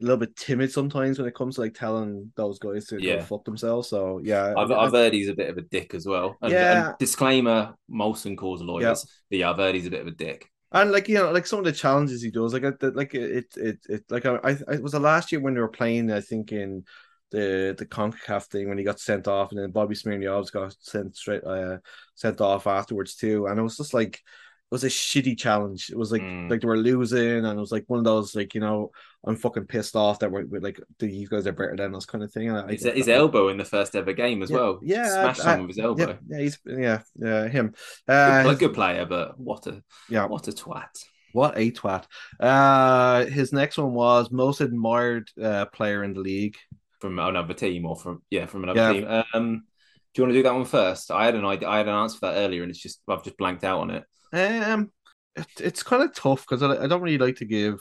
a 0.00 0.04
little 0.04 0.18
bit 0.18 0.36
timid 0.36 0.72
sometimes 0.72 1.18
when 1.18 1.28
it 1.28 1.34
comes 1.34 1.54
to 1.54 1.60
like 1.62 1.74
telling 1.74 2.32
those 2.36 2.58
guys 2.58 2.86
to 2.86 3.00
Yeah. 3.00 3.16
go 3.16 3.20
fuck 3.22 3.44
themselves. 3.44 3.88
So 3.88 4.20
yeah, 4.22 4.52
I've, 4.56 4.70
I've 4.70 4.92
heard 4.92 5.12
he's 5.12 5.28
a 5.28 5.34
bit 5.34 5.50
of 5.50 5.56
a 5.56 5.62
dick 5.62 5.94
as 5.94 6.06
well. 6.06 6.36
And, 6.42 6.52
Yeah. 6.52 6.88
and 6.88 6.98
disclaimer: 6.98 7.74
Molson 7.90 8.36
calls 8.36 8.60
lawyers. 8.62 9.04
But 9.30 9.38
yeah, 9.38 9.50
I've 9.50 9.56
heard 9.56 9.74
he's 9.74 9.86
a 9.86 9.90
bit 9.90 10.00
of 10.00 10.06
a 10.08 10.10
dick. 10.12 10.46
and 10.72 10.90
like 10.90 11.08
you 11.08 11.14
know, 11.14 11.30
like 11.30 11.46
some 11.46 11.60
of 11.60 11.64
the 11.64 11.72
challenges 11.72 12.22
he 12.22 12.30
does, 12.30 12.52
like 12.52 12.64
I, 12.64 12.72
like 12.88 13.14
it, 13.14 13.46
it, 13.56 13.78
it, 13.88 14.02
like 14.10 14.26
I, 14.26 14.36
I, 14.42 14.50
it 14.74 14.82
was 14.82 14.92
the 14.92 15.00
last 15.00 15.30
year 15.30 15.40
when 15.40 15.54
they 15.54 15.60
were 15.60 15.68
playing, 15.68 16.10
I 16.10 16.20
think 16.20 16.50
in 16.52 16.84
the 17.30 17.74
the 17.78 17.86
Concacaf 17.86 18.44
thing 18.46 18.68
when 18.68 18.78
he 18.78 18.84
got 18.84 18.98
sent 19.00 19.28
off, 19.28 19.52
and 19.52 19.60
then 19.60 19.70
Bobby 19.70 19.94
Smyrniotis 19.94 20.52
got 20.52 20.74
sent 20.80 21.16
straight, 21.16 21.44
uh, 21.44 21.78
sent 22.16 22.40
off 22.40 22.66
afterwards 22.66 23.14
too, 23.14 23.46
and 23.46 23.58
it 23.58 23.62
was 23.62 23.76
just 23.76 23.94
like. 23.94 24.16
it 24.16 24.74
was 24.74 24.82
a 24.82 24.88
shitty 24.88 25.38
challenge. 25.38 25.90
It 25.90 25.96
was 25.98 26.10
like 26.10 26.22
Mm. 26.22 26.50
like 26.50 26.60
they 26.60 26.66
were 26.66 26.76
losing, 26.90 27.44
and 27.46 27.58
it 27.58 27.60
was 27.60 27.70
like 27.70 27.84
one 27.86 27.98
of 28.00 28.04
those 28.04 28.34
like 28.34 28.54
you 28.56 28.60
know 28.60 28.90
I'm 29.26 29.36
fucking 29.36 29.66
pissed 29.66 29.96
off 29.96 30.18
that 30.18 30.30
we're, 30.30 30.44
we're 30.46 30.60
like 30.60 30.78
these 30.98 31.28
guys 31.28 31.46
are 31.46 31.52
better 31.52 31.76
than 31.76 31.94
us 31.94 32.04
kind 32.04 32.22
of 32.22 32.30
thing. 32.32 32.48
And 32.50 32.58
I, 32.58 32.72
His, 32.72 32.84
his 32.84 33.08
elbow 33.08 33.48
in 33.48 33.56
the 33.56 33.64
first 33.64 33.96
ever 33.96 34.12
game 34.12 34.42
as 34.42 34.50
Yeah, 34.50 34.56
well. 34.56 34.80
yeah, 34.82 35.08
smashed 35.08 35.40
I- 35.40 35.44
someone 35.44 35.66
with 35.68 35.76
his 35.76 35.84
elbow. 35.84 36.18
yeah, 36.28 36.38
he's 36.38 36.58
yeah, 36.66 37.00
yeah, 37.16 37.48
him. 37.48 37.74
Good, 38.06 38.12
Uh, 38.14 38.42
pl- 38.42 38.54
good 38.56 38.74
player, 38.74 39.06
but 39.06 39.38
what 39.40 39.66
a 39.66 39.82
yeah, 40.10 40.26
what 40.26 40.46
a 40.48 40.52
twat. 40.52 40.88
what 41.32 41.56
a 41.56 41.70
twat. 41.70 42.04
Uh, 42.38 43.24
his 43.26 43.52
next 43.52 43.78
one 43.78 43.94
was 43.94 44.30
most 44.30 44.60
admired 44.60 45.30
uh, 45.42 45.64
player 45.66 46.04
in 46.04 46.12
the 46.14 46.20
league. 46.20 46.56
from 47.00 47.18
another 47.18 47.54
team 47.54 47.84
or 47.86 47.96
from 47.96 48.22
yeah 48.30 48.46
from 48.46 48.62
another 48.64 48.80
Yeah. 48.80 48.92
team. 48.92 49.24
Um, 49.34 49.64
do 50.12 50.20
you 50.22 50.24
want 50.26 50.32
to 50.34 50.38
do 50.38 50.42
that 50.44 50.54
one 50.54 50.64
first? 50.64 51.10
I 51.10 51.24
had 51.24 51.34
an 51.34 51.44
idea. 51.44 51.68
I 51.68 51.78
had 51.78 51.88
an 51.88 51.94
answer 51.94 52.18
for 52.18 52.26
that 52.26 52.36
earlier, 52.38 52.62
and 52.62 52.70
it's 52.70 52.78
just 52.80 53.00
I've 53.08 53.24
just 53.24 53.36
blanked 53.36 53.64
out 53.64 53.80
on 53.80 53.90
it. 53.90 54.04
Um, 54.32 54.90
it, 55.34 55.46
it's 55.60 55.82
kind 55.82 56.02
of 56.02 56.14
tough 56.14 56.46
because 56.48 56.62
I, 56.62 56.84
I 56.84 56.86
don't 56.86 57.02
really 57.02 57.18
like 57.18 57.36
to 57.36 57.44
give 57.44 57.80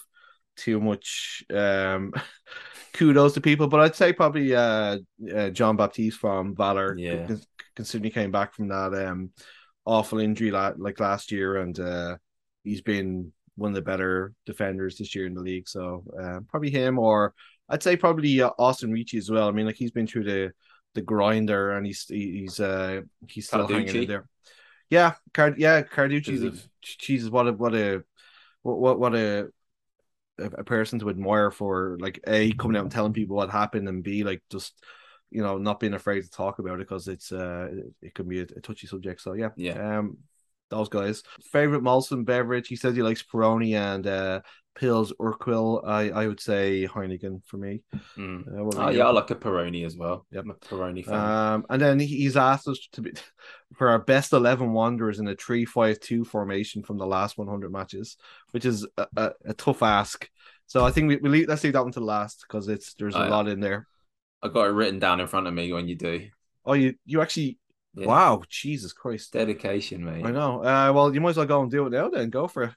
too 0.56 0.80
much 0.80 1.44
um 1.54 2.14
kudos 2.94 3.34
to 3.34 3.42
people, 3.42 3.68
but 3.68 3.80
I'd 3.80 3.96
say 3.96 4.14
probably 4.14 4.56
uh, 4.56 4.98
uh 5.36 5.50
Jean-Baptiste 5.50 6.20
from 6.20 6.56
Valour, 6.56 6.96
Yeah. 6.98 7.26
con- 7.28 7.42
considering 7.76 8.04
he 8.06 8.10
came 8.12 8.32
back 8.32 8.54
from 8.54 8.68
that 8.70 8.94
um 8.94 9.32
awful 9.86 10.20
injury 10.20 10.52
la- 10.52 10.74
like 10.78 11.00
last 11.00 11.32
year, 11.32 11.58
and 11.58 11.78
uh 11.80 12.18
he's 12.64 12.82
been 12.82 13.32
one 13.56 13.72
of 13.72 13.76
the 13.76 13.82
better 13.82 14.34
defenders 14.46 14.98
this 14.98 15.14
year 15.14 15.26
in 15.28 15.34
the 15.36 15.42
league. 15.42 15.68
So 15.70 16.04
uh, 16.20 16.40
probably 16.50 16.72
him, 16.72 16.98
or 16.98 17.34
I'd 17.70 17.84
say 17.84 17.96
probably 17.98 18.42
uh, 18.42 18.50
Austin 18.58 18.92
Ricci 18.92 19.18
as 19.18 19.30
well. 19.30 19.48
I 19.48 19.52
mean, 19.52 19.66
like 19.66 19.76
he's 19.76 19.92
been 19.92 20.08
through 20.08 20.24
the 20.24 20.52
the 20.96 21.02
grinder, 21.02 21.72
and 21.72 21.86
he's 21.86 22.06
he's 22.08 22.60
uh 22.60 23.02
he's 23.28 23.48
still 23.48 23.68
hanging 23.68 23.96
in 23.96 24.08
there. 24.08 24.28
Yeah, 24.90 25.14
Card 25.34 25.56
yeah, 25.58 25.82
Carducci's 25.82 26.42
Because 26.42 26.60
of- 26.64 26.70
Jesus, 26.82 27.30
what 27.30 27.48
a 27.48 27.54
what 27.54 27.74
a 27.76 28.04
what 28.62 28.80
what, 28.80 29.00
what 29.00 29.16
a 29.16 29.50
a 30.40 30.46
a 30.46 30.64
person 30.64 31.00
to 31.00 31.10
admire 31.10 31.52
for 31.52 31.98
like 32.00 32.20
a 32.28 32.52
coming 32.54 32.78
out 32.78 32.84
and 32.84 32.92
telling 32.92 33.14
people 33.14 33.36
what 33.36 33.50
happened 33.50 33.88
and 33.88 34.04
b 34.04 34.24
like 34.24 34.42
just 34.52 34.84
you 35.32 35.42
know 35.42 35.58
not 35.58 35.80
being 35.80 35.94
afraid 35.94 36.22
to 36.24 36.30
talk 36.30 36.60
about 36.60 36.76
it 36.76 36.88
because 36.88 37.08
it's 37.08 37.32
uh 37.32 37.68
it 38.02 38.14
can 38.14 38.28
be 38.28 38.40
a, 38.40 38.44
a 38.44 38.62
touchy 38.62 38.88
subject 38.88 39.22
so 39.22 39.34
yeah 39.34 39.50
Yeah. 39.56 40.00
um 40.00 40.18
those 40.74 40.90
guys 40.90 41.24
favorite 41.52 41.82
Molson 41.84 42.26
beverage 42.26 42.68
he 42.68 42.76
says 42.76 42.96
he 42.96 43.02
likes 43.02 43.24
Peroni 43.24 43.76
and 43.76 44.06
uh 44.08 44.42
pills 44.76 45.14
Urquell 45.22 45.88
I 45.88 46.10
I 46.10 46.28
would 46.28 46.40
say 46.40 46.88
Heineken 46.88 47.46
for 47.46 47.58
me 47.58 47.82
Mm. 48.18 48.48
uh, 48.48 48.82
Oh 48.84 48.90
yeah, 48.90 49.06
I 49.06 49.12
like 49.12 49.30
a 49.32 49.36
Peroni 49.36 49.86
as 49.86 49.96
well. 49.96 50.26
Yep. 50.32 50.44
I'm 50.46 50.50
a 50.52 50.54
Peroni 50.56 51.06
fan. 51.06 51.14
Um, 51.16 51.66
and 51.70 51.80
then 51.82 52.00
he's 52.00 52.36
asked 52.38 52.68
us 52.68 52.80
to 52.94 53.02
be 53.02 53.12
for 53.78 53.90
our 53.90 54.00
best 54.00 54.34
eleven 54.34 54.72
wanderers 54.74 55.20
in 55.20 55.28
a 55.28 55.36
three-five-two 55.36 56.26
formation 56.26 56.82
from 56.84 56.98
the 56.98 57.06
last 57.06 57.38
one 57.38 57.48
hundred 57.48 57.72
matches, 57.72 58.18
which 58.52 58.66
is 58.66 58.88
a, 58.98 59.08
a, 59.16 59.32
a 59.46 59.54
tough 59.54 59.84
ask. 59.84 60.28
So 60.66 60.84
I 60.86 60.92
think 60.92 61.08
we, 61.10 61.18
we 61.18 61.30
leave, 61.30 61.48
let's 61.50 61.64
leave 61.64 61.74
that 61.74 61.84
one 61.84 61.92
to 61.94 62.00
last 62.00 62.46
because 62.48 62.68
it's 62.68 62.94
there's 62.96 63.16
a 63.16 63.20
Oh, 63.20 63.24
yeah. 63.26 63.30
lot 63.30 63.48
in 63.48 63.60
there. 63.60 63.88
I 64.42 64.48
got 64.48 64.66
it 64.68 64.72
written 64.74 65.00
down 65.00 65.20
in 65.20 65.28
front 65.28 65.46
of 65.48 65.54
me 65.54 65.72
when 65.72 65.88
you 65.88 65.96
do. 65.96 66.28
Oh, 66.66 66.74
you 66.74 66.96
you 67.06 67.22
actually 67.22 67.58
Yeah. 67.96 68.08
wow, 68.08 68.42
Jesus 68.50 68.92
Christ! 68.94 69.34
Dedication, 69.34 70.04
mate. 70.04 70.26
I 70.26 70.32
know. 70.32 70.64
Uh, 70.64 70.92
well, 70.94 71.14
you 71.14 71.22
might 71.22 71.32
as 71.32 71.38
well 71.38 71.46
go 71.46 71.62
and 71.62 71.70
do 71.72 71.86
it 71.86 71.92
now. 71.92 72.10
Then 72.10 72.30
go 72.30 72.48
for 72.48 72.64
it. 72.64 72.72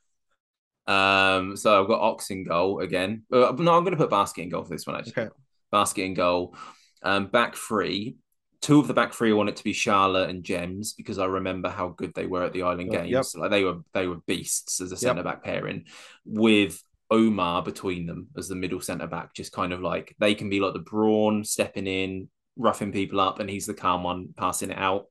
Um, 0.92 1.56
so 1.56 1.80
I've 1.82 1.88
got 1.88 2.00
Ox 2.00 2.30
in 2.30 2.44
goal 2.44 2.80
again. 2.80 3.22
Uh, 3.32 3.52
no, 3.58 3.74
I'm 3.76 3.82
going 3.84 3.90
to 3.92 3.96
put 3.96 4.10
Basket 4.10 4.42
in 4.42 4.50
goal 4.50 4.62
for 4.64 4.70
this 4.70 4.86
one 4.86 4.96
actually. 4.96 5.22
Okay. 5.24 5.28
Basket 5.72 6.02
in 6.04 6.14
goal. 6.14 6.54
Um, 7.02 7.26
back 7.26 7.56
three. 7.56 8.16
Two 8.62 8.78
of 8.80 8.88
the 8.88 8.94
back 8.94 9.12
three 9.12 9.30
I 9.30 9.34
want 9.34 9.48
it 9.48 9.56
to 9.56 9.64
be 9.64 9.72
Charlotte 9.72 10.30
and 10.30 10.42
Jems 10.42 10.94
because 10.94 11.18
I 11.18 11.26
remember 11.26 11.68
how 11.68 11.88
good 11.88 12.14
they 12.14 12.26
were 12.26 12.42
at 12.42 12.52
the 12.52 12.62
Island 12.62 12.92
Yep, 12.92 13.02
Games. 13.02 13.10
yep. 13.10 13.24
Like 13.42 13.50
they 13.50 13.64
were 13.64 13.78
they 13.92 14.06
were 14.06 14.18
beasts 14.26 14.80
as 14.80 14.92
a 14.92 14.96
centre 14.96 15.22
back 15.22 15.42
pairing 15.44 15.84
with 16.24 16.82
Omar 17.10 17.62
between 17.62 18.06
them 18.06 18.28
as 18.36 18.48
the 18.48 18.54
middle 18.56 18.80
centre 18.80 19.06
back. 19.06 19.34
Just 19.34 19.52
kind 19.52 19.72
of 19.72 19.80
like 19.80 20.14
they 20.18 20.34
can 20.34 20.48
be 20.48 20.60
like 20.60 20.72
the 20.72 20.78
brawn 20.80 21.44
stepping 21.44 21.86
in, 21.86 22.28
roughing 22.56 22.92
people 22.92 23.20
up, 23.20 23.38
and 23.40 23.48
he's 23.50 23.66
the 23.66 23.74
calm 23.74 24.02
one 24.02 24.28
passing 24.36 24.70
it 24.70 24.78
out. 24.78 25.06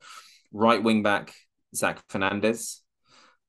Right 0.51 0.81
wing 0.81 1.03
back 1.03 1.33
Zach 1.75 2.01
Fernandez 2.09 2.81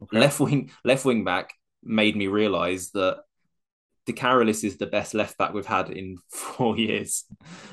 Okay. 0.03 0.19
left 0.19 0.39
wing 0.41 0.71
left 0.85 1.05
wing 1.07 1.25
back 1.25 1.55
made 1.83 2.17
me 2.17 2.27
realize 2.27 2.91
that 2.91 3.23
De 4.05 4.13
Carolis 4.13 4.63
is 4.63 4.77
the 4.77 4.87
best 4.87 5.15
left 5.15 5.39
back 5.39 5.53
we've 5.55 5.65
had 5.67 5.89
in 5.91 6.17
four 6.31 6.77
years. 6.77 7.25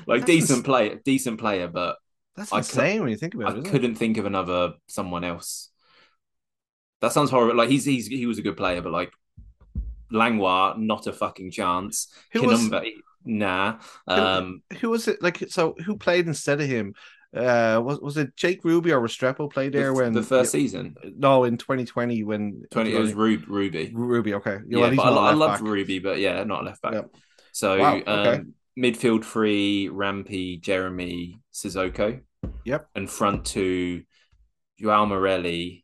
Like 0.06 0.20
That's 0.22 0.32
decent 0.32 0.58
ins- 0.58 0.64
player, 0.66 1.00
decent 1.04 1.38
player, 1.38 1.68
but 1.68 1.96
That's 2.36 2.52
I 2.52 2.58
insane 2.58 3.00
when 3.02 3.10
you 3.10 3.16
think 3.16 3.34
about 3.34 3.44
it. 3.44 3.46
I 3.46 3.52
isn't 3.54 3.66
it? 3.66 3.70
couldn't 3.70 3.94
think 3.96 4.16
of 4.16 4.24
another 4.26 4.74
someone 4.88 5.22
else. 5.24 5.70
That 7.02 7.12
sounds 7.12 7.30
horrible. 7.30 7.56
Like 7.56 7.68
he's 7.68 7.84
he's 7.84 8.06
he 8.06 8.24
was 8.26 8.38
a 8.38 8.42
good 8.42 8.56
player, 8.56 8.80
but 8.80 8.92
like 8.92 9.12
Langlois, 10.10 10.76
not 10.78 11.06
a 11.06 11.12
fucking 11.12 11.50
chance. 11.50 12.08
Who 12.32 12.44
was- 12.44 12.60
Kinumba, 12.68 12.90
nah. 13.24 13.78
Um, 14.06 14.62
Who 14.80 14.90
was 14.90 15.08
it? 15.08 15.22
Like 15.22 15.44
so, 15.48 15.74
who 15.84 15.96
played 15.96 16.26
instead 16.26 16.60
of 16.60 16.68
him? 16.68 16.94
Uh, 17.34 17.80
was 17.84 18.00
was 18.00 18.16
it 18.16 18.36
Jake 18.36 18.64
Ruby 18.64 18.92
or 18.92 19.00
Restrepo 19.00 19.52
played 19.52 19.72
there 19.72 19.88
the, 19.88 19.94
when 19.94 20.12
the 20.12 20.22
first 20.22 20.52
season, 20.52 20.94
No, 21.16 21.42
in 21.44 21.56
2020 21.58 22.22
when 22.22 22.62
twenty, 22.70 22.94
it 22.94 22.98
was 23.00 23.12
Ru- 23.12 23.42
Ruby. 23.48 23.90
Ruby. 23.92 24.34
Okay, 24.34 24.58
Yeah, 24.68 24.90
well, 24.96 25.18
I, 25.18 25.30
I 25.30 25.32
left 25.32 25.36
love 25.38 25.50
back. 25.54 25.60
Ruby, 25.62 25.98
but 25.98 26.20
yeah, 26.20 26.44
not 26.44 26.64
left 26.64 26.80
back. 26.80 26.92
Yep. 26.92 27.10
So 27.52 27.78
Wow, 27.78 27.96
okay. 27.96 28.10
um, 28.36 28.54
midfield 28.78 29.24
three, 29.24 29.88
Rampy, 29.88 30.58
Jeremy, 30.58 31.40
Sissoko. 31.52 32.20
Yep. 32.64 32.88
And 32.94 33.10
front 33.10 33.44
two, 33.46 34.04
Joao 34.78 35.06
Morelli 35.06 35.83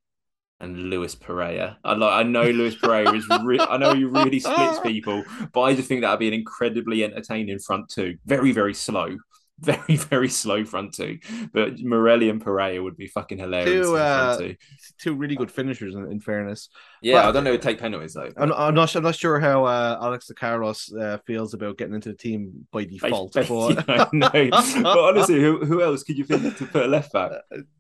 and 0.60 0.90
Luis 0.90 1.14
Pereira. 1.14 1.78
I 1.84 1.94
like. 1.94 2.12
I 2.12 2.22
know 2.22 2.44
Luis 2.44 2.74
Pereira 2.74 3.12
is. 3.14 3.26
Re- 3.42 3.58
I 3.60 3.76
know 3.78 3.94
he 3.94 4.04
really 4.04 4.40
splits 4.40 4.80
people, 4.80 5.24
but 5.52 5.62
I 5.62 5.74
just 5.74 5.88
think 5.88 6.02
that'd 6.02 6.18
be 6.18 6.28
an 6.28 6.34
incredibly 6.34 7.04
entertaining 7.04 7.58
front 7.58 7.88
two. 7.88 8.16
Very, 8.26 8.52
very 8.52 8.74
slow. 8.74 9.16
Very, 9.60 9.96
very 9.96 10.28
slow 10.28 10.64
front 10.64 10.94
two. 10.94 11.18
But 11.52 11.78
Morelli 11.80 12.30
and 12.30 12.40
Pereira 12.40 12.82
would 12.82 12.96
be 12.96 13.06
fucking 13.06 13.38
hilarious. 13.38 13.86
Two, 13.86 13.96
in 13.96 13.98
the 13.98 13.98
front 13.98 14.02
uh, 14.02 14.38
two. 14.38 14.56
Two 14.98 15.14
really 15.14 15.36
good 15.36 15.50
finishers, 15.50 15.94
in, 15.94 16.10
in 16.10 16.20
fairness. 16.20 16.68
Yeah, 17.02 17.22
but- 17.22 17.28
I 17.28 17.32
don't 17.32 17.44
know. 17.44 17.56
Take 17.56 17.78
penalties 17.78 18.14
though. 18.14 18.30
I'm, 18.36 18.52
I'm 18.52 18.74
not. 18.74 18.94
I'm 18.94 19.02
not 19.02 19.14
sure 19.16 19.38
how 19.38 19.64
uh, 19.64 19.98
Alex 20.00 20.26
De 20.26 20.34
Carolis 20.34 20.92
uh, 20.92 21.18
feels 21.26 21.54
about 21.54 21.78
getting 21.78 21.94
into 21.94 22.10
the 22.10 22.16
team 22.16 22.66
by 22.72 22.84
default. 22.84 23.36
I, 23.36 23.42
but 23.42 23.84
I 23.88 24.08
know. 24.12 24.30
but 24.82 24.98
honestly, 24.98 25.40
who, 25.40 25.64
who 25.64 25.82
else 25.82 26.02
could 26.02 26.18
you 26.18 26.24
think 26.24 26.56
to 26.56 26.66
put 26.66 26.84
a 26.84 26.88
left 26.88 27.12
back? 27.12 27.32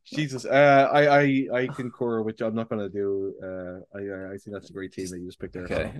Jesus, 0.04 0.44
uh, 0.44 0.88
I, 0.92 1.20
I 1.20 1.46
I 1.54 1.66
concur 1.68 2.22
with. 2.22 2.40
I'm 2.40 2.54
not 2.54 2.68
going 2.68 2.80
to 2.80 2.88
do. 2.88 3.34
Uh, 3.42 3.98
I 3.98 4.32
I 4.34 4.36
think 4.38 4.52
that's 4.52 4.70
a 4.70 4.72
great 4.72 4.92
team 4.92 5.06
that 5.06 5.18
you 5.18 5.26
just 5.26 5.38
picked 5.40 5.54
there. 5.54 5.64
Okay. 5.64 5.92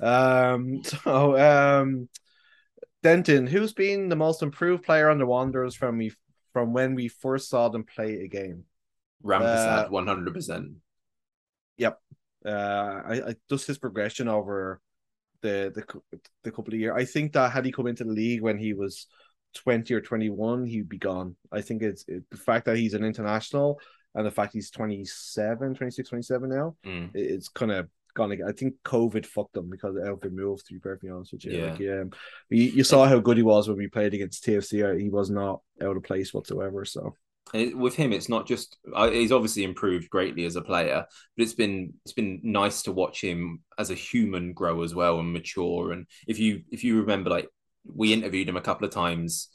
Um. 0.00 0.82
So 0.84 1.36
um, 1.38 2.08
Denton, 3.02 3.46
who's 3.46 3.72
been 3.72 4.08
the 4.08 4.16
most 4.16 4.42
improved 4.42 4.84
player 4.84 5.08
on 5.10 5.18
the 5.18 5.26
Wanderers 5.26 5.74
from 5.74 5.98
we 5.98 6.12
from 6.52 6.72
when 6.72 6.94
we 6.94 7.08
first 7.08 7.48
saw 7.48 7.68
them 7.68 7.84
play 7.84 8.20
a 8.22 8.28
game? 8.28 8.64
Rampersad, 9.24 9.86
Uh, 9.86 9.88
one 9.88 10.06
hundred 10.06 10.34
percent. 10.34 10.72
Uh, 12.44 13.02
I, 13.04 13.22
I 13.30 13.34
just 13.50 13.66
his 13.66 13.78
progression 13.78 14.28
over 14.28 14.80
the 15.42 15.72
the 15.74 16.20
the 16.44 16.52
couple 16.52 16.72
of 16.72 16.78
years. 16.78 16.94
I 16.96 17.04
think 17.04 17.32
that 17.32 17.50
had 17.50 17.64
he 17.64 17.72
come 17.72 17.88
into 17.88 18.04
the 18.04 18.12
league 18.12 18.40
when 18.40 18.56
he 18.56 18.72
was 18.72 19.08
twenty 19.52 19.94
or 19.94 20.00
twenty 20.00 20.30
one, 20.30 20.64
he'd 20.64 20.88
be 20.88 20.98
gone. 20.98 21.34
I 21.50 21.60
think 21.62 21.82
it's 21.82 22.04
it, 22.06 22.22
the 22.30 22.36
fact 22.36 22.66
that 22.66 22.76
he's 22.76 22.94
an 22.94 23.02
international 23.04 23.80
and 24.14 24.24
the 24.24 24.30
fact 24.30 24.52
he's 24.52 24.70
27, 24.70 25.74
26, 25.74 26.08
27 26.08 26.48
now. 26.48 26.76
Mm. 26.86 27.10
it- 27.16 27.18
It's 27.32 27.48
kind 27.48 27.72
of 27.72 27.88
gone. 28.16 28.32
again. 28.32 28.48
I 28.48 28.52
think 28.52 28.74
COVID 28.84 29.24
fucked 29.24 29.56
him 29.56 29.70
because 29.70 29.94
of 29.96 30.20
the 30.20 30.30
moves. 30.30 30.64
To 30.64 30.74
be 30.74 30.80
perfectly 30.80 31.10
honest 31.10 31.32
with 31.32 31.44
you, 31.44 31.52
Yeah. 31.52 31.70
like, 31.70 31.78
yeah, 31.78 32.02
you, 32.50 32.62
you 32.64 32.84
saw 32.84 33.06
how 33.06 33.20
good 33.20 33.36
he 33.36 33.44
was 33.44 33.68
when 33.68 33.78
we 33.78 33.86
played 33.86 34.14
against 34.14 34.44
TFC. 34.44 34.98
He 35.00 35.08
was 35.08 35.30
not 35.30 35.60
out 35.80 35.96
of 35.96 36.02
place 36.02 36.34
whatsoever. 36.34 36.84
So 36.84 37.14
it- 37.54 37.78
with 37.78 37.94
him, 37.94 38.12
it's 38.12 38.28
not 38.28 38.48
just 38.48 38.76
uh, 38.92 39.08
he's 39.10 39.30
obviously 39.30 39.62
improved 39.62 40.10
greatly 40.10 40.44
as 40.46 40.56
a 40.56 40.62
player, 40.62 41.06
but 41.36 41.42
it's 41.44 41.54
been 41.54 41.94
it's 42.04 42.12
been 42.14 42.40
nice 42.42 42.82
to 42.82 42.92
watch 42.92 43.20
him 43.22 43.60
as 43.78 43.90
a 43.90 43.94
human 43.94 44.52
grow 44.52 44.82
as 44.82 44.94
well 44.94 45.20
and 45.20 45.32
mature. 45.32 45.92
And 45.92 46.06
if 46.26 46.40
you 46.40 46.62
if 46.72 46.82
you 46.82 47.00
remember, 47.00 47.30
like 47.30 47.48
we 47.84 48.12
interviewed 48.12 48.48
him 48.48 48.56
a 48.56 48.60
couple 48.68 48.84
of 48.84 48.92
times 48.92 49.48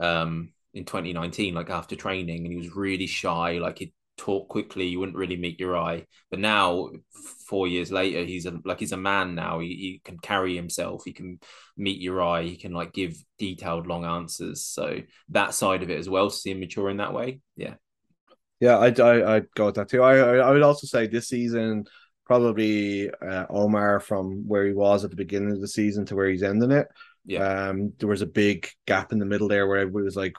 um, 0.00 0.52
in 0.72 0.84
2019, 0.86 1.54
like 1.54 1.70
after 1.70 1.96
training, 1.96 2.44
and 2.44 2.52
he 2.52 2.56
was 2.56 2.74
really 2.74 3.06
shy. 3.06 3.58
Like 3.58 3.78
he'd 3.78 3.92
talk 4.18 4.48
quickly, 4.48 4.88
you 4.88 5.00
wouldn't 5.00 5.16
really 5.16 5.36
meet 5.36 5.58
your 5.58 5.78
eye. 5.78 6.04
But 6.30 6.40
now, 6.40 6.90
four 7.46 7.66
years 7.66 7.90
later, 7.90 8.24
he's 8.24 8.44
a, 8.44 8.58
like 8.64 8.80
he's 8.80 8.92
a 8.92 8.98
man 8.98 9.34
now. 9.34 9.60
He, 9.60 9.68
he 9.68 10.00
can 10.04 10.18
carry 10.18 10.54
himself. 10.54 11.04
He 11.04 11.12
can 11.14 11.38
meet 11.76 12.00
your 12.00 12.20
eye. 12.20 12.42
He 12.42 12.56
can 12.56 12.72
like 12.72 12.92
give 12.92 13.16
detailed, 13.38 13.86
long 13.86 14.04
answers. 14.04 14.64
So 14.64 14.98
that 15.30 15.54
side 15.54 15.82
of 15.82 15.90
it 15.90 15.98
as 15.98 16.08
well, 16.08 16.28
to 16.28 16.36
see 16.36 16.50
him 16.50 16.60
mature 16.60 16.90
in 16.90 16.98
that 16.98 17.14
way. 17.14 17.40
Yeah. 17.56 17.74
Yeah, 18.60 18.78
I'd, 18.78 18.98
I, 18.98 19.36
I'd 19.36 19.54
go 19.54 19.66
with 19.66 19.76
that 19.76 19.88
too. 19.88 20.02
I, 20.02 20.16
I, 20.18 20.36
I 20.38 20.50
would 20.50 20.62
also 20.62 20.86
say 20.88 21.06
this 21.06 21.28
season, 21.28 21.84
probably 22.26 23.08
uh, 23.10 23.46
Omar 23.48 24.00
from 24.00 24.48
where 24.48 24.66
he 24.66 24.72
was 24.72 25.04
at 25.04 25.10
the 25.10 25.16
beginning 25.16 25.52
of 25.52 25.60
the 25.60 25.68
season 25.68 26.04
to 26.06 26.16
where 26.16 26.28
he's 26.28 26.42
ending 26.42 26.72
it. 26.72 26.88
Yeah. 27.24 27.68
Um, 27.68 27.92
there 27.98 28.08
was 28.08 28.22
a 28.22 28.26
big 28.26 28.68
gap 28.86 29.12
in 29.12 29.18
the 29.18 29.26
middle 29.26 29.48
there 29.48 29.68
where 29.68 29.78
everybody 29.78 30.04
was 30.04 30.16
like, 30.16 30.34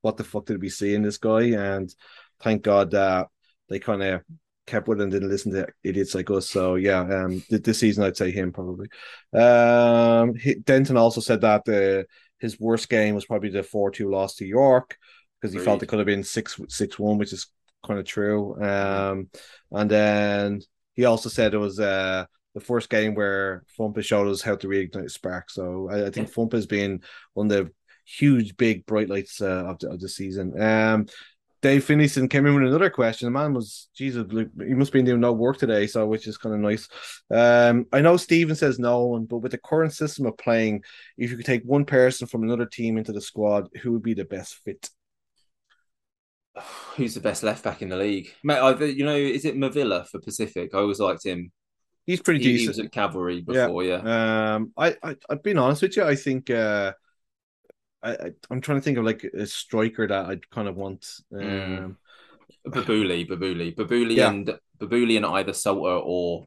"What 0.00 0.16
the 0.16 0.24
fuck 0.24 0.46
did 0.46 0.60
we 0.60 0.70
see 0.70 0.94
in 0.94 1.02
this 1.02 1.18
guy?" 1.18 1.42
And 1.52 1.94
thank 2.42 2.62
God 2.62 2.90
that 2.92 3.28
they 3.68 3.78
kind 3.78 4.02
of 4.02 4.22
kept 4.66 4.88
with 4.88 5.00
it 5.00 5.04
and 5.04 5.12
didn't 5.12 5.28
listen 5.28 5.52
to 5.52 5.66
idiots 5.82 6.14
like 6.14 6.30
us. 6.30 6.48
So 6.48 6.76
yeah, 6.76 7.00
um, 7.00 7.42
this 7.50 7.78
season 7.78 8.04
I'd 8.04 8.16
say 8.16 8.30
him 8.30 8.52
probably. 8.52 8.88
Um, 9.32 10.34
he, 10.34 10.54
Denton 10.54 10.96
also 10.96 11.20
said 11.20 11.40
that 11.40 11.64
the 11.64 12.06
his 12.38 12.58
worst 12.58 12.88
game 12.88 13.14
was 13.14 13.24
probably 13.24 13.50
the 13.50 13.62
four 13.62 13.90
two 13.90 14.10
loss 14.10 14.36
to 14.36 14.46
York 14.46 14.96
because 15.40 15.52
he 15.52 15.60
felt 15.60 15.82
it 15.82 15.86
could 15.86 15.98
have 15.98 16.06
been 16.06 16.24
six 16.24 16.60
six 16.68 16.98
one, 16.98 17.18
which 17.18 17.32
is 17.32 17.48
kind 17.86 17.98
of 17.98 18.06
true. 18.06 18.60
Um, 18.62 19.28
and 19.70 19.90
then 19.90 20.60
he 20.94 21.04
also 21.04 21.28
said 21.28 21.54
it 21.54 21.58
was 21.58 21.80
uh 21.80 22.26
the 22.54 22.60
first 22.60 22.90
game 22.90 23.14
where 23.14 23.64
Fumpa 23.78 24.04
showed 24.04 24.28
us 24.28 24.42
how 24.42 24.56
to 24.56 24.68
reignite 24.68 25.10
spark. 25.10 25.50
So 25.50 25.88
I, 25.90 26.06
I 26.06 26.10
think 26.10 26.30
Fumpa 26.30 26.52
has 26.52 26.66
been 26.66 27.00
one 27.32 27.50
of 27.50 27.66
the 27.66 27.72
huge, 28.04 28.56
big 28.56 28.84
bright 28.86 29.08
lights 29.08 29.40
uh, 29.40 29.64
of 29.66 29.78
the 29.78 29.90
of 29.90 30.00
the 30.00 30.08
season. 30.08 30.60
Um, 30.60 31.06
Dave 31.62 31.84
Finlayson 31.84 32.28
came 32.28 32.44
in 32.44 32.54
with 32.54 32.64
another 32.64 32.90
question. 32.90 33.26
The 33.26 33.30
man 33.30 33.54
was, 33.54 33.88
Jesus, 33.94 34.26
he 34.58 34.74
must 34.74 34.92
be 34.92 35.00
doing 35.02 35.20
no 35.20 35.32
work 35.32 35.58
today, 35.58 35.86
so 35.86 36.06
which 36.06 36.26
is 36.26 36.36
kind 36.36 36.54
of 36.54 36.60
nice. 36.60 36.88
Um, 37.30 37.86
I 37.92 38.00
know 38.00 38.16
Steven 38.16 38.56
says 38.56 38.80
no 38.80 39.04
one, 39.06 39.26
but 39.26 39.38
with 39.38 39.52
the 39.52 39.58
current 39.58 39.94
system 39.94 40.26
of 40.26 40.36
playing, 40.36 40.82
if 41.16 41.30
you 41.30 41.36
could 41.36 41.46
take 41.46 41.62
one 41.62 41.84
person 41.84 42.26
from 42.26 42.42
another 42.42 42.66
team 42.66 42.98
into 42.98 43.12
the 43.12 43.20
squad, 43.20 43.68
who 43.80 43.92
would 43.92 44.02
be 44.02 44.14
the 44.14 44.24
best 44.24 44.56
fit? 44.64 44.90
Who's 46.96 47.14
the 47.14 47.20
best 47.20 47.42
left 47.42 47.64
back 47.64 47.82
in 47.82 47.88
the 47.88 47.96
league? 47.96 48.32
Mate, 48.42 48.58
I, 48.58 48.74
you 48.84 49.04
know, 49.04 49.16
is 49.16 49.44
it 49.44 49.56
Mavilla 49.56 50.06
for 50.08 50.20
Pacific? 50.20 50.70
I 50.74 50.78
always 50.78 51.00
liked 51.00 51.24
him. 51.24 51.52
He's 52.06 52.20
pretty 52.20 52.40
He, 52.40 52.46
he 52.46 52.52
decent. 52.58 52.76
was 52.76 52.78
at 52.80 52.92
Cavalry 52.92 53.40
before, 53.42 53.84
yeah. 53.84 54.54
Um, 54.56 54.72
I, 54.76 54.96
I, 55.02 55.16
I've 55.30 55.42
been 55.42 55.58
honest 55.58 55.82
with 55.82 55.96
you. 55.96 56.04
I 56.04 56.16
think 56.16 56.50
uh, 56.50 56.92
I, 58.02 58.30
I'm 58.50 58.60
trying 58.60 58.78
to 58.78 58.82
think 58.82 58.98
of 58.98 59.04
like 59.04 59.24
a 59.24 59.46
striker 59.46 60.06
that 60.06 60.26
I'd 60.26 60.50
kind 60.50 60.68
of 60.68 60.76
want. 60.76 61.06
Um, 61.34 61.40
Mm. 61.40 61.96
Babouli, 62.66 63.28
Babouli, 63.28 63.74
Babouli, 63.74 64.16
Yeah. 64.16 64.30
and 64.30 64.58
Babouli, 64.78 65.16
and 65.16 65.26
either 65.26 65.52
Salter 65.52 66.00
or 66.04 66.44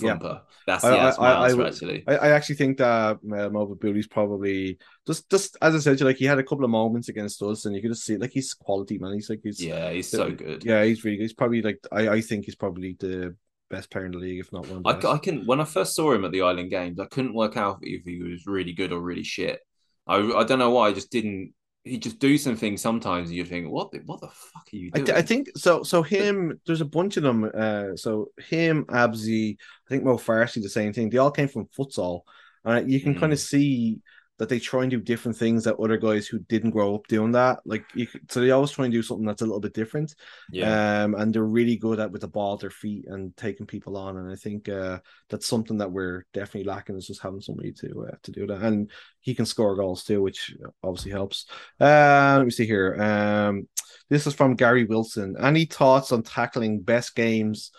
Yeah. 0.00 0.16
Fumpa. 0.16 0.42
That's 0.66 0.84
I- 0.84 0.94
yeah, 0.94 1.04
that's 1.04 1.18
I- 1.18 1.32
I- 1.48 1.66
actually. 1.66 2.04
I, 2.06 2.16
I 2.16 2.28
actually 2.30 2.54
think 2.54 2.78
that 2.78 3.22
Mo 3.22 3.66
Babouli's 3.66 4.06
probably 4.06 4.78
just, 5.06 5.28
just 5.30 5.56
as 5.60 5.74
I 5.74 5.78
said, 5.78 6.00
like 6.00 6.16
he 6.16 6.24
had 6.24 6.38
a 6.38 6.42
couple 6.44 6.64
of 6.64 6.70
moments 6.70 7.08
against 7.08 7.42
us, 7.42 7.64
and 7.66 7.74
you 7.74 7.82
could 7.82 7.90
just 7.90 8.04
see 8.04 8.16
like 8.16 8.30
he's 8.30 8.54
quality 8.54 8.96
man. 8.98 9.14
He's 9.14 9.28
like 9.28 9.40
he's 9.42 9.62
Yeah, 9.62 9.90
he's 9.90 10.08
so 10.08 10.30
good. 10.30 10.64
yeah, 10.64 10.84
he's 10.84 11.04
really 11.04 11.16
good. 11.16 11.24
He's 11.24 11.32
probably 11.34 11.60
like 11.62 11.80
I, 11.92 12.08
I 12.08 12.20
think 12.22 12.44
he's 12.46 12.54
probably 12.56 12.96
the 12.98 13.34
best 13.70 13.90
player 13.90 14.06
in 14.06 14.12
the 14.12 14.18
league, 14.18 14.40
if 14.40 14.50
not 14.52 14.66
one 14.68 14.82
I. 14.86 15.06
I 15.06 15.18
can 15.18 15.44
when 15.44 15.60
I 15.60 15.64
first 15.64 15.94
saw 15.94 16.12
him 16.12 16.24
at 16.24 16.32
the 16.32 16.42
Island 16.42 16.70
Games, 16.70 16.98
I 17.00 17.06
couldn't 17.06 17.34
work 17.34 17.56
out 17.58 17.78
if 17.82 18.04
he 18.06 18.22
was 18.22 18.46
really 18.46 18.72
good 18.72 18.92
or 18.92 19.00
really 19.00 19.24
shit. 19.24 19.60
I 20.08 20.16
I 20.16 20.44
don't 20.44 20.58
know 20.58 20.70
why. 20.70 20.88
I 20.88 20.92
just 20.92 21.10
didn't. 21.10 21.52
He 21.84 21.96
just 21.98 22.18
do 22.18 22.36
some 22.36 22.56
things 22.56 22.82
sometimes, 22.82 23.28
and 23.28 23.36
you 23.36 23.44
think, 23.44 23.68
what 23.70 23.90
the 23.92 23.98
what 24.04 24.20
the 24.20 24.28
fuck 24.28 24.66
are 24.72 24.76
you 24.76 24.90
I, 24.94 24.98
doing? 24.98 25.06
th- 25.06 25.18
I 25.18 25.22
think 25.22 25.48
so. 25.56 25.82
So 25.82 26.02
him, 26.02 26.60
there's 26.66 26.80
a 26.80 26.84
bunch 26.84 27.16
of 27.16 27.22
them. 27.22 27.50
Uh, 27.54 27.96
so 27.96 28.28
him, 28.38 28.84
Abzi, 28.86 29.56
I 29.86 29.88
think 29.88 30.04
Mo 30.04 30.16
Farsi, 30.18 30.62
the 30.62 30.68
same 30.68 30.92
thing. 30.92 31.08
They 31.10 31.18
all 31.18 31.30
came 31.30 31.48
from 31.48 31.66
futsal, 31.78 32.22
and 32.64 32.90
you 32.90 33.00
can 33.00 33.14
Mm. 33.14 33.20
kind 33.20 33.32
of 33.32 33.38
see 33.40 34.00
that 34.38 34.48
they 34.48 34.58
try 34.58 34.82
and 34.82 34.90
do 34.90 35.00
different 35.00 35.36
things 35.36 35.64
that 35.64 35.76
other 35.76 35.96
guys 35.96 36.26
who 36.26 36.38
didn't 36.38 36.70
grow 36.70 36.94
up 36.94 37.06
doing 37.08 37.32
that. 37.32 37.60
Like 37.64 37.84
you, 37.94 38.06
so 38.30 38.40
they 38.40 38.52
always 38.52 38.70
try 38.70 38.84
and 38.84 38.92
do 38.94 39.02
something 39.02 39.26
that's 39.26 39.42
a 39.42 39.46
little 39.46 39.60
bit 39.60 39.74
different. 39.74 40.14
yeah, 40.52 41.02
Um, 41.02 41.14
and 41.14 41.34
they're 41.34 41.44
really 41.44 41.76
good 41.76 41.98
at 42.00 42.12
with 42.12 42.20
the 42.22 42.28
ball 42.28 42.54
at 42.54 42.60
their 42.60 42.70
feet 42.70 43.06
and 43.08 43.36
taking 43.36 43.66
people 43.66 43.96
on. 43.96 44.16
And 44.16 44.30
I 44.30 44.36
think 44.36 44.68
uh, 44.68 45.00
that's 45.28 45.46
something 45.46 45.78
that 45.78 45.90
we're 45.90 46.24
definitely 46.32 46.64
lacking 46.64 46.96
is 46.96 47.06
just 47.06 47.22
having 47.22 47.40
somebody 47.40 47.72
to 47.72 48.06
uh, 48.12 48.16
to 48.22 48.30
do 48.32 48.46
that. 48.46 48.62
And 48.62 48.90
he 49.20 49.34
can 49.34 49.46
score 49.46 49.74
goals 49.76 50.04
too, 50.04 50.22
which 50.22 50.56
obviously 50.82 51.10
helps. 51.10 51.46
Uh, 51.80 52.34
let 52.38 52.44
me 52.44 52.50
see 52.50 52.66
here. 52.66 52.94
Um, 53.00 53.68
this 54.08 54.26
is 54.26 54.34
from 54.34 54.54
Gary 54.56 54.84
Wilson. 54.84 55.36
Any 55.40 55.64
thoughts 55.64 56.12
on 56.12 56.22
tackling 56.22 56.80
best 56.80 57.14
games? 57.14 57.72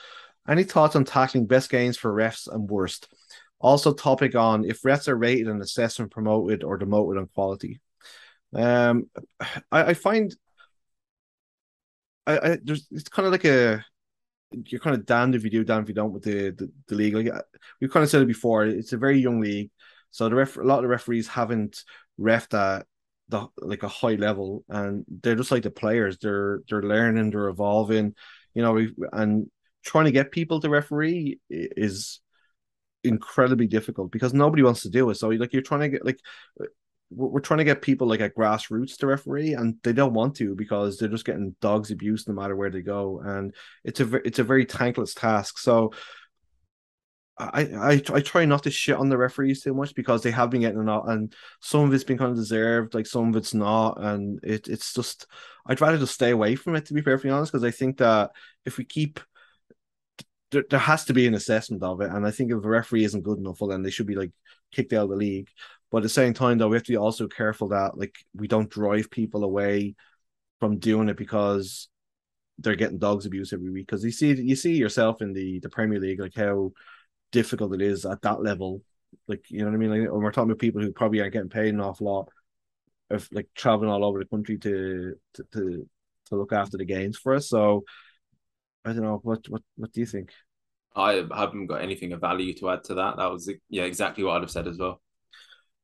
Any 0.47 0.63
thoughts 0.63 0.95
on 0.95 1.05
tackling 1.05 1.45
best 1.45 1.69
games 1.69 1.97
for 1.97 2.13
refs 2.13 2.51
and 2.51 2.69
worst? 2.69 3.07
Also, 3.59 3.93
topic 3.93 4.35
on 4.35 4.63
if 4.65 4.81
refs 4.83 5.07
are 5.07 5.17
rated 5.17 5.47
and 5.47 5.61
assessed 5.61 5.99
and 5.99 6.09
promoted 6.09 6.63
or 6.63 6.77
demoted 6.77 7.19
on 7.19 7.27
quality. 7.27 7.81
Um, 8.53 9.09
I, 9.71 9.83
I 9.83 9.93
find 9.93 10.35
I, 12.25 12.37
I 12.37 12.57
there's 12.63 12.87
it's 12.91 13.09
kind 13.09 13.25
of 13.25 13.31
like 13.31 13.45
a 13.45 13.83
you're 14.51 14.81
kind 14.81 14.95
of 14.95 15.05
damned 15.05 15.35
if 15.35 15.43
you 15.43 15.49
do, 15.49 15.63
damned 15.63 15.83
if 15.83 15.89
you 15.89 15.95
don't 15.95 16.13
with 16.13 16.23
the 16.23 16.51
the, 16.51 16.71
the 16.87 16.95
league. 16.95 17.15
Like 17.15 17.29
uh, 17.29 17.41
we've 17.79 17.91
kind 17.91 18.03
of 18.03 18.09
said 18.09 18.21
it 18.21 18.27
before, 18.27 18.65
it's 18.65 18.93
a 18.93 18.97
very 18.97 19.19
young 19.19 19.39
league, 19.41 19.71
so 20.11 20.29
the 20.29 20.35
ref 20.35 20.57
a 20.57 20.61
lot 20.61 20.77
of 20.77 20.83
the 20.83 20.87
referees 20.87 21.27
haven't 21.27 21.83
refed 22.19 22.53
at 22.53 22.85
the 23.27 23.47
like 23.57 23.83
a 23.83 23.87
high 23.87 24.15
level, 24.15 24.63
and 24.69 25.05
they're 25.07 25.35
just 25.35 25.51
like 25.51 25.63
the 25.63 25.71
players. 25.71 26.17
They're 26.17 26.61
they're 26.69 26.81
learning, 26.81 27.29
they're 27.29 27.49
evolving, 27.49 28.15
you 28.53 28.61
know, 28.61 28.87
and 29.11 29.49
trying 29.83 30.05
to 30.05 30.11
get 30.11 30.31
people 30.31 30.59
to 30.61 30.69
referee 30.69 31.39
is 31.49 32.19
incredibly 33.03 33.67
difficult 33.67 34.11
because 34.11 34.33
nobody 34.33 34.63
wants 34.63 34.81
to 34.81 34.89
do 34.89 35.09
it. 35.09 35.15
So 35.15 35.29
like 35.29 35.53
you're 35.53 35.61
trying 35.61 35.81
to 35.81 35.89
get 35.89 36.05
like 36.05 36.19
we're 37.11 37.39
trying 37.39 37.57
to 37.57 37.63
get 37.63 37.81
people 37.81 38.07
like 38.07 38.21
at 38.21 38.35
grassroots 38.35 38.97
to 38.97 39.07
referee, 39.07 39.53
and 39.53 39.75
they 39.83 39.93
don't 39.93 40.13
want 40.13 40.35
to 40.35 40.55
because 40.55 40.97
they're 40.97 41.09
just 41.09 41.25
getting 41.25 41.55
dogs 41.59 41.89
abused 41.91 42.27
no 42.27 42.35
matter 42.35 42.55
where 42.55 42.69
they 42.69 42.81
go, 42.81 43.21
and 43.23 43.55
it's 43.83 43.99
a 43.99 44.15
it's 44.27 44.39
a 44.39 44.43
very 44.43 44.65
thankless 44.65 45.13
task. 45.15 45.57
So 45.57 45.91
I 47.39 47.61
I 47.61 47.91
I 48.13 48.21
try 48.21 48.45
not 48.45 48.63
to 48.63 48.71
shit 48.71 48.97
on 48.97 49.09
the 49.09 49.17
referees 49.17 49.63
too 49.63 49.73
much 49.73 49.95
because 49.95 50.21
they 50.21 50.31
have 50.31 50.51
been 50.51 50.61
getting 50.61 50.79
a 50.79 50.83
lot, 50.83 51.09
and 51.09 51.33
some 51.61 51.81
of 51.81 51.93
it's 51.93 52.03
been 52.03 52.17
kind 52.17 52.31
of 52.31 52.37
deserved, 52.37 52.93
like 52.93 53.07
some 53.07 53.29
of 53.29 53.35
it's 53.37 53.55
not, 53.55 53.99
and 53.99 54.39
it 54.43 54.67
it's 54.67 54.93
just 54.93 55.25
I'd 55.65 55.81
rather 55.81 55.97
just 55.97 56.13
stay 56.13 56.29
away 56.29 56.55
from 56.55 56.75
it 56.75 56.85
to 56.87 56.93
be 56.93 57.01
perfectly 57.01 57.31
honest, 57.31 57.51
because 57.51 57.63
I 57.63 57.71
think 57.71 57.97
that 57.97 58.31
if 58.65 58.77
we 58.77 58.85
keep 58.85 59.19
there, 60.51 60.63
there 60.69 60.79
has 60.79 61.05
to 61.05 61.13
be 61.13 61.27
an 61.27 61.35
assessment 61.35 61.83
of 61.83 62.01
it, 62.01 62.11
and 62.11 62.25
I 62.25 62.31
think 62.31 62.51
if 62.51 62.57
a 62.57 62.67
referee 62.67 63.03
isn't 63.03 63.23
good 63.23 63.37
enough, 63.37 63.61
well 63.61 63.69
then 63.69 63.83
they 63.83 63.91
should 63.91 64.07
be 64.07 64.15
like 64.15 64.31
kicked 64.71 64.93
out 64.93 65.03
of 65.03 65.09
the 65.09 65.15
league. 65.15 65.49
But 65.91 65.97
at 65.97 66.03
the 66.03 66.09
same 66.09 66.33
time, 66.33 66.57
though, 66.57 66.67
we 66.67 66.75
have 66.75 66.83
to 66.83 66.91
be 66.91 66.97
also 66.97 67.27
careful 67.27 67.69
that 67.69 67.97
like 67.97 68.15
we 68.35 68.47
don't 68.47 68.69
drive 68.69 69.09
people 69.09 69.43
away 69.43 69.95
from 70.59 70.77
doing 70.79 71.09
it 71.09 71.17
because 71.17 71.89
they're 72.59 72.75
getting 72.75 72.99
dogs 72.99 73.25
abuse 73.25 73.53
every 73.53 73.71
week. 73.71 73.87
Because 73.87 74.03
you 74.03 74.11
see, 74.11 74.33
you 74.33 74.55
see 74.55 74.75
yourself 74.75 75.21
in 75.21 75.33
the 75.33 75.59
the 75.59 75.69
Premier 75.69 75.99
League, 75.99 76.19
like 76.19 76.35
how 76.35 76.71
difficult 77.31 77.73
it 77.73 77.81
is 77.81 78.05
at 78.05 78.21
that 78.23 78.41
level. 78.41 78.81
Like 79.27 79.49
you 79.49 79.59
know 79.59 79.65
what 79.65 79.75
I 79.75 79.77
mean? 79.77 79.89
Like 79.89 80.11
when 80.11 80.21
we're 80.21 80.31
talking 80.31 80.51
about 80.51 80.59
people 80.59 80.81
who 80.81 80.91
probably 80.91 81.21
aren't 81.21 81.33
getting 81.33 81.49
paid 81.49 81.73
an 81.73 81.81
awful 81.81 82.07
lot 82.07 82.29
of 83.09 83.27
like 83.31 83.47
traveling 83.55 83.89
all 83.89 84.05
over 84.05 84.19
the 84.19 84.25
country 84.25 84.57
to 84.59 85.15
to 85.33 85.43
to, 85.53 85.89
to 86.27 86.35
look 86.35 86.53
after 86.53 86.77
the 86.77 86.85
games 86.85 87.17
for 87.17 87.33
us. 87.33 87.49
So 87.49 87.83
I 88.89 88.93
don't 88.93 89.03
know 89.03 89.19
what 89.23 89.47
what 89.49 89.61
what 89.77 89.91
do 89.91 89.99
you 89.99 90.05
think? 90.05 90.31
I 90.95 91.23
haven't 91.35 91.67
got 91.67 91.81
anything 91.81 92.13
of 92.13 92.21
value 92.21 92.53
to 92.55 92.69
add 92.71 92.83
to 92.85 92.95
that. 92.95 93.17
That 93.17 93.31
was 93.31 93.49
yeah, 93.69 93.83
exactly 93.83 94.23
what 94.23 94.35
I'd 94.37 94.41
have 94.41 94.51
said 94.51 94.67
as 94.67 94.77
well. 94.77 95.01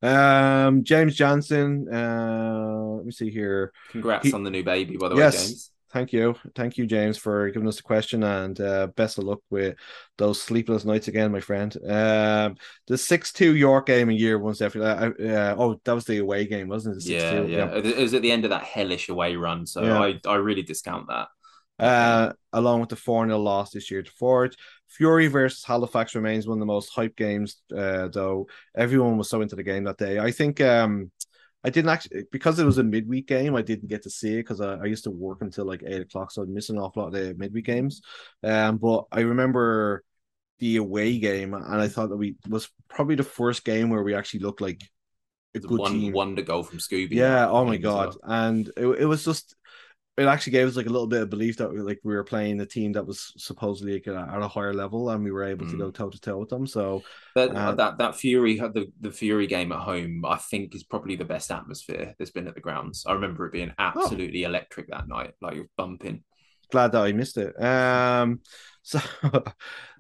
Um, 0.02 0.84
James 0.84 1.16
Johnson. 1.16 1.88
Uh, 1.92 2.96
let 2.98 3.06
me 3.06 3.12
see 3.12 3.30
here. 3.30 3.72
Congrats 3.90 4.26
He- 4.26 4.34
on 4.34 4.44
the 4.44 4.52
new 4.52 4.64
baby, 4.64 4.98
by 4.98 5.10
the 5.10 5.16
Yes. 5.16 5.36
way, 5.36 5.48
James. 5.48 5.72
Thank 5.92 6.12
you, 6.12 6.36
thank 6.56 6.78
you, 6.78 6.86
James, 6.86 7.18
for 7.18 7.50
giving 7.52 7.70
us 7.70 7.78
the 7.78 7.84
question, 7.84 8.22
and 8.22 8.60
uh, 8.60 8.88
best 8.98 9.18
of 9.18 9.24
luck 9.24 9.40
with 9.50 9.78
those 10.18 10.42
sleepless 10.42 10.84
nights 10.84 11.08
again, 11.08 11.32
my 11.32 11.40
friend. 11.40 11.74
Um, 11.88 12.58
the 12.88 12.98
six-two 12.98 13.56
York 13.56 13.86
game 13.86 14.10
in 14.10 14.18
year 14.18 14.38
one, 14.38 14.56
definitely. 14.56 15.26
Uh, 15.26 15.32
uh, 15.34 15.56
oh, 15.58 15.80
that 15.86 15.94
was 15.94 16.04
the 16.04 16.18
away 16.18 16.48
game, 16.48 16.68
wasn't 16.68 16.98
it? 16.98 17.06
The 17.06 17.14
Yeah, 17.14 17.44
6-2, 17.44 17.50
yeah, 17.50 17.76
It 17.78 17.98
was 17.98 18.14
at 18.14 18.24
the 18.24 18.32
end 18.32 18.44
of 18.44 18.50
that 18.50 18.64
hellish 18.64 19.08
away 19.08 19.38
run, 19.38 19.66
so 19.66 19.84
Yeah. 19.86 20.02
I, 20.02 20.20
I 20.28 20.36
really 20.36 20.64
discount 20.64 21.08
that. 21.08 21.30
Uh, 21.78 22.32
along 22.54 22.80
with 22.80 22.90
the 22.90 22.96
4 22.96 23.28
0 23.28 23.38
loss 23.38 23.72
this 23.72 23.92
year 23.92 24.02
to 24.02 24.12
Forge. 24.12 24.56
Fury 24.88 25.28
versus 25.28 25.64
Halifax 25.64 26.16
remains 26.16 26.48
one 26.48 26.58
of 26.58 26.62
the 26.62 26.66
most 26.66 26.90
hype 26.90 27.18
games, 27.18 27.62
uh, 27.76 28.08
though. 28.08 28.48
Everyone 28.78 29.18
was 29.18 29.30
so 29.30 29.42
into 29.42 29.58
the 29.58 29.64
game 29.64 29.84
that 29.84 29.98
day. 29.98 30.20
I 30.20 30.32
think 30.32 30.62
um, 30.62 31.12
I 31.66 31.70
didn't 31.70 31.90
actually, 31.90 32.24
because 32.32 32.60
it 32.60 32.66
was 32.66 32.78
a 32.78 32.84
midweek 32.84 33.28
game, 33.28 33.56
I 33.56 33.62
didn't 33.62 33.90
get 33.90 34.04
to 34.04 34.10
see 34.10 34.36
it 34.36 34.44
because 34.44 34.62
I, 34.62 34.76
I 34.76 34.86
used 34.86 35.04
to 35.06 35.12
work 35.12 35.40
until 35.42 35.66
like 35.66 35.84
8 35.86 36.02
o'clock, 36.02 36.32
so 36.32 36.44
I'd 36.44 36.50
miss 36.50 36.70
an 36.70 36.78
awful 36.78 37.04
lot 37.04 37.14
of 37.14 37.14
the 37.14 37.34
midweek 37.34 37.66
games. 37.66 38.02
Um, 38.44 38.78
but 38.78 39.06
I 39.12 39.22
remember 39.22 40.04
the 40.60 40.78
away 40.78 41.18
game, 41.18 41.54
and 41.54 41.82
I 41.82 41.88
thought 41.88 42.10
that 42.10 42.18
we 42.18 42.36
was 42.48 42.70
probably 42.88 43.16
the 43.16 43.24
first 43.24 43.66
game 43.66 43.90
where 43.90 44.04
we 44.04 44.14
actually 44.14 44.42
looked 44.42 44.62
like 44.62 44.82
a 45.56 45.60
good 45.60 45.80
one 45.80 45.94
team. 45.94 46.14
wonder 46.14 46.42
goal 46.42 46.64
from 46.64 46.80
Scooby. 46.80 47.14
Yeah. 47.14 47.50
Oh 47.50 47.66
my 47.66 47.78
god. 47.78 48.16
well. 48.22 48.32
And 48.32 48.68
it, 48.78 48.86
it 48.86 49.06
was 49.06 49.26
just 49.26 49.56
it 50.18 50.26
actually 50.26 50.52
gave 50.52 50.68
us 50.68 50.78
like 50.78 50.86
a 50.86 50.90
little 50.90 51.08
bit 51.08 51.22
of 51.24 51.30
belief 51.30 51.58
that 51.58 51.70
we 51.72 51.80
like 51.82 52.00
we 52.04 52.14
were 52.16 52.24
playing 52.24 52.60
a 52.62 52.66
team 52.66 52.94
that 52.94 53.06
was 53.06 53.34
supposedly 53.38 53.94
like, 53.94 54.08
at 54.08 54.42
a 54.42 54.48
higher 54.48 54.74
level 54.74 55.10
and 55.10 55.24
we 55.24 55.32
were 55.32 55.44
able 55.44 55.66
to 55.68 55.74
Mm. 55.76 55.80
go 55.80 55.92
toe 55.92 56.10
to 56.10 56.20
toe 56.22 56.38
with 56.38 56.50
them. 56.50 56.66
So 56.68 57.04
But 57.34 57.54
Uh, 57.56 57.74
that 57.76 57.98
that 57.98 58.16
Fury 58.16 58.58
the 58.58 58.92
the 59.02 59.12
Fury 59.12 59.48
game 59.48 59.72
at 59.74 59.80
home, 59.80 60.24
I 60.26 60.38
think, 60.38 60.74
is 60.76 60.84
probably 60.84 61.16
the 61.18 61.26
best 61.26 61.52
atmosphere 61.52 62.16
there's 62.18 62.32
been 62.32 62.48
at 62.48 62.56
the 62.56 62.62
grounds. 62.62 63.04
I 63.06 63.14
remember 63.14 63.46
it 63.46 63.52
being 63.54 63.72
Oh. 63.78 63.84
absolutely 63.84 64.44
electric 64.44 64.90
that 64.90 65.08
night, 65.08 65.34
like 65.42 65.56
you're 65.56 65.70
bumping. 65.78 66.24
glad 66.72 66.92
that 66.94 67.04
I 67.04 67.12
missed 67.12 67.38
it. 67.38 67.54
Um, 67.62 68.40
so 68.84 69.00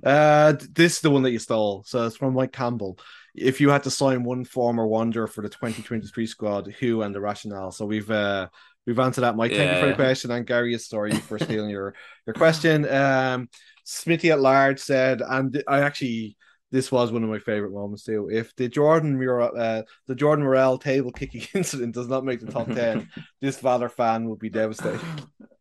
uh, 0.03 0.53
this 0.74 0.95
is 0.95 1.01
the 1.01 1.11
one 1.11 1.24
that 1.24 1.32
you 1.32 1.39
stole. 1.39 1.84
So 1.86 2.05
it's 2.05 2.18
from 2.18 2.34
Mike 2.34 2.51
Campbell. 2.51 2.97
If 3.36 3.59
you 3.59 3.70
had 3.70 3.84
to 3.84 3.91
sign 3.91 4.24
one 4.24 4.45
former 4.45 4.88
wonder 4.88 5.28
for 5.28 5.41
the 5.41 5.49
2023 5.49 6.26
squad, 6.26 6.68
who 6.80 7.01
and 7.01 7.13
the 7.13 7.22
rationale? 7.22 7.72
So 7.72 7.86
we've 7.86 8.09
uh 8.09 8.47
we've 8.86 8.99
answered 8.99 9.21
that. 9.21 9.36
Mike, 9.36 9.51
thank 9.51 9.73
you 9.73 9.81
for 9.81 9.88
the 9.88 9.95
question, 9.95 10.31
and 10.31 10.45
Gary, 10.45 10.77
sorry 10.77 11.11
for 11.11 11.39
stealing 11.39 11.69
your 11.69 11.95
your 12.25 12.33
question. 12.33 12.88
Um, 12.88 13.49
Smithy 13.83 14.31
at 14.31 14.39
large 14.39 14.79
said, 14.79 15.21
and 15.21 15.63
I 15.67 15.81
actually 15.81 16.38
this 16.75 16.91
was 16.91 17.11
one 17.11 17.23
of 17.23 17.29
my 17.29 17.39
favorite 17.39 17.71
moments 17.71 18.03
too. 18.03 18.29
If 18.29 18.55
the 18.55 18.67
Jordan 18.67 19.17
Murrell, 19.17 19.51
uh, 19.57 19.83
the 20.07 20.15
Jordan 20.15 20.43
Morel 20.43 20.77
table 20.77 21.11
kicking 21.11 21.43
incident 21.53 21.93
does 21.93 22.07
not 22.07 22.25
make 22.25 22.41
the 22.41 22.51
top 22.51 22.67
ten, 22.67 23.09
this 23.41 23.59
Valour 23.59 23.88
fan 23.88 24.27
will 24.27 24.36
be 24.36 24.49
devastated. 24.49 24.99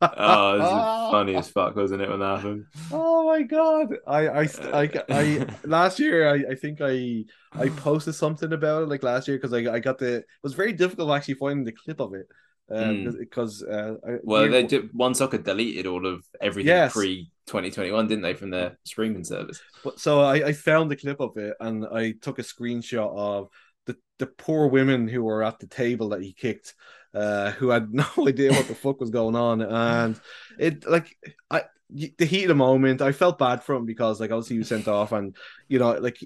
oh, 0.03 0.59
this 0.59 0.67
is 0.67 0.73
funny 1.13 1.37
as 1.37 1.49
fuck, 1.49 1.77
wasn't 1.77 2.03
it, 2.03 2.11
when 2.11 2.21
that 2.21 2.37
happened? 2.39 2.65
Oh 2.91 3.27
my 3.27 3.43
god! 3.43 3.95
I 4.07 4.29
I 4.29 4.49
I, 4.73 4.91
I 5.09 5.47
last 5.65 6.01
year 6.01 6.29
I, 6.29 6.53
I 6.53 6.55
think 6.57 6.81
I 6.81 7.25
I 7.53 7.69
posted 7.69 8.15
something 8.15 8.53
about 8.53 8.83
it 8.83 8.89
like 8.89 9.03
last 9.03 9.29
year 9.29 9.37
because 9.37 9.53
I 9.53 9.73
I 9.73 9.79
got 9.79 9.99
the 9.99 10.17
it 10.17 10.27
was 10.43 10.55
very 10.55 10.73
difficult 10.73 11.11
actually 11.11 11.35
finding 11.35 11.65
the 11.65 11.73
clip 11.73 12.01
of 12.01 12.15
it 12.15 12.27
um, 12.71 13.17
because 13.19 13.63
uh, 13.63 13.95
Well, 14.23 14.49
they 14.49 14.65
did. 14.65 14.91
One 14.93 15.15
Soccer 15.15 15.39
deleted 15.39 15.87
all 15.87 16.07
of 16.07 16.25
everything 16.41 16.69
Yes. 16.69 16.93
pre 16.93 17.31
2021, 17.47 18.09
didn't 18.09 18.23
they, 18.23 18.35
from 18.35 18.51
their 18.51 18.79
streaming 18.85 19.25
service? 19.25 19.61
But 19.83 20.01
so 20.01 20.21
I, 20.21 20.49
I 20.49 20.53
found 20.53 20.91
the 20.91 20.97
clip 20.97 21.21
of 21.21 21.37
it 21.37 21.55
and 21.61 21.87
I 21.87 22.13
took 22.13 22.39
a 22.39 22.43
screenshot 22.43 23.15
of 23.15 23.49
the, 23.87 23.97
the 24.19 24.27
poor 24.27 24.69
women 24.69 25.09
who 25.09 25.23
were 25.23 25.43
at 25.43 25.59
the 25.59 25.67
table 25.67 26.11
that 26.11 26.23
he 26.23 26.33
kicked, 26.33 26.75
uh, 27.13 27.51
who 27.53 27.69
had 27.69 27.93
no 27.95 28.07
idea 28.27 28.53
what 28.53 28.67
the 28.67 28.75
fuck 28.75 29.01
was 29.01 29.11
going 29.11 29.37
on. 29.37 29.61
And 29.61 30.19
it 30.59 30.89
like 30.89 31.17
I 31.51 31.65
the 31.91 32.25
heat 32.25 32.45
of 32.45 32.49
the 32.49 32.55
moment, 32.55 33.03
I 33.03 33.13
felt 33.13 33.39
bad 33.39 33.63
for 33.63 33.75
him 33.75 33.85
because 33.85 34.21
like 34.21 34.31
obviously 34.31 34.55
he 34.55 34.59
was 34.59 34.69
sent 34.69 34.89
off 34.89 35.13
and 35.13 35.37
you 35.69 35.79
know, 35.79 35.93
like 35.93 36.19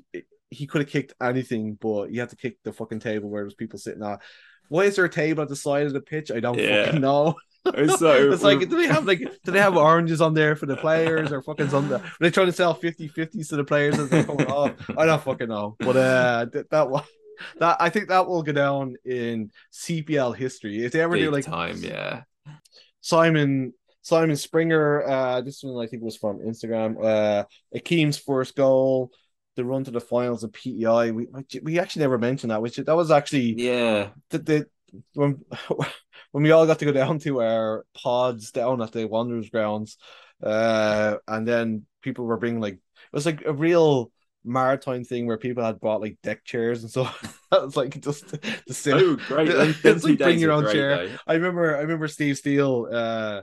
he 0.50 0.66
could 0.66 0.80
have 0.80 0.90
kicked 0.90 1.14
anything, 1.20 1.74
but 1.80 2.08
he 2.08 2.16
had 2.16 2.30
to 2.30 2.36
kick 2.36 2.58
the 2.62 2.72
fucking 2.72 3.00
table 3.00 3.28
where 3.28 3.42
there's 3.42 3.54
people 3.54 3.78
sitting 3.78 4.02
at. 4.02 4.22
Why 4.68 4.84
is 4.84 4.96
there 4.96 5.04
a 5.04 5.10
table 5.10 5.42
at 5.42 5.48
the 5.48 5.56
side 5.56 5.86
of 5.86 5.92
the 5.92 6.00
pitch? 6.00 6.30
I 6.30 6.40
don't 6.40 6.58
Yeah. 6.58 6.86
fucking 6.86 7.00
know. 7.00 7.36
It's 7.74 7.98
so 7.98 8.32
it's 8.32 8.42
like, 8.42 8.60
do 8.60 8.66
they 8.66 8.86
have 8.86 9.04
like, 9.04 9.18
do 9.18 9.50
they 9.52 9.60
have 9.60 9.76
oranges 9.88 10.22
on 10.22 10.32
there 10.32 10.56
for 10.56 10.64
the 10.64 10.76
players 10.76 11.32
or 11.32 11.42
fucking 11.42 11.68
something? 11.68 12.00
Are 12.00 12.12
they 12.18 12.30
trying 12.30 12.46
to 12.46 12.52
sell 12.52 12.72
50 12.72 13.10
50s 13.10 13.48
to 13.50 13.56
the 13.56 13.64
players 13.64 13.98
as 13.98 14.08
they're 14.08 14.24
coming 14.24 14.46
off? 14.46 14.72
I 14.96 15.04
don't 15.04 15.22
fucking 15.22 15.48
know. 15.48 15.76
But 15.78 15.96
uh, 15.96 16.46
that, 16.52 16.70
that 16.70 16.88
one, 16.88 17.02
that 17.58 17.76
I 17.78 17.90
think 17.90 18.08
that 18.08 18.26
will 18.26 18.42
go 18.42 18.52
down 18.52 18.94
in 19.04 19.50
CPL 19.72 20.34
history. 20.34 20.82
If 20.82 20.92
they 20.92 21.00
ever 21.02 21.14
big 21.14 21.24
do 21.24 21.30
like 21.30 21.44
time, 21.44 21.76
yeah. 21.82 22.22
Simon 23.02 23.74
Simon 24.02 24.36
Springer, 24.36 25.02
uh, 25.06 25.40
this 25.42 25.62
one 25.62 25.84
I 25.84 25.88
think 25.88 26.02
was 26.02 26.16
from 26.16 26.38
Instagram. 26.38 27.04
Uh, 27.04 27.44
Akeem's 27.76 28.16
first 28.16 28.56
goal, 28.56 29.10
the 29.58 29.64
run 29.64 29.84
to 29.84 29.90
the 29.90 30.00
finals 30.00 30.44
of 30.44 30.52
PEI. 30.52 31.10
We 31.10 31.26
we 31.62 31.78
actually 31.78 32.02
never 32.02 32.16
mentioned 32.16 32.52
that, 32.52 32.62
which 32.62 32.76
that 32.76 32.96
was 32.96 33.10
actually 33.10 33.60
Yeah, 33.60 34.10
the, 34.30 34.38
the 34.38 34.66
when 35.14 35.44
when 36.32 36.44
we 36.44 36.52
all 36.52 36.66
got 36.66 36.78
to 36.78 36.84
go 36.84 36.92
down 36.92 37.18
to 37.20 37.42
our 37.42 37.84
pods 37.92 38.52
down 38.52 38.80
at 38.80 38.92
the 38.92 39.06
Wanderers 39.06 39.50
grounds, 39.50 39.98
uh, 40.42 41.16
and 41.26 41.46
then 41.46 41.86
people 42.02 42.24
were 42.24 42.38
bringing 42.38 42.60
like 42.60 42.74
it 42.74 43.12
was 43.12 43.26
like 43.26 43.44
a 43.44 43.52
real 43.52 44.12
maritime 44.44 45.02
thing 45.04 45.26
where 45.26 45.36
people 45.36 45.64
had 45.64 45.80
bought 45.80 46.00
like 46.00 46.16
deck 46.22 46.44
chairs 46.44 46.82
and 46.82 46.90
so 46.90 47.02
that 47.50 47.62
was 47.62 47.76
like 47.76 48.00
just 48.00 48.28
the 48.30 48.74
sit. 48.74 48.94
oh 48.94 49.16
great! 49.16 49.48
It's 49.84 50.04
like 50.04 50.18
bring 50.18 50.38
your 50.38 50.52
own 50.52 50.70
chair. 50.72 51.08
though. 51.08 51.16
I 51.26 51.34
remember 51.34 51.76
I 51.76 51.80
remember 51.80 52.06
Steve 52.06 52.38
Steele 52.38 52.88
uh 52.90 53.42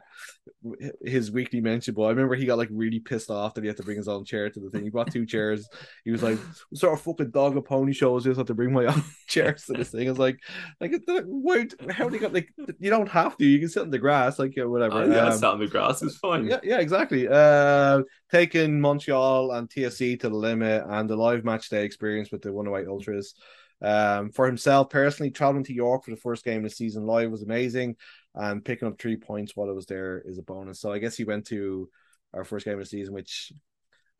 his 1.04 1.32
weekly 1.32 1.62
mention, 1.62 1.94
but 1.94 2.04
I 2.04 2.10
remember 2.10 2.36
he 2.36 2.46
got 2.46 2.58
like 2.58 2.70
really 2.72 3.00
pissed 3.00 3.30
off 3.30 3.54
that 3.54 3.64
he 3.64 3.68
had 3.68 3.78
to 3.78 3.84
bring 3.84 3.98
his 3.98 4.08
own 4.08 4.26
chair 4.26 4.50
to 4.50 4.60
the 4.60 4.70
thing. 4.70 4.84
He 4.84 4.90
brought 4.90 5.12
two 5.12 5.26
chairs. 5.26 5.68
He 6.04 6.12
was 6.12 6.24
like, 6.24 6.38
"What 6.70 6.80
sort 6.80 6.94
of 6.94 7.02
fucking 7.02 7.32
dog 7.32 7.56
and 7.56 7.66
pony 7.66 7.94
shows 7.94 8.26
is 8.28 8.38
have 8.38 8.48
to 8.48 8.54
bring 8.54 8.74
my 8.74 8.86
own 8.86 9.04
chairs 9.28 9.66
to 9.66 9.74
this 9.74 9.90
thing?" 9.92 10.08
I 10.08 10.12
was 10.12 10.20
like, 10.20 10.40
"Like, 10.80 10.94
why? 11.26 11.66
How 11.90 12.08
do 12.10 12.16
you 12.16 12.22
got 12.22 12.34
like? 12.34 12.50
You 12.80 12.90
don't 12.90 13.10
have 13.10 13.38
to. 13.38 13.46
You 13.46 13.60
can 13.60 13.70
sit 13.70 13.84
in 13.84 13.90
the 13.92 14.00
grass, 14.00 14.40
like 14.40 14.56
yeah, 14.56 14.66
whatever." 14.66 15.04
Oh, 15.04 15.12
yeah, 15.12 15.26
Um, 15.28 15.38
sat 15.38 15.52
on 15.52 15.60
the 15.60 15.68
grass. 15.68 16.02
is 16.02 16.18
fine. 16.18 16.48
yeah, 16.48 16.60
yeah, 16.64 16.80
exactly. 16.80 17.28
Uh, 17.28 18.02
taking 18.32 18.80
Montreal 18.82 19.52
and 19.52 19.70
TSC 19.70 20.20
to 20.22 20.30
the 20.30 20.36
limit 20.36 20.84
and 20.88 21.10
the 21.10 21.16
live 21.16 21.44
match 21.46 21.70
day 21.70 21.86
experience 21.86 22.32
with 22.32 22.42
the 22.42 22.52
108 22.52 22.88
Ultras. 22.90 23.36
Um, 23.82 24.32
for 24.32 24.46
himself 24.46 24.90
personally, 24.90 25.32
traveling 25.32 25.66
to 25.66 25.74
York 25.74 26.06
for 26.06 26.12
the 26.12 26.18
first 26.18 26.46
game 26.46 26.60
of 26.64 26.72
the 26.72 26.76
season 26.76 27.06
live 27.06 27.30
was 27.30 27.44
amazing, 27.44 27.98
and 28.36 28.64
picking 28.64 28.88
up 28.88 29.00
three 29.00 29.18
points 29.18 29.56
while 29.56 29.70
I 29.70 29.74
was 29.74 29.86
there 29.86 30.22
is 30.26 30.38
a 30.38 30.44
bonus. 30.44 30.80
So 30.80 30.92
I 30.92 31.00
guess 31.00 31.16
he 31.18 31.24
went 31.24 31.48
to 31.48 31.90
our 32.34 32.44
first 32.44 32.66
game 32.66 32.74
of 32.76 32.80
the 32.82 32.86
season, 32.86 33.14
which 33.14 33.52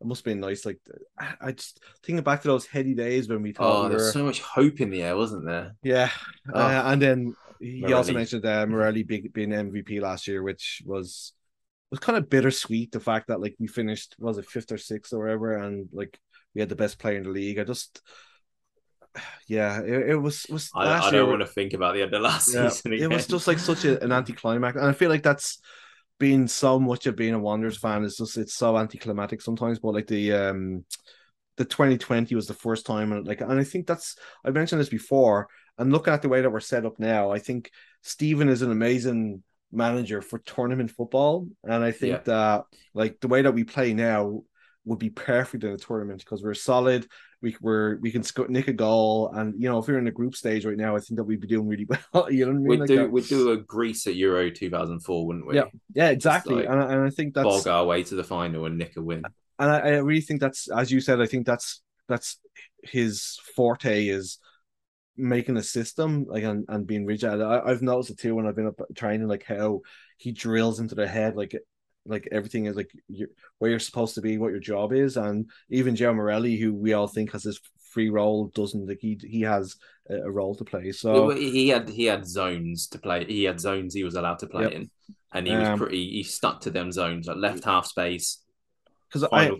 it 0.00 0.06
must 0.06 0.20
have 0.20 0.24
been 0.24 0.40
nice. 0.40 0.64
Like 0.66 0.78
I- 1.40 1.52
just 1.52 1.80
thinking 2.02 2.22
back 2.24 2.42
to 2.42 2.48
those 2.48 2.66
heady 2.66 2.94
days 2.94 3.28
when 3.28 3.42
we 3.42 3.52
thought 3.52 3.76
Oh, 3.76 3.82
we 3.88 3.94
were, 3.94 3.98
there's 4.00 4.12
so 4.12 4.24
much 4.24 4.40
hope 4.40 4.80
in 4.80 4.90
the 4.90 5.02
air, 5.02 5.16
wasn't 5.16 5.46
there? 5.46 5.74
yeah, 5.82 6.10
Oh. 6.52 6.58
uh, 6.60 6.82
and 6.86 7.00
then 7.02 7.34
he 7.60 7.92
also 7.92 8.12
mentioned 8.12 8.44
uh, 8.44 8.66
Morelli 8.66 9.02
being, 9.02 9.28
being 9.32 9.50
MVP 9.50 10.00
last 10.00 10.28
year, 10.28 10.42
which 10.42 10.82
was 10.84 11.32
was 11.90 12.00
kind 12.00 12.18
of 12.18 12.28
bittersweet. 12.28 12.92
The 12.92 13.00
fact 13.00 13.28
that 13.28 13.40
like 13.40 13.54
we 13.58 13.66
finished 13.66 14.16
was 14.18 14.38
it 14.38 14.46
fifth 14.46 14.72
or 14.72 14.76
sixth 14.78 15.12
or 15.12 15.20
whatever, 15.20 15.56
and 15.56 15.88
like 15.92 16.18
we 16.54 16.60
had 16.60 16.68
the 16.68 16.76
best 16.76 16.98
player 16.98 17.16
in 17.16 17.22
the 17.22 17.30
league. 17.30 17.58
I 17.58 17.64
just, 17.64 18.02
yeah, 19.48 19.80
it, 19.80 20.10
it 20.10 20.16
was 20.16 20.46
was 20.50 20.72
I, 20.74 21.08
I 21.08 21.10
don't 21.10 21.28
want 21.28 21.40
to 21.40 21.46
think 21.46 21.72
about 21.72 21.94
the 21.94 22.02
end 22.02 22.14
of 22.14 22.22
last 22.22 22.52
yeah, 22.52 22.74
season 22.74 22.92
it 22.92 23.08
was 23.08 23.26
just 23.26 23.46
like 23.46 23.58
such 23.58 23.84
a, 23.84 24.02
an 24.02 24.12
anticlimax, 24.12 24.76
and 24.76 24.86
I 24.86 24.92
feel 24.92 25.10
like 25.10 25.22
that's 25.22 25.58
been 26.18 26.48
so 26.48 26.78
much 26.78 27.06
of 27.06 27.16
being 27.16 27.34
a 27.34 27.38
Wanderers 27.38 27.78
fan. 27.78 28.04
It's 28.04 28.18
just 28.18 28.36
it's 28.38 28.54
so 28.54 28.78
anticlimactic 28.78 29.42
sometimes. 29.42 29.78
But 29.78 29.94
like 29.94 30.06
the 30.06 30.32
um 30.32 30.84
the 31.56 31.64
2020 31.64 32.34
was 32.34 32.46
the 32.46 32.54
first 32.54 32.86
time, 32.86 33.12
and 33.12 33.26
like, 33.26 33.40
and 33.40 33.52
I 33.60 33.64
think 33.64 33.86
that's 33.86 34.16
I 34.44 34.50
mentioned 34.50 34.80
this 34.80 34.88
before. 34.88 35.48
And 35.78 35.92
looking 35.92 36.12
at 36.14 36.22
the 36.22 36.28
way 36.28 36.40
that 36.40 36.50
we're 36.50 36.60
set 36.60 36.86
up 36.86 36.98
now, 36.98 37.30
I 37.32 37.38
think 37.38 37.70
Stephen 38.02 38.48
is 38.48 38.62
an 38.62 38.70
amazing 38.70 39.42
manager 39.72 40.22
for 40.22 40.38
tournament 40.40 40.90
football, 40.90 41.48
and 41.64 41.84
I 41.84 41.92
think 41.92 42.12
Yeah. 42.12 42.20
that 42.24 42.64
like 42.94 43.20
the 43.20 43.28
way 43.28 43.42
that 43.42 43.54
we 43.54 43.64
play 43.64 43.92
now 43.94 44.42
would 44.84 44.98
be 45.00 45.10
perfect 45.10 45.64
in 45.64 45.70
a 45.72 45.76
tournament 45.76 46.20
because 46.20 46.42
we're 46.42 46.54
solid. 46.54 47.06
We 47.42 47.54
we're, 47.60 47.96
we 47.98 48.10
can 48.10 48.22
sc- 48.22 48.48
nick 48.48 48.68
a 48.68 48.72
goal, 48.72 49.30
and 49.34 49.54
you 49.60 49.68
know 49.68 49.78
if 49.78 49.86
we're 49.86 49.98
in 49.98 50.04
the 50.06 50.10
group 50.10 50.34
stage 50.34 50.64
right 50.64 50.76
now, 50.76 50.96
I 50.96 51.00
think 51.00 51.16
that 51.18 51.24
we'd 51.24 51.40
be 51.40 51.46
doing 51.46 51.68
really 51.68 51.86
well. 52.12 52.32
you 52.32 52.46
know 52.46 52.52
what 52.52 52.56
I 52.56 52.58
mean? 52.60 52.66
We'd 52.68 52.80
Like 52.80 52.88
do 52.88 52.96
that- 52.96 53.12
we'd 53.12 53.26
do 53.28 53.50
a 53.52 53.56
Greece 53.58 54.06
at 54.06 54.14
Euro 54.16 54.50
2004, 54.50 55.26
wouldn't 55.26 55.46
we? 55.46 55.56
Yeah, 55.56 55.64
yeah, 55.94 56.08
exactly. 56.08 56.54
like 56.56 56.66
and, 56.66 56.80
I- 56.80 56.92
and 56.92 57.02
I 57.06 57.10
think 57.10 57.34
that's 57.34 57.44
Bog 57.44 57.66
our 57.68 57.84
way 57.84 58.02
to 58.04 58.14
the 58.14 58.24
final 58.24 58.64
and 58.66 58.78
nick 58.78 58.96
a 58.96 59.02
win. 59.02 59.22
and 59.58 59.70
I, 59.70 59.78
I 59.80 59.90
really 59.98 60.20
think 60.22 60.40
that's 60.40 60.68
as 60.70 60.90
you 60.90 61.00
said. 61.00 61.20
I 61.20 61.26
think 61.26 61.46
that's 61.46 61.82
that's 62.08 62.38
his 62.82 63.38
forte 63.54 64.06
is 64.08 64.38
making 65.18 65.56
a 65.56 65.62
system 65.62 66.24
like 66.28 66.44
and, 66.44 66.64
and 66.68 66.86
being 66.86 67.04
rigid. 67.06 67.40
I, 67.42 67.60
I've 67.64 67.82
noticed 67.82 68.10
it 68.10 68.18
too 68.18 68.34
when 68.34 68.46
I've 68.46 68.56
been 68.56 68.66
up 68.68 68.80
training, 68.94 69.28
like 69.28 69.44
how 69.44 69.80
he 70.18 70.32
drills 70.32 70.78
into 70.80 70.94
the 70.94 71.06
head, 71.06 71.36
like 71.36 71.54
like 72.06 72.28
everything 72.32 72.66
is 72.66 72.76
like 72.76 72.90
you 73.08 73.28
where 73.58 73.70
you're 73.70 73.80
supposed 73.80 74.14
to 74.16 74.20
be, 74.20 74.38
what 74.38 74.50
your 74.52 74.60
job 74.60 74.92
is, 74.92 75.16
and 75.16 75.50
even 75.70 75.94
João 75.96 76.14
Morelli, 76.16 76.56
who 76.56 76.74
we 76.74 76.92
all 76.92 77.06
think 77.08 77.32
has 77.32 77.42
this 77.42 77.60
free 77.92 78.10
role, 78.10 78.48
doesn't 78.54 78.86
like 78.88 78.98
he 79.00 79.18
he 79.22 79.42
has 79.42 79.76
a, 80.10 80.30
role 80.30 80.54
to 80.56 80.64
play. 80.64 80.92
So 80.92 81.30
he 81.30 81.68
had 81.68 81.88
he 81.88 82.04
had 82.04 82.26
zones 82.26 82.86
to 82.88 82.98
play. 82.98 83.24
He 83.24 83.44
had 83.44 83.60
zones 83.60 83.94
he 83.94 84.04
was 84.04 84.14
allowed 84.14 84.38
to 84.40 84.46
play 84.46 84.64
Yep. 84.64 84.72
in, 84.72 84.90
and 85.32 85.46
he 85.46 85.56
was 85.56 85.68
Um, 85.68 85.78
pretty. 85.78 86.10
He 86.10 86.22
stuck 86.22 86.60
to 86.62 86.70
them 86.70 86.92
zones, 86.92 87.26
like 87.26 87.36
left 87.38 87.64
half 87.64 87.86
space. 87.86 88.38
because 89.08 89.24
I 89.32 89.50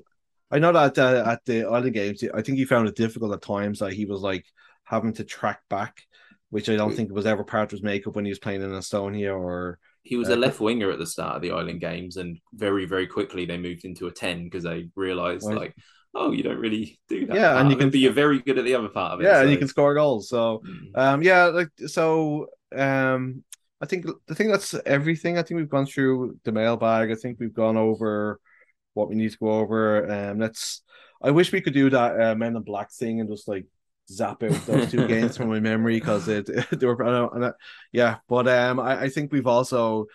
I 0.50 0.58
know 0.60 0.72
that 0.72 0.96
uh, 0.98 1.24
at 1.26 1.44
the 1.44 1.68
other 1.68 1.90
games, 1.90 2.22
I 2.32 2.42
think 2.42 2.58
he 2.58 2.64
found 2.64 2.88
it 2.88 2.94
difficult 2.94 3.32
at 3.32 3.42
times 3.42 3.80
that 3.80 3.92
he 3.92 4.04
was 4.06 4.20
like 4.20 4.44
having 4.84 5.12
to 5.14 5.24
track 5.24 5.60
back, 5.68 6.02
which 6.50 6.68
I 6.68 6.76
don't 6.76 6.94
think 6.94 7.10
was 7.10 7.26
ever 7.26 7.42
part 7.42 7.64
of 7.64 7.70
his 7.72 7.82
makeup 7.82 8.14
when 8.14 8.24
he 8.24 8.30
was 8.30 8.38
playing 8.38 8.62
in 8.62 8.70
Estonia 8.70 9.36
or 9.36 9.78
He 10.06 10.16
was 10.16 10.28
Uh, 10.30 10.34
a 10.34 10.36
left 10.44 10.60
winger 10.60 10.90
at 10.90 10.98
the 11.00 11.06
start 11.14 11.36
of 11.36 11.42
the 11.42 11.50
Island 11.50 11.80
games, 11.80 12.16
and 12.16 12.38
very 12.54 12.84
very 12.86 13.06
quickly 13.16 13.44
they 13.44 13.58
moved 13.58 13.84
into 13.84 14.06
a 14.06 14.12
ten 14.12 14.44
because 14.44 14.64
they 14.64 14.88
realised 14.94 15.46
Right. 15.48 15.58
like, 15.62 15.74
oh, 16.14 16.30
you 16.36 16.42
don't 16.42 16.58
really 16.66 16.98
do 17.08 17.26
that. 17.26 17.36
Yeah, 17.36 17.58
and 17.60 17.70
you 17.70 17.76
can- 17.76 17.90
you're 17.92 18.12
very 18.24 18.38
good 18.40 18.58
at 18.58 18.64
the 18.64 18.74
other 18.78 18.88
part 18.88 19.12
of 19.14 19.20
it. 19.20 19.24
yeah, 19.24 19.40
and 19.42 19.50
you 19.50 19.58
can 19.58 19.68
score 19.68 19.94
goals. 19.94 20.28
So 20.28 20.62
Mm. 20.64 20.90
um, 21.02 21.22
yeah, 21.22 21.44
like 21.46 21.70
so 21.86 22.06
um, 22.74 23.44
I 23.80 23.86
think 23.86 24.06
the 24.28 24.34
thing 24.34 24.48
that's 24.50 24.74
everything. 24.98 25.36
I 25.38 25.42
think 25.42 25.58
we've 25.58 25.68
gone 25.76 25.86
through 25.86 26.38
the 26.44 26.52
mailbag. 26.52 27.10
I 27.10 27.14
think 27.16 27.38
we've 27.40 27.52
gone 27.64 27.76
over 27.76 28.40
what 28.94 29.08
we 29.08 29.14
need 29.16 29.32
to 29.32 29.38
go 29.38 29.50
over. 29.62 30.10
Um, 30.10 30.38
let's. 30.38 30.82
I 31.22 31.30
wish 31.32 31.50
we 31.52 31.60
could 31.60 31.74
do 31.74 31.90
that 31.90 32.10
uh, 32.20 32.34
Men 32.34 32.56
in 32.56 32.62
Black 32.62 32.90
thing 32.92 33.20
and 33.20 33.28
just 33.28 33.48
like 33.48 33.66
zap 34.10 34.42
out 34.42 34.66
those 34.66 34.90
two 34.90 35.06
games 35.08 35.36
from 35.36 35.48
my 35.48 35.60
memory 35.60 35.94
because 35.98 36.28
it 36.28 36.46
they 36.70 36.86
were 36.86 37.04
I 37.04 37.46
I- 37.48 37.52
yeah. 37.92 38.18
But 38.28 38.48
um, 38.48 38.80
I, 38.80 39.02
I 39.02 39.08
think 39.08 39.32
we've 39.32 39.46
also 39.46 40.06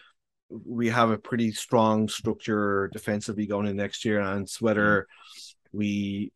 we 0.50 0.90
have 0.90 1.12
a 1.12 1.18
pretty 1.18 1.52
strong 1.52 2.08
structure 2.10 2.90
defensively 2.94 3.48
going 3.48 3.68
in 3.68 3.78
next 3.78 4.06
year, 4.06 4.20
and 4.22 4.44
it's 4.44 4.62
whether 4.62 5.08
we 5.74 6.34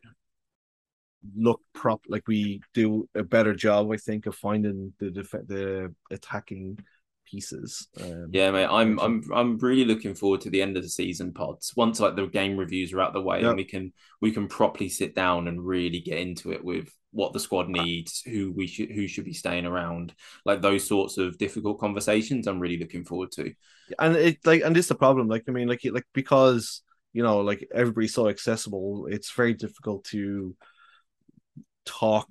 look 1.36 1.62
prop 1.74 2.02
like 2.08 2.28
we 2.28 2.62
do 2.74 3.10
a 3.16 3.24
better 3.24 3.54
job, 3.54 3.92
I 3.92 3.98
think, 3.98 4.26
of 4.26 4.36
finding 4.36 4.94
the 5.00 5.10
def- 5.12 5.32
the 5.32 5.94
attacking 6.12 6.80
pieces. 7.26 7.88
Um, 8.02 8.30
yeah, 8.32 8.52
mate, 8.52 8.68
I'm 8.70 9.00
I'm 9.00 9.24
I'm 9.34 9.58
really 9.58 9.86
looking 9.86 10.16
forward 10.16 10.42
to 10.42 10.50
the 10.50 10.62
end 10.62 10.78
of 10.78 10.84
the 10.84 10.90
season 10.90 11.34
pods. 11.34 11.74
Once 11.76 12.00
like 12.00 12.16
the 12.16 12.28
game 12.28 12.58
reviews 12.58 12.94
are 12.94 13.02
out 13.02 13.14
the 13.14 13.22
way, 13.22 13.42
yep. 13.42 13.50
and 13.50 13.58
we 13.58 13.66
can 13.66 13.94
we 14.22 14.32
can 14.32 14.48
properly 14.48 14.90
sit 14.90 15.16
down 15.16 15.48
and 15.48 15.66
really 15.66 16.00
get 16.00 16.20
into 16.20 16.52
it 16.52 16.64
with 16.64 16.90
what 17.12 17.32
the 17.32 17.40
squad 17.40 17.70
needs, 17.70 18.22
who 18.22 18.52
we 18.52 18.68
should 18.68 18.92
who 18.92 19.08
should 19.08 19.26
be 19.26 19.34
staying 19.34 19.66
around, 19.66 20.14
like 20.44 20.62
those 20.62 20.88
sorts 20.88 21.18
of 21.18 21.38
difficult 21.38 21.80
conversations. 21.80 22.48
I'm 22.48 22.60
really 22.60 22.78
looking 22.78 23.06
forward 23.06 23.32
to. 23.34 23.54
And 23.98 24.16
it 24.16 24.38
like 24.46 24.62
and 24.64 24.76
this 24.76 24.86
is 24.86 24.90
the 24.90 24.96
problem. 24.96 25.28
Like 25.28 25.44
I 25.48 25.52
mean, 25.52 25.68
like 25.68 25.82
like 25.86 26.06
because 26.14 26.82
you 27.14 27.24
know 27.24 27.40
like 27.40 27.68
everybody's 27.74 28.14
so 28.14 28.28
accessible, 28.28 29.08
it's 29.10 29.32
very 29.32 29.54
difficult 29.54 30.04
to 30.06 30.56
talk 31.86 32.28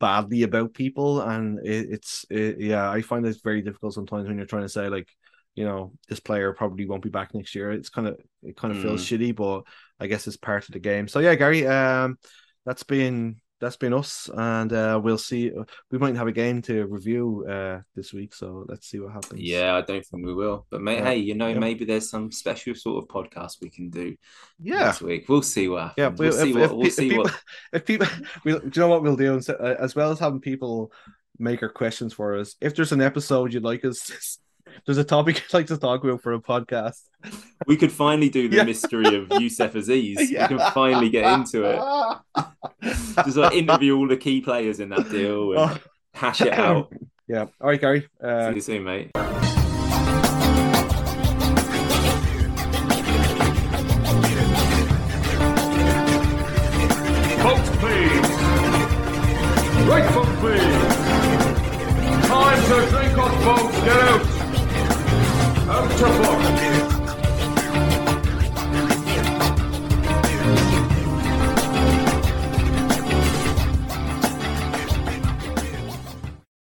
badly 0.00 0.42
about 0.42 0.74
people 0.74 1.20
and 1.20 1.58
it, 1.64 1.88
it's 1.90 2.26
it, 2.30 2.60
yeah 2.60 2.90
i 2.90 3.00
find 3.00 3.24
it 3.26 3.36
very 3.42 3.62
difficult 3.62 3.94
sometimes 3.94 4.26
when 4.26 4.36
you're 4.36 4.46
trying 4.46 4.62
to 4.62 4.68
say 4.68 4.88
like 4.88 5.08
you 5.54 5.64
know 5.64 5.92
this 6.08 6.20
player 6.20 6.52
probably 6.52 6.86
won't 6.86 7.02
be 7.02 7.08
back 7.08 7.32
next 7.34 7.54
year 7.54 7.70
it's 7.70 7.88
kind 7.88 8.08
of 8.08 8.18
it 8.42 8.56
kind 8.56 8.72
of 8.72 8.78
mm. 8.78 8.82
feels 8.82 9.04
shitty 9.04 9.34
but 9.34 9.62
i 10.00 10.06
guess 10.06 10.26
it's 10.26 10.36
part 10.36 10.66
of 10.66 10.72
the 10.72 10.80
game 10.80 11.06
so 11.06 11.20
yeah 11.20 11.34
gary 11.34 11.66
um 11.66 12.18
that's 12.66 12.82
been 12.82 13.36
that's 13.60 13.76
been 13.76 13.94
us, 13.94 14.28
and 14.34 14.72
uh, 14.72 15.00
we'll 15.02 15.18
see. 15.18 15.50
We 15.90 15.98
might 15.98 16.16
have 16.16 16.26
a 16.26 16.32
game 16.32 16.60
to 16.62 16.86
review 16.86 17.46
uh, 17.48 17.80
this 17.94 18.12
week, 18.12 18.34
so 18.34 18.66
let's 18.68 18.88
see 18.88 18.98
what 18.98 19.12
happens. 19.12 19.40
Yeah, 19.40 19.76
I 19.76 19.80
don't 19.80 20.04
think 20.04 20.26
we 20.26 20.34
will, 20.34 20.66
but 20.70 20.80
may- 20.80 20.96
yeah. 20.96 21.04
hey, 21.04 21.16
you 21.16 21.34
know, 21.34 21.48
yeah. 21.48 21.58
maybe 21.58 21.84
there's 21.84 22.10
some 22.10 22.30
special 22.32 22.74
sort 22.74 23.02
of 23.02 23.08
podcast 23.08 23.60
we 23.60 23.70
can 23.70 23.90
do. 23.90 24.16
Yeah, 24.60 24.86
this 24.86 25.00
week 25.00 25.28
we'll 25.28 25.42
see 25.42 25.68
what 25.68 25.82
happens. 25.82 25.98
Yeah, 25.98 26.08
we'll, 26.08 26.30
we'll 26.30 26.32
see 26.32 26.50
if, 26.50 26.56
what. 26.56 26.64
If, 26.64 26.72
we'll 26.72 26.90
see 26.90 27.08
people, 27.08 27.24
what. 27.24 27.40
If 27.72 27.84
people, 27.84 28.06
we'll, 28.44 28.58
do 28.60 28.70
you 28.74 28.80
know 28.80 28.88
what 28.88 29.02
we'll 29.02 29.16
do? 29.16 29.40
Uh, 29.48 29.74
as 29.78 29.94
well 29.94 30.10
as 30.10 30.18
having 30.18 30.40
people 30.40 30.92
make 31.38 31.62
our 31.62 31.68
questions 31.68 32.12
for 32.12 32.36
us, 32.36 32.56
if 32.60 32.74
there's 32.74 32.92
an 32.92 33.00
episode 33.00 33.52
you'd 33.52 33.64
like 33.64 33.84
us 33.84 34.38
there's 34.86 34.98
a 34.98 35.04
topic 35.04 35.42
I'd 35.48 35.54
like 35.54 35.66
to 35.66 35.78
talk 35.78 36.04
about 36.04 36.22
for 36.22 36.32
a 36.32 36.40
podcast. 36.40 37.00
We 37.66 37.76
could 37.76 37.92
finally 37.92 38.28
do 38.28 38.48
the 38.48 38.56
yeah. 38.56 38.64
mystery 38.64 39.16
of 39.16 39.40
Youssef 39.40 39.74
Aziz. 39.74 40.30
Yeah. 40.30 40.48
We 40.50 40.56
can 40.56 40.72
finally 40.72 41.08
get 41.08 41.32
into 41.32 41.64
it. 41.64 41.80
Just 43.24 43.36
like 43.36 43.54
interview 43.54 43.96
all 43.96 44.08
the 44.08 44.16
key 44.16 44.40
players 44.40 44.80
in 44.80 44.90
that 44.90 45.10
deal 45.10 45.52
and 45.52 45.60
oh. 45.60 45.78
hash 46.12 46.40
it 46.40 46.52
out. 46.52 46.92
Yeah. 47.26 47.46
All 47.58 47.70
right, 47.70 47.80
Gary. 47.80 48.06
Uh, 48.22 48.50
See 48.50 48.56
you 48.56 48.60
soon, 48.60 48.84
mate. 48.84 49.10
Folks, 57.40 57.70
please. 57.80 58.44
Right 59.88 60.10
foot, 60.12 60.28
please. 60.40 60.94
Time 62.28 62.62
to 62.62 62.90
drink 62.90 63.16
up, 63.16 63.32
folks. 63.42 63.80
Get 63.80 64.02
out. 64.02 64.33
Rastafari. 66.04 66.63